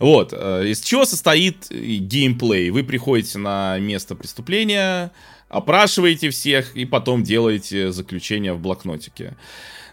Вот, 0.00 0.32
э, 0.32 0.68
из 0.68 0.80
чего 0.80 1.04
состоит 1.04 1.68
геймплей? 1.70 2.70
Вы 2.70 2.82
приходите 2.82 3.38
на 3.38 3.78
место 3.78 4.16
преступления, 4.16 5.12
опрашиваете 5.48 6.30
всех 6.30 6.76
и 6.76 6.84
потом 6.84 7.22
делаете 7.22 7.92
заключение 7.92 8.54
в 8.54 8.60
блокнотике. 8.60 9.36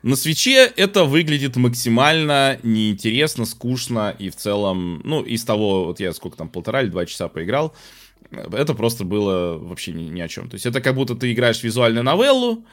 На 0.04 0.16
свече 0.16 0.72
это 0.76 1.04
выглядит 1.04 1.56
максимально 1.58 2.60
неинтересно, 2.64 3.45
скучно 3.45 4.16
и 4.18 4.30
в 4.30 4.36
целом, 4.36 5.02
ну, 5.04 5.22
из 5.22 5.43
того, 5.43 5.86
вот 5.86 5.99
я 5.99 6.12
сколько 6.14 6.38
там, 6.38 6.49
полтора 6.49 6.82
или 6.82 6.89
два 6.89 7.06
часа 7.06 7.28
поиграл, 7.28 7.76
это 8.32 8.74
просто 8.74 9.04
было 9.04 9.58
вообще 9.58 9.91
ни, 9.91 10.04
ни 10.04 10.22
о 10.22 10.28
чем. 10.28 10.49
То 10.49 10.56
есть 10.56 10.66
это 10.66 10.82
как 10.82 10.95
будто 10.95 11.16
ты 11.16 11.32
играешь 11.32 11.62
визуальную 11.62 12.04
новеллу, 12.04 12.66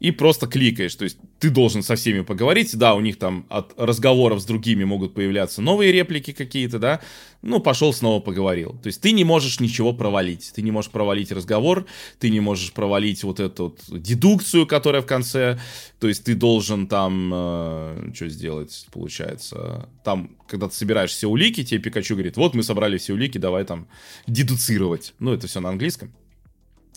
и 0.00 0.10
просто 0.10 0.48
кликаешь. 0.48 0.94
То 0.96 1.04
есть 1.04 1.16
ты 1.38 1.48
должен 1.48 1.82
со 1.84 1.94
всеми 1.94 2.22
поговорить. 2.22 2.76
Да, 2.76 2.94
у 2.94 3.00
них 3.00 3.18
там 3.18 3.46
от 3.48 3.72
разговоров 3.76 4.40
с 4.40 4.44
другими 4.44 4.82
могут 4.82 5.14
появляться 5.14 5.62
новые 5.62 5.92
реплики 5.92 6.32
какие-то, 6.32 6.80
да. 6.80 7.00
Ну, 7.40 7.60
пошел 7.60 7.92
снова 7.92 8.20
поговорил. 8.20 8.78
То 8.82 8.88
есть 8.88 9.00
ты 9.00 9.12
не 9.12 9.22
можешь 9.22 9.60
ничего 9.60 9.92
провалить. 9.92 10.52
Ты 10.54 10.62
не 10.62 10.72
можешь 10.72 10.90
провалить 10.90 11.30
разговор, 11.30 11.86
ты 12.18 12.30
не 12.30 12.40
можешь 12.40 12.72
провалить 12.72 13.22
вот 13.22 13.38
эту 13.38 13.64
вот 13.64 14.02
дедукцию, 14.02 14.66
которая 14.66 15.02
в 15.02 15.06
конце. 15.06 15.60
То 16.00 16.08
есть 16.08 16.24
ты 16.24 16.34
должен 16.34 16.88
там... 16.88 17.30
Э, 17.32 18.10
что 18.12 18.28
сделать, 18.28 18.86
получается? 18.92 19.88
Там, 20.04 20.36
когда 20.48 20.68
ты 20.68 20.74
собираешь 20.74 21.12
все 21.12 21.28
улики, 21.28 21.62
тебе 21.64 21.80
Пикачу 21.80 22.14
говорит, 22.14 22.36
вот 22.36 22.54
мы 22.54 22.64
собрали 22.64 22.98
все 22.98 23.12
улики, 23.12 23.38
давай 23.38 23.64
там 23.64 23.86
дедуцировать. 24.26 25.14
Ну, 25.20 25.32
это 25.32 25.46
все 25.46 25.60
на 25.60 25.68
английском. 25.68 26.12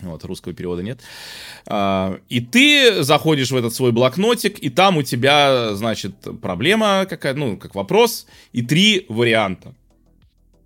Вот, 0.02 0.26
русского 0.26 0.54
перевода 0.54 0.84
нет. 0.84 1.02
А, 1.68 2.20
и 2.28 2.42
ты 2.42 3.04
заходишь 3.04 3.52
в 3.52 3.56
этот 3.56 3.74
свой 3.74 3.92
блокнотик, 3.92 4.60
и 4.60 4.70
там 4.70 4.98
у 4.98 5.04
тебя, 5.04 5.74
значит, 5.76 6.16
проблема 6.42 7.06
какая 7.10 7.34
ну, 7.34 7.58
как 7.58 7.76
вопрос, 7.76 8.28
и 8.52 8.62
три 8.62 9.06
варианта. 9.08 9.74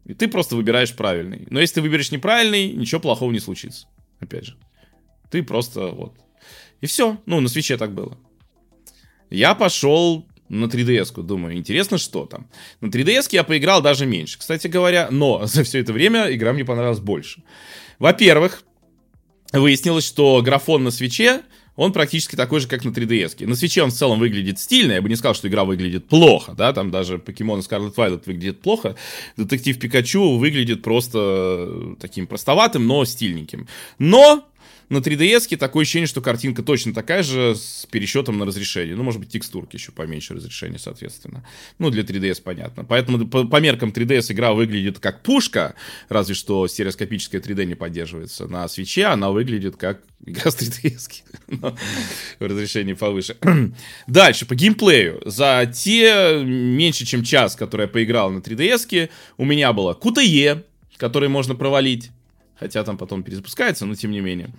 И 0.05 0.15
ты 0.15 0.27
просто 0.27 0.55
выбираешь 0.55 0.95
правильный. 0.95 1.45
Но 1.51 1.59
если 1.59 1.75
ты 1.75 1.81
выберешь 1.81 2.11
неправильный, 2.11 2.71
ничего 2.71 2.99
плохого 2.99 3.31
не 3.31 3.39
случится. 3.39 3.87
Опять 4.19 4.45
же. 4.45 4.57
Ты 5.29 5.43
просто 5.43 5.89
вот. 5.89 6.15
И 6.81 6.87
все. 6.87 7.19
Ну, 7.27 7.39
на 7.39 7.47
свече 7.47 7.77
так 7.77 7.93
было. 7.93 8.17
Я 9.29 9.53
пошел 9.53 10.25
на 10.49 10.65
3DS, 10.65 11.21
думаю, 11.21 11.55
интересно, 11.55 11.99
что 11.99 12.25
там. 12.25 12.49
На 12.81 12.87
3DS 12.87 13.27
я 13.31 13.43
поиграл 13.43 13.83
даже 13.83 14.07
меньше, 14.07 14.39
кстати 14.39 14.67
говоря, 14.67 15.07
но 15.11 15.45
за 15.45 15.63
все 15.63 15.79
это 15.79 15.93
время 15.93 16.33
игра 16.33 16.53
мне 16.53 16.65
понравилась 16.65 16.99
больше. 16.99 17.43
Во-первых, 17.99 18.63
выяснилось, 19.51 20.05
что 20.05 20.41
графон 20.41 20.83
на 20.83 20.91
свече, 20.91 21.41
он 21.75 21.93
практически 21.93 22.35
такой 22.35 22.59
же, 22.59 22.67
как 22.67 22.83
на 22.83 22.89
3DS. 22.89 23.45
На 23.47 23.55
свече 23.55 23.83
он 23.83 23.89
в 23.89 23.93
целом 23.93 24.19
выглядит 24.19 24.59
стильно, 24.59 24.93
я 24.93 25.01
бы 25.01 25.07
не 25.07 25.15
сказал, 25.15 25.33
что 25.33 25.47
игра 25.47 25.63
выглядит 25.63 26.07
плохо, 26.07 26.53
да, 26.53 26.73
там 26.73 26.91
даже 26.91 27.19
Покемон 27.19 27.59
Scarlet 27.59 27.95
Violet 27.95 28.23
выглядит 28.25 28.61
плохо, 28.61 28.97
Детектив 29.37 29.79
Пикачу 29.79 30.37
выглядит 30.37 30.83
просто 30.83 31.95
таким 32.01 32.27
простоватым, 32.27 32.85
но 32.85 33.05
стильненьким. 33.05 33.67
Но 33.97 34.48
на 34.89 34.97
3DS 34.97 35.55
такое 35.57 35.83
ощущение, 35.83 36.07
что 36.07 36.21
картинка 36.21 36.63
точно 36.63 36.93
такая 36.93 37.23
же 37.23 37.55
с 37.55 37.85
пересчетом 37.89 38.37
на 38.37 38.45
разрешение. 38.45 38.95
Ну, 38.95 39.03
может 39.03 39.19
быть, 39.19 39.29
текстурки 39.29 39.75
еще 39.75 39.91
поменьше 39.91 40.33
разрешения, 40.33 40.79
соответственно. 40.79 41.45
Ну, 41.77 41.89
для 41.91 42.03
3DS 42.03 42.41
понятно. 42.41 42.83
Поэтому 42.83 43.27
по, 43.27 43.45
по 43.45 43.61
меркам 43.61 43.89
3DS 43.89 44.31
игра 44.31 44.53
выглядит 44.53 44.99
как 44.99 45.21
пушка, 45.21 45.75
разве 46.09 46.33
что 46.33 46.67
стереоскопическое 46.67 47.39
3D 47.39 47.65
не 47.65 47.75
поддерживается. 47.75 48.47
На 48.47 48.67
свече 48.67 49.05
она 49.05 49.29
выглядит 49.29 49.77
как 49.77 50.01
игра 50.25 50.49
с 50.49 50.55
3DS. 50.55 51.23
Но 51.61 51.75
в 52.39 52.43
разрешении 52.43 52.93
повыше. 52.93 53.37
Дальше, 54.07 54.45
по 54.45 54.55
геймплею. 54.55 55.21
За 55.25 55.71
те 55.71 56.41
меньше, 56.43 57.05
чем 57.05 57.23
час, 57.23 57.55
который 57.55 57.83
я 57.83 57.87
поиграл 57.87 58.31
на 58.31 58.39
3DS, 58.39 59.09
у 59.37 59.45
меня 59.45 59.71
было 59.71 59.93
QTE, 59.99 60.63
который 60.97 61.29
можно 61.29 61.53
провалить 61.55 62.09
хотя 62.59 62.83
там 62.83 62.97
потом 62.97 63.23
перезапускается, 63.23 63.85
но 63.85 63.95
тем 63.95 64.11
не 64.11 64.19
менее. 64.19 64.49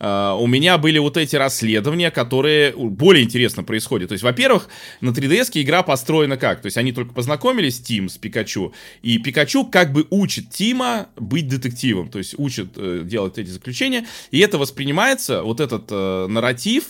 Uh, 0.00 0.36
у 0.40 0.46
меня 0.46 0.76
были 0.76 0.98
вот 0.98 1.16
эти 1.16 1.36
расследования, 1.36 2.10
которые 2.10 2.72
более 2.72 3.22
интересно 3.22 3.62
происходят. 3.62 4.08
То 4.08 4.14
есть, 4.14 4.24
во-первых, 4.24 4.68
на 5.00 5.10
3DS 5.10 5.50
игра 5.54 5.82
построена 5.82 6.36
как? 6.36 6.60
То 6.60 6.66
есть, 6.66 6.76
они 6.76 6.92
только 6.92 7.14
познакомились, 7.14 7.80
Тим, 7.80 8.08
с 8.08 8.18
Пикачу, 8.18 8.74
и 9.02 9.18
Пикачу 9.18 9.64
как 9.64 9.92
бы 9.92 10.06
учит 10.10 10.50
Тима 10.50 11.08
быть 11.16 11.48
детективом, 11.48 12.08
то 12.08 12.18
есть, 12.18 12.34
учит 12.38 12.70
э, 12.76 13.02
делать 13.04 13.38
эти 13.38 13.50
заключения, 13.50 14.04
и 14.30 14.40
это 14.40 14.58
воспринимается, 14.58 15.42
вот 15.42 15.60
этот 15.60 15.84
э, 15.90 16.26
нарратив, 16.28 16.84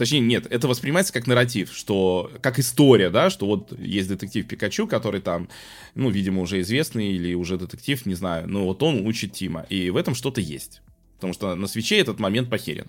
Точнее, 0.00 0.20
нет, 0.20 0.46
это 0.48 0.66
воспринимается 0.66 1.12
как 1.12 1.26
нарратив, 1.26 1.74
что 1.74 2.30
как 2.40 2.58
история, 2.58 3.10
да, 3.10 3.28
что 3.28 3.44
вот 3.44 3.78
есть 3.78 4.08
детектив 4.08 4.48
Пикачу, 4.48 4.86
который 4.86 5.20
там, 5.20 5.50
ну, 5.94 6.08
видимо, 6.08 6.40
уже 6.40 6.62
известный 6.62 7.12
или 7.12 7.34
уже 7.34 7.58
детектив, 7.58 8.06
не 8.06 8.14
знаю, 8.14 8.48
но 8.48 8.64
вот 8.64 8.82
он 8.82 9.06
учит 9.06 9.34
Тима, 9.34 9.66
и 9.68 9.90
в 9.90 9.98
этом 9.98 10.14
что-то 10.14 10.40
есть. 10.40 10.80
Потому 11.16 11.34
что 11.34 11.54
на 11.54 11.66
свече 11.66 11.98
этот 11.98 12.18
момент 12.18 12.48
похерен. 12.48 12.86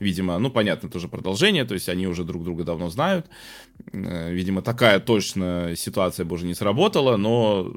Видимо, 0.00 0.38
ну, 0.38 0.50
понятно, 0.50 0.88
тоже 0.88 1.08
продолжение, 1.08 1.66
то 1.66 1.74
есть 1.74 1.90
они 1.90 2.06
уже 2.06 2.24
друг 2.24 2.42
друга 2.42 2.64
давно 2.64 2.88
знают. 2.88 3.26
Э, 3.92 4.32
видимо, 4.32 4.62
такая 4.62 4.98
точно 4.98 5.74
ситуация 5.76 6.24
бы 6.24 6.36
уже 6.36 6.46
не 6.46 6.54
сработала, 6.54 7.18
но 7.18 7.70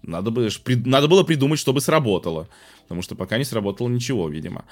надо, 0.00 0.30
бы, 0.30 0.48
надо 0.86 1.06
было 1.06 1.22
придумать, 1.22 1.60
чтобы 1.60 1.82
сработало 1.82 2.48
потому 2.92 3.02
что 3.02 3.14
пока 3.14 3.38
не 3.38 3.44
сработало 3.44 3.88
ничего, 3.88 4.28
видимо. 4.28 4.66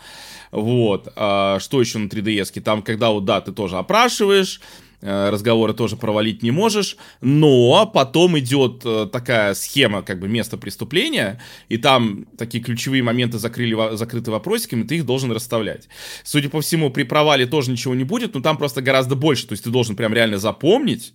Вот. 0.53 1.11
А, 1.17 1.59
что 1.59 1.81
еще 1.81 1.97
на 1.97 2.07
3DS? 2.07 2.61
Там, 2.61 2.83
когда 2.83 3.09
вот, 3.13 3.25
да, 3.25 3.41
ты 3.41 3.51
тоже 3.51 3.79
опрашиваешь, 3.79 4.61
э, 5.01 5.31
разговоры 5.31 5.73
тоже 5.73 5.97
провалить 5.97 6.43
не 6.43 6.51
можешь, 6.51 6.99
но 7.23 7.87
потом 7.87 8.39
идет 8.39 8.83
э, 8.85 9.09
такая 9.11 9.55
схема, 9.55 10.03
как 10.03 10.21
бы 10.21 10.29
место 10.29 10.59
преступления, 10.59 11.41
и 11.71 11.79
там 11.79 12.27
такие 12.37 12.63
ключевые 12.63 13.03
моменты 13.03 13.39
закрыли, 13.39 13.97
закрыты 13.97 14.31
вопросиками, 14.31 14.83
ты 14.83 14.97
их 14.97 15.07
должен 15.07 15.33
расставлять. 15.33 15.89
Судя 16.23 16.51
по 16.51 16.61
всему, 16.61 16.91
при 16.91 17.05
провале 17.05 17.47
тоже 17.47 17.71
ничего 17.71 17.95
не 17.95 18.05
будет, 18.05 18.35
но 18.35 18.43
там 18.43 18.59
просто 18.59 18.83
гораздо 18.83 19.15
больше, 19.15 19.47
то 19.47 19.55
есть 19.55 19.65
ты 19.65 19.71
должен 19.71 19.97
прям 19.97 20.13
реально 20.13 20.37
запомнить, 20.37 21.15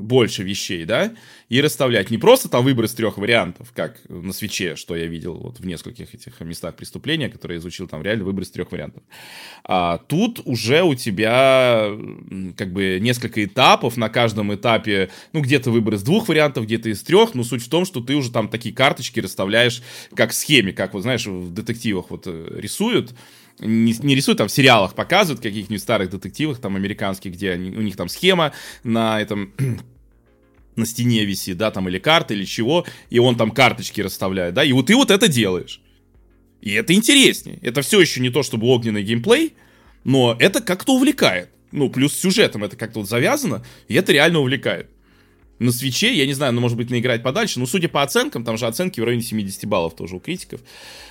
больше 0.00 0.42
вещей, 0.42 0.84
да, 0.84 1.12
и 1.48 1.60
расставлять. 1.60 2.10
Не 2.10 2.18
просто 2.18 2.48
там 2.48 2.64
выбор 2.64 2.86
из 2.86 2.94
трех 2.94 3.18
вариантов, 3.18 3.72
как 3.74 4.00
на 4.08 4.32
свече, 4.32 4.76
что 4.76 4.96
я 4.96 5.06
видел 5.06 5.34
вот 5.34 5.60
в 5.60 5.66
нескольких 5.66 6.14
этих 6.14 6.40
местах 6.40 6.76
преступления, 6.76 7.28
которые 7.28 7.56
я 7.56 7.60
изучил, 7.60 7.88
там 7.88 8.02
реально 8.02 8.24
выбор 8.24 8.44
из 8.44 8.50
трех 8.50 8.72
вариантов. 8.72 9.02
А 9.64 9.98
тут 9.98 10.40
уже 10.44 10.82
у 10.82 10.94
тебя 10.94 11.90
как 12.56 12.72
бы 12.72 12.98
несколько 13.00 13.44
этапов, 13.44 13.96
на 13.96 14.08
каждом 14.08 14.54
этапе, 14.54 15.10
ну, 15.32 15.40
где-то 15.40 15.70
выбор 15.70 15.94
из 15.94 16.02
двух 16.02 16.28
вариантов, 16.28 16.64
где-то 16.64 16.88
из 16.88 17.02
трех, 17.02 17.34
но 17.34 17.44
суть 17.44 17.62
в 17.62 17.68
том, 17.68 17.84
что 17.84 18.00
ты 18.00 18.14
уже 18.14 18.30
там 18.30 18.48
такие 18.48 18.74
карточки 18.74 19.20
расставляешь 19.20 19.82
как 20.14 20.30
в 20.30 20.34
схеме, 20.34 20.72
как 20.72 20.94
вот, 20.94 21.02
знаешь, 21.02 21.26
в 21.26 21.52
детективах 21.52 22.10
вот 22.10 22.24
э, 22.26 22.56
рисуют, 22.56 23.14
не, 23.60 23.94
не 24.00 24.14
рисуют, 24.14 24.38
там 24.38 24.48
в 24.48 24.52
сериалах 24.52 24.94
показывают, 24.94 25.42
каких-нибудь 25.42 25.82
старых 25.82 26.10
детективах, 26.10 26.60
там 26.60 26.76
американских, 26.76 27.32
где 27.32 27.52
они, 27.52 27.70
у 27.70 27.82
них 27.82 27.96
там 27.96 28.08
схема 28.08 28.52
на 28.84 29.20
этом 29.20 29.52
на 30.76 30.86
стене 30.86 31.24
висит, 31.24 31.56
да, 31.56 31.70
там 31.70 31.88
или 31.88 31.98
карта, 31.98 32.34
или 32.34 32.44
чего, 32.44 32.86
и 33.10 33.18
он 33.18 33.36
там 33.36 33.50
карточки 33.50 34.00
расставляет, 34.00 34.54
да, 34.54 34.64
и 34.64 34.72
вот 34.72 34.86
ты 34.86 34.96
вот 34.96 35.10
это 35.10 35.28
делаешь. 35.28 35.80
И 36.60 36.72
это 36.72 36.92
интереснее. 36.92 37.58
Это 37.62 37.80
все 37.82 38.00
еще 38.00 38.20
не 38.20 38.30
то, 38.30 38.42
чтобы 38.42 38.66
огненный 38.66 39.02
геймплей, 39.02 39.54
но 40.04 40.36
это 40.38 40.60
как-то 40.60 40.94
увлекает. 40.94 41.48
Ну, 41.72 41.88
плюс 41.88 42.14
сюжетом 42.14 42.64
это 42.64 42.76
как-то 42.76 43.00
вот 43.00 43.08
завязано, 43.08 43.64
и 43.88 43.94
это 43.94 44.12
реально 44.12 44.40
увлекает. 44.40 44.88
На 45.58 45.72
свече, 45.72 46.12
я 46.14 46.26
не 46.26 46.32
знаю, 46.32 46.52
ну, 46.52 46.60
может 46.60 46.76
быть, 46.76 46.90
наиграть 46.90 47.22
подальше, 47.22 47.60
но 47.60 47.66
судя 47.66 47.88
по 47.88 48.02
оценкам, 48.02 48.44
там 48.44 48.56
же 48.56 48.66
оценки 48.66 49.00
в 49.00 49.04
районе 49.04 49.22
70 49.22 49.66
баллов 49.66 49.94
тоже 49.94 50.16
у 50.16 50.20
критиков. 50.20 50.62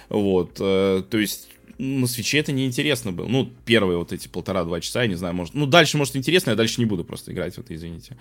Вот, 0.09 0.57
э, 0.59 1.03
то 1.09 1.17
есть 1.17 1.49
на 1.77 2.07
свече 2.07 2.39
это 2.39 2.51
неинтересно 2.51 3.11
было. 3.11 3.27
Ну, 3.27 3.51
первые 3.65 3.97
вот 3.97 4.13
эти 4.13 4.27
полтора-два 4.27 4.81
часа, 4.81 5.03
я 5.03 5.07
не 5.07 5.15
знаю, 5.15 5.35
может... 5.35 5.53
Ну, 5.53 5.65
дальше, 5.65 5.97
может, 5.97 6.15
интересно, 6.15 6.51
я 6.51 6.55
дальше 6.55 6.81
не 6.81 6.85
буду 6.85 7.03
просто 7.03 7.31
играть 7.31 7.55
в 7.55 7.59
это, 7.59 7.75
извините. 7.75 8.17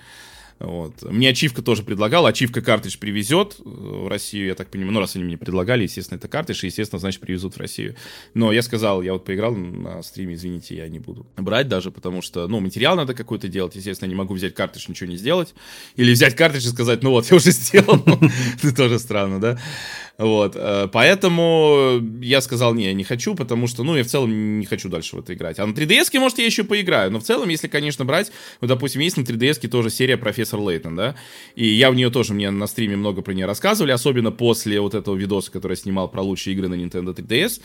Вот. 0.58 1.02
Мне 1.02 1.28
ачивка 1.28 1.62
тоже 1.62 1.82
предлагала. 1.82 2.30
Ачивка 2.30 2.60
картридж 2.60 2.98
привезет 2.98 3.56
в 3.60 4.08
Россию, 4.08 4.46
я 4.46 4.54
так 4.54 4.68
понимаю. 4.68 4.92
Ну, 4.92 5.00
раз 5.00 5.14
они 5.14 5.24
мне 5.24 5.38
предлагали, 5.38 5.84
естественно, 5.84 6.18
это 6.18 6.26
картридж, 6.26 6.64
и, 6.64 6.66
естественно, 6.66 6.98
значит, 6.98 7.20
привезут 7.20 7.54
в 7.54 7.58
Россию. 7.58 7.94
Но 8.34 8.52
я 8.52 8.62
сказал, 8.62 9.02
я 9.02 9.12
вот 9.12 9.24
поиграл 9.24 9.54
на 9.54 10.02
стриме, 10.02 10.34
извините, 10.34 10.76
я 10.76 10.88
не 10.88 10.98
буду 10.98 11.26
брать 11.36 11.68
даже, 11.68 11.90
потому 11.90 12.22
что, 12.22 12.48
ну, 12.48 12.60
материал 12.60 12.96
надо 12.96 13.14
какой-то 13.14 13.46
делать. 13.46 13.76
Естественно, 13.76 14.08
не 14.08 14.16
могу 14.16 14.34
взять 14.34 14.54
картридж, 14.54 14.86
ничего 14.88 15.08
не 15.08 15.16
сделать. 15.16 15.54
Или 15.94 16.12
взять 16.12 16.34
картридж 16.34 16.66
и 16.66 16.70
сказать, 16.70 17.02
ну 17.02 17.10
вот, 17.10 17.30
я 17.30 17.36
уже 17.36 17.50
сделал. 17.52 18.02
Это 18.62 18.74
тоже 18.74 18.98
странно, 18.98 19.40
да? 19.40 19.60
Вот, 20.18 20.56
э, 20.56 20.88
поэтому 20.92 22.02
я 22.20 22.40
сказал, 22.40 22.74
не, 22.74 22.86
я 22.86 22.92
не 22.92 23.04
хочу, 23.04 23.36
потому 23.36 23.68
что, 23.68 23.84
ну, 23.84 23.96
я 23.96 24.02
в 24.02 24.08
целом 24.08 24.58
не 24.58 24.66
хочу 24.66 24.88
дальше 24.88 25.14
в 25.14 25.20
это 25.20 25.32
играть. 25.32 25.60
А 25.60 25.66
на 25.66 25.72
3DS, 25.72 26.18
может, 26.18 26.38
я 26.38 26.46
еще 26.46 26.64
поиграю, 26.64 27.12
но 27.12 27.20
в 27.20 27.22
целом, 27.22 27.48
если, 27.50 27.68
конечно, 27.68 28.04
брать, 28.04 28.32
вот, 28.60 28.66
допустим, 28.66 29.00
есть 29.00 29.16
на 29.16 29.20
3DS 29.20 29.68
тоже 29.68 29.90
серия 29.90 30.16
Профессор 30.16 30.58
Лейтон, 30.58 30.96
да, 30.96 31.14
и 31.54 31.68
я 31.68 31.92
в 31.92 31.94
нее 31.94 32.10
тоже, 32.10 32.34
мне 32.34 32.50
на 32.50 32.66
стриме 32.66 32.96
много 32.96 33.22
про 33.22 33.32
нее 33.32 33.46
рассказывали, 33.46 33.92
особенно 33.92 34.32
после 34.32 34.80
вот 34.80 34.94
этого 34.94 35.14
видоса, 35.14 35.52
который 35.52 35.72
я 35.72 35.76
снимал 35.76 36.08
про 36.08 36.20
лучшие 36.20 36.54
игры 36.54 36.66
на 36.66 36.74
Nintendo 36.74 37.14
3DS, 37.14 37.60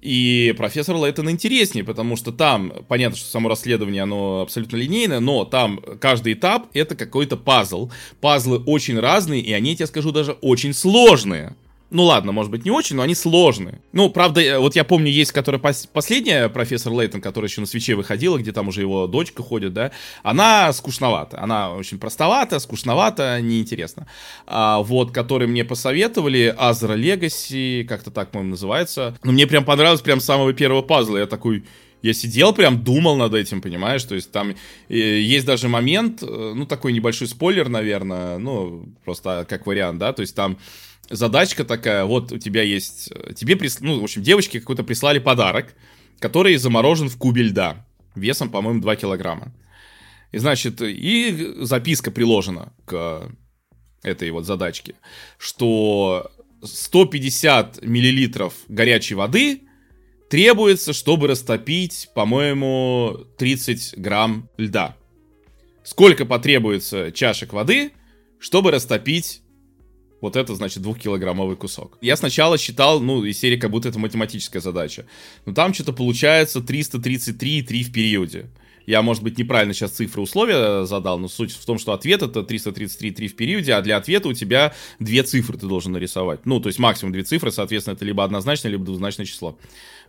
и 0.00 0.52
профессор 0.58 0.96
Лейтон 0.96 1.30
интереснее, 1.30 1.84
потому 1.84 2.16
что 2.16 2.32
там, 2.32 2.72
понятно, 2.88 3.16
что 3.16 3.28
само 3.28 3.48
расследование, 3.48 4.02
оно 4.02 4.40
абсолютно 4.40 4.76
линейное, 4.76 5.20
но 5.20 5.44
там 5.44 5.80
каждый 6.00 6.32
этап 6.32 6.66
это 6.74 6.96
какой-то 6.96 7.36
пазл. 7.36 7.92
Пазлы 8.20 8.58
очень 8.58 8.98
разные, 8.98 9.40
и 9.40 9.52
они, 9.52 9.70
я 9.70 9.76
тебе 9.76 9.86
скажу, 9.86 10.10
даже 10.10 10.32
очень 10.32 10.74
сложные. 10.74 11.54
Ну 11.92 12.04
ладно, 12.04 12.32
может 12.32 12.50
быть, 12.50 12.64
не 12.64 12.70
очень, 12.70 12.96
но 12.96 13.02
они 13.02 13.14
сложные. 13.14 13.80
Ну, 13.92 14.08
правда, 14.08 14.40
э, 14.40 14.58
вот 14.58 14.74
я 14.74 14.82
помню, 14.82 15.10
есть, 15.10 15.30
которая 15.30 15.60
пос- 15.60 15.86
последняя 15.92 16.48
профессор 16.48 16.90
Лейтон, 16.92 17.20
которая 17.20 17.50
еще 17.50 17.60
на 17.60 17.66
свече 17.66 17.94
выходила, 17.94 18.38
где 18.38 18.50
там 18.50 18.68
уже 18.68 18.80
его 18.80 19.06
дочка 19.06 19.42
ходит, 19.42 19.74
да, 19.74 19.92
она 20.22 20.72
скучновата. 20.72 21.38
Она 21.38 21.74
очень 21.74 21.98
простовата, 21.98 22.58
скучновата, 22.60 23.38
неинтересно. 23.42 24.06
А 24.46 24.78
вот, 24.80 25.12
который 25.12 25.46
мне 25.46 25.64
посоветовали, 25.64 26.54
Азра 26.56 26.94
Легаси, 26.94 27.84
как-то 27.86 28.10
так, 28.10 28.30
по-моему, 28.30 28.52
называется. 28.52 29.14
Ну, 29.22 29.32
мне 29.32 29.46
прям 29.46 29.64
понравилось 29.64 30.00
прям 30.00 30.20
с 30.20 30.24
самого 30.24 30.54
первого 30.54 30.80
пазла. 30.80 31.18
Я 31.18 31.26
такой, 31.26 31.64
я 32.00 32.14
сидел, 32.14 32.54
прям 32.54 32.82
думал 32.82 33.16
над 33.16 33.34
этим, 33.34 33.60
понимаешь? 33.60 34.02
То 34.04 34.14
есть 34.14 34.32
там 34.32 34.54
э, 34.88 34.96
есть 34.96 35.44
даже 35.44 35.68
момент, 35.68 36.22
э, 36.22 36.52
ну, 36.54 36.64
такой 36.64 36.94
небольшой 36.94 37.28
спойлер, 37.28 37.68
наверное, 37.68 38.38
ну, 38.38 38.86
просто 39.04 39.44
как 39.46 39.66
вариант, 39.66 39.98
да, 39.98 40.14
то 40.14 40.22
есть 40.22 40.34
там 40.34 40.56
задачка 41.12 41.64
такая, 41.64 42.04
вот 42.04 42.32
у 42.32 42.38
тебя 42.38 42.62
есть, 42.62 43.10
э, 43.12 43.34
тебе, 43.34 43.56
прис... 43.56 43.80
ну, 43.80 44.00
в 44.00 44.04
общем, 44.04 44.22
девочке 44.22 44.60
какой-то 44.60 44.82
прислали 44.82 45.18
подарок, 45.18 45.74
который 46.18 46.56
заморожен 46.56 47.08
в 47.08 47.16
кубе 47.16 47.42
льда, 47.42 47.86
весом, 48.14 48.50
по-моему, 48.50 48.80
2 48.80 48.96
килограмма. 48.96 49.52
И, 50.32 50.38
значит, 50.38 50.80
и 50.80 51.54
записка 51.60 52.10
приложена 52.10 52.72
к 52.86 53.30
этой 54.02 54.30
вот 54.30 54.46
задачке, 54.46 54.94
что 55.38 56.30
150 56.64 57.82
миллилитров 57.82 58.54
горячей 58.68 59.14
воды 59.14 59.62
требуется, 60.30 60.92
чтобы 60.92 61.28
растопить, 61.28 62.08
по-моему, 62.14 63.26
30 63.36 63.94
грамм 63.98 64.48
льда. 64.56 64.96
Сколько 65.84 66.24
потребуется 66.24 67.12
чашек 67.12 67.52
воды, 67.52 67.92
чтобы 68.38 68.70
растопить 68.70 69.42
вот 70.22 70.36
это, 70.36 70.54
значит, 70.54 70.82
двухкилограммовый 70.82 71.56
кусок. 71.56 71.98
Я 72.00 72.16
сначала 72.16 72.56
считал, 72.56 73.00
ну, 73.00 73.24
из 73.24 73.38
серии 73.38 73.56
как 73.58 73.70
будто 73.70 73.88
это 73.88 73.98
математическая 73.98 74.62
задача. 74.62 75.04
Но 75.44 75.52
там 75.52 75.74
что-то 75.74 75.92
получается 75.92 76.60
333,3 76.60 77.82
в 77.82 77.92
периоде. 77.92 78.46
Я, 78.86 79.02
может 79.02 79.22
быть, 79.22 79.36
неправильно 79.36 79.74
сейчас 79.74 79.90
цифры 79.90 80.22
условия 80.22 80.84
задал, 80.86 81.18
но 81.18 81.28
суть 81.28 81.52
в 81.52 81.64
том, 81.64 81.78
что 81.78 81.92
ответ 81.92 82.22
это 82.22 82.40
333,3 82.40 83.26
в 83.26 83.36
периоде, 83.36 83.74
а 83.74 83.82
для 83.82 83.96
ответа 83.96 84.28
у 84.28 84.32
тебя 84.32 84.74
две 85.00 85.24
цифры 85.24 85.58
ты 85.58 85.66
должен 85.66 85.92
нарисовать. 85.92 86.46
Ну, 86.46 86.60
то 86.60 86.68
есть 86.68 86.78
максимум 86.78 87.12
две 87.12 87.24
цифры, 87.24 87.50
соответственно, 87.50 87.94
это 87.94 88.04
либо 88.04 88.22
однозначное, 88.24 88.70
либо 88.70 88.84
двузначное 88.84 89.26
число. 89.26 89.58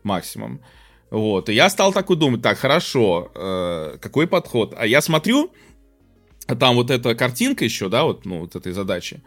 Максимум. 0.03 0.61
Вот, 1.09 1.49
и 1.49 1.53
я 1.53 1.69
стал 1.69 1.91
такой 1.91 2.17
думать, 2.17 2.41
так, 2.41 2.57
хорошо, 2.57 3.31
э, 3.35 3.97
какой 3.99 4.27
подход? 4.27 4.73
А 4.77 4.87
я 4.87 5.01
смотрю, 5.01 5.51
там 6.59 6.75
вот 6.75 6.89
эта 6.89 7.13
картинка 7.15 7.63
еще, 7.63 7.89
да, 7.89 8.03
вот, 8.03 8.25
ну, 8.25 8.41
вот 8.41 8.55
этой 8.55 8.73
задачи, 8.73 9.21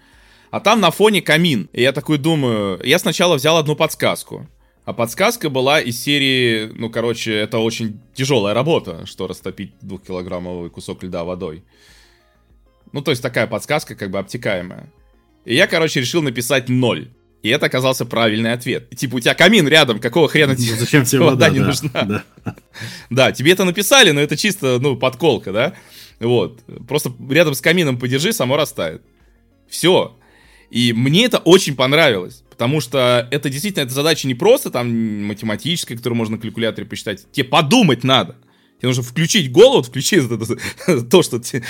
а 0.56 0.60
там 0.60 0.80
на 0.80 0.90
фоне 0.90 1.20
камин. 1.20 1.68
И 1.74 1.82
я 1.82 1.92
такой 1.92 2.16
думаю, 2.16 2.80
я 2.82 2.98
сначала 2.98 3.36
взял 3.36 3.58
одну 3.58 3.76
подсказку. 3.76 4.46
А 4.86 4.94
подсказка 4.94 5.50
была 5.50 5.82
из 5.82 6.00
серии, 6.02 6.70
ну, 6.72 6.88
короче, 6.88 7.34
это 7.34 7.58
очень 7.58 8.00
тяжелая 8.14 8.54
работа, 8.54 9.04
что 9.04 9.26
растопить 9.26 9.74
двухкилограммовый 9.82 10.70
кусок 10.70 11.02
льда 11.02 11.24
водой. 11.24 11.62
Ну, 12.92 13.02
то 13.02 13.10
есть 13.10 13.22
такая 13.22 13.46
подсказка 13.46 13.94
как 13.94 14.10
бы 14.10 14.18
обтекаемая. 14.18 14.90
И 15.44 15.54
я, 15.54 15.66
короче, 15.66 16.00
решил 16.00 16.22
написать 16.22 16.70
ноль. 16.70 17.10
И 17.42 17.50
это 17.50 17.66
оказался 17.66 18.06
правильный 18.06 18.54
ответ. 18.54 18.88
Типа, 18.96 19.16
у 19.16 19.20
тебя 19.20 19.34
камин 19.34 19.68
рядом, 19.68 20.00
какого 20.00 20.26
хрена 20.26 20.56
тебе, 20.56 20.72
ну, 20.72 20.78
Зачем 20.78 21.04
тебе 21.04 21.20
вода, 21.24 21.50
не 21.50 21.58
да, 21.58 21.66
нужна? 21.66 21.90
Да. 22.44 22.56
да, 23.10 23.32
тебе 23.32 23.52
это 23.52 23.64
написали, 23.64 24.10
но 24.10 24.22
это 24.22 24.38
чисто, 24.38 24.78
ну, 24.80 24.96
подколка, 24.96 25.52
да? 25.52 25.74
Вот. 26.18 26.62
Просто 26.88 27.12
рядом 27.28 27.52
с 27.52 27.60
камином 27.60 27.98
подержи, 27.98 28.32
само 28.32 28.56
растает. 28.56 29.02
Все. 29.68 30.16
И 30.70 30.92
мне 30.92 31.24
это 31.26 31.38
очень 31.38 31.76
понравилось. 31.76 32.42
Потому 32.50 32.80
что 32.80 33.28
это 33.30 33.50
действительно, 33.50 33.84
эта 33.84 33.92
задача 33.92 34.26
не 34.26 34.34
просто 34.34 34.70
там 34.70 34.88
математическая, 35.24 35.96
которую 35.96 36.16
можно 36.16 36.36
на 36.36 36.42
калькуляторе 36.42 36.86
посчитать. 36.86 37.26
Тебе 37.30 37.44
подумать 37.44 38.02
надо. 38.02 38.36
Тебе 38.78 38.88
нужно 38.88 39.02
включить 39.02 39.52
голову, 39.52 39.82
включить 39.82 40.24
это, 40.24 41.02
то, 41.10 41.22
что 41.22 41.38
те, 41.38 41.62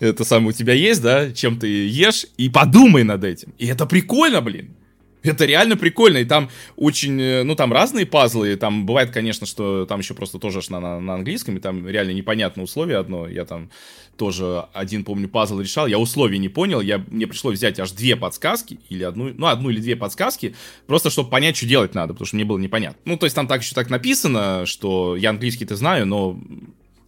это 0.00 0.24
самое 0.24 0.50
у 0.50 0.52
тебя 0.52 0.74
есть, 0.74 1.02
да, 1.02 1.32
чем 1.32 1.58
ты 1.58 1.88
ешь, 1.88 2.26
и 2.36 2.48
подумай 2.48 3.04
над 3.04 3.24
этим. 3.24 3.54
И 3.58 3.66
это 3.66 3.86
прикольно, 3.86 4.40
блин. 4.40 4.74
Это 5.22 5.44
реально 5.44 5.76
прикольно, 5.76 6.18
и 6.18 6.24
там 6.24 6.50
очень, 6.76 7.20
э, 7.20 7.42
ну, 7.44 7.54
там 7.54 7.72
разные 7.72 8.06
пазлы, 8.06 8.56
там 8.56 8.86
бывает, 8.86 9.10
конечно, 9.10 9.46
что 9.46 9.86
там 9.86 10.00
еще 10.00 10.14
просто 10.14 10.38
тоже 10.38 10.60
на, 10.68 11.00
на, 11.00 11.14
английском, 11.14 11.56
и 11.56 11.60
там 11.60 11.86
реально 11.88 12.10
непонятное 12.10 12.64
условие 12.64 12.98
одно, 12.98 13.28
я 13.28 13.44
там 13.44 13.70
тоже 14.16 14.66
один, 14.72 15.04
помню, 15.04 15.28
пазл 15.28 15.60
решал, 15.60 15.86
я 15.86 15.98
условий 15.98 16.38
не 16.38 16.48
понял, 16.48 16.80
я, 16.80 17.04
мне 17.08 17.26
пришлось 17.26 17.58
взять 17.58 17.78
аж 17.78 17.92
две 17.92 18.16
подсказки, 18.16 18.80
или 18.88 19.04
одну, 19.04 19.32
ну, 19.34 19.46
одну 19.46 19.70
или 19.70 19.80
две 19.80 19.96
подсказки, 19.96 20.54
просто 20.86 21.10
чтобы 21.10 21.30
понять, 21.30 21.56
что 21.56 21.66
делать 21.66 21.94
надо, 21.94 22.14
потому 22.14 22.26
что 22.26 22.36
мне 22.36 22.44
было 22.44 22.58
непонятно. 22.58 23.00
Ну, 23.04 23.16
то 23.16 23.26
есть 23.26 23.36
там 23.36 23.46
так 23.46 23.62
еще 23.62 23.74
так 23.74 23.90
написано, 23.90 24.66
что 24.66 25.16
я 25.16 25.30
английский-то 25.30 25.76
знаю, 25.76 26.06
но 26.06 26.38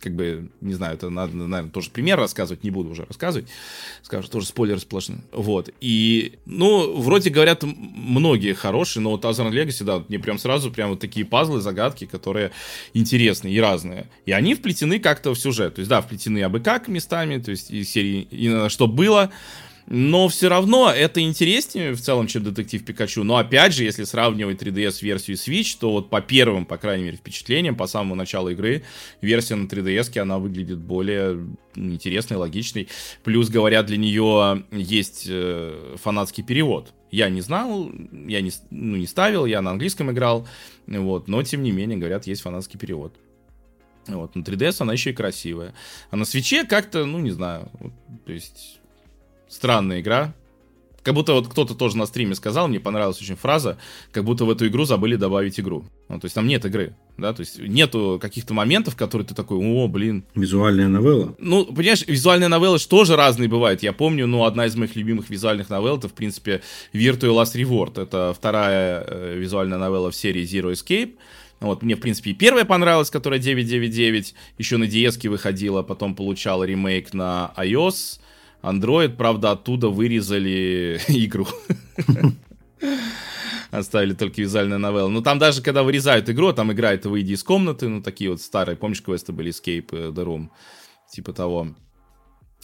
как 0.05 0.15
бы, 0.15 0.51
не 0.61 0.75
знаю, 0.75 0.95
это 0.95 1.11
надо, 1.11 1.35
наверное, 1.35 1.71
тоже 1.71 1.91
пример 1.91 2.19
рассказывать, 2.19 2.63
не 2.63 2.71
буду 2.71 2.91
уже 2.91 3.05
рассказывать, 3.05 3.49
скажу, 4.03 4.29
тоже 4.29 4.47
спойлер 4.47 4.79
сплошный. 4.79 5.19
Вот, 5.33 5.71
и, 5.81 6.35
ну, 6.47 7.01
вроде 7.01 7.31
говорят, 7.31 7.65
многие 7.65 8.53
хорошие, 8.53 9.03
но 9.03 9.11
вот 9.11 9.25
Azure 9.25 9.51
Legacy, 9.51 9.85
да, 9.85 10.05
мне 10.09 10.19
прям 10.19 10.39
сразу 10.39 10.71
прям 10.71 10.91
вот 10.91 11.01
такие 11.01 11.25
пазлы, 11.25 11.61
загадки, 11.61 12.05
которые 12.07 12.53
интересные 12.93 13.55
и 13.55 13.59
разные. 13.59 14.09
И 14.27 14.33
они 14.33 14.55
вплетены 14.55 14.99
как-то 14.99 15.35
в 15.35 15.39
сюжет, 15.39 15.77
то 15.77 15.81
есть, 15.81 15.89
да, 15.89 16.01
вплетены 16.03 16.43
абы 16.43 16.61
как 16.61 16.89
местами, 16.89 17.39
то 17.39 17.51
есть, 17.51 17.71
из 17.71 17.91
серии, 17.91 18.29
и 18.31 18.69
что 18.69 18.87
было, 18.87 19.31
но 19.87 20.29
все 20.29 20.49
равно 20.49 20.91
это 20.91 21.21
интереснее 21.21 21.93
в 21.93 22.01
целом, 22.01 22.27
чем 22.27 22.43
Детектив 22.43 22.85
Пикачу. 22.85 23.23
Но 23.23 23.37
опять 23.37 23.75
же, 23.75 23.85
если 23.85 24.05
сравнивать 24.05 24.63
3DS-версию 24.63 25.37
Switch, 25.37 25.77
то 25.79 25.93
вот 25.93 26.09
по 26.09 26.21
первым, 26.23 26.65
по 26.65 26.79
крайней 26.79 27.05
мере, 27.05 27.17
впечатлениям, 27.19 27.77
по 27.77 27.87
самому 27.87 28.15
началу 28.15 28.49
игры, 28.49 28.83
версия 29.21 29.57
на 29.57 29.67
3DS, 29.67 30.19
она 30.19 30.39
выглядит 30.39 30.79
более 30.79 31.47
интересной, 31.75 32.39
логичной. 32.39 32.89
Плюс, 33.25 33.51
говорят, 33.51 33.87
для 33.87 33.99
нее 33.99 34.65
есть 34.73 35.27
э, 35.29 35.97
фанатский 36.03 36.43
перевод. 36.43 36.95
Я 37.11 37.29
не 37.29 37.43
знал, 37.43 37.91
я 38.27 38.41
не, 38.41 38.53
ну, 38.71 38.97
не 38.97 39.07
ставил, 39.07 39.45
я 39.47 39.61
на 39.61 39.71
английском 39.71 40.11
играл, 40.11 40.49
вот, 40.87 41.29
но, 41.29 41.43
тем 41.43 41.63
не 41.63 41.73
менее, 41.73 41.99
говорят, 41.99 42.27
есть 42.27 42.43
фанатский 42.43 42.79
перевод. 42.79 43.15
Вот, 44.07 44.35
на 44.35 44.43
3DS 44.43 44.77
она 44.81 44.95
еще 44.95 45.11
и 45.11 45.15
красивая. 45.15 45.75
А 46.11 46.17
на 46.17 46.25
свече 46.25 46.65
как-то, 46.65 47.05
ну, 47.05 47.19
не 47.19 47.31
знаю, 47.31 47.71
вот, 47.79 47.93
то 48.27 48.33
есть 48.33 48.81
странная 49.55 50.01
игра. 50.01 50.35
Как 51.03 51.13
будто 51.13 51.35
вот 51.35 51.49
кто-то 51.49 51.75
тоже 51.75 51.99
на 51.99 52.07
стриме 52.07 52.35
сказал, 52.35 52.67
мне 52.67 52.81
понравилась 52.81 53.21
очень 53.21 53.37
фраза, 53.37 53.77
как 54.11 54.25
будто 54.25 54.47
в 54.47 54.51
эту 54.51 54.67
игру 54.67 54.87
забыли 54.87 55.17
добавить 55.17 55.61
игру. 55.61 55.85
Ну, 56.09 56.19
то 56.19 56.25
есть 56.25 56.35
там 56.35 56.47
нет 56.47 56.65
игры, 56.65 56.97
да, 57.19 57.35
то 57.35 57.41
есть 57.41 57.59
нету 57.59 58.19
каких-то 58.21 58.55
моментов, 58.55 58.97
которые 58.97 59.29
ты 59.29 59.35
такой, 59.35 59.59
о, 59.59 59.87
блин. 59.87 60.25
Визуальная 60.35 60.89
новелла? 60.89 61.35
Ну, 61.39 61.67
понимаешь, 61.67 62.07
визуальная 62.07 62.49
новелла 62.49 62.79
тоже 62.79 63.17
разные 63.17 63.51
бывают. 63.51 63.83
Я 63.83 63.93
помню, 63.93 64.27
ну, 64.27 64.45
одна 64.45 64.65
из 64.65 64.77
моих 64.77 64.97
любимых 64.97 65.29
визуальных 65.29 65.69
новелл, 65.69 65.99
это, 65.99 66.09
в 66.09 66.15
принципе, 66.15 66.63
Virtual 66.95 67.35
Last 67.35 67.55
Reward. 67.55 68.01
Это 68.01 68.35
вторая 68.35 69.05
э, 69.07 69.37
визуальная 69.37 69.77
новелла 69.77 70.11
в 70.11 70.17
серии 70.17 70.43
Zero 70.45 70.73
Escape. 70.73 71.17
Вот, 71.61 71.83
мне, 71.83 71.97
в 71.97 72.01
принципе, 72.01 72.31
и 72.31 72.35
первая 72.35 72.65
понравилась, 72.65 73.11
которая 73.11 73.39
999, 73.39 74.35
еще 74.57 74.77
на 74.79 74.85
DS 74.85 75.29
выходила, 75.29 75.83
потом 75.83 76.15
получала 76.15 76.65
ремейк 76.65 77.13
на 77.15 77.53
iOS, 77.57 78.21
Android, 78.65 79.17
правда, 79.17 79.53
оттуда 79.53 79.89
вырезали 79.89 81.01
игру. 81.09 81.47
Оставили 83.71 84.15
только 84.15 84.41
визуальную 84.41 84.79
новеллу. 84.79 85.11
Но 85.11 85.21
там 85.21 85.39
даже, 85.39 85.61
когда 85.61 85.83
вырезают 85.83 86.31
игру, 86.31 86.53
там 86.53 86.73
играет 86.73 87.07
«Выйди 87.07 87.33
из 87.33 87.43
комнаты», 87.43 87.89
ну, 87.89 88.03
такие 88.03 88.31
вот 88.31 88.41
старые, 88.41 88.77
помнишь, 88.77 89.03
квесты 89.03 89.33
были 89.33 89.51
«Escape 89.51 89.89
the 89.89 90.25
Room», 90.25 90.49
типа 91.11 91.33
того. 91.33 91.75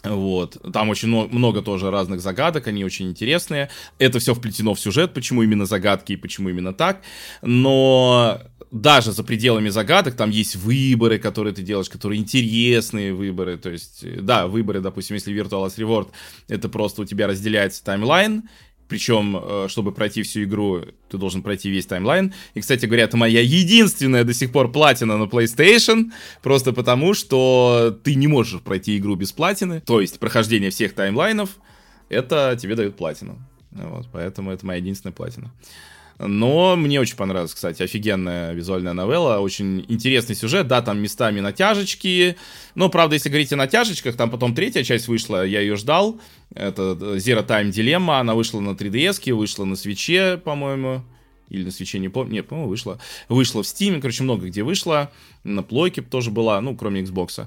Вот. 0.02 0.56
Там 0.72 0.88
очень 0.88 1.08
много 1.08 1.62
тоже 1.62 1.90
разных 1.90 2.20
загадок, 2.20 2.66
они 2.66 2.84
очень 2.84 3.08
интересные. 3.10 3.70
Это 3.98 4.18
все 4.18 4.34
вплетено 4.34 4.74
в 4.74 4.80
сюжет, 4.80 5.12
почему 5.12 5.42
именно 5.42 5.66
загадки 5.66 6.12
и 6.12 6.16
почему 6.16 6.48
именно 6.48 6.72
так. 6.72 7.02
Но 7.42 8.40
даже 8.70 9.12
за 9.12 9.24
пределами 9.24 9.68
загадок 9.68 10.14
там 10.14 10.30
есть 10.30 10.56
выборы, 10.56 11.18
которые 11.18 11.54
ты 11.54 11.62
делаешь, 11.62 11.88
которые 11.88 12.20
интересные 12.20 13.12
выборы. 13.12 13.58
То 13.58 13.70
есть, 13.70 14.04
да, 14.22 14.46
выборы, 14.46 14.80
допустим, 14.80 15.14
если 15.14 15.34
Virtual 15.34 15.66
Reward, 15.66 16.08
это 16.48 16.68
просто 16.68 17.02
у 17.02 17.04
тебя 17.04 17.26
разделяется 17.26 17.84
таймлайн, 17.84 18.44
причем, 18.90 19.36
э, 19.40 19.66
чтобы 19.68 19.92
пройти 19.92 20.22
всю 20.22 20.42
игру, 20.42 20.82
ты 21.08 21.16
должен 21.16 21.42
пройти 21.42 21.70
весь 21.70 21.86
таймлайн. 21.86 22.34
И, 22.54 22.60
кстати 22.60 22.86
говоря, 22.86 23.04
это 23.04 23.16
моя 23.16 23.40
единственная 23.40 24.24
до 24.24 24.34
сих 24.34 24.50
пор 24.50 24.72
платина 24.72 25.16
на 25.16 25.24
PlayStation, 25.24 26.10
просто 26.42 26.72
потому, 26.72 27.14
что 27.14 27.96
ты 28.02 28.16
не 28.16 28.26
можешь 28.26 28.60
пройти 28.60 28.98
игру 28.98 29.14
без 29.14 29.30
платины. 29.30 29.80
То 29.80 30.00
есть, 30.00 30.18
прохождение 30.18 30.70
всех 30.70 30.94
таймлайнов, 30.94 31.50
это 32.08 32.58
тебе 32.60 32.74
дают 32.74 32.96
платину. 32.96 33.38
Вот, 33.70 34.08
поэтому 34.10 34.50
это 34.50 34.66
моя 34.66 34.80
единственная 34.80 35.14
платина. 35.14 35.52
Но 36.22 36.76
мне 36.76 37.00
очень 37.00 37.16
понравилась, 37.16 37.54
кстати, 37.54 37.82
офигенная 37.82 38.52
визуальная 38.52 38.92
новелла, 38.92 39.38
очень 39.38 39.86
интересный 39.88 40.34
сюжет, 40.34 40.66
да, 40.66 40.82
там 40.82 40.98
местами 40.98 41.40
натяжечки, 41.40 42.36
но, 42.74 42.90
правда, 42.90 43.14
если 43.14 43.30
говорить 43.30 43.52
о 43.54 43.56
натяжечках, 43.56 44.16
там 44.16 44.30
потом 44.30 44.54
третья 44.54 44.82
часть 44.82 45.08
вышла, 45.08 45.46
я 45.46 45.60
ее 45.60 45.76
ждал, 45.76 46.20
это 46.54 46.92
Zero 47.16 47.46
Time 47.46 47.70
Dilemma, 47.70 48.20
она 48.20 48.34
вышла 48.34 48.60
на 48.60 48.70
3DS, 48.70 49.32
вышла 49.32 49.64
на 49.64 49.76
свече, 49.76 50.36
по-моему, 50.36 51.02
или 51.48 51.64
на 51.64 51.70
свече, 51.70 51.98
не 51.98 52.10
помню, 52.10 52.34
нет, 52.34 52.48
по-моему, 52.48 52.68
вышла, 52.68 53.00
вышла 53.30 53.62
в 53.62 53.66
Steam, 53.66 54.00
короче, 54.02 54.22
много 54.22 54.46
где 54.46 54.62
вышла, 54.62 55.10
на 55.42 55.62
плойке 55.62 56.02
тоже 56.02 56.30
была, 56.30 56.60
ну, 56.60 56.76
кроме 56.76 57.00
Xbox. 57.00 57.46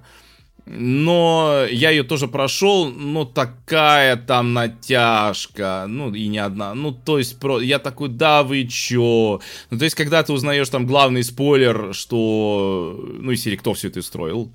Но 0.65 1.65
я 1.69 1.89
ее 1.89 2.03
тоже 2.03 2.27
прошел, 2.29 2.89
но 2.89 3.25
такая 3.25 4.15
там 4.15 4.53
натяжка, 4.53 5.85
ну 5.89 6.13
и 6.13 6.27
не 6.27 6.37
одна, 6.37 6.73
ну 6.73 6.93
то 6.93 7.17
есть 7.17 7.37
про, 7.37 7.59
я 7.59 7.79
такой, 7.79 8.07
да 8.07 8.43
вы 8.43 8.65
чё, 8.65 9.41
ну 9.69 9.77
то 9.77 9.83
есть 9.83 9.95
когда 9.95 10.23
ты 10.23 10.31
узнаешь 10.31 10.69
там 10.69 10.87
главный 10.87 11.23
спойлер, 11.25 11.93
что, 11.93 12.97
ну 13.19 13.31
и 13.31 13.35
серии 13.35 13.57
кто 13.57 13.73
все 13.73 13.89
это 13.89 14.01
строил, 14.01 14.49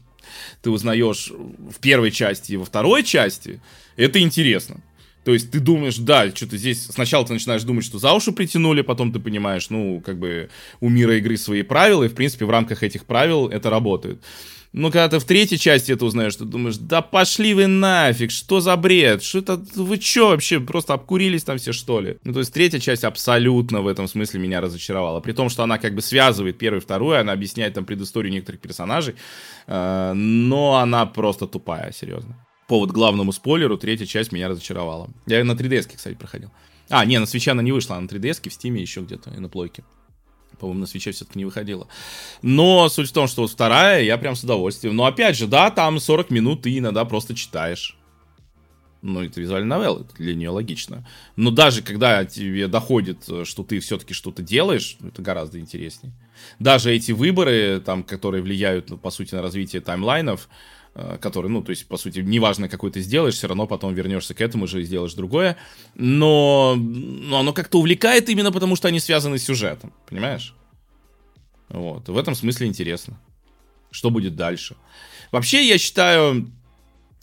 ты 0.63 0.71
узнаешь 0.71 1.31
в 1.31 1.79
первой 1.81 2.11
части 2.11 2.53
и 2.53 2.57
во 2.57 2.65
второй 2.65 3.03
части, 3.03 3.61
это 3.97 4.19
интересно. 4.19 4.81
То 5.25 5.35
есть 5.35 5.51
ты 5.51 5.61
думаешь, 5.61 5.99
да, 5.99 6.35
что-то 6.35 6.57
здесь... 6.57 6.87
Сначала 6.87 7.27
ты 7.27 7.35
начинаешь 7.35 7.63
думать, 7.63 7.85
что 7.85 7.99
за 7.99 8.15
уши 8.15 8.33
притянули, 8.33 8.81
потом 8.81 9.13
ты 9.13 9.21
понимаешь, 9.21 9.69
ну, 9.69 10.01
как 10.01 10.19
бы 10.19 10.49
у 10.81 10.89
мира 10.89 11.19
игры 11.19 11.37
свои 11.37 11.61
правила, 11.61 12.05
и, 12.05 12.09
в 12.09 12.15
принципе, 12.15 12.47
в 12.47 12.51
рамках 12.51 12.83
этих 12.83 13.05
правил 13.05 13.47
это 13.49 13.69
работает. 13.69 14.23
Но 14.79 14.93
когда 14.93 15.09
ты 15.09 15.19
в 15.19 15.25
третьей 15.25 15.59
части 15.59 15.91
это 15.91 16.05
узнаешь, 16.05 16.37
ты 16.37 16.45
думаешь, 16.45 16.77
да 16.77 17.03
пошли 17.03 17.53
вы 17.53 17.67
нафиг, 17.67 18.31
что 18.31 18.61
за 18.61 18.77
бред, 18.77 19.25
что 19.25 19.41
это, 19.41 19.57
вы 19.75 20.01
что 20.01 20.29
вообще, 20.29 20.61
просто 20.61 20.95
обкурились 20.95 21.43
там 21.43 21.59
все 21.59 21.73
что 21.73 22.01
ли? 22.01 22.19
Ну, 22.23 22.33
то 22.33 22.39
есть 22.39 22.55
третья 22.55 22.79
часть 22.79 23.03
абсолютно 23.03 23.81
в 23.81 23.89
этом 23.89 24.07
смысле 24.07 24.39
меня 24.39 24.61
разочаровала, 24.61 25.19
при 25.19 25.33
том, 25.33 25.49
что 25.49 25.65
она 25.65 25.79
как 25.79 25.97
бы 25.97 26.01
связывает 26.01 26.59
первую 26.59 26.81
и 26.81 26.85
вторую, 26.85 27.19
она 27.19 27.33
объясняет 27.33 27.75
там 27.75 27.85
предысторию 27.87 28.33
некоторых 28.33 28.61
персонажей, 28.61 29.17
э, 29.67 30.13
но 30.15 30.77
она 30.77 31.07
просто 31.07 31.49
тупая, 31.49 31.91
серьезно. 31.91 32.47
Повод 32.69 32.93
главному 32.93 33.33
спойлеру, 33.33 33.79
третья 33.79 34.07
часть 34.07 34.31
меня 34.31 34.49
разочаровала. 34.49 35.11
Я 35.27 35.43
на 35.43 35.53
3DS, 35.53 35.97
кстати, 35.97 36.15
проходил. 36.15 36.53
А, 36.89 37.05
не, 37.05 37.19
на 37.19 37.27
свеча 37.27 37.51
она 37.51 37.63
не 37.63 37.73
вышла, 37.73 37.97
а 37.97 38.01
на 38.01 38.07
3DS, 38.07 38.49
в 38.49 38.53
Стиме 38.53 38.81
еще 38.81 39.01
где-то, 39.01 39.31
и 39.31 39.41
на 39.41 39.49
плойке. 39.49 39.83
По-моему, 40.59 40.81
на 40.81 40.87
свече 40.87 41.13
все-таки 41.13 41.39
не 41.39 41.45
выходила. 41.45 41.89
Но 42.43 42.89
суть 42.89 43.11
в 43.11 43.13
том, 43.13 43.29
что 43.29 43.43
вот 43.43 43.51
вторая 43.51 44.03
я 44.03 44.19
прям 44.19 44.37
с 44.37 44.43
удовольствием. 44.43 44.97
Но 44.97 45.07
опять 45.07 45.37
же, 45.37 45.47
да, 45.47 45.71
там 45.71 46.01
40 46.01 46.31
минут 46.31 46.63
ты 46.63 46.77
иногда 46.77 47.05
просто 47.05 47.35
читаешь. 47.35 47.97
Ну, 49.01 49.23
это 49.23 49.41
визуальная 49.41 49.79
новелла, 49.79 50.01
это 50.01 50.15
для 50.17 50.35
нее 50.35 50.51
логично. 50.51 51.07
Но 51.37 51.53
даже 51.53 51.83
когда 51.83 52.25
тебе 52.25 52.67
доходит, 52.67 53.29
что 53.45 53.63
ты 53.63 53.79
все-таки 53.79 54.13
что-то 54.13 54.43
делаешь, 54.43 54.97
это 55.01 55.23
гораздо 55.23 55.61
интереснее. 55.61 56.13
Даже 56.59 56.93
эти 56.93 57.13
выборы, 57.13 57.81
там, 57.81 58.03
которые 58.03 58.43
влияют, 58.43 58.91
ну, 58.91 58.97
по 58.99 59.11
сути, 59.11 59.37
на 59.37 59.43
развитие 59.43 59.83
таймлайнов, 59.83 60.49
э, 60.99 61.19
которые, 61.21 61.51
ну, 61.51 61.63
то 61.63 61.71
есть, 61.71 61.87
по 61.87 61.97
сути, 61.97 62.21
неважно, 62.21 62.69
какой 62.69 62.91
ты 62.91 63.01
сделаешь, 63.01 63.35
все 63.35 63.47
равно 63.47 63.67
потом 63.67 63.95
вернешься 63.95 64.35
к 64.35 64.41
этому 64.41 64.67
же 64.67 64.83
и 64.83 64.85
сделаешь 64.85 65.15
другое. 65.15 65.57
Но, 65.95 66.75
но 66.77 67.39
оно 67.39 67.53
как-то 67.53 67.79
увлекает 67.79 68.29
именно 68.29 68.53
потому, 68.53 68.77
что 68.77 68.89
они 68.89 69.01
связаны 69.01 69.39
с 69.39 69.45
сюжетом, 69.45 69.93
понимаешь? 70.09 70.55
Вот, 71.69 72.09
в 72.09 72.19
этом 72.19 72.35
смысле 72.35 72.67
интересно. 72.67 73.19
Что 73.91 74.11
будет 74.11 74.37
дальше? 74.37 74.77
Вообще, 75.31 75.67
я 75.67 75.79
считаю, 75.79 76.51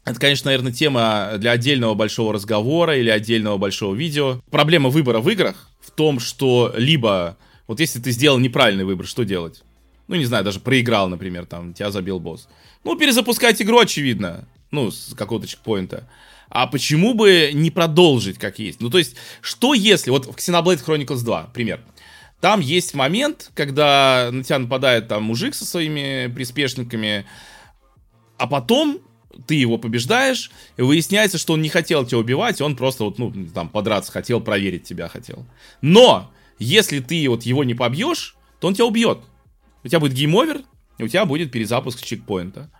это, 0.06 0.20
конечно, 0.20 0.50
наверное, 0.50 0.72
тема 0.72 1.34
для 1.38 1.52
отдельного 1.52 1.96
большого 1.96 2.34
разговора 2.34 2.98
или 2.98 3.10
отдельного 3.10 3.58
большого 3.58 3.96
видео. 3.96 4.42
Проблема 4.52 4.90
выбора 4.90 5.20
в 5.20 5.30
играх 5.30 5.70
в 5.82 5.92
том, 5.92 6.20
что 6.20 6.74
либо, 6.78 7.38
вот 7.68 7.80
если 7.80 8.00
ты 8.00 8.12
сделал 8.12 8.38
неправильный 8.38 8.86
выбор, 8.86 9.08
что 9.08 9.24
делать? 9.24 9.64
Ну, 10.07 10.15
не 10.15 10.26
знаю, 10.26 10.44
даже 10.44 10.60
проиграл, 10.60 11.10
например, 11.10 11.45
там, 11.45 11.73
тебя 11.73 11.91
забил 11.91 12.19
босс. 12.19 12.48
Ну, 12.84 12.95
перезапускать 12.95 13.61
игру, 13.61 13.80
очевидно. 13.80 14.48
Ну, 14.72 14.91
с 14.91 15.14
какого-то 15.15 15.48
чекпоинта. 15.48 16.07
А 16.49 16.68
почему 16.68 17.14
бы 17.14 17.52
не 17.53 17.72
продолжить 17.72 18.38
как 18.38 18.60
есть? 18.60 18.82
Ну, 18.82 18.90
то 18.90 18.98
есть, 18.98 19.15
что 19.41 19.73
если... 19.73 20.11
Вот 20.11 20.26
в 20.26 20.36
Xenoblade 20.36 20.86
Chronicles 20.86 21.23
2, 21.23 21.52
пример. 21.53 21.82
Там 22.40 22.60
есть 22.60 22.94
момент, 22.94 23.49
когда 23.56 24.30
на 24.32 24.44
тебя 24.44 24.60
нападает 24.60 25.07
там 25.07 25.23
мужик 25.23 25.56
со 25.56 25.65
своими 25.65 26.32
приспешниками, 26.32 27.26
а 28.38 28.45
потом 28.45 28.99
ты 29.48 29.56
его 29.56 29.77
побеждаешь, 29.77 30.52
и 30.77 30.82
выясняется, 30.82 31.38
что 31.38 31.53
он 31.53 31.61
не 31.61 31.69
хотел 31.69 32.06
тебя 32.06 32.19
убивать, 32.19 32.61
он 32.61 32.76
просто 32.76 33.03
вот, 33.03 33.18
ну, 33.18 33.34
там, 33.53 33.69
подраться 33.69 34.11
хотел, 34.11 34.41
проверить 34.41 34.84
тебя 34.84 35.07
хотел. 35.07 35.45
Но, 35.82 36.32
если 36.60 36.99
ты 36.99 37.27
вот 37.30 37.44
его 37.44 37.64
не 37.64 37.73
побьешь, 37.73 38.36
то 38.60 38.68
он 38.68 38.76
тебя 38.76 38.86
убьет. 38.86 39.19
У 39.86 39.88
тебя 39.88 39.99
будет 39.99 40.14
game 40.14 40.36
over, 40.36 40.64
и 40.98 41.03
у 41.03 41.07
тебя 41.07 41.26
будет 41.26 41.52
перезапуск 41.52 42.03
чекпоинта. 42.03 42.72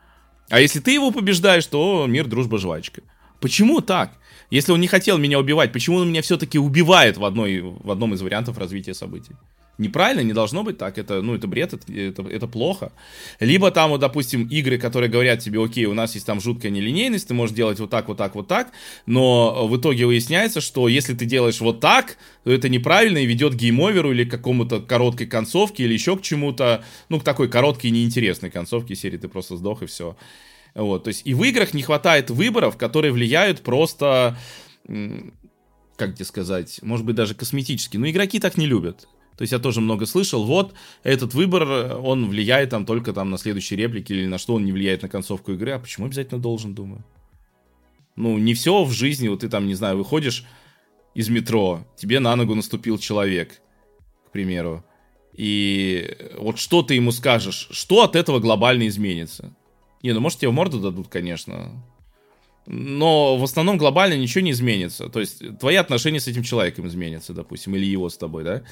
А 0.50 0.60
если 0.60 0.80
ты 0.80 0.92
его 0.92 1.12
побеждаешь, 1.12 1.68
то 1.68 2.08
мир, 2.08 2.26
дружба, 2.26 2.58
жвачка. 2.58 3.04
Почему 3.40 3.80
так? 3.80 4.18
Если 4.50 4.72
он 4.72 4.82
не 4.82 4.88
хотел 4.88 5.20
меня 5.20 5.38
убивать, 5.38 5.72
почему 5.72 5.98
он 5.98 6.10
меня 6.10 6.24
все-таки 6.24 6.58
убивает 6.58 7.18
в, 7.18 7.26
одной, 7.26 7.62
в 7.62 7.92
одном 7.92 8.16
из 8.16 8.22
вариантов 8.24 8.58
развития 8.58 8.96
событий? 8.96 9.34
Неправильно, 9.78 10.22
не 10.22 10.34
должно 10.34 10.64
быть 10.64 10.78
так, 10.78 10.98
это, 10.98 11.22
ну, 11.22 11.36
это 11.36 11.48
бред, 11.48 11.74
это, 11.74 11.94
это, 11.94 12.24
это 12.24 12.48
плохо. 12.48 12.92
Либо 13.40 13.72
там, 13.72 13.92
вот, 13.92 14.00
допустим, 14.00 14.48
игры, 14.48 14.78
которые 14.78 15.10
говорят 15.10 15.40
тебе, 15.40 15.64
окей, 15.64 15.86
у 15.86 15.94
нас 15.94 16.14
есть 16.16 16.26
там 16.26 16.40
жуткая 16.42 16.72
нелинейность, 16.72 17.28
ты 17.28 17.34
можешь 17.34 17.56
делать 17.56 17.80
вот 17.80 17.90
так, 17.90 18.08
вот 18.08 18.18
так, 18.18 18.36
вот 18.36 18.48
так, 18.48 18.72
но 19.06 19.68
в 19.68 19.78
итоге 19.78 20.06
выясняется, 20.06 20.62
что 20.62 20.88
если 20.88 21.14
ты 21.14 21.26
делаешь 21.26 21.60
вот 21.62 21.80
так, 21.80 22.18
то 22.44 22.52
это 22.52 22.70
неправильно 22.70 23.18
и 23.18 23.26
ведет 23.26 23.54
к 23.54 23.58
гейм-оверу 23.58 24.12
или 24.12 24.24
к 24.24 24.32
какому-то 24.32 24.82
короткой 24.82 25.28
концовке 25.28 25.84
или 25.84 25.94
еще 25.94 26.18
к 26.18 26.22
чему-то, 26.22 26.84
ну, 27.10 27.20
к 27.20 27.24
такой 27.24 27.50
короткой 27.50 27.92
неинтересной 27.92 28.50
концовке 28.50 28.96
серии 28.96 29.18
ты 29.18 29.28
просто 29.28 29.58
сдох 29.58 29.84
и 29.84 29.86
все. 29.86 30.16
Вот, 30.74 31.06
то 31.06 31.08
есть 31.08 31.22
и 31.26 31.34
в 31.34 31.44
играх 31.44 31.74
не 31.74 31.84
хватает 31.84 32.30
выборов, 32.30 32.76
которые 32.76 33.14
влияют 33.14 33.62
просто 33.62 34.38
как 35.98 36.16
тебе 36.16 36.26
сказать, 36.26 36.80
может 36.82 37.06
быть, 37.06 37.16
даже 37.16 37.36
косметически. 37.36 37.98
Но 37.98 38.10
игроки 38.10 38.40
так 38.40 38.58
не 38.58 38.66
любят. 38.66 39.08
То 39.38 39.42
есть 39.42 39.52
я 39.52 39.60
тоже 39.60 39.82
много 39.82 40.06
слышал, 40.06 40.46
вот, 40.46 40.74
этот 41.04 41.34
выбор, 41.34 41.98
он 41.98 42.30
влияет 42.30 42.70
там 42.70 42.86
только 42.86 43.12
там 43.14 43.30
на 43.30 43.38
следующие 43.38 43.78
реплики 43.78 44.14
или 44.14 44.26
на 44.26 44.38
что 44.38 44.56
он 44.56 44.66
не 44.66 44.72
влияет 44.72 45.02
на 45.02 45.10
концовку 45.10 45.52
игры. 45.52 45.72
А 45.72 45.80
почему 45.80 46.06
обязательно 46.06 46.40
должен, 46.40 46.74
думаю? 46.74 47.04
Ну, 48.16 48.38
не 48.38 48.54
все 48.54 48.84
в 48.84 48.92
жизни, 48.92 49.28
вот 49.28 49.42
ты 49.42 49.50
там, 49.50 49.68
не 49.68 49.76
знаю, 49.76 49.98
выходишь 49.98 50.46
из 51.14 51.28
метро, 51.30 51.86
тебе 51.98 52.20
на 52.20 52.36
ногу 52.36 52.56
наступил 52.56 52.98
человек, 52.98 53.62
к 54.28 54.32
примеру, 54.32 54.86
и 55.34 56.16
вот 56.38 56.58
что 56.58 56.82
ты 56.82 56.96
ему 56.96 57.12
скажешь, 57.12 57.68
что 57.72 58.04
от 58.04 58.16
этого 58.16 58.40
глобально 58.40 58.88
изменится? 58.88 59.54
Не, 60.02 60.14
ну 60.14 60.22
может 60.22 60.40
тебе 60.40 60.50
в 60.50 60.54
морду 60.54 60.80
дадут, 60.80 61.10
конечно, 61.10 61.84
но 62.66 63.38
в 63.38 63.44
основном 63.44 63.78
глобально 63.78 64.16
ничего 64.16 64.42
не 64.42 64.52
изменится. 64.52 65.10
То 65.10 65.20
есть 65.20 65.60
твои 65.60 65.76
отношения 65.76 66.20
с 66.20 66.28
этим 66.28 66.44
человеком 66.44 66.88
изменятся, 66.88 67.34
допустим, 67.34 67.76
или 67.76 67.86
его 67.86 68.10
с 68.10 68.18
тобой, 68.18 68.44
да? 68.44 68.64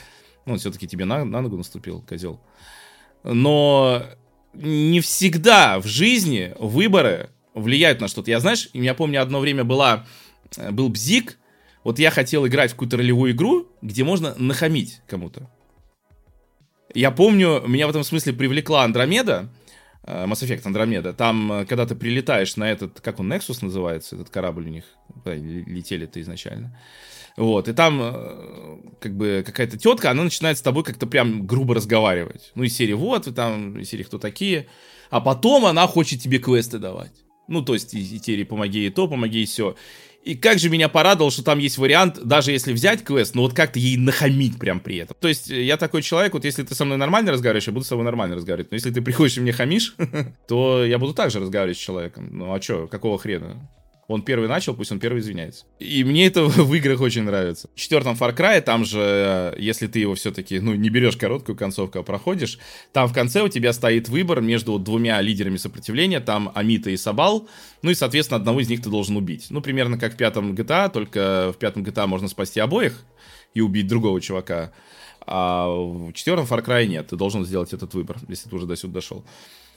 Ну, 0.46 0.58
все-таки 0.58 0.88
тебе 0.88 1.06
на, 1.06 1.24
на 1.24 1.42
ногу 1.42 1.58
наступил, 1.58 2.02
козел. 2.08 2.40
Но 3.24 4.04
не 4.54 5.00
всегда 5.00 5.80
в 5.80 5.88
жизни 5.88 6.54
выборы 6.60 7.30
влияют 7.54 8.02
на 8.02 8.08
что-то. 8.08 8.32
Я, 8.32 8.40
знаешь, 8.40 8.70
я 8.74 8.94
помню, 8.94 9.22
одно 9.22 9.40
время 9.40 9.64
была, 9.64 10.06
э, 10.58 10.72
был 10.72 10.90
бзик, 10.90 11.38
вот 11.84 12.00
я 12.00 12.12
хотел 12.12 12.48
играть 12.48 12.72
в 12.72 12.74
какую-то 12.76 12.98
ролевую 12.98 13.34
игру, 13.34 13.68
где 13.82 14.04
можно 14.04 14.34
нахамить 14.38 15.02
кому-то. 15.08 15.50
Я 16.94 17.12
помню, 17.12 17.62
меня 17.68 17.88
в 17.88 17.90
этом 17.90 18.04
смысле 18.04 18.34
привлекла 18.34 18.84
Андромеда, 18.84 19.50
э, 20.04 20.26
Mass 20.26 20.44
Effect 20.44 20.62
Андромеда. 20.66 21.14
Там, 21.14 21.52
э, 21.52 21.66
когда 21.66 21.86
ты 21.86 21.96
прилетаешь 21.96 22.56
на 22.56 22.72
этот, 22.72 23.02
как 23.02 23.20
он, 23.20 23.32
Nexus 23.32 23.60
называется, 23.62 24.16
этот 24.16 24.30
корабль 24.30 24.66
у 24.68 24.70
них, 24.70 24.86
летели-то 25.26 26.22
изначально. 26.22 26.78
Вот, 27.36 27.68
и 27.68 27.74
там 27.74 28.00
э, 28.02 28.78
как 29.00 29.16
бы 29.16 29.44
какая-то 29.46 29.78
тетка, 29.78 30.12
она 30.12 30.24
начинает 30.24 30.58
с 30.58 30.62
тобой 30.62 30.84
как-то 30.84 31.08
прям 31.08 31.48
грубо 31.48 31.76
разговаривать. 31.76 32.52
Ну, 32.56 32.64
из 32.64 32.76
серии 32.76 32.94
вот, 32.94 33.26
вы 33.26 33.34
там, 33.34 33.80
из 33.80 33.90
серии 33.90 34.04
кто 34.04 34.20
такие. 34.20 34.68
А 35.10 35.20
потом 35.20 35.66
она 35.66 35.88
хочет 35.88 36.22
тебе 36.22 36.40
квесты 36.40 36.78
давать. 36.78 37.14
Ну, 37.48 37.62
то 37.62 37.74
есть, 37.74 37.94
из 37.94 38.22
серии 38.24 38.44
помоги 38.44 38.86
и 38.86 38.90
то, 38.90 39.08
помоги 39.08 39.44
и 39.44 39.46
все. 39.46 39.76
И 40.24 40.36
как 40.36 40.58
же 40.58 40.70
меня 40.70 40.88
порадовало, 40.88 41.32
что 41.32 41.44
там 41.44 41.60
есть 41.60 41.78
вариант, 41.78 42.18
даже 42.24 42.52
если 42.52 42.72
взять 42.72 43.04
квест, 43.04 43.36
но 43.36 43.42
вот 43.42 43.54
как-то 43.54 43.78
ей 43.78 43.98
нахамить 43.98 44.58
прям 44.58 44.80
при 44.80 44.98
этом. 44.98 45.18
То 45.20 45.28
есть 45.28 45.50
я 45.50 45.76
такой 45.76 46.02
человек, 46.02 46.34
вот 46.34 46.46
если 46.46 46.64
ты 46.64 46.74
со 46.76 46.86
мной 46.86 46.98
нормально 46.98 47.34
разговариваешь, 47.34 47.68
я 47.68 47.74
буду 47.74 47.86
с 47.86 47.90
тобой 47.90 48.06
нормально 48.06 48.38
разговаривать. 48.38 48.72
Но 48.72 48.76
если 48.76 48.92
ты 48.92 49.02
приходишь 49.02 49.38
и 49.38 49.42
мне 49.42 49.52
хамишь, 49.52 49.96
то 50.48 50.86
я 50.86 50.98
буду 50.98 51.14
также 51.14 51.40
разговаривать 51.42 51.78
с 51.78 51.82
человеком. 51.82 52.30
Ну 52.32 52.54
а 52.54 52.62
что, 52.62 52.88
какого 52.88 53.18
хрена? 53.18 53.70
Он 54.08 54.22
первый 54.22 54.50
начал, 54.50 54.76
пусть 54.76 54.92
он 54.92 55.00
первый 55.00 55.20
извиняется. 55.20 55.66
И 55.80 56.04
мне 56.04 56.28
это 56.28 56.44
в 56.46 56.74
играх 56.74 57.00
очень 57.02 57.24
нравится. 57.24 57.70
В 57.74 57.80
четвертом 57.80 58.14
Far 58.14 58.36
Cry, 58.36 58.62
там 58.62 58.84
же, 58.86 59.56
если 59.58 59.88
ты 59.88 60.00
его 60.00 60.16
все-таки, 60.16 60.60
ну, 60.60 60.74
не 60.74 60.90
берешь 60.90 61.16
короткую 61.16 61.56
концовку, 61.56 62.00
а 62.00 62.04
проходишь, 62.04 62.60
там 62.92 63.08
в 63.08 63.14
конце 63.14 63.42
у 63.42 63.48
тебя 63.48 63.72
стоит 63.72 64.10
выбор 64.10 64.42
между 64.42 64.78
двумя 64.78 65.22
лидерами 65.22 65.58
сопротивления, 65.58 66.20
там 66.20 66.52
Амита 66.54 66.90
и 66.90 66.98
Сабал, 66.98 67.48
ну 67.82 67.92
и, 67.92 67.96
соответственно, 67.96 68.38
одного 68.38 68.60
из 68.60 68.70
них 68.70 68.82
ты 68.82 68.90
должен 68.90 69.16
убить. 69.16 69.48
Ну, 69.50 69.62
примерно 69.62 69.98
как 69.98 70.14
в 70.14 70.18
пятом 70.18 70.54
GTA, 70.54 70.92
только 70.92 71.54
в 71.54 71.58
пятом 71.58 71.84
GTA 71.84 72.06
можно 72.08 72.28
спасти 72.28 72.60
обоих 72.60 73.06
и 73.54 73.62
убить 73.62 73.88
другого 73.88 74.20
чувака. 74.20 74.74
А 75.26 75.68
в 75.70 76.12
четвертом 76.14 76.46
Far 76.46 76.66
Cry 76.66 76.88
нет, 76.88 77.08
ты 77.08 77.16
должен 77.16 77.46
сделать 77.46 77.72
этот 77.72 77.94
выбор, 77.94 78.18
если 78.28 78.50
ты 78.50 78.56
уже 78.56 78.66
до 78.66 78.76
сюда 78.76 78.96
дошел. 78.96 79.24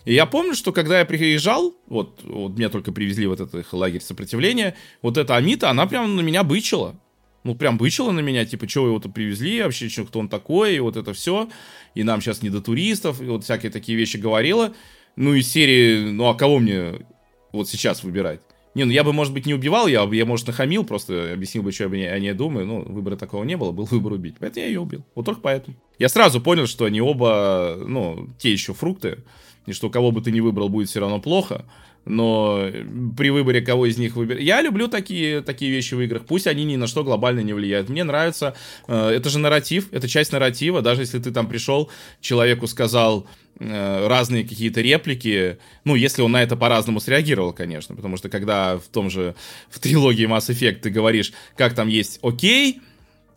И 0.06 0.14
я 0.14 0.24
помню, 0.24 0.54
что 0.54 0.72
когда 0.72 1.00
я 1.00 1.04
приезжал, 1.04 1.74
вот, 1.88 2.20
вот 2.22 2.56
меня 2.56 2.68
только 2.68 2.92
привезли 2.92 3.26
в 3.26 3.32
этот 3.32 3.52
лагерь 3.72 4.00
сопротивления, 4.00 4.76
вот 5.02 5.18
эта 5.18 5.34
Амита, 5.34 5.68
она 5.68 5.86
прям 5.86 6.14
на 6.14 6.20
меня 6.20 6.44
бычила. 6.44 6.94
Ну, 7.42 7.56
прям 7.56 7.76
бычила 7.76 8.12
на 8.12 8.20
меня, 8.20 8.44
типа, 8.44 8.66
вы 8.76 8.88
его-то 8.88 9.08
привезли, 9.08 9.62
вообще, 9.62 9.88
что, 9.88 10.04
кто 10.04 10.20
он 10.20 10.28
такой, 10.28 10.76
и 10.76 10.80
вот 10.80 10.96
это 10.96 11.12
все. 11.12 11.48
И 11.96 12.04
нам 12.04 12.20
сейчас 12.20 12.40
не 12.40 12.50
до 12.50 12.60
туристов, 12.60 13.20
и 13.20 13.24
вот 13.24 13.42
всякие 13.42 13.70
такие 13.72 13.98
вещи 13.98 14.16
говорила. 14.16 14.74
Ну, 15.16 15.34
из 15.34 15.50
серии, 15.50 16.10
ну, 16.10 16.28
а 16.28 16.34
кого 16.34 16.60
мне 16.60 17.04
вот 17.50 17.68
сейчас 17.68 18.04
выбирать? 18.04 18.40
Не, 18.76 18.84
ну 18.84 18.92
я 18.92 19.02
бы, 19.04 19.12
может 19.12 19.32
быть, 19.32 19.46
не 19.46 19.54
убивал, 19.54 19.86
я, 19.86 20.04
я 20.12 20.26
может, 20.26 20.46
нахамил, 20.46 20.84
просто 20.84 21.32
объяснил 21.32 21.62
бы, 21.62 21.72
что 21.72 21.92
я 21.94 22.12
о 22.12 22.18
ней 22.18 22.32
думаю. 22.32 22.66
Ну, 22.66 22.82
выбора 22.82 23.16
такого 23.16 23.42
не 23.42 23.56
было, 23.56 23.72
был 23.72 23.86
выбор 23.86 24.12
убить. 24.12 24.36
Поэтому 24.38 24.64
я 24.64 24.68
ее 24.68 24.80
убил. 24.80 25.04
Вот 25.14 25.24
только 25.24 25.40
поэтому. 25.40 25.76
Я 25.98 26.08
сразу 26.08 26.40
понял, 26.40 26.66
что 26.66 26.84
они 26.84 27.00
оба, 27.00 27.76
ну, 27.84 28.28
те 28.38 28.52
еще 28.52 28.74
фрукты 28.74 29.24
и 29.66 29.72
что 29.72 29.90
кого 29.90 30.10
бы 30.12 30.20
ты 30.20 30.30
ни 30.30 30.40
выбрал, 30.40 30.68
будет 30.68 30.88
все 30.88 31.00
равно 31.00 31.20
плохо. 31.20 31.64
Но 32.06 32.70
при 33.16 33.30
выборе 33.30 33.60
кого 33.60 33.86
из 33.86 33.98
них 33.98 34.14
выбирать... 34.14 34.42
Я 34.42 34.62
люблю 34.62 34.86
такие, 34.86 35.40
такие 35.42 35.72
вещи 35.72 35.94
в 35.94 36.00
играх. 36.00 36.24
Пусть 36.24 36.46
они 36.46 36.64
ни 36.64 36.76
на 36.76 36.86
что 36.86 37.02
глобально 37.02 37.40
не 37.40 37.52
влияют. 37.52 37.88
Мне 37.88 38.04
нравится... 38.04 38.54
Э, 38.86 39.08
это 39.10 39.28
же 39.28 39.40
нарратив, 39.40 39.92
это 39.92 40.06
часть 40.06 40.30
нарратива. 40.30 40.82
Даже 40.82 41.02
если 41.02 41.18
ты 41.18 41.32
там 41.32 41.48
пришел, 41.48 41.90
человеку 42.20 42.68
сказал 42.68 43.26
э, 43.58 44.06
разные 44.06 44.44
какие-то 44.44 44.80
реплики, 44.82 45.58
ну, 45.82 45.96
если 45.96 46.22
он 46.22 46.30
на 46.30 46.44
это 46.44 46.54
по-разному 46.54 47.00
среагировал, 47.00 47.52
конечно. 47.52 47.96
Потому 47.96 48.16
что 48.16 48.28
когда 48.28 48.78
в 48.78 48.86
том 48.86 49.10
же... 49.10 49.34
В 49.68 49.80
трилогии 49.80 50.28
Mass 50.28 50.48
Effect 50.48 50.82
ты 50.82 50.90
говоришь, 50.90 51.32
как 51.56 51.74
там 51.74 51.88
есть 51.88 52.20
«Окей», 52.22 52.80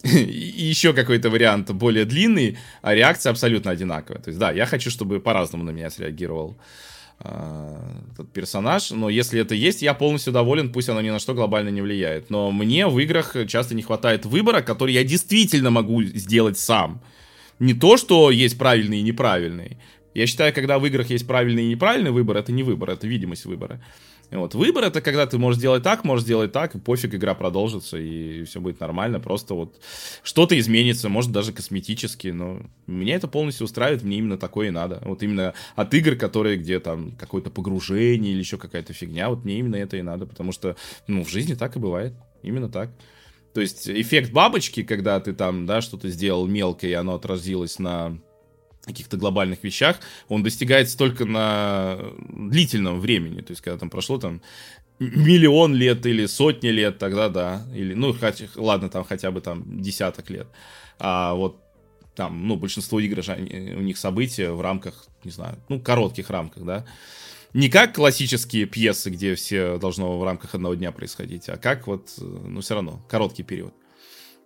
и 0.03 0.63
еще 0.63 0.93
какой-то 0.93 1.29
вариант 1.29 1.71
более 1.71 2.05
длинный, 2.05 2.57
а 2.81 2.95
реакция 2.95 3.31
абсолютно 3.31 3.71
одинаковая. 3.71 4.21
То 4.21 4.29
есть, 4.29 4.39
да, 4.39 4.51
я 4.51 4.65
хочу, 4.65 4.89
чтобы 4.89 5.19
по-разному 5.19 5.63
на 5.63 5.71
меня 5.71 5.89
среагировал 5.89 6.57
э, 7.19 7.77
этот 8.13 8.31
персонаж, 8.31 8.91
но 8.91 9.09
если 9.09 9.41
это 9.41 9.55
есть, 9.55 9.81
я 9.81 9.93
полностью 9.93 10.31
доволен, 10.31 10.71
пусть 10.71 10.89
оно 10.89 11.01
ни 11.01 11.09
на 11.09 11.19
что 11.19 11.33
глобально 11.33 11.69
не 11.69 11.81
влияет. 11.81 12.29
Но 12.29 12.51
мне 12.51 12.87
в 12.87 12.97
играх 12.99 13.35
часто 13.47 13.75
не 13.75 13.81
хватает 13.81 14.25
выбора, 14.25 14.61
который 14.61 14.93
я 14.93 15.03
действительно 15.03 15.69
могу 15.69 16.03
сделать 16.03 16.57
сам. 16.57 17.01
Не 17.59 17.73
то, 17.73 17.97
что 17.97 18.31
есть 18.31 18.57
правильный 18.57 18.99
и 18.99 19.03
неправильный. 19.03 19.77
Я 20.13 20.27
считаю, 20.27 20.53
когда 20.53 20.79
в 20.79 20.85
играх 20.85 21.09
есть 21.09 21.27
правильный 21.27 21.65
и 21.65 21.69
неправильный 21.69 22.11
выбор, 22.11 22.37
это 22.37 22.51
не 22.51 22.63
выбор, 22.63 22.89
это 22.89 23.05
видимость 23.05 23.45
выбора. 23.45 23.81
Вот. 24.31 24.53
Выбор 24.53 24.83
это 24.83 25.01
когда 25.01 25.25
ты 25.25 25.37
можешь 25.37 25.57
сделать 25.57 25.81
так, 25.81 26.03
можешь 26.03 26.23
сделать 26.23 26.51
так, 26.51 26.75
и 26.75 26.79
пофиг, 26.79 27.15
игра 27.15 27.33
продолжится, 27.33 27.97
и 27.97 28.43
все 28.43 28.61
будет 28.61 28.79
нормально. 28.79 29.19
Просто 29.19 29.55
вот 29.55 29.81
что-то 30.23 30.57
изменится, 30.59 31.09
может 31.09 31.31
даже 31.31 31.51
косметически, 31.51 32.27
но 32.27 32.61
меня 32.85 33.15
это 33.15 33.27
полностью 33.27 33.65
устраивает, 33.65 34.03
мне 34.03 34.17
именно 34.17 34.37
такое 34.37 34.67
и 34.67 34.71
надо. 34.71 35.01
Вот 35.03 35.23
именно 35.23 35.53
от 35.75 35.93
игр, 35.93 36.15
которые, 36.15 36.57
где 36.57 36.79
там 36.79 37.11
какое-то 37.13 37.49
погружение 37.49 38.33
или 38.33 38.39
еще 38.39 38.57
какая-то 38.57 38.93
фигня, 38.93 39.29
вот 39.29 39.43
мне 39.45 39.59
именно 39.59 39.77
это 39.77 39.97
и 39.97 40.01
надо, 40.01 40.27
потому 40.27 40.51
что, 40.51 40.75
ну, 41.07 41.23
в 41.23 41.29
жизни 41.29 41.55
так 41.55 41.75
и 41.75 41.79
бывает. 41.79 42.13
Именно 42.43 42.69
так. 42.69 42.91
То 43.53 43.61
есть 43.61 43.89
эффект 43.89 44.31
бабочки, 44.31 44.83
когда 44.83 45.19
ты 45.19 45.33
там, 45.33 45.65
да, 45.65 45.81
что-то 45.81 46.09
сделал 46.09 46.47
мелкое, 46.47 46.91
и 46.91 46.93
оно 46.93 47.15
отразилось 47.15 47.79
на 47.79 48.19
каких-то 48.89 49.17
глобальных 49.17 49.63
вещах, 49.63 49.99
он 50.27 50.43
достигается 50.43 50.97
только 50.97 51.25
на 51.25 51.97
длительном 52.27 52.99
времени. 52.99 53.41
То 53.41 53.51
есть, 53.51 53.61
когда 53.61 53.77
там 53.77 53.89
прошло 53.89 54.17
там 54.17 54.41
миллион 54.99 55.75
лет 55.75 56.05
или 56.05 56.25
сотни 56.25 56.69
лет, 56.69 56.97
тогда 56.97 57.29
да. 57.29 57.65
Или, 57.73 57.93
ну, 57.93 58.13
хотя, 58.13 58.45
ладно, 58.55 58.89
там 58.89 59.03
хотя 59.03 59.31
бы 59.31 59.41
там 59.41 59.81
десяток 59.81 60.29
лет. 60.29 60.47
А 60.99 61.33
вот 61.33 61.61
там, 62.15 62.47
ну, 62.47 62.57
большинство 62.57 62.99
игр 62.99 63.23
же, 63.23 63.33
у 63.33 63.81
них 63.81 63.97
события 63.97 64.51
в 64.51 64.61
рамках, 64.61 65.07
не 65.23 65.31
знаю, 65.31 65.57
ну, 65.69 65.79
коротких 65.79 66.29
рамках, 66.29 66.65
да. 66.65 66.85
Не 67.53 67.69
как 67.69 67.95
классические 67.95 68.65
пьесы, 68.65 69.09
где 69.09 69.33
все 69.35 69.77
должно 69.77 70.19
в 70.19 70.23
рамках 70.23 70.53
одного 70.53 70.75
дня 70.75 70.91
происходить, 70.91 71.49
а 71.49 71.57
как 71.57 71.87
вот, 71.87 72.09
ну, 72.17 72.61
все 72.61 72.75
равно, 72.75 73.01
короткий 73.09 73.43
период. 73.43 73.73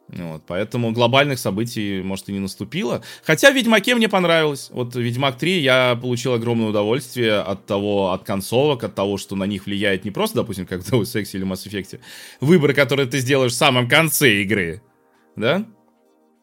Вот, 0.09 0.43
поэтому 0.45 0.91
глобальных 0.91 1.39
событий, 1.39 2.01
может, 2.03 2.29
и 2.29 2.33
не 2.33 2.39
наступило. 2.39 3.01
Хотя 3.23 3.51
в 3.51 3.55
Ведьмаке 3.55 3.95
мне 3.95 4.09
понравилось. 4.09 4.69
Вот 4.71 4.95
Ведьмак 4.95 5.37
3 5.37 5.61
я 5.61 5.97
получил 5.99 6.33
огромное 6.33 6.67
удовольствие 6.67 7.39
от 7.39 7.65
того, 7.65 8.11
от 8.11 8.23
концовок, 8.23 8.83
от 8.83 8.95
того, 8.95 9.17
что 9.17 9.35
на 9.35 9.45
них 9.45 9.65
влияет 9.65 10.05
не 10.05 10.11
просто, 10.11 10.37
допустим, 10.37 10.67
как 10.67 10.83
в 10.83 10.93
Deus 10.93 11.15
Ex 11.15 11.29
или 11.33 11.45
Mass 11.45 11.67
Effect, 11.67 11.99
выборы, 12.41 12.73
которые 12.73 13.07
ты 13.07 13.19
сделаешь 13.19 13.53
в 13.53 13.55
самом 13.55 13.87
конце 13.87 14.41
игры. 14.41 14.81
Да? 15.35 15.65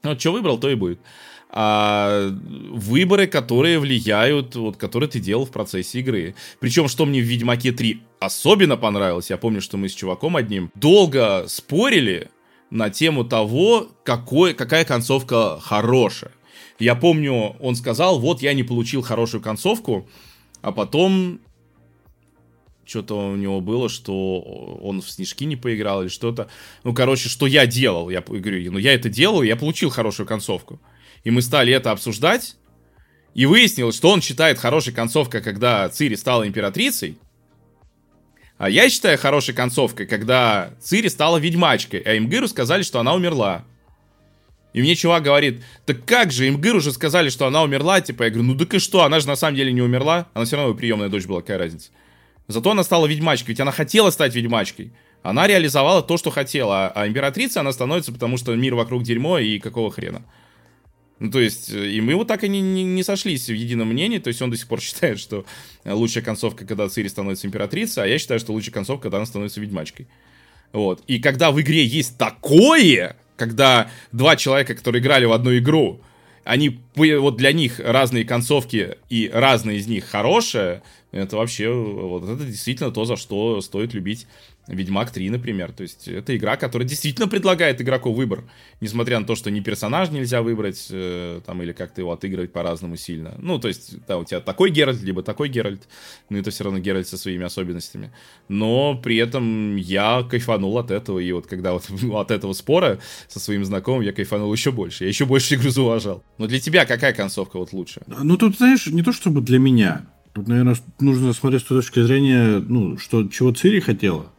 Вот 0.03 0.19
что 0.21 0.33
выбрал, 0.33 0.59
то 0.59 0.71
и 0.71 0.75
будет. 0.75 1.01
А 1.53 2.29
выборы, 2.31 3.27
которые 3.27 3.79
влияют, 3.79 4.55
вот, 4.57 4.77
которые 4.77 5.09
ты 5.09 5.21
делал 5.21 5.45
в 5.45 5.51
процессе 5.51 5.99
игры. 5.99 6.35
Причем, 6.61 6.89
что 6.89 7.05
мне 7.05 7.21
в 7.21 7.25
Ведьмаке 7.25 7.73
3 7.73 8.03
особенно 8.21 8.77
понравилось, 8.77 9.31
я 9.31 9.37
помню, 9.37 9.61
что 9.61 9.77
мы 9.77 9.89
с 9.89 9.95
чуваком 9.95 10.37
одним 10.37 10.71
долго 10.75 11.45
спорили, 11.49 12.31
на 12.71 12.91
тему 12.91 13.25
того, 13.25 13.89
какой, 14.05 14.55
какая 14.55 14.85
концовка 14.85 15.59
хорошая. 15.61 16.33
Я 16.79 16.95
помню, 16.95 17.57
он 17.61 17.75
сказал, 17.75 18.19
вот 18.19 18.43
я 18.43 18.55
не 18.55 18.63
получил 18.63 19.03
хорошую 19.03 19.43
концовку, 19.43 20.09
а 20.63 20.73
потом 20.73 21.41
что-то 22.85 23.31
у 23.31 23.37
него 23.37 23.61
было, 23.61 23.89
что 23.89 24.41
он 24.41 25.01
в 25.01 25.11
снежки 25.11 25.45
не 25.45 25.57
поиграл 25.57 26.03
или 26.03 26.09
что-то. 26.09 26.49
Ну, 26.83 26.95
короче, 26.95 27.29
что 27.29 27.47
я 27.47 27.67
делал? 27.67 28.11
Я 28.11 28.21
говорю, 28.21 28.73
ну 28.73 28.79
я 28.79 28.95
это 28.95 29.09
делал, 29.09 29.43
я 29.43 29.57
получил 29.57 29.91
хорошую 29.91 30.27
концовку. 30.27 30.81
И 31.23 31.31
мы 31.31 31.43
стали 31.43 31.73
это 31.73 31.93
обсуждать, 31.93 32.57
и 33.35 33.47
выяснилось, 33.47 33.97
что 33.97 34.11
он 34.11 34.23
считает 34.23 34.59
хорошей 34.59 34.93
концовкой, 34.93 35.43
когда 35.43 35.89
Цири 35.89 36.17
стала 36.17 36.47
императрицей, 36.49 37.19
я 38.69 38.91
считаю 38.91 39.17
хорошей 39.17 39.55
концовкой, 39.55 40.07
когда 40.07 40.75
Цири 40.81 41.09
стала 41.09 41.39
ведьмачкой, 41.39 42.01
а 42.01 42.19
Имгыру 42.19 42.47
сказали, 42.47 42.83
что 42.83 43.01
она 43.01 43.15
умерла. 43.15 43.65
И 44.73 44.83
мне 44.83 44.95
чувак 44.95 45.23
говорит, 45.23 45.63
так 45.87 46.05
как 46.05 46.31
же, 46.31 46.49
Имгыр 46.49 46.77
уже 46.77 46.93
сказали, 46.93 47.31
что 47.31 47.47
она 47.47 47.63
умерла, 47.63 48.01
типа, 48.01 48.25
я 48.25 48.31
говорю, 48.31 48.49
ну 48.49 48.59
так 48.59 48.75
и 48.75 48.79
что, 48.79 49.03
она 49.03 49.19
же 49.19 49.27
на 49.27 49.37
самом 49.37 49.57
деле 49.57 49.73
не 49.73 49.83
умерла, 49.83 50.29
она 50.35 50.45
все 50.45 50.57
равно 50.57 50.75
приемная 50.75 51.09
дочь 51.09 51.25
была, 51.27 51.41
какая 51.41 51.59
разница. 51.59 51.91
Зато 52.49 52.71
она 52.71 52.83
стала 52.85 53.07
ведьмачкой, 53.07 53.49
ведь 53.53 53.61
она 53.61 53.73
хотела 53.73 54.11
стать 54.11 54.35
ведьмачкой. 54.35 54.93
Она 55.23 55.47
реализовала 55.47 56.03
то, 56.03 56.17
что 56.17 56.31
хотела, 56.31 56.89
а 56.89 57.07
императрицей 57.07 57.61
она 57.61 57.73
становится, 57.73 58.13
потому 58.13 58.37
что 58.37 58.55
мир 58.55 58.75
вокруг 58.75 59.03
дерьмо 59.03 59.39
и 59.39 59.59
какого 59.59 59.91
хрена. 59.91 60.23
Ну, 61.21 61.31
то 61.31 61.39
есть, 61.39 61.71
э, 61.71 61.91
и 61.91 62.01
мы 62.01 62.15
вот 62.17 62.27
так 62.27 62.45
и 62.45 62.49
не, 62.49 62.63
не, 62.63 62.83
не 62.83 63.03
сошлись 63.03 63.47
в 63.47 63.53
едином 63.53 63.89
мнении, 63.89 64.19
то 64.19 64.29
есть 64.29 64.41
он 64.41 64.51
до 64.51 64.57
сих 64.57 64.67
пор 64.67 64.81
считает, 64.83 65.21
что 65.21 65.45
лучшая 65.85 66.25
концовка, 66.25 66.67
когда 66.67 66.89
Цири 66.89 67.09
становится 67.09 67.47
императрицей, 67.47 68.03
а 68.03 68.07
я 68.07 68.19
считаю, 68.19 68.41
что 68.41 68.53
лучшая 68.53 68.73
концовка, 68.73 69.05
когда 69.05 69.19
она 69.19 69.27
становится 69.27 69.61
ведьмачкой. 69.61 70.09
Вот. 70.73 71.03
И 71.07 71.19
когда 71.21 71.51
в 71.51 71.61
игре 71.61 71.85
есть 71.85 72.17
такое, 72.17 73.17
когда 73.37 73.91
два 74.13 74.37
человека, 74.37 74.75
которые 74.75 75.03
играли 75.03 75.27
в 75.27 75.33
одну 75.33 75.57
игру, 75.59 76.01
они, 76.45 76.81
вот 76.95 77.37
для 77.37 77.53
них 77.53 77.81
разные 77.81 78.25
концовки 78.25 78.97
и 79.11 79.31
разные 79.33 79.79
из 79.79 79.87
них 79.87 80.07
хорошие, 80.07 80.83
это 81.13 81.37
вообще, 81.37 81.71
вот 81.71 82.25
это 82.25 82.45
действительно 82.45 82.93
то, 82.93 83.05
за 83.05 83.17
что 83.17 83.61
стоит 83.61 83.93
любить 83.95 84.27
Ведьмак 84.71 85.11
3, 85.11 85.31
например. 85.31 85.73
То 85.73 85.83
есть 85.83 86.09
это 86.09 86.37
игра, 86.37 86.57
которая 86.57 86.87
действительно 86.87 87.29
предлагает 87.29 87.81
игроку 87.81 88.13
выбор. 88.13 88.45
Несмотря 88.81 89.19
на 89.19 89.27
то, 89.27 89.35
что 89.35 89.51
ни 89.51 89.61
персонаж 89.61 90.11
нельзя 90.11 90.43
выбрать, 90.43 90.89
э, 90.91 91.41
там, 91.45 91.63
или 91.63 91.73
как-то 91.73 92.01
его 92.01 92.13
отыгрывать 92.13 92.53
по-разному 92.53 92.97
сильно. 92.97 93.35
Ну, 93.39 93.59
то 93.59 93.69
есть, 93.69 94.05
да, 94.07 94.19
у 94.19 94.25
тебя 94.25 94.41
такой 94.41 94.71
Геральт, 94.71 95.03
либо 95.03 95.23
такой 95.23 95.49
Геральт. 95.49 95.89
Но 96.29 96.39
это 96.39 96.51
все 96.51 96.65
равно 96.65 96.79
Геральт 96.79 97.09
со 97.09 97.19
своими 97.19 97.45
особенностями. 97.45 98.13
Но 98.49 98.95
при 98.95 99.17
этом 99.17 99.77
я 99.77 100.23
кайфанул 100.23 100.79
от 100.79 100.91
этого. 100.91 101.19
И 101.19 101.33
вот 101.33 101.47
когда 101.47 101.73
вот 101.73 101.91
от 102.15 102.31
этого 102.31 102.53
спора 102.53 103.01
со 103.29 103.41
своим 103.41 103.65
знакомым 103.65 104.03
я 104.03 104.13
кайфанул 104.13 104.53
еще 104.53 104.71
больше. 104.71 105.05
Я 105.05 105.09
еще 105.09 105.27
больше 105.27 105.57
игру 105.57 105.71
зауважал. 105.71 106.23
Но 106.39 106.47
для 106.47 106.61
тебя 106.61 106.87
какая 106.87 107.13
концовка 107.13 107.59
вот 107.59 107.73
лучше? 107.73 108.03
Ну, 108.07 108.37
тут, 108.37 108.57
знаешь, 108.57 108.87
не 108.87 109.03
то 109.03 109.13
чтобы 109.13 109.41
для 109.41 109.59
меня. 109.59 110.07
Тут, 110.33 110.47
наверное, 110.47 110.77
нужно 111.01 111.33
смотреть 111.33 111.63
с 111.63 111.67
точки 111.67 112.01
зрения, 112.03 112.61
ну, 112.61 112.97
что, 112.99 113.27
чего 113.29 113.53
Цири 113.53 113.81
хотела. 113.81 114.33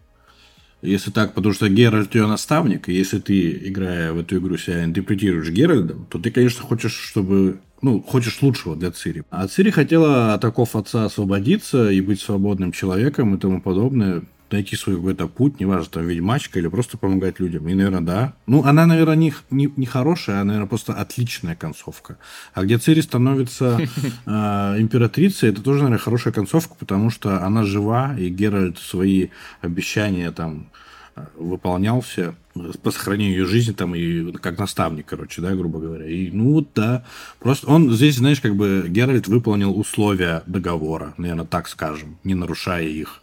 Если 0.82 1.12
так, 1.12 1.34
потому 1.34 1.54
что 1.54 1.70
Геральт 1.70 2.16
ее 2.16 2.28
наставник, 2.28 2.90
и 2.90 2.94
если 2.94 3.20
ты, 3.20 3.68
играя 3.68 4.14
в 4.14 4.20
эту 4.20 4.38
игру, 4.38 4.58
себя 4.58 4.84
интерпретируешь 4.84 5.50
Геральдом, 5.50 6.08
то 6.10 6.18
ты, 6.18 6.32
конечно, 6.32 6.64
хочешь, 6.64 6.96
чтобы 6.96 7.60
ну, 7.82 8.02
хочешь 8.02 8.42
лучшего 8.42 8.76
для 8.76 8.92
Цири. 8.92 9.24
А 9.30 9.48
Цири 9.48 9.72
хотела 9.72 10.34
от 10.34 10.46
оков 10.46 10.76
отца 10.76 11.06
освободиться 11.06 11.90
и 11.90 12.02
быть 12.02 12.22
свободным 12.22 12.72
человеком 12.72 13.36
и 13.36 13.40
тому 13.40 13.62
подобное 13.62 14.24
найти 14.52 14.76
свой 14.76 14.98
какой-то 14.98 15.28
путь, 15.28 15.60
неважно, 15.60 15.90
там, 15.90 16.08
ведьмачка 16.08 16.60
или 16.60 16.68
просто 16.68 16.98
помогать 16.98 17.40
людям. 17.40 17.68
И, 17.68 17.74
наверное, 17.74 18.02
да. 18.02 18.34
Ну, 18.48 18.64
она, 18.64 18.86
наверное, 18.86 19.16
не, 19.16 19.34
не, 19.50 19.72
не 19.76 19.86
хорошая, 19.86 20.42
а, 20.42 20.44
наверное, 20.44 20.68
просто 20.68 20.94
отличная 20.94 21.56
концовка. 21.56 22.18
А 22.54 22.64
где 22.64 22.78
Цири 22.78 23.02
становится 23.02 23.80
э, 24.26 24.30
императрицей, 24.80 25.50
это 25.50 25.62
тоже, 25.62 25.84
наверное, 25.84 26.00
хорошая 26.00 26.34
концовка, 26.34 26.76
потому 26.78 27.10
что 27.10 27.44
она 27.44 27.64
жива, 27.64 28.16
и 28.18 28.30
Геральт 28.30 28.78
свои 28.78 29.30
обещания 29.62 30.32
там 30.32 30.71
выполнял 31.36 32.02
все 32.02 32.36
по 32.84 32.92
сохранению 32.92 33.38
ее 33.38 33.46
жизни 33.46 33.72
там 33.72 33.96
и 33.96 34.32
как 34.34 34.58
наставник, 34.58 35.06
короче, 35.06 35.42
да, 35.42 35.56
грубо 35.56 35.80
говоря. 35.80 36.06
И 36.06 36.32
ну 36.32 36.66
да, 36.76 37.06
просто 37.40 37.68
он 37.68 37.92
здесь, 37.92 38.18
знаешь, 38.18 38.42
как 38.42 38.56
бы 38.56 38.86
Геральт 38.88 39.28
выполнил 39.28 39.78
условия 39.78 40.44
договора, 40.46 41.14
наверное, 41.18 41.46
так 41.46 41.68
скажем, 41.68 42.18
не 42.24 42.36
нарушая 42.36 42.84
их. 42.84 43.22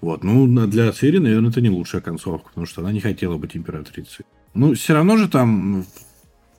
Вот. 0.00 0.24
Ну, 0.24 0.66
для 0.66 0.92
Цири, 0.92 1.18
наверное, 1.18 1.50
это 1.50 1.60
не 1.60 1.70
лучшая 1.70 2.02
концовка, 2.02 2.48
потому 2.48 2.66
что 2.66 2.82
она 2.82 2.92
не 2.92 3.00
хотела 3.00 3.38
быть 3.38 3.56
императрицей. 3.56 4.26
Ну, 4.54 4.74
все 4.74 4.94
равно 4.94 5.16
же 5.16 5.28
там, 5.28 5.86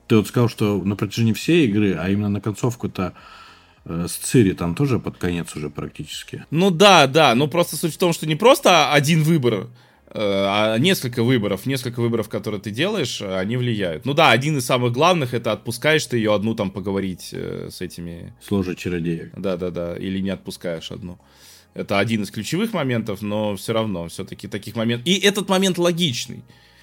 ты 0.06 0.16
вот 0.16 0.26
сказал, 0.26 0.48
что 0.48 0.82
на 0.82 0.96
протяжении 0.96 1.32
всей 1.32 1.66
игры, 1.66 1.94
а 1.94 2.08
именно 2.08 2.28
на 2.28 2.40
концовку-то 2.40 3.14
э, 3.84 4.06
с 4.08 4.12
Цири 4.12 4.52
там 4.52 4.74
тоже 4.74 4.98
под 4.98 5.18
конец 5.18 5.54
уже 5.54 5.70
практически. 5.70 6.44
Ну 6.50 6.70
да, 6.70 7.06
да, 7.06 7.34
но 7.34 7.46
просто 7.46 7.76
суть 7.76 7.94
в 7.94 7.98
том, 7.98 8.12
что 8.12 8.26
не 8.26 8.36
просто 8.36 8.92
один 8.92 9.22
выбор, 9.22 9.54
э, 9.54 9.66
а 10.14 10.78
несколько 10.78 11.22
выборов, 11.22 11.66
несколько 11.66 12.00
выборов, 12.00 12.28
которые 12.28 12.60
ты 12.60 12.70
делаешь, 12.70 13.20
они 13.20 13.56
влияют. 13.56 14.04
Ну 14.04 14.14
да, 14.14 14.30
один 14.30 14.58
из 14.58 14.64
самых 14.64 14.92
главных 14.92 15.34
это 15.34 15.52
отпускаешь 15.52 16.06
ты 16.06 16.16
ее 16.16 16.34
одну 16.34 16.54
там 16.54 16.70
поговорить 16.70 17.30
э, 17.32 17.68
с 17.70 17.80
этими... 17.80 18.32
С 18.40 18.50
ложей 18.50 18.76
чародеек. 18.76 19.32
Да-да-да, 19.36 19.96
или 19.96 20.18
не 20.20 20.30
отпускаешь 20.30 20.90
одну. 20.90 21.18
Это 21.74 21.98
один 21.98 22.22
из 22.22 22.30
ключевых 22.30 22.72
моментов, 22.72 23.22
но 23.22 23.54
все 23.56 23.72
равно, 23.72 24.08
все-таки 24.08 24.48
таких 24.48 24.74
моментов. 24.76 25.06
И 25.06 25.14
этот 25.18 25.48
момент 25.48 25.78
логичный. 25.78 26.42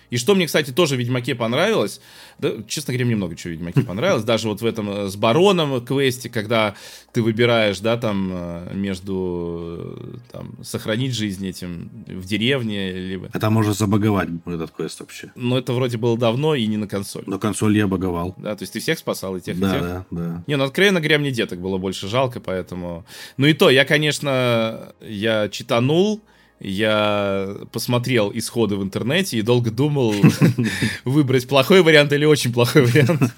И 0.09 0.17
что 0.17 0.35
мне, 0.35 0.45
кстати, 0.45 0.71
тоже 0.71 0.95
в 0.95 0.99
Ведьмаке 0.99 1.35
понравилось, 1.35 2.01
да, 2.39 2.51
честно 2.67 2.93
говоря, 2.93 3.05
мне 3.05 3.15
много 3.15 3.35
чего 3.35 3.49
в 3.49 3.53
Ведьмаке 3.53 3.81
понравилось, 3.87 4.23
даже 4.23 4.47
вот 4.47 4.61
в 4.61 4.65
этом 4.65 4.89
э, 4.89 5.07
с 5.07 5.15
Бароном 5.15 5.83
квесте, 5.85 6.29
когда 6.29 6.75
ты 7.13 7.21
выбираешь, 7.21 7.79
да, 7.79 7.97
там, 7.97 8.29
э, 8.31 8.73
между, 8.73 9.97
э, 9.97 10.17
там, 10.31 10.63
сохранить 10.63 11.13
жизнь 11.13 11.45
этим 11.47 11.89
в 12.07 12.25
деревне, 12.25 12.91
либо... 12.91 13.29
Это 13.33 13.49
можно 13.49 13.73
забаговать 13.73 14.29
этот 14.45 14.71
квест 14.71 14.99
вообще. 14.99 15.31
Но 15.35 15.57
это 15.57 15.73
вроде 15.73 15.97
было 15.97 16.17
давно 16.17 16.55
и 16.55 16.65
не 16.67 16.77
на 16.77 16.87
консоль. 16.87 17.23
На 17.25 17.37
консоль 17.37 17.77
я 17.77 17.87
баговал. 17.87 18.35
Да, 18.37 18.55
то 18.55 18.63
есть 18.63 18.73
ты 18.73 18.79
всех 18.79 18.99
спасал, 18.99 19.37
и 19.37 19.41
тех, 19.41 19.59
да, 19.59 19.69
и 19.69 19.71
тех? 19.71 19.81
Да, 19.81 20.05
да. 20.11 20.43
Не, 20.47 20.57
ну, 20.57 20.63
откровенно 20.63 20.99
говоря, 20.99 21.19
мне 21.19 21.31
деток 21.31 21.59
было 21.59 21.77
больше 21.77 22.07
жалко, 22.07 22.39
поэтому... 22.39 23.05
Ну 23.37 23.47
и 23.47 23.53
то, 23.53 23.69
я, 23.69 23.85
конечно, 23.85 24.93
я 25.01 25.49
читанул, 25.49 26.21
я 26.59 27.57
посмотрел 27.71 28.31
исходы 28.33 28.75
в 28.75 28.83
интернете 28.83 29.37
и 29.37 29.41
долго 29.41 29.71
думал, 29.71 30.13
выбрать 31.05 31.47
плохой 31.47 31.81
вариант 31.81 32.13
или 32.13 32.25
очень 32.25 32.53
плохой 32.53 32.85
вариант. 32.85 33.33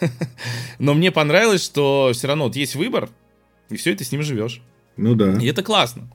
Но 0.78 0.94
мне 0.94 1.10
понравилось, 1.10 1.64
что 1.64 2.10
все 2.12 2.26
равно 2.26 2.44
вот 2.44 2.56
есть 2.56 2.74
выбор, 2.74 3.08
и 3.70 3.76
все, 3.76 3.92
и 3.92 3.94
ты 3.94 4.04
с 4.04 4.12
ним 4.12 4.22
живешь. 4.22 4.62
Ну 4.96 5.14
да. 5.14 5.38
И 5.38 5.46
это 5.46 5.62
классно. 5.62 6.08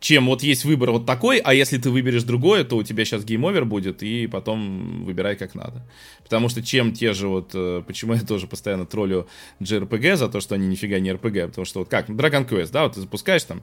Чем 0.00 0.26
вот 0.26 0.42
есть 0.42 0.64
выбор 0.64 0.90
вот 0.90 1.04
такой, 1.06 1.38
а 1.38 1.52
если 1.52 1.76
ты 1.76 1.90
выберешь 1.90 2.22
другое, 2.22 2.64
то 2.64 2.76
у 2.76 2.82
тебя 2.82 3.04
сейчас 3.04 3.22
game 3.22 3.44
over 3.44 3.66
будет, 3.66 4.02
и 4.02 4.26
потом 4.26 5.04
выбирай 5.04 5.36
как 5.36 5.54
надо. 5.54 5.86
Потому 6.24 6.48
что 6.48 6.62
чем 6.62 6.92
те 6.94 7.12
же 7.12 7.28
вот, 7.28 7.50
э, 7.54 7.82
почему 7.86 8.14
я 8.14 8.20
тоже 8.20 8.46
постоянно 8.46 8.86
троллю 8.86 9.28
JRPG 9.60 10.16
за 10.16 10.28
то, 10.28 10.40
что 10.40 10.54
они 10.54 10.66
нифига 10.66 10.98
не 10.98 11.10
RPG, 11.10 11.48
потому 11.48 11.66
что 11.66 11.80
вот 11.80 11.90
как, 11.90 12.08
Dragon 12.08 12.48
Quest, 12.48 12.72
да, 12.72 12.84
вот 12.84 12.94
ты 12.94 13.00
запускаешь 13.00 13.44
там, 13.44 13.62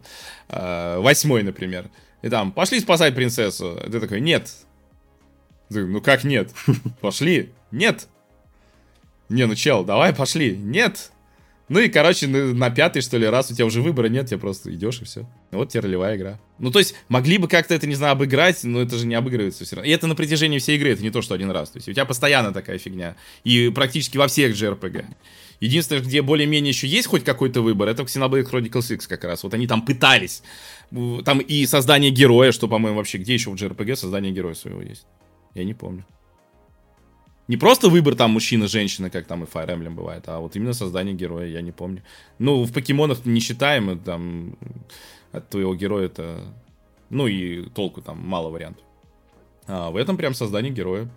э, 0.50 1.00
восьмой, 1.00 1.42
например, 1.42 1.90
и 2.22 2.30
там, 2.30 2.52
пошли 2.52 2.80
спасать 2.80 3.16
принцессу, 3.16 3.80
ты 3.84 4.00
такой, 4.00 4.22
нет. 4.22 4.52
Ты, 5.70 5.86
ну 5.86 6.02
как 6.02 6.24
нет? 6.24 6.52
Пошли. 7.02 7.52
Нет. 7.72 8.08
Не, 9.28 9.46
ну 9.46 9.56
чел, 9.56 9.84
давай 9.84 10.14
пошли. 10.14 10.56
Нет. 10.56 11.12
Ну 11.70 11.80
и, 11.80 11.90
короче, 11.90 12.28
на, 12.28 12.70
пятый, 12.70 13.02
что 13.02 13.18
ли, 13.18 13.28
раз 13.28 13.52
у 13.52 13.54
тебя 13.54 13.66
уже 13.66 13.82
выбора 13.82 14.08
нет, 14.08 14.28
тебе 14.28 14.40
просто 14.40 14.74
идешь 14.74 15.02
и 15.02 15.06
все. 15.06 15.30
Вот 15.52 15.70
тебе 15.70 15.82
ролевая 15.82 16.16
игра. 16.16 16.40
Ну, 16.60 16.72
то 16.72 16.80
есть, 16.80 16.96
могли 17.10 17.38
бы 17.38 17.50
как-то 17.50 17.74
это, 17.76 17.86
не 17.88 17.96
знаю, 17.96 18.14
обыграть, 18.14 18.64
но 18.64 18.82
это 18.82 18.96
же 18.96 19.06
не 19.06 19.16
обыгрывается 19.16 19.66
все 19.66 19.76
равно. 19.76 19.90
И 19.90 19.94
это 19.94 20.08
на 20.08 20.16
протяжении 20.16 20.60
всей 20.60 20.78
игры, 20.78 20.92
это 20.92 21.04
не 21.04 21.12
то, 21.12 21.22
что 21.22 21.36
один 21.36 21.52
раз. 21.52 21.72
То 21.72 21.78
есть, 21.78 21.90
у 21.90 21.92
тебя 21.92 22.06
постоянно 22.06 22.54
такая 22.54 22.78
фигня. 22.78 23.18
И 23.44 23.70
практически 23.70 24.18
во 24.18 24.28
всех 24.28 24.56
JRPG. 24.56 25.06
Единственное, 25.60 26.02
где 26.02 26.22
более-менее 26.22 26.70
еще 26.70 26.88
есть 26.88 27.08
хоть 27.08 27.26
какой-то 27.26 27.62
выбор, 27.62 27.90
это 27.90 28.06
в 28.06 28.08
Xenoblade 28.08 28.50
Chronicles 28.50 28.94
X 28.94 29.08
как 29.08 29.26
раз. 29.26 29.44
Вот 29.44 29.54
они 29.54 29.68
там 29.68 29.84
пытались. 29.84 30.44
Там 31.26 31.40
и 31.40 31.66
создание 31.66 32.12
героя, 32.12 32.54
что, 32.54 32.70
по-моему, 32.70 32.98
вообще, 32.98 33.18
где 33.18 33.34
еще 33.34 33.50
в 33.50 33.56
JRPG 33.56 33.98
создание 33.98 34.32
героя 34.32 34.54
своего 34.54 34.82
есть? 34.82 35.06
Я 35.54 35.66
не 35.66 35.74
помню. 35.74 36.06
Не 37.48 37.56
просто 37.58 37.90
выбор 37.90 38.16
там 38.16 38.32
мужчина-женщина, 38.32 39.10
как 39.10 39.26
там 39.26 39.44
и 39.44 39.48
Fire 39.48 39.70
Emblem 39.70 39.92
бывает, 39.92 40.24
а 40.28 40.40
вот 40.40 40.56
именно 40.56 40.74
создание 40.74 41.16
героя, 41.16 41.48
я 41.48 41.62
не 41.62 41.72
помню. 41.72 42.04
Ну, 42.40 42.64
в 42.64 42.74
покемонах 42.74 43.26
не 43.26 43.40
считаем, 43.40 43.98
там 44.00 44.58
от 45.32 45.50
твоего 45.50 45.76
героя 45.76 46.06
это... 46.06 46.44
Ну 47.10 47.28
и 47.28 47.70
толку 47.70 48.02
там 48.02 48.20
мало 48.28 48.50
вариантов. 48.50 48.84
А 49.66 49.92
в 49.92 49.96
этом 49.96 50.18
прям 50.18 50.34
создание 50.34 50.74
героя. 50.74 51.10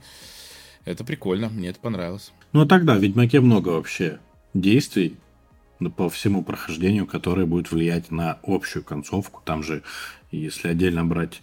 Это 0.85 1.05
прикольно, 1.05 1.49
мне 1.49 1.69
это 1.69 1.81
понравилось. 1.81 2.33
Ну, 2.53 2.63
а 2.63 2.67
тогда 2.67 2.95
в 2.95 3.01
Ведьмаке 3.01 3.41
много 3.41 3.71
вообще 3.71 4.21
действий 4.55 5.17
по 5.97 6.09
всему 6.09 6.45
прохождению, 6.45 7.07
которые 7.07 7.47
будут 7.47 7.73
влиять 7.73 8.11
на 8.11 8.39
общую 8.43 8.85
концовку. 8.85 9.43
Там 9.45 9.63
же, 9.63 9.83
если 10.31 10.69
отдельно 10.69 11.05
брать 11.05 11.43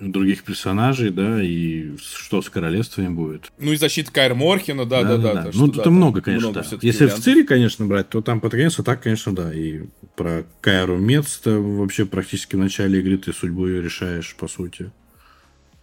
других 0.00 0.44
персонажей, 0.44 1.10
да, 1.10 1.42
и 1.42 1.96
что 1.98 2.40
с 2.42 2.48
королевствами 2.48 3.08
будет. 3.08 3.50
Ну 3.58 3.72
и 3.72 3.76
защита 3.76 4.12
Кайр 4.12 4.34
Морхена, 4.34 4.84
да, 4.84 5.02
да, 5.02 5.16
да. 5.16 5.34
да, 5.34 5.42
да. 5.44 5.50
Ну, 5.54 5.68
тут 5.68 5.84
да, 5.84 5.90
много, 5.90 6.20
конечно, 6.20 6.50
много 6.50 6.62
да. 6.62 6.78
Если 6.82 7.04
вариантов. 7.04 7.20
в 7.20 7.24
Цири, 7.24 7.42
конечно, 7.42 7.86
брать, 7.86 8.08
то 8.08 8.20
там 8.20 8.40
а 8.42 8.82
так, 8.82 9.02
конечно, 9.02 9.34
да. 9.34 9.52
И 9.52 9.82
про 10.16 10.44
Кайру 10.60 10.98
Мец 10.98 11.40
вообще 11.44 12.06
практически 12.06 12.56
в 12.56 12.58
начале 12.58 13.00
игры 13.00 13.18
ты 13.18 13.32
судьбу 13.32 13.66
ее 13.66 13.82
решаешь, 13.82 14.36
по 14.38 14.48
сути. 14.48 14.90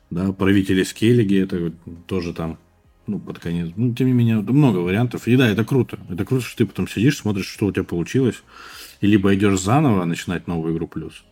Да, 0.09 0.31
правители 0.31 0.83
Скеллиги, 0.83 1.41
это 1.41 1.73
тоже 2.07 2.33
там, 2.33 2.57
ну, 3.07 3.19
под 3.19 3.39
конец. 3.39 3.71
Ну, 3.75 3.93
тем 3.93 4.07
не 4.07 4.13
менее, 4.13 4.37
много 4.37 4.77
вариантов. 4.77 5.27
И 5.27 5.35
да, 5.35 5.49
это 5.49 5.65
круто. 5.65 5.99
Это 6.09 6.25
круто, 6.25 6.45
что 6.45 6.57
ты 6.57 6.65
потом 6.65 6.87
сидишь, 6.87 7.17
смотришь, 7.17 7.47
что 7.47 7.65
у 7.65 7.71
тебя 7.71 7.83
получилось. 7.83 8.43
И 9.01 9.07
либо 9.07 9.33
идешь 9.35 9.59
заново 9.59 10.05
начинать 10.05 10.47
новую 10.47 10.73
игру 10.73 10.87
плюс, 10.87 11.23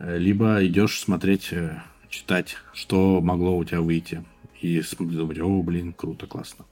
либо 0.00 0.64
идешь 0.64 1.00
смотреть, 1.00 1.48
э, 1.52 1.80
читать, 2.08 2.56
что 2.72 3.20
могло 3.20 3.56
у 3.56 3.64
тебя 3.64 3.80
выйти. 3.80 4.24
И 4.60 4.82
думать, 4.98 5.38
о, 5.38 5.62
блин, 5.62 5.92
круто, 5.92 6.26
классно. 6.26 6.64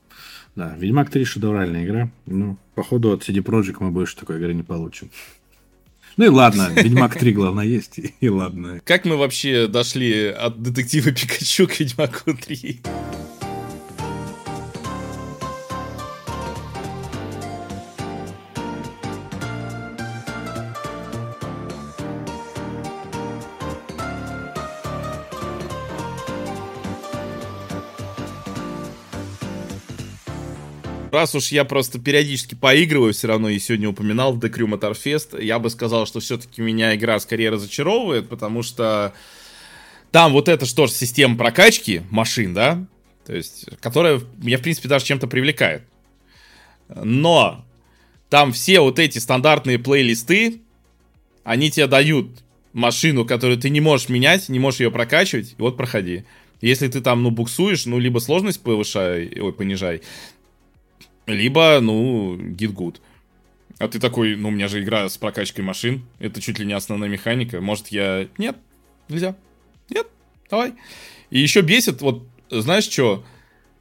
Да, 0.55 0.75
Ведьмак 0.77 1.11
3 1.11 1.25
шедевральная 1.25 1.85
игра. 1.85 2.11
Ну, 2.27 2.57
походу 2.75 3.13
от 3.13 3.29
CD 3.29 3.43
Projekt 3.43 3.77
мы 3.81 3.91
больше 3.91 4.17
такой 4.17 4.39
игры 4.39 4.55
не 4.55 4.63
получим. 4.63 5.11
Ну 6.17 6.25
и 6.25 6.29
ладно, 6.29 6.71
Ведьмак 6.77 7.19
3, 7.19 7.33
главное, 7.33 7.65
есть, 7.65 7.99
и, 7.99 8.15
и 8.21 8.29
ладно. 8.29 8.81
Как 8.85 9.05
мы 9.05 9.17
вообще 9.17 9.67
дошли 9.67 10.29
от 10.29 10.63
детектива 10.63 11.11
Пикачу 11.13 11.69
к 11.69 11.79
Ведьмаку 11.79 12.35
3? 12.35 12.81
Раз 31.17 31.35
уж 31.35 31.49
я 31.49 31.65
просто 31.65 31.99
периодически 31.99 32.55
поигрываю 32.55 33.13
все 33.13 33.27
равно, 33.27 33.49
и 33.49 33.59
сегодня 33.59 33.89
упоминал 33.89 34.33
в 34.33 34.39
The 34.39 34.53
Crew 34.53 34.69
Motorfest, 34.69 35.43
я 35.43 35.59
бы 35.59 35.71
сказал, 35.71 36.07
что 36.07 36.21
все-таки 36.21 36.63
меня 36.63 36.95
игра 36.95 37.19
скорее 37.19 37.51
разочаровывает, 37.51 38.29
потому 38.29 38.63
что 38.63 39.13
там 40.13 40.33
вот 40.33 40.49
это 40.49 40.67
что 40.67 40.87
ж 40.87 40.91
система 40.91 41.37
прокачки 41.37 42.03
машин, 42.11 42.55
да, 42.55 42.87
то 43.27 43.35
есть, 43.35 43.67
которая 43.81 44.21
меня, 44.39 44.59
в 44.59 44.63
принципе, 44.63 44.89
даже 44.89 45.05
чем-то 45.05 45.27
привлекает. 45.27 45.83
Но 46.89 47.65
там 48.31 48.53
все 48.53 48.81
вот 48.81 48.99
эти 48.99 49.19
стандартные 49.19 49.79
плейлисты, 49.79 50.61
они 51.43 51.71
тебе 51.71 51.89
дают 51.89 52.29
машину, 52.73 53.25
которую 53.25 53.59
ты 53.59 53.71
не 53.71 53.81
можешь 53.81 54.09
менять, 54.09 54.49
не 54.49 54.59
можешь 54.59 54.81
ее 54.81 54.91
прокачивать, 54.91 55.53
и 55.53 55.63
вот 55.63 55.77
проходи. 55.77 56.25
Если 56.61 56.89
ты 56.89 57.01
там, 57.01 57.23
ну, 57.23 57.31
буксуешь, 57.31 57.87
ну, 57.87 57.99
либо 57.99 58.19
сложность 58.19 58.63
повышай, 58.63 59.31
ой, 59.41 59.53
понижай, 59.53 60.03
либо, 61.27 61.79
ну, 61.81 62.37
git 62.37 62.73
good. 62.73 62.97
А 63.79 63.89
ты 63.89 63.99
такой, 63.99 64.37
ну, 64.37 64.49
у 64.49 64.51
меня 64.51 64.69
же 64.69 64.83
игра 64.83 65.09
с 65.09 65.19
прокачкой 65.19 65.65
машин, 65.65 66.07
это 66.19 66.41
чуть 66.41 66.59
ли 66.59 66.67
не 66.67 66.73
основная 66.73 67.09
механика, 67.09 67.61
может 67.61 67.89
я... 67.89 68.27
Нет, 68.39 68.57
нельзя. 69.09 69.37
Нет, 69.91 70.07
давай. 70.51 70.73
И 71.31 71.39
еще 71.39 71.61
бесит, 71.61 72.01
вот, 72.01 72.27
знаешь 72.49 72.85
что, 72.85 73.25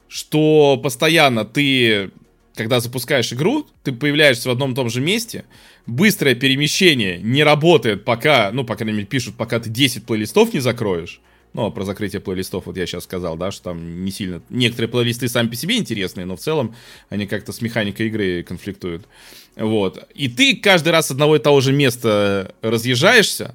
что 0.08 0.78
постоянно 0.82 1.44
ты, 1.44 2.10
когда 2.54 2.80
запускаешь 2.80 3.32
игру, 3.32 3.66
ты 3.84 3.92
появляешься 3.92 4.48
в 4.48 4.52
одном 4.52 4.72
и 4.72 4.74
том 4.74 4.90
же 4.90 5.00
месте, 5.00 5.46
быстрое 5.86 6.34
перемещение 6.34 7.18
не 7.18 7.42
работает, 7.42 8.04
пока, 8.04 8.50
ну, 8.52 8.64
по 8.64 8.76
крайней 8.76 8.92
мере, 8.92 9.06
пишут, 9.06 9.36
пока 9.36 9.60
ты 9.60 9.70
10 9.70 10.04
плейлистов 10.04 10.52
не 10.52 10.60
закроешь, 10.60 11.20
ну, 11.56 11.64
а 11.64 11.70
про 11.70 11.84
закрытие 11.84 12.20
плейлистов 12.20 12.66
вот 12.66 12.76
я 12.76 12.84
сейчас 12.84 13.04
сказал, 13.04 13.38
да, 13.38 13.50
что 13.50 13.64
там 13.64 14.04
не 14.04 14.10
сильно... 14.10 14.42
Некоторые 14.50 14.90
плейлисты 14.90 15.26
сами 15.26 15.48
по 15.48 15.56
себе 15.56 15.78
интересные, 15.78 16.26
но 16.26 16.36
в 16.36 16.40
целом 16.40 16.74
они 17.08 17.26
как-то 17.26 17.50
с 17.50 17.62
механикой 17.62 18.08
игры 18.08 18.42
конфликтуют. 18.42 19.08
Вот. 19.56 20.06
И 20.14 20.28
ты 20.28 20.56
каждый 20.56 20.90
раз 20.90 21.06
с 21.06 21.12
одного 21.12 21.36
и 21.36 21.38
того 21.38 21.62
же 21.62 21.72
места 21.72 22.54
разъезжаешься, 22.60 23.54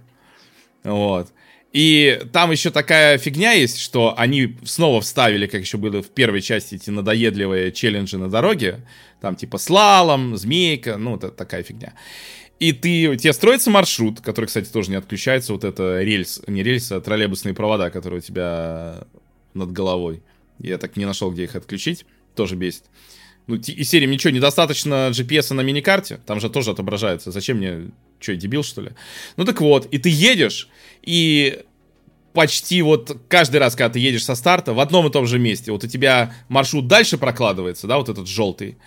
вот. 0.83 1.31
И 1.73 2.19
там 2.33 2.49
еще 2.49 2.71
такая 2.71 3.19
фигня 3.19 3.51
есть, 3.51 3.77
что 3.77 4.15
они 4.17 4.57
снова 4.63 4.99
вставили, 5.01 5.45
как 5.45 5.61
еще 5.61 5.77
было 5.77 6.01
в 6.01 6.09
первой 6.09 6.41
части, 6.41 6.75
эти 6.75 6.89
надоедливые 6.89 7.71
челленджи 7.71 8.17
на 8.17 8.31
дороге. 8.31 8.79
Там 9.21 9.35
типа 9.35 9.59
слалом, 9.59 10.35
змейка, 10.37 10.97
ну, 10.97 11.17
это 11.17 11.29
такая 11.29 11.61
фигня. 11.61 11.93
И 12.61 12.73
ты, 12.73 13.17
тебе 13.17 13.33
строится 13.33 13.71
маршрут, 13.71 14.21
который, 14.21 14.45
кстати, 14.45 14.69
тоже 14.69 14.91
не 14.91 14.95
отключается, 14.95 15.51
вот 15.51 15.63
это 15.63 16.03
рельс, 16.03 16.43
не 16.45 16.61
рельс, 16.61 16.91
а 16.91 17.01
троллейбусные 17.01 17.55
провода, 17.55 17.89
которые 17.89 18.19
у 18.19 18.21
тебя 18.21 18.99
над 19.55 19.71
головой. 19.71 20.21
Я 20.59 20.77
так 20.77 20.95
не 20.95 21.05
нашел, 21.05 21.31
где 21.31 21.45
их 21.45 21.55
отключить, 21.55 22.05
тоже 22.35 22.55
бесит. 22.55 22.83
Ну, 23.47 23.55
и 23.55 23.83
серии 23.83 24.05
ничего, 24.05 24.31
недостаточно 24.31 25.09
GPS 25.09 25.55
на 25.55 25.61
миникарте, 25.61 26.19
там 26.23 26.39
же 26.39 26.51
тоже 26.51 26.69
отображается. 26.69 27.31
Зачем 27.31 27.57
мне, 27.57 27.89
что, 28.19 28.35
дебил, 28.35 28.61
что 28.61 28.83
ли? 28.83 28.91
Ну 29.37 29.45
так 29.45 29.59
вот, 29.59 29.87
и 29.87 29.97
ты 29.97 30.09
едешь, 30.09 30.69
и 31.01 31.63
почти 32.33 32.83
вот 32.83 33.23
каждый 33.27 33.57
раз, 33.57 33.75
когда 33.75 33.93
ты 33.93 33.97
едешь 33.97 34.23
со 34.23 34.35
старта, 34.35 34.73
в 34.73 34.79
одном 34.79 35.07
и 35.07 35.11
том 35.11 35.25
же 35.25 35.39
месте, 35.39 35.71
вот 35.71 35.83
у 35.83 35.87
тебя 35.87 36.35
маршрут 36.47 36.85
дальше 36.85 37.17
прокладывается, 37.17 37.87
да, 37.87 37.97
вот 37.97 38.09
этот 38.09 38.27
желтый, 38.27 38.77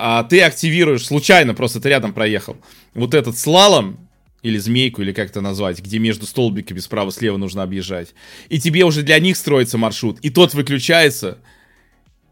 а 0.00 0.22
ты 0.22 0.40
активируешь, 0.42 1.04
случайно 1.04 1.54
просто 1.54 1.80
ты 1.80 1.88
рядом 1.88 2.14
проехал, 2.14 2.56
вот 2.94 3.14
этот 3.14 3.36
слалом, 3.36 3.98
или 4.42 4.56
змейку, 4.56 5.02
или 5.02 5.12
как 5.12 5.30
это 5.30 5.40
назвать, 5.40 5.80
где 5.80 5.98
между 5.98 6.24
столбиками 6.24 6.78
справа-слева 6.78 7.36
нужно 7.36 7.64
объезжать. 7.64 8.14
И 8.48 8.60
тебе 8.60 8.84
уже 8.84 9.02
для 9.02 9.18
них 9.18 9.36
строится 9.36 9.76
маршрут, 9.76 10.20
и 10.20 10.30
тот 10.30 10.54
выключается, 10.54 11.38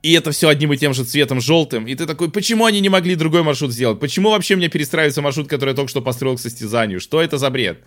и 0.04 0.12
это 0.12 0.30
все 0.30 0.48
одним 0.48 0.72
и 0.72 0.76
тем 0.76 0.94
же 0.94 1.02
цветом 1.04 1.40
желтым. 1.40 1.88
И 1.88 1.94
ты 1.96 2.06
такой, 2.06 2.30
почему 2.30 2.64
они 2.66 2.78
не 2.78 2.88
могли 2.88 3.16
другой 3.16 3.42
маршрут 3.42 3.72
сделать? 3.72 3.98
Почему 3.98 4.30
вообще 4.30 4.54
мне 4.54 4.68
перестраивается 4.68 5.20
маршрут, 5.20 5.48
который 5.48 5.70
я 5.70 5.74
только 5.74 5.90
что 5.90 6.00
построил 6.00 6.36
к 6.36 6.40
состязанию? 6.40 7.00
Что 7.00 7.20
это 7.20 7.38
за 7.38 7.50
бред? 7.50 7.80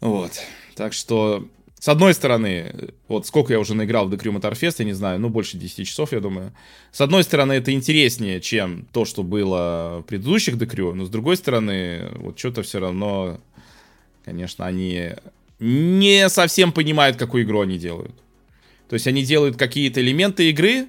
Вот. 0.00 0.32
Так 0.76 0.92
что 0.92 1.48
с 1.80 1.88
одной 1.88 2.12
стороны, 2.12 2.74
вот 3.08 3.26
сколько 3.26 3.54
я 3.54 3.58
уже 3.58 3.74
наиграл 3.74 4.06
в 4.06 4.12
The 4.12 4.20
Crew 4.20 4.38
Motorfest, 4.38 4.76
я 4.80 4.84
не 4.84 4.92
знаю, 4.92 5.18
ну, 5.18 5.30
больше 5.30 5.56
10 5.56 5.88
часов, 5.88 6.12
я 6.12 6.20
думаю. 6.20 6.52
С 6.92 7.00
одной 7.00 7.24
стороны, 7.24 7.54
это 7.54 7.72
интереснее, 7.72 8.42
чем 8.42 8.86
то, 8.92 9.06
что 9.06 9.22
было 9.22 10.00
в 10.00 10.02
предыдущих 10.02 10.56
The 10.56 10.70
Crew, 10.70 10.92
но 10.92 11.06
с 11.06 11.08
другой 11.08 11.38
стороны, 11.38 12.10
вот 12.16 12.38
что-то 12.38 12.62
все 12.62 12.80
равно, 12.80 13.40
конечно, 14.26 14.66
они 14.66 15.12
не 15.58 16.28
совсем 16.28 16.72
понимают, 16.72 17.16
какую 17.16 17.44
игру 17.44 17.62
они 17.62 17.78
делают. 17.78 18.14
То 18.90 18.94
есть 18.94 19.06
они 19.06 19.24
делают 19.24 19.56
какие-то 19.56 20.02
элементы 20.02 20.50
игры, 20.50 20.86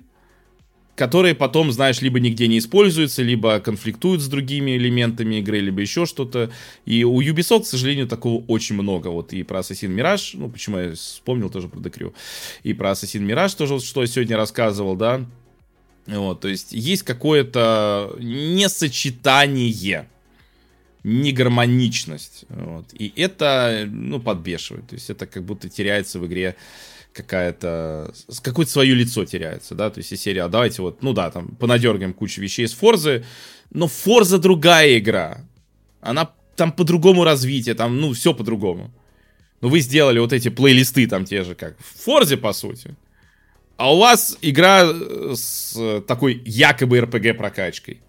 которые 1.01 1.33
потом, 1.33 1.71
знаешь, 1.71 1.99
либо 2.01 2.19
нигде 2.19 2.47
не 2.47 2.59
используются, 2.59 3.23
либо 3.23 3.59
конфликтуют 3.59 4.21
с 4.21 4.27
другими 4.27 4.77
элементами 4.77 5.37
игры, 5.39 5.59
либо 5.59 5.81
еще 5.81 6.05
что-то. 6.05 6.51
И 6.85 7.03
у 7.03 7.19
Ubisoft, 7.19 7.63
к 7.63 7.65
сожалению, 7.65 8.07
такого 8.07 8.43
очень 8.45 8.75
много. 8.75 9.07
Вот 9.07 9.33
и 9.33 9.41
про 9.41 9.61
Assassin's 9.61 9.95
Mirage, 9.95 10.37
ну, 10.37 10.47
почему 10.47 10.77
я 10.77 10.93
вспомнил 10.93 11.49
тоже 11.49 11.69
про 11.69 11.79
Decrew, 11.79 12.13
и 12.61 12.73
про 12.73 12.91
Assassin's 12.91 13.25
Mirage 13.25 13.57
тоже, 13.57 13.79
что 13.79 14.01
я 14.01 14.07
сегодня 14.07 14.37
рассказывал, 14.37 14.95
да. 14.95 15.25
Вот, 16.05 16.41
то 16.41 16.47
есть 16.47 16.71
есть 16.71 17.01
какое-то 17.01 18.15
несочетание 18.19 20.07
негармоничность. 21.03 22.45
Вот. 22.49 22.85
И 22.93 23.11
это, 23.15 23.87
ну, 23.89 24.19
подбешивает. 24.19 24.87
То 24.89 24.93
есть 24.93 25.09
это 25.09 25.25
как 25.25 25.43
будто 25.43 25.67
теряется 25.67 26.19
в 26.19 26.27
игре 26.27 26.55
какая-то... 27.13 28.13
Какое-то 28.41 28.71
свое 28.71 28.93
лицо 28.93 29.25
теряется, 29.25 29.75
да? 29.75 29.89
То 29.89 29.99
есть 29.99 30.11
и 30.11 30.17
серия, 30.17 30.43
а 30.43 30.49
давайте 30.49 30.81
вот, 30.81 31.01
ну 31.03 31.13
да, 31.13 31.31
там, 31.31 31.55
понадергаем 31.55 32.13
кучу 32.13 32.41
вещей 32.41 32.67
с 32.67 32.73
Форзы, 32.73 33.25
но 33.69 33.87
Форза 33.87 34.37
другая 34.37 34.97
игра. 34.97 35.41
Она 36.01 36.31
там 36.55 36.71
по-другому 36.71 37.23
развитие, 37.23 37.75
там, 37.75 37.99
ну, 37.99 38.13
все 38.13 38.33
по-другому. 38.33 38.91
Но 39.61 39.69
вы 39.69 39.79
сделали 39.79 40.19
вот 40.19 40.33
эти 40.33 40.49
плейлисты 40.49 41.07
там 41.07 41.25
те 41.25 41.43
же, 41.43 41.55
как 41.55 41.77
в 41.79 42.03
Форзе, 42.03 42.37
по 42.37 42.53
сути. 42.53 42.95
А 43.77 43.93
у 43.93 43.99
вас 43.99 44.37
игра 44.41 44.87
с 45.33 46.01
такой 46.07 46.41
якобы 46.45 46.99
RPG 46.99 47.33
прокачкой, 47.33 48.01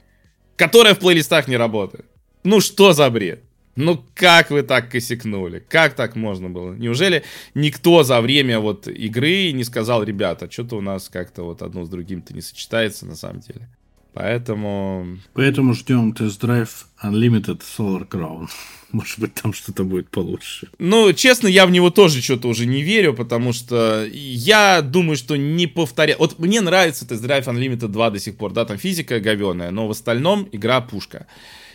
которая 0.56 0.94
в 0.94 0.98
плейлистах 0.98 1.48
не 1.48 1.56
работает. 1.56 2.04
Ну 2.44 2.60
что 2.60 2.92
за 2.92 3.08
бред? 3.10 3.42
Ну 3.76 4.04
как 4.14 4.50
вы 4.50 4.62
так 4.62 4.90
косякнули? 4.90 5.64
Как 5.66 5.94
так 5.94 6.14
можно 6.14 6.50
было? 6.50 6.74
Неужели 6.74 7.22
никто 7.54 8.02
за 8.02 8.20
время 8.20 8.60
вот 8.60 8.86
игры 8.86 9.52
не 9.52 9.64
сказал, 9.64 10.02
ребята, 10.02 10.50
что-то 10.50 10.76
у 10.76 10.80
нас 10.80 11.08
как-то 11.08 11.42
вот 11.42 11.62
одно 11.62 11.84
с 11.84 11.88
другим-то 11.88 12.34
не 12.34 12.42
сочетается 12.42 13.06
на 13.06 13.16
самом 13.16 13.40
деле? 13.40 13.68
Поэтому... 14.14 15.18
Поэтому 15.32 15.72
ждем 15.72 16.12
тест-драйв 16.12 16.86
Unlimited 17.02 17.62
Solar 17.62 18.06
Crown. 18.06 18.46
Может 18.92 19.18
быть, 19.18 19.32
там 19.32 19.54
что-то 19.54 19.84
будет 19.84 20.10
получше. 20.10 20.68
Ну, 20.78 21.14
честно, 21.14 21.46
я 21.46 21.64
в 21.64 21.70
него 21.70 21.88
тоже 21.88 22.20
что-то 22.20 22.48
уже 22.48 22.66
не 22.66 22.82
верю, 22.82 23.14
потому 23.14 23.54
что 23.54 24.06
я 24.12 24.82
думаю, 24.82 25.16
что 25.16 25.36
не 25.36 25.66
повторяю. 25.66 26.18
Вот 26.18 26.38
мне 26.38 26.60
нравится 26.60 27.08
тест-драйв 27.08 27.48
Unlimited 27.48 27.88
2 27.88 28.10
до 28.10 28.18
сих 28.18 28.36
пор, 28.36 28.52
да, 28.52 28.66
там 28.66 28.76
физика 28.76 29.18
говеная, 29.18 29.70
но 29.70 29.88
в 29.88 29.92
остальном 29.92 30.46
игра 30.52 30.82
пушка 30.82 31.26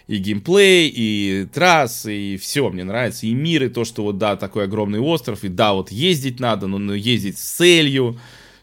и 0.07 0.17
геймплей, 0.17 0.91
и 0.93 1.47
трассы, 1.53 2.15
и 2.15 2.37
все 2.37 2.69
мне 2.69 2.83
нравится, 2.83 3.27
и 3.27 3.33
мир, 3.33 3.63
и 3.63 3.69
то, 3.69 3.83
что 3.83 4.03
вот, 4.03 4.17
да, 4.17 4.35
такой 4.37 4.63
огромный 4.63 4.99
остров, 4.99 5.43
и 5.43 5.49
да, 5.49 5.73
вот 5.73 5.91
ездить 5.91 6.39
надо, 6.39 6.67
но, 6.67 6.77
но 6.77 6.93
ездить 6.93 7.37
с 7.37 7.57
целью, 7.57 8.17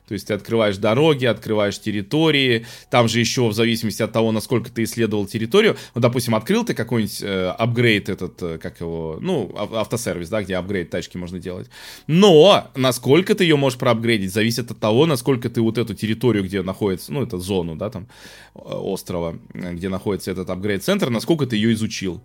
то 0.07 0.13
есть 0.13 0.27
ты 0.27 0.35
открываешь 0.35 0.77
дороги, 0.77 1.25
открываешь 1.25 1.81
территории. 1.81 2.67
Там 2.91 3.09
же 3.09 3.21
еще 3.21 3.49
в 3.49 3.55
зависимости 3.55 4.03
от 4.03 4.13
того, 4.13 4.33
насколько 4.33 4.71
ты 4.71 4.85
исследовал 4.85 5.27
территорию. 5.27 5.77
Ну, 5.95 6.01
допустим, 6.01 6.35
открыл 6.35 6.65
ты 6.65 6.75
какой-нибудь 6.75 7.23
э, 7.23 7.55
этот, 8.13 8.43
э, 8.43 8.59
как 8.59 8.81
его, 8.81 9.19
ну, 9.21 9.51
автосервис, 9.57 10.29
да, 10.29 10.43
где 10.43 10.57
апгрейд 10.57 10.91
тачки 10.91 11.17
можно 11.17 11.39
делать. 11.39 11.71
Но 12.07 12.69
насколько 12.75 13.35
ты 13.35 13.45
ее 13.45 13.57
можешь 13.57 13.79
проапгрейдить, 13.79 14.33
зависит 14.33 14.71
от 14.71 14.79
того, 14.79 15.07
насколько 15.07 15.49
ты 15.49 15.63
вот 15.63 15.79
эту 15.79 15.95
территорию, 15.95 16.45
где 16.45 16.63
находится, 16.63 17.13
ну, 17.13 17.23
это 17.23 17.39
зону, 17.39 17.75
да, 17.75 17.89
там, 17.89 18.07
э, 18.55 18.59
острова, 18.59 19.39
где 19.55 19.89
находится 19.89 20.31
этот 20.31 20.51
апгрейд-центр, 20.51 21.09
насколько 21.09 21.47
ты 21.47 21.57
ее 21.57 21.73
изучил. 21.73 22.23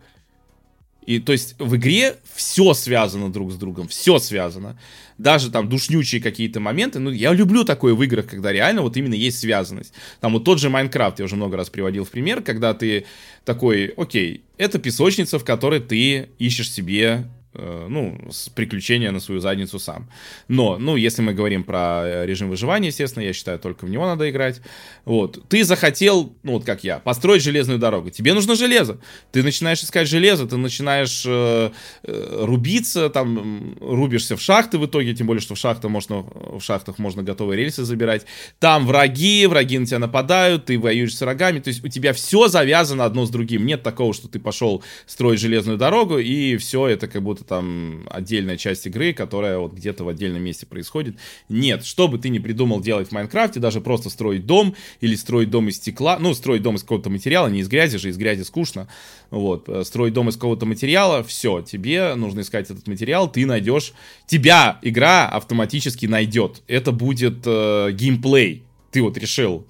И 1.10 1.18
то 1.18 1.32
есть 1.32 1.56
в 1.58 1.76
игре 1.76 2.18
все 2.36 2.76
связано 2.76 3.32
друг 3.32 3.52
с 3.52 3.56
другом, 3.56 3.88
все 3.88 4.20
связано. 4.20 4.80
Даже 5.18 5.50
там 5.50 5.68
душнючие 5.68 6.22
какие-то 6.22 6.60
моменты. 6.60 7.00
Ну, 7.00 7.10
я 7.10 7.34
люблю 7.34 7.64
такое 7.64 7.96
в 7.96 8.04
играх, 8.04 8.28
когда 8.28 8.52
реально 8.52 8.84
вот 8.84 8.96
именно 8.96 9.16
есть 9.16 9.40
связанность. 9.40 9.92
Там 10.20 10.34
вот 10.34 10.44
тот 10.44 10.60
же 10.60 10.70
Майнкрафт 10.70 11.18
я 11.18 11.26
уже 11.26 11.36
много 11.36 11.58
раз 11.58 11.72
приводил 11.72 12.06
в 12.06 12.12
пример, 12.12 12.44
когда 12.44 12.76
ты 12.76 13.08
такой, 13.44 13.88
окей, 13.98 14.44
это 14.60 14.78
песочница, 14.78 15.40
в 15.40 15.44
которой 15.44 15.80
ты 15.80 16.30
ищешь 16.38 16.72
себе 16.72 17.26
ну, 17.54 18.20
с 18.30 18.50
приключения 18.50 19.12
на 19.12 19.20
свою 19.20 19.42
задницу 19.42 19.80
сам. 19.80 20.08
Но, 20.48 20.78
ну, 20.78 20.96
если 20.96 21.22
мы 21.24 21.34
говорим 21.34 21.64
про 21.64 22.04
э, 22.06 22.26
режим 22.26 22.50
выживания, 22.50 22.90
естественно, 22.90 23.24
я 23.24 23.34
считаю, 23.34 23.58
только 23.60 23.86
в 23.86 23.90
него 23.90 24.06
надо 24.06 24.30
играть. 24.30 24.62
Вот. 25.06 25.44
Ты 25.50 25.64
захотел, 25.64 26.34
ну, 26.44 26.54
вот 26.54 26.66
как 26.66 26.84
я, 26.84 27.00
построить 27.00 27.42
железную 27.42 27.80
дорогу. 27.80 28.12
Тебе 28.12 28.34
нужно 28.34 28.56
железо. 28.56 29.00
Ты 29.32 29.42
начинаешь 29.42 29.84
искать 29.84 30.08
железо, 30.08 30.46
ты 30.48 30.58
начинаешь 30.58 31.24
э, 31.26 31.72
э, 32.04 32.46
рубиться, 32.46 33.10
там, 33.10 33.76
рубишься 33.82 34.38
в 34.38 34.42
шахты 34.42 34.78
в 34.78 34.86
итоге, 34.86 35.16
тем 35.16 35.26
более, 35.26 35.42
что 35.42 35.56
в, 35.56 35.58
шахтах 35.58 35.90
можно, 35.90 36.18
в 36.22 36.62
шахтах 36.62 37.00
можно 37.00 37.24
готовые 37.24 37.58
рельсы 37.58 37.84
забирать. 37.84 38.26
Там 38.60 38.86
враги, 38.86 39.48
враги 39.48 39.80
на 39.80 39.86
тебя 39.88 40.00
нападают, 40.00 40.66
ты 40.66 40.78
воюешь 40.78 41.16
с 41.16 41.22
врагами. 41.22 41.60
То 41.60 41.70
есть 41.70 41.84
у 41.84 41.88
тебя 41.88 42.14
все 42.14 42.48
завязано 42.48 43.06
одно 43.06 43.26
с 43.26 43.30
другим. 43.32 43.66
Нет 43.66 43.82
такого, 43.82 44.14
что 44.14 44.28
ты 44.28 44.40
пошел 44.40 44.84
строить 45.08 45.40
железную 45.40 45.80
дорогу, 45.80 46.20
и 46.20 46.58
все 46.58 46.88
это 46.88 47.08
как 47.08 47.24
будто 47.24 47.44
там 47.50 48.08
отдельная 48.10 48.56
часть 48.56 48.86
игры, 48.86 49.12
которая 49.12 49.58
вот 49.58 49.74
где-то 49.74 50.04
в 50.06 50.08
отдельном 50.08 50.44
месте 50.44 50.66
происходит. 50.66 51.18
Нет, 51.50 51.84
что 51.84 52.08
бы 52.08 52.20
ты 52.20 52.30
ни 52.30 52.40
придумал 52.40 52.80
делать 52.80 53.10
в 53.10 53.12
Майнкрафте, 53.12 53.60
даже 53.60 53.82
просто 53.82 54.10
строить 54.10 54.46
дом 54.46 54.76
или 55.02 55.16
строить 55.16 55.50
дом 55.50 55.68
из 55.68 55.78
стекла, 55.78 56.18
ну, 56.20 56.34
строить 56.34 56.62
дом 56.62 56.76
из 56.76 56.84
какого-то 56.84 57.10
материала, 57.10 57.48
не 57.48 57.60
из 57.60 57.68
грязи 57.68 57.98
же, 57.98 58.10
из 58.10 58.18
грязи 58.18 58.44
скучно, 58.44 58.88
вот, 59.32 59.68
э, 59.68 59.84
строить 59.84 60.14
дом 60.14 60.30
из 60.30 60.36
какого-то 60.36 60.66
материала, 60.66 61.24
все, 61.24 61.62
тебе 61.62 62.14
нужно 62.16 62.42
искать 62.42 62.70
этот 62.70 62.88
материал, 62.88 63.30
ты 63.30 63.46
найдешь, 63.46 63.94
тебя 64.28 64.78
игра 64.84 65.28
автоматически 65.28 66.06
найдет. 66.06 66.62
Это 66.68 66.92
будет 66.92 67.40
э, 67.46 67.92
геймплей. 67.92 68.64
Ты 68.92 69.02
вот 69.02 69.18
решил, 69.18 69.66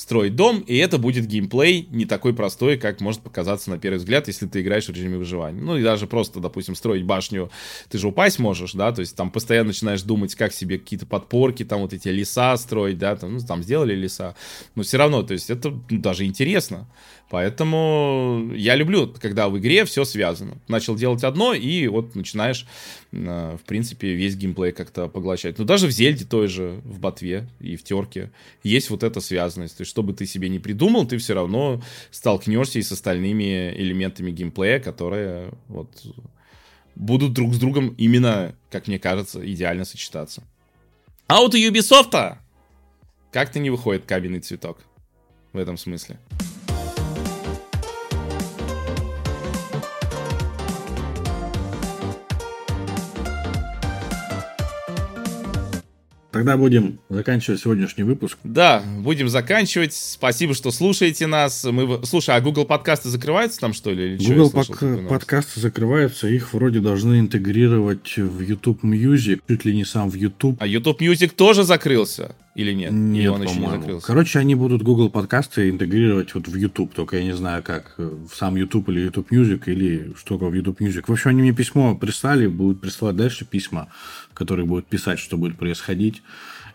строить 0.00 0.34
дом, 0.34 0.60
и 0.60 0.76
это 0.78 0.96
будет 0.96 1.26
геймплей 1.26 1.86
не 1.90 2.06
такой 2.06 2.32
простой, 2.32 2.78
как 2.78 3.02
может 3.02 3.20
показаться 3.20 3.68
на 3.68 3.78
первый 3.78 3.98
взгляд, 3.98 4.28
если 4.28 4.46
ты 4.46 4.62
играешь 4.62 4.86
в 4.86 4.90
режиме 4.90 5.18
выживания. 5.18 5.60
Ну 5.60 5.76
и 5.76 5.82
даже 5.82 6.06
просто, 6.06 6.40
допустим, 6.40 6.74
строить 6.74 7.04
башню, 7.04 7.50
ты 7.90 7.98
же 7.98 8.08
упасть 8.08 8.38
можешь, 8.38 8.72
да, 8.72 8.92
то 8.92 9.00
есть 9.00 9.14
там 9.14 9.30
постоянно 9.30 9.68
начинаешь 9.68 10.02
думать, 10.02 10.34
как 10.34 10.54
себе 10.54 10.78
какие-то 10.78 11.04
подпорки, 11.04 11.66
там 11.66 11.82
вот 11.82 11.92
эти 11.92 12.08
леса 12.08 12.56
строить, 12.56 12.96
да, 12.96 13.14
там, 13.14 13.34
ну, 13.34 13.40
там 13.40 13.62
сделали 13.62 13.94
леса, 13.94 14.36
но 14.74 14.82
все 14.82 14.96
равно, 14.96 15.22
то 15.22 15.34
есть 15.34 15.50
это 15.50 15.68
ну, 15.68 16.00
даже 16.00 16.24
интересно. 16.24 16.88
Поэтому 17.30 18.50
я 18.56 18.74
люблю, 18.74 19.06
когда 19.06 19.48
в 19.48 19.56
игре 19.56 19.84
все 19.84 20.04
связано. 20.04 20.58
Начал 20.66 20.96
делать 20.96 21.22
одно, 21.22 21.54
и 21.54 21.86
вот 21.86 22.16
начинаешь, 22.16 22.66
э, 23.12 23.56
в 23.56 23.64
принципе, 23.66 24.14
весь 24.14 24.34
геймплей 24.34 24.72
как-то 24.72 25.06
поглощать. 25.06 25.56
Но 25.56 25.64
даже 25.64 25.86
в 25.86 25.92
Зельде 25.92 26.24
той 26.24 26.48
же, 26.48 26.80
в 26.84 26.98
Ботве 26.98 27.48
и 27.60 27.76
в 27.76 27.84
Терке 27.84 28.32
есть 28.64 28.90
вот 28.90 29.04
эта 29.04 29.20
связанность. 29.20 29.76
То 29.76 29.82
есть, 29.82 29.90
что 29.92 30.02
бы 30.02 30.12
ты 30.12 30.26
себе 30.26 30.48
не 30.48 30.58
придумал, 30.58 31.06
ты 31.06 31.18
все 31.18 31.34
равно 31.34 31.80
столкнешься 32.10 32.80
и 32.80 32.82
с 32.82 32.90
остальными 32.90 33.74
элементами 33.76 34.32
геймплея, 34.32 34.80
которые 34.80 35.52
вот 35.68 35.88
будут 36.96 37.32
друг 37.32 37.54
с 37.54 37.58
другом 37.58 37.94
именно, 37.96 38.56
как 38.72 38.88
мне 38.88 38.98
кажется, 38.98 39.40
идеально 39.48 39.84
сочетаться. 39.84 40.42
А 41.28 41.38
вот 41.38 41.54
у 41.54 41.58
Ubisoft 41.58 42.38
как-то 43.30 43.60
не 43.60 43.70
выходит 43.70 44.04
кабельный 44.04 44.40
цветок 44.40 44.78
в 45.52 45.58
этом 45.58 45.76
смысле. 45.76 46.18
Тогда 56.40 56.56
будем 56.56 57.00
заканчивать 57.10 57.60
сегодняшний 57.60 58.02
выпуск. 58.02 58.38
Да, 58.44 58.82
будем 59.00 59.28
заканчивать. 59.28 59.92
Спасибо, 59.92 60.54
что 60.54 60.70
слушаете 60.70 61.26
нас. 61.26 61.64
Мы... 61.64 62.00
Слушай, 62.06 62.34
а 62.34 62.40
Google 62.40 62.64
подкасты 62.64 63.10
закрываются 63.10 63.60
там, 63.60 63.74
что 63.74 63.90
ли? 63.90 64.14
Или 64.14 64.26
Google 64.26 64.50
пок- 64.50 65.06
подкасты 65.06 65.60
закрываются. 65.60 66.28
Их 66.28 66.54
вроде 66.54 66.80
должны 66.80 67.20
интегрировать 67.20 68.16
в 68.16 68.40
YouTube 68.40 68.82
Music. 68.84 69.42
Чуть 69.46 69.66
ли 69.66 69.76
не 69.76 69.84
сам 69.84 70.08
в 70.08 70.14
YouTube. 70.14 70.56
А 70.60 70.66
YouTube 70.66 71.02
Music 71.02 71.28
тоже 71.36 71.62
закрылся? 71.62 72.34
Или 72.54 72.72
нет? 72.72 72.92
Нет, 72.92 73.20
Или 73.20 73.26
он 73.28 73.42
еще 73.42 73.60
не 73.60 73.70
закрылся? 73.70 74.06
Короче, 74.06 74.38
они 74.38 74.54
будут 74.54 74.82
Google 74.82 75.08
подкасты 75.08 75.70
интегрировать 75.70 76.34
вот 76.34 76.48
в 76.48 76.54
YouTube. 76.56 76.92
Только 76.92 77.18
я 77.18 77.24
не 77.24 77.36
знаю, 77.36 77.62
как 77.62 77.94
в 77.96 78.30
сам 78.34 78.56
YouTube 78.56 78.88
или 78.88 79.02
YouTube 79.02 79.30
Music, 79.30 79.62
или 79.66 80.12
что 80.16 80.36
в 80.36 80.52
YouTube 80.52 80.80
Music. 80.80 81.04
В 81.06 81.12
общем, 81.12 81.30
они 81.30 81.42
мне 81.42 81.52
письмо 81.52 81.94
прислали, 81.94 82.46
будут 82.48 82.80
присылать 82.80 83.16
дальше 83.16 83.44
письма 83.44 83.88
который 84.40 84.64
будет 84.64 84.86
писать, 84.86 85.18
что 85.18 85.36
будет 85.36 85.58
происходить. 85.58 86.22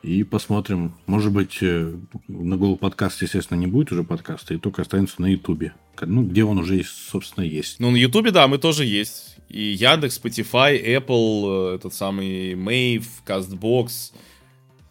И 0.03 0.23
посмотрим. 0.23 0.93
Может 1.07 1.31
быть, 1.31 1.57
э, 1.61 1.95
на 2.27 2.57
Google 2.57 2.77
подкаст, 2.77 3.23
естественно, 3.23 3.57
не 3.57 3.65
будет 3.65 3.91
уже 3.91 4.03
подкаста, 4.03 4.53
и 4.53 4.59
только 4.59 4.83
останется 4.83 5.19
на 5.19 5.25
Ютубе. 5.25 5.73
Ну, 5.99 6.23
где 6.23 6.43
он 6.43 6.59
уже, 6.59 6.83
собственно, 6.83 7.43
есть. 7.43 7.79
Ну, 7.79 7.89
на 7.89 7.95
Ютубе, 7.95 8.29
да, 8.29 8.47
мы 8.47 8.59
тоже 8.59 8.85
есть. 8.85 9.37
И 9.49 9.61
Яндекс, 9.61 10.21
Spotify, 10.23 10.79
Apple, 10.79 11.71
э, 11.71 11.75
этот 11.77 11.95
самый 11.95 12.53
Mave, 12.53 13.05
CastBox, 13.25 14.13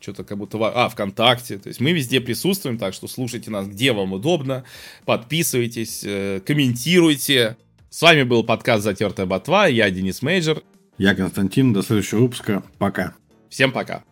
что-то 0.05 0.25
как 0.25 0.39
будто... 0.39 0.59
А, 0.63 0.89
ВКонтакте. 0.89 1.59
То 1.59 1.69
есть 1.69 1.81
мы 1.81 1.93
везде 1.93 2.21
присутствуем, 2.21 2.79
так 2.79 2.95
что 2.95 3.09
слушайте 3.09 3.51
нас, 3.51 3.67
где 3.67 3.93
вам 3.93 4.13
удобно. 4.13 4.65
Подписывайтесь, 5.05 6.03
э, 6.05 6.41
комментируйте. 6.47 7.57
С 7.91 8.03
вами 8.03 8.23
был 8.23 8.45
подкаст 8.45 8.85
«Затертая 8.85 9.27
ботва». 9.27 9.67
Я 9.67 9.91
Денис 9.91 10.21
Мейджор. 10.23 10.63
Я 10.99 11.15
Константин. 11.15 11.73
До 11.73 11.83
следующего 11.83 12.21
выпуска. 12.21 12.63
Пока. 12.79 13.15
Всем 13.49 13.73
пока. 13.73 14.05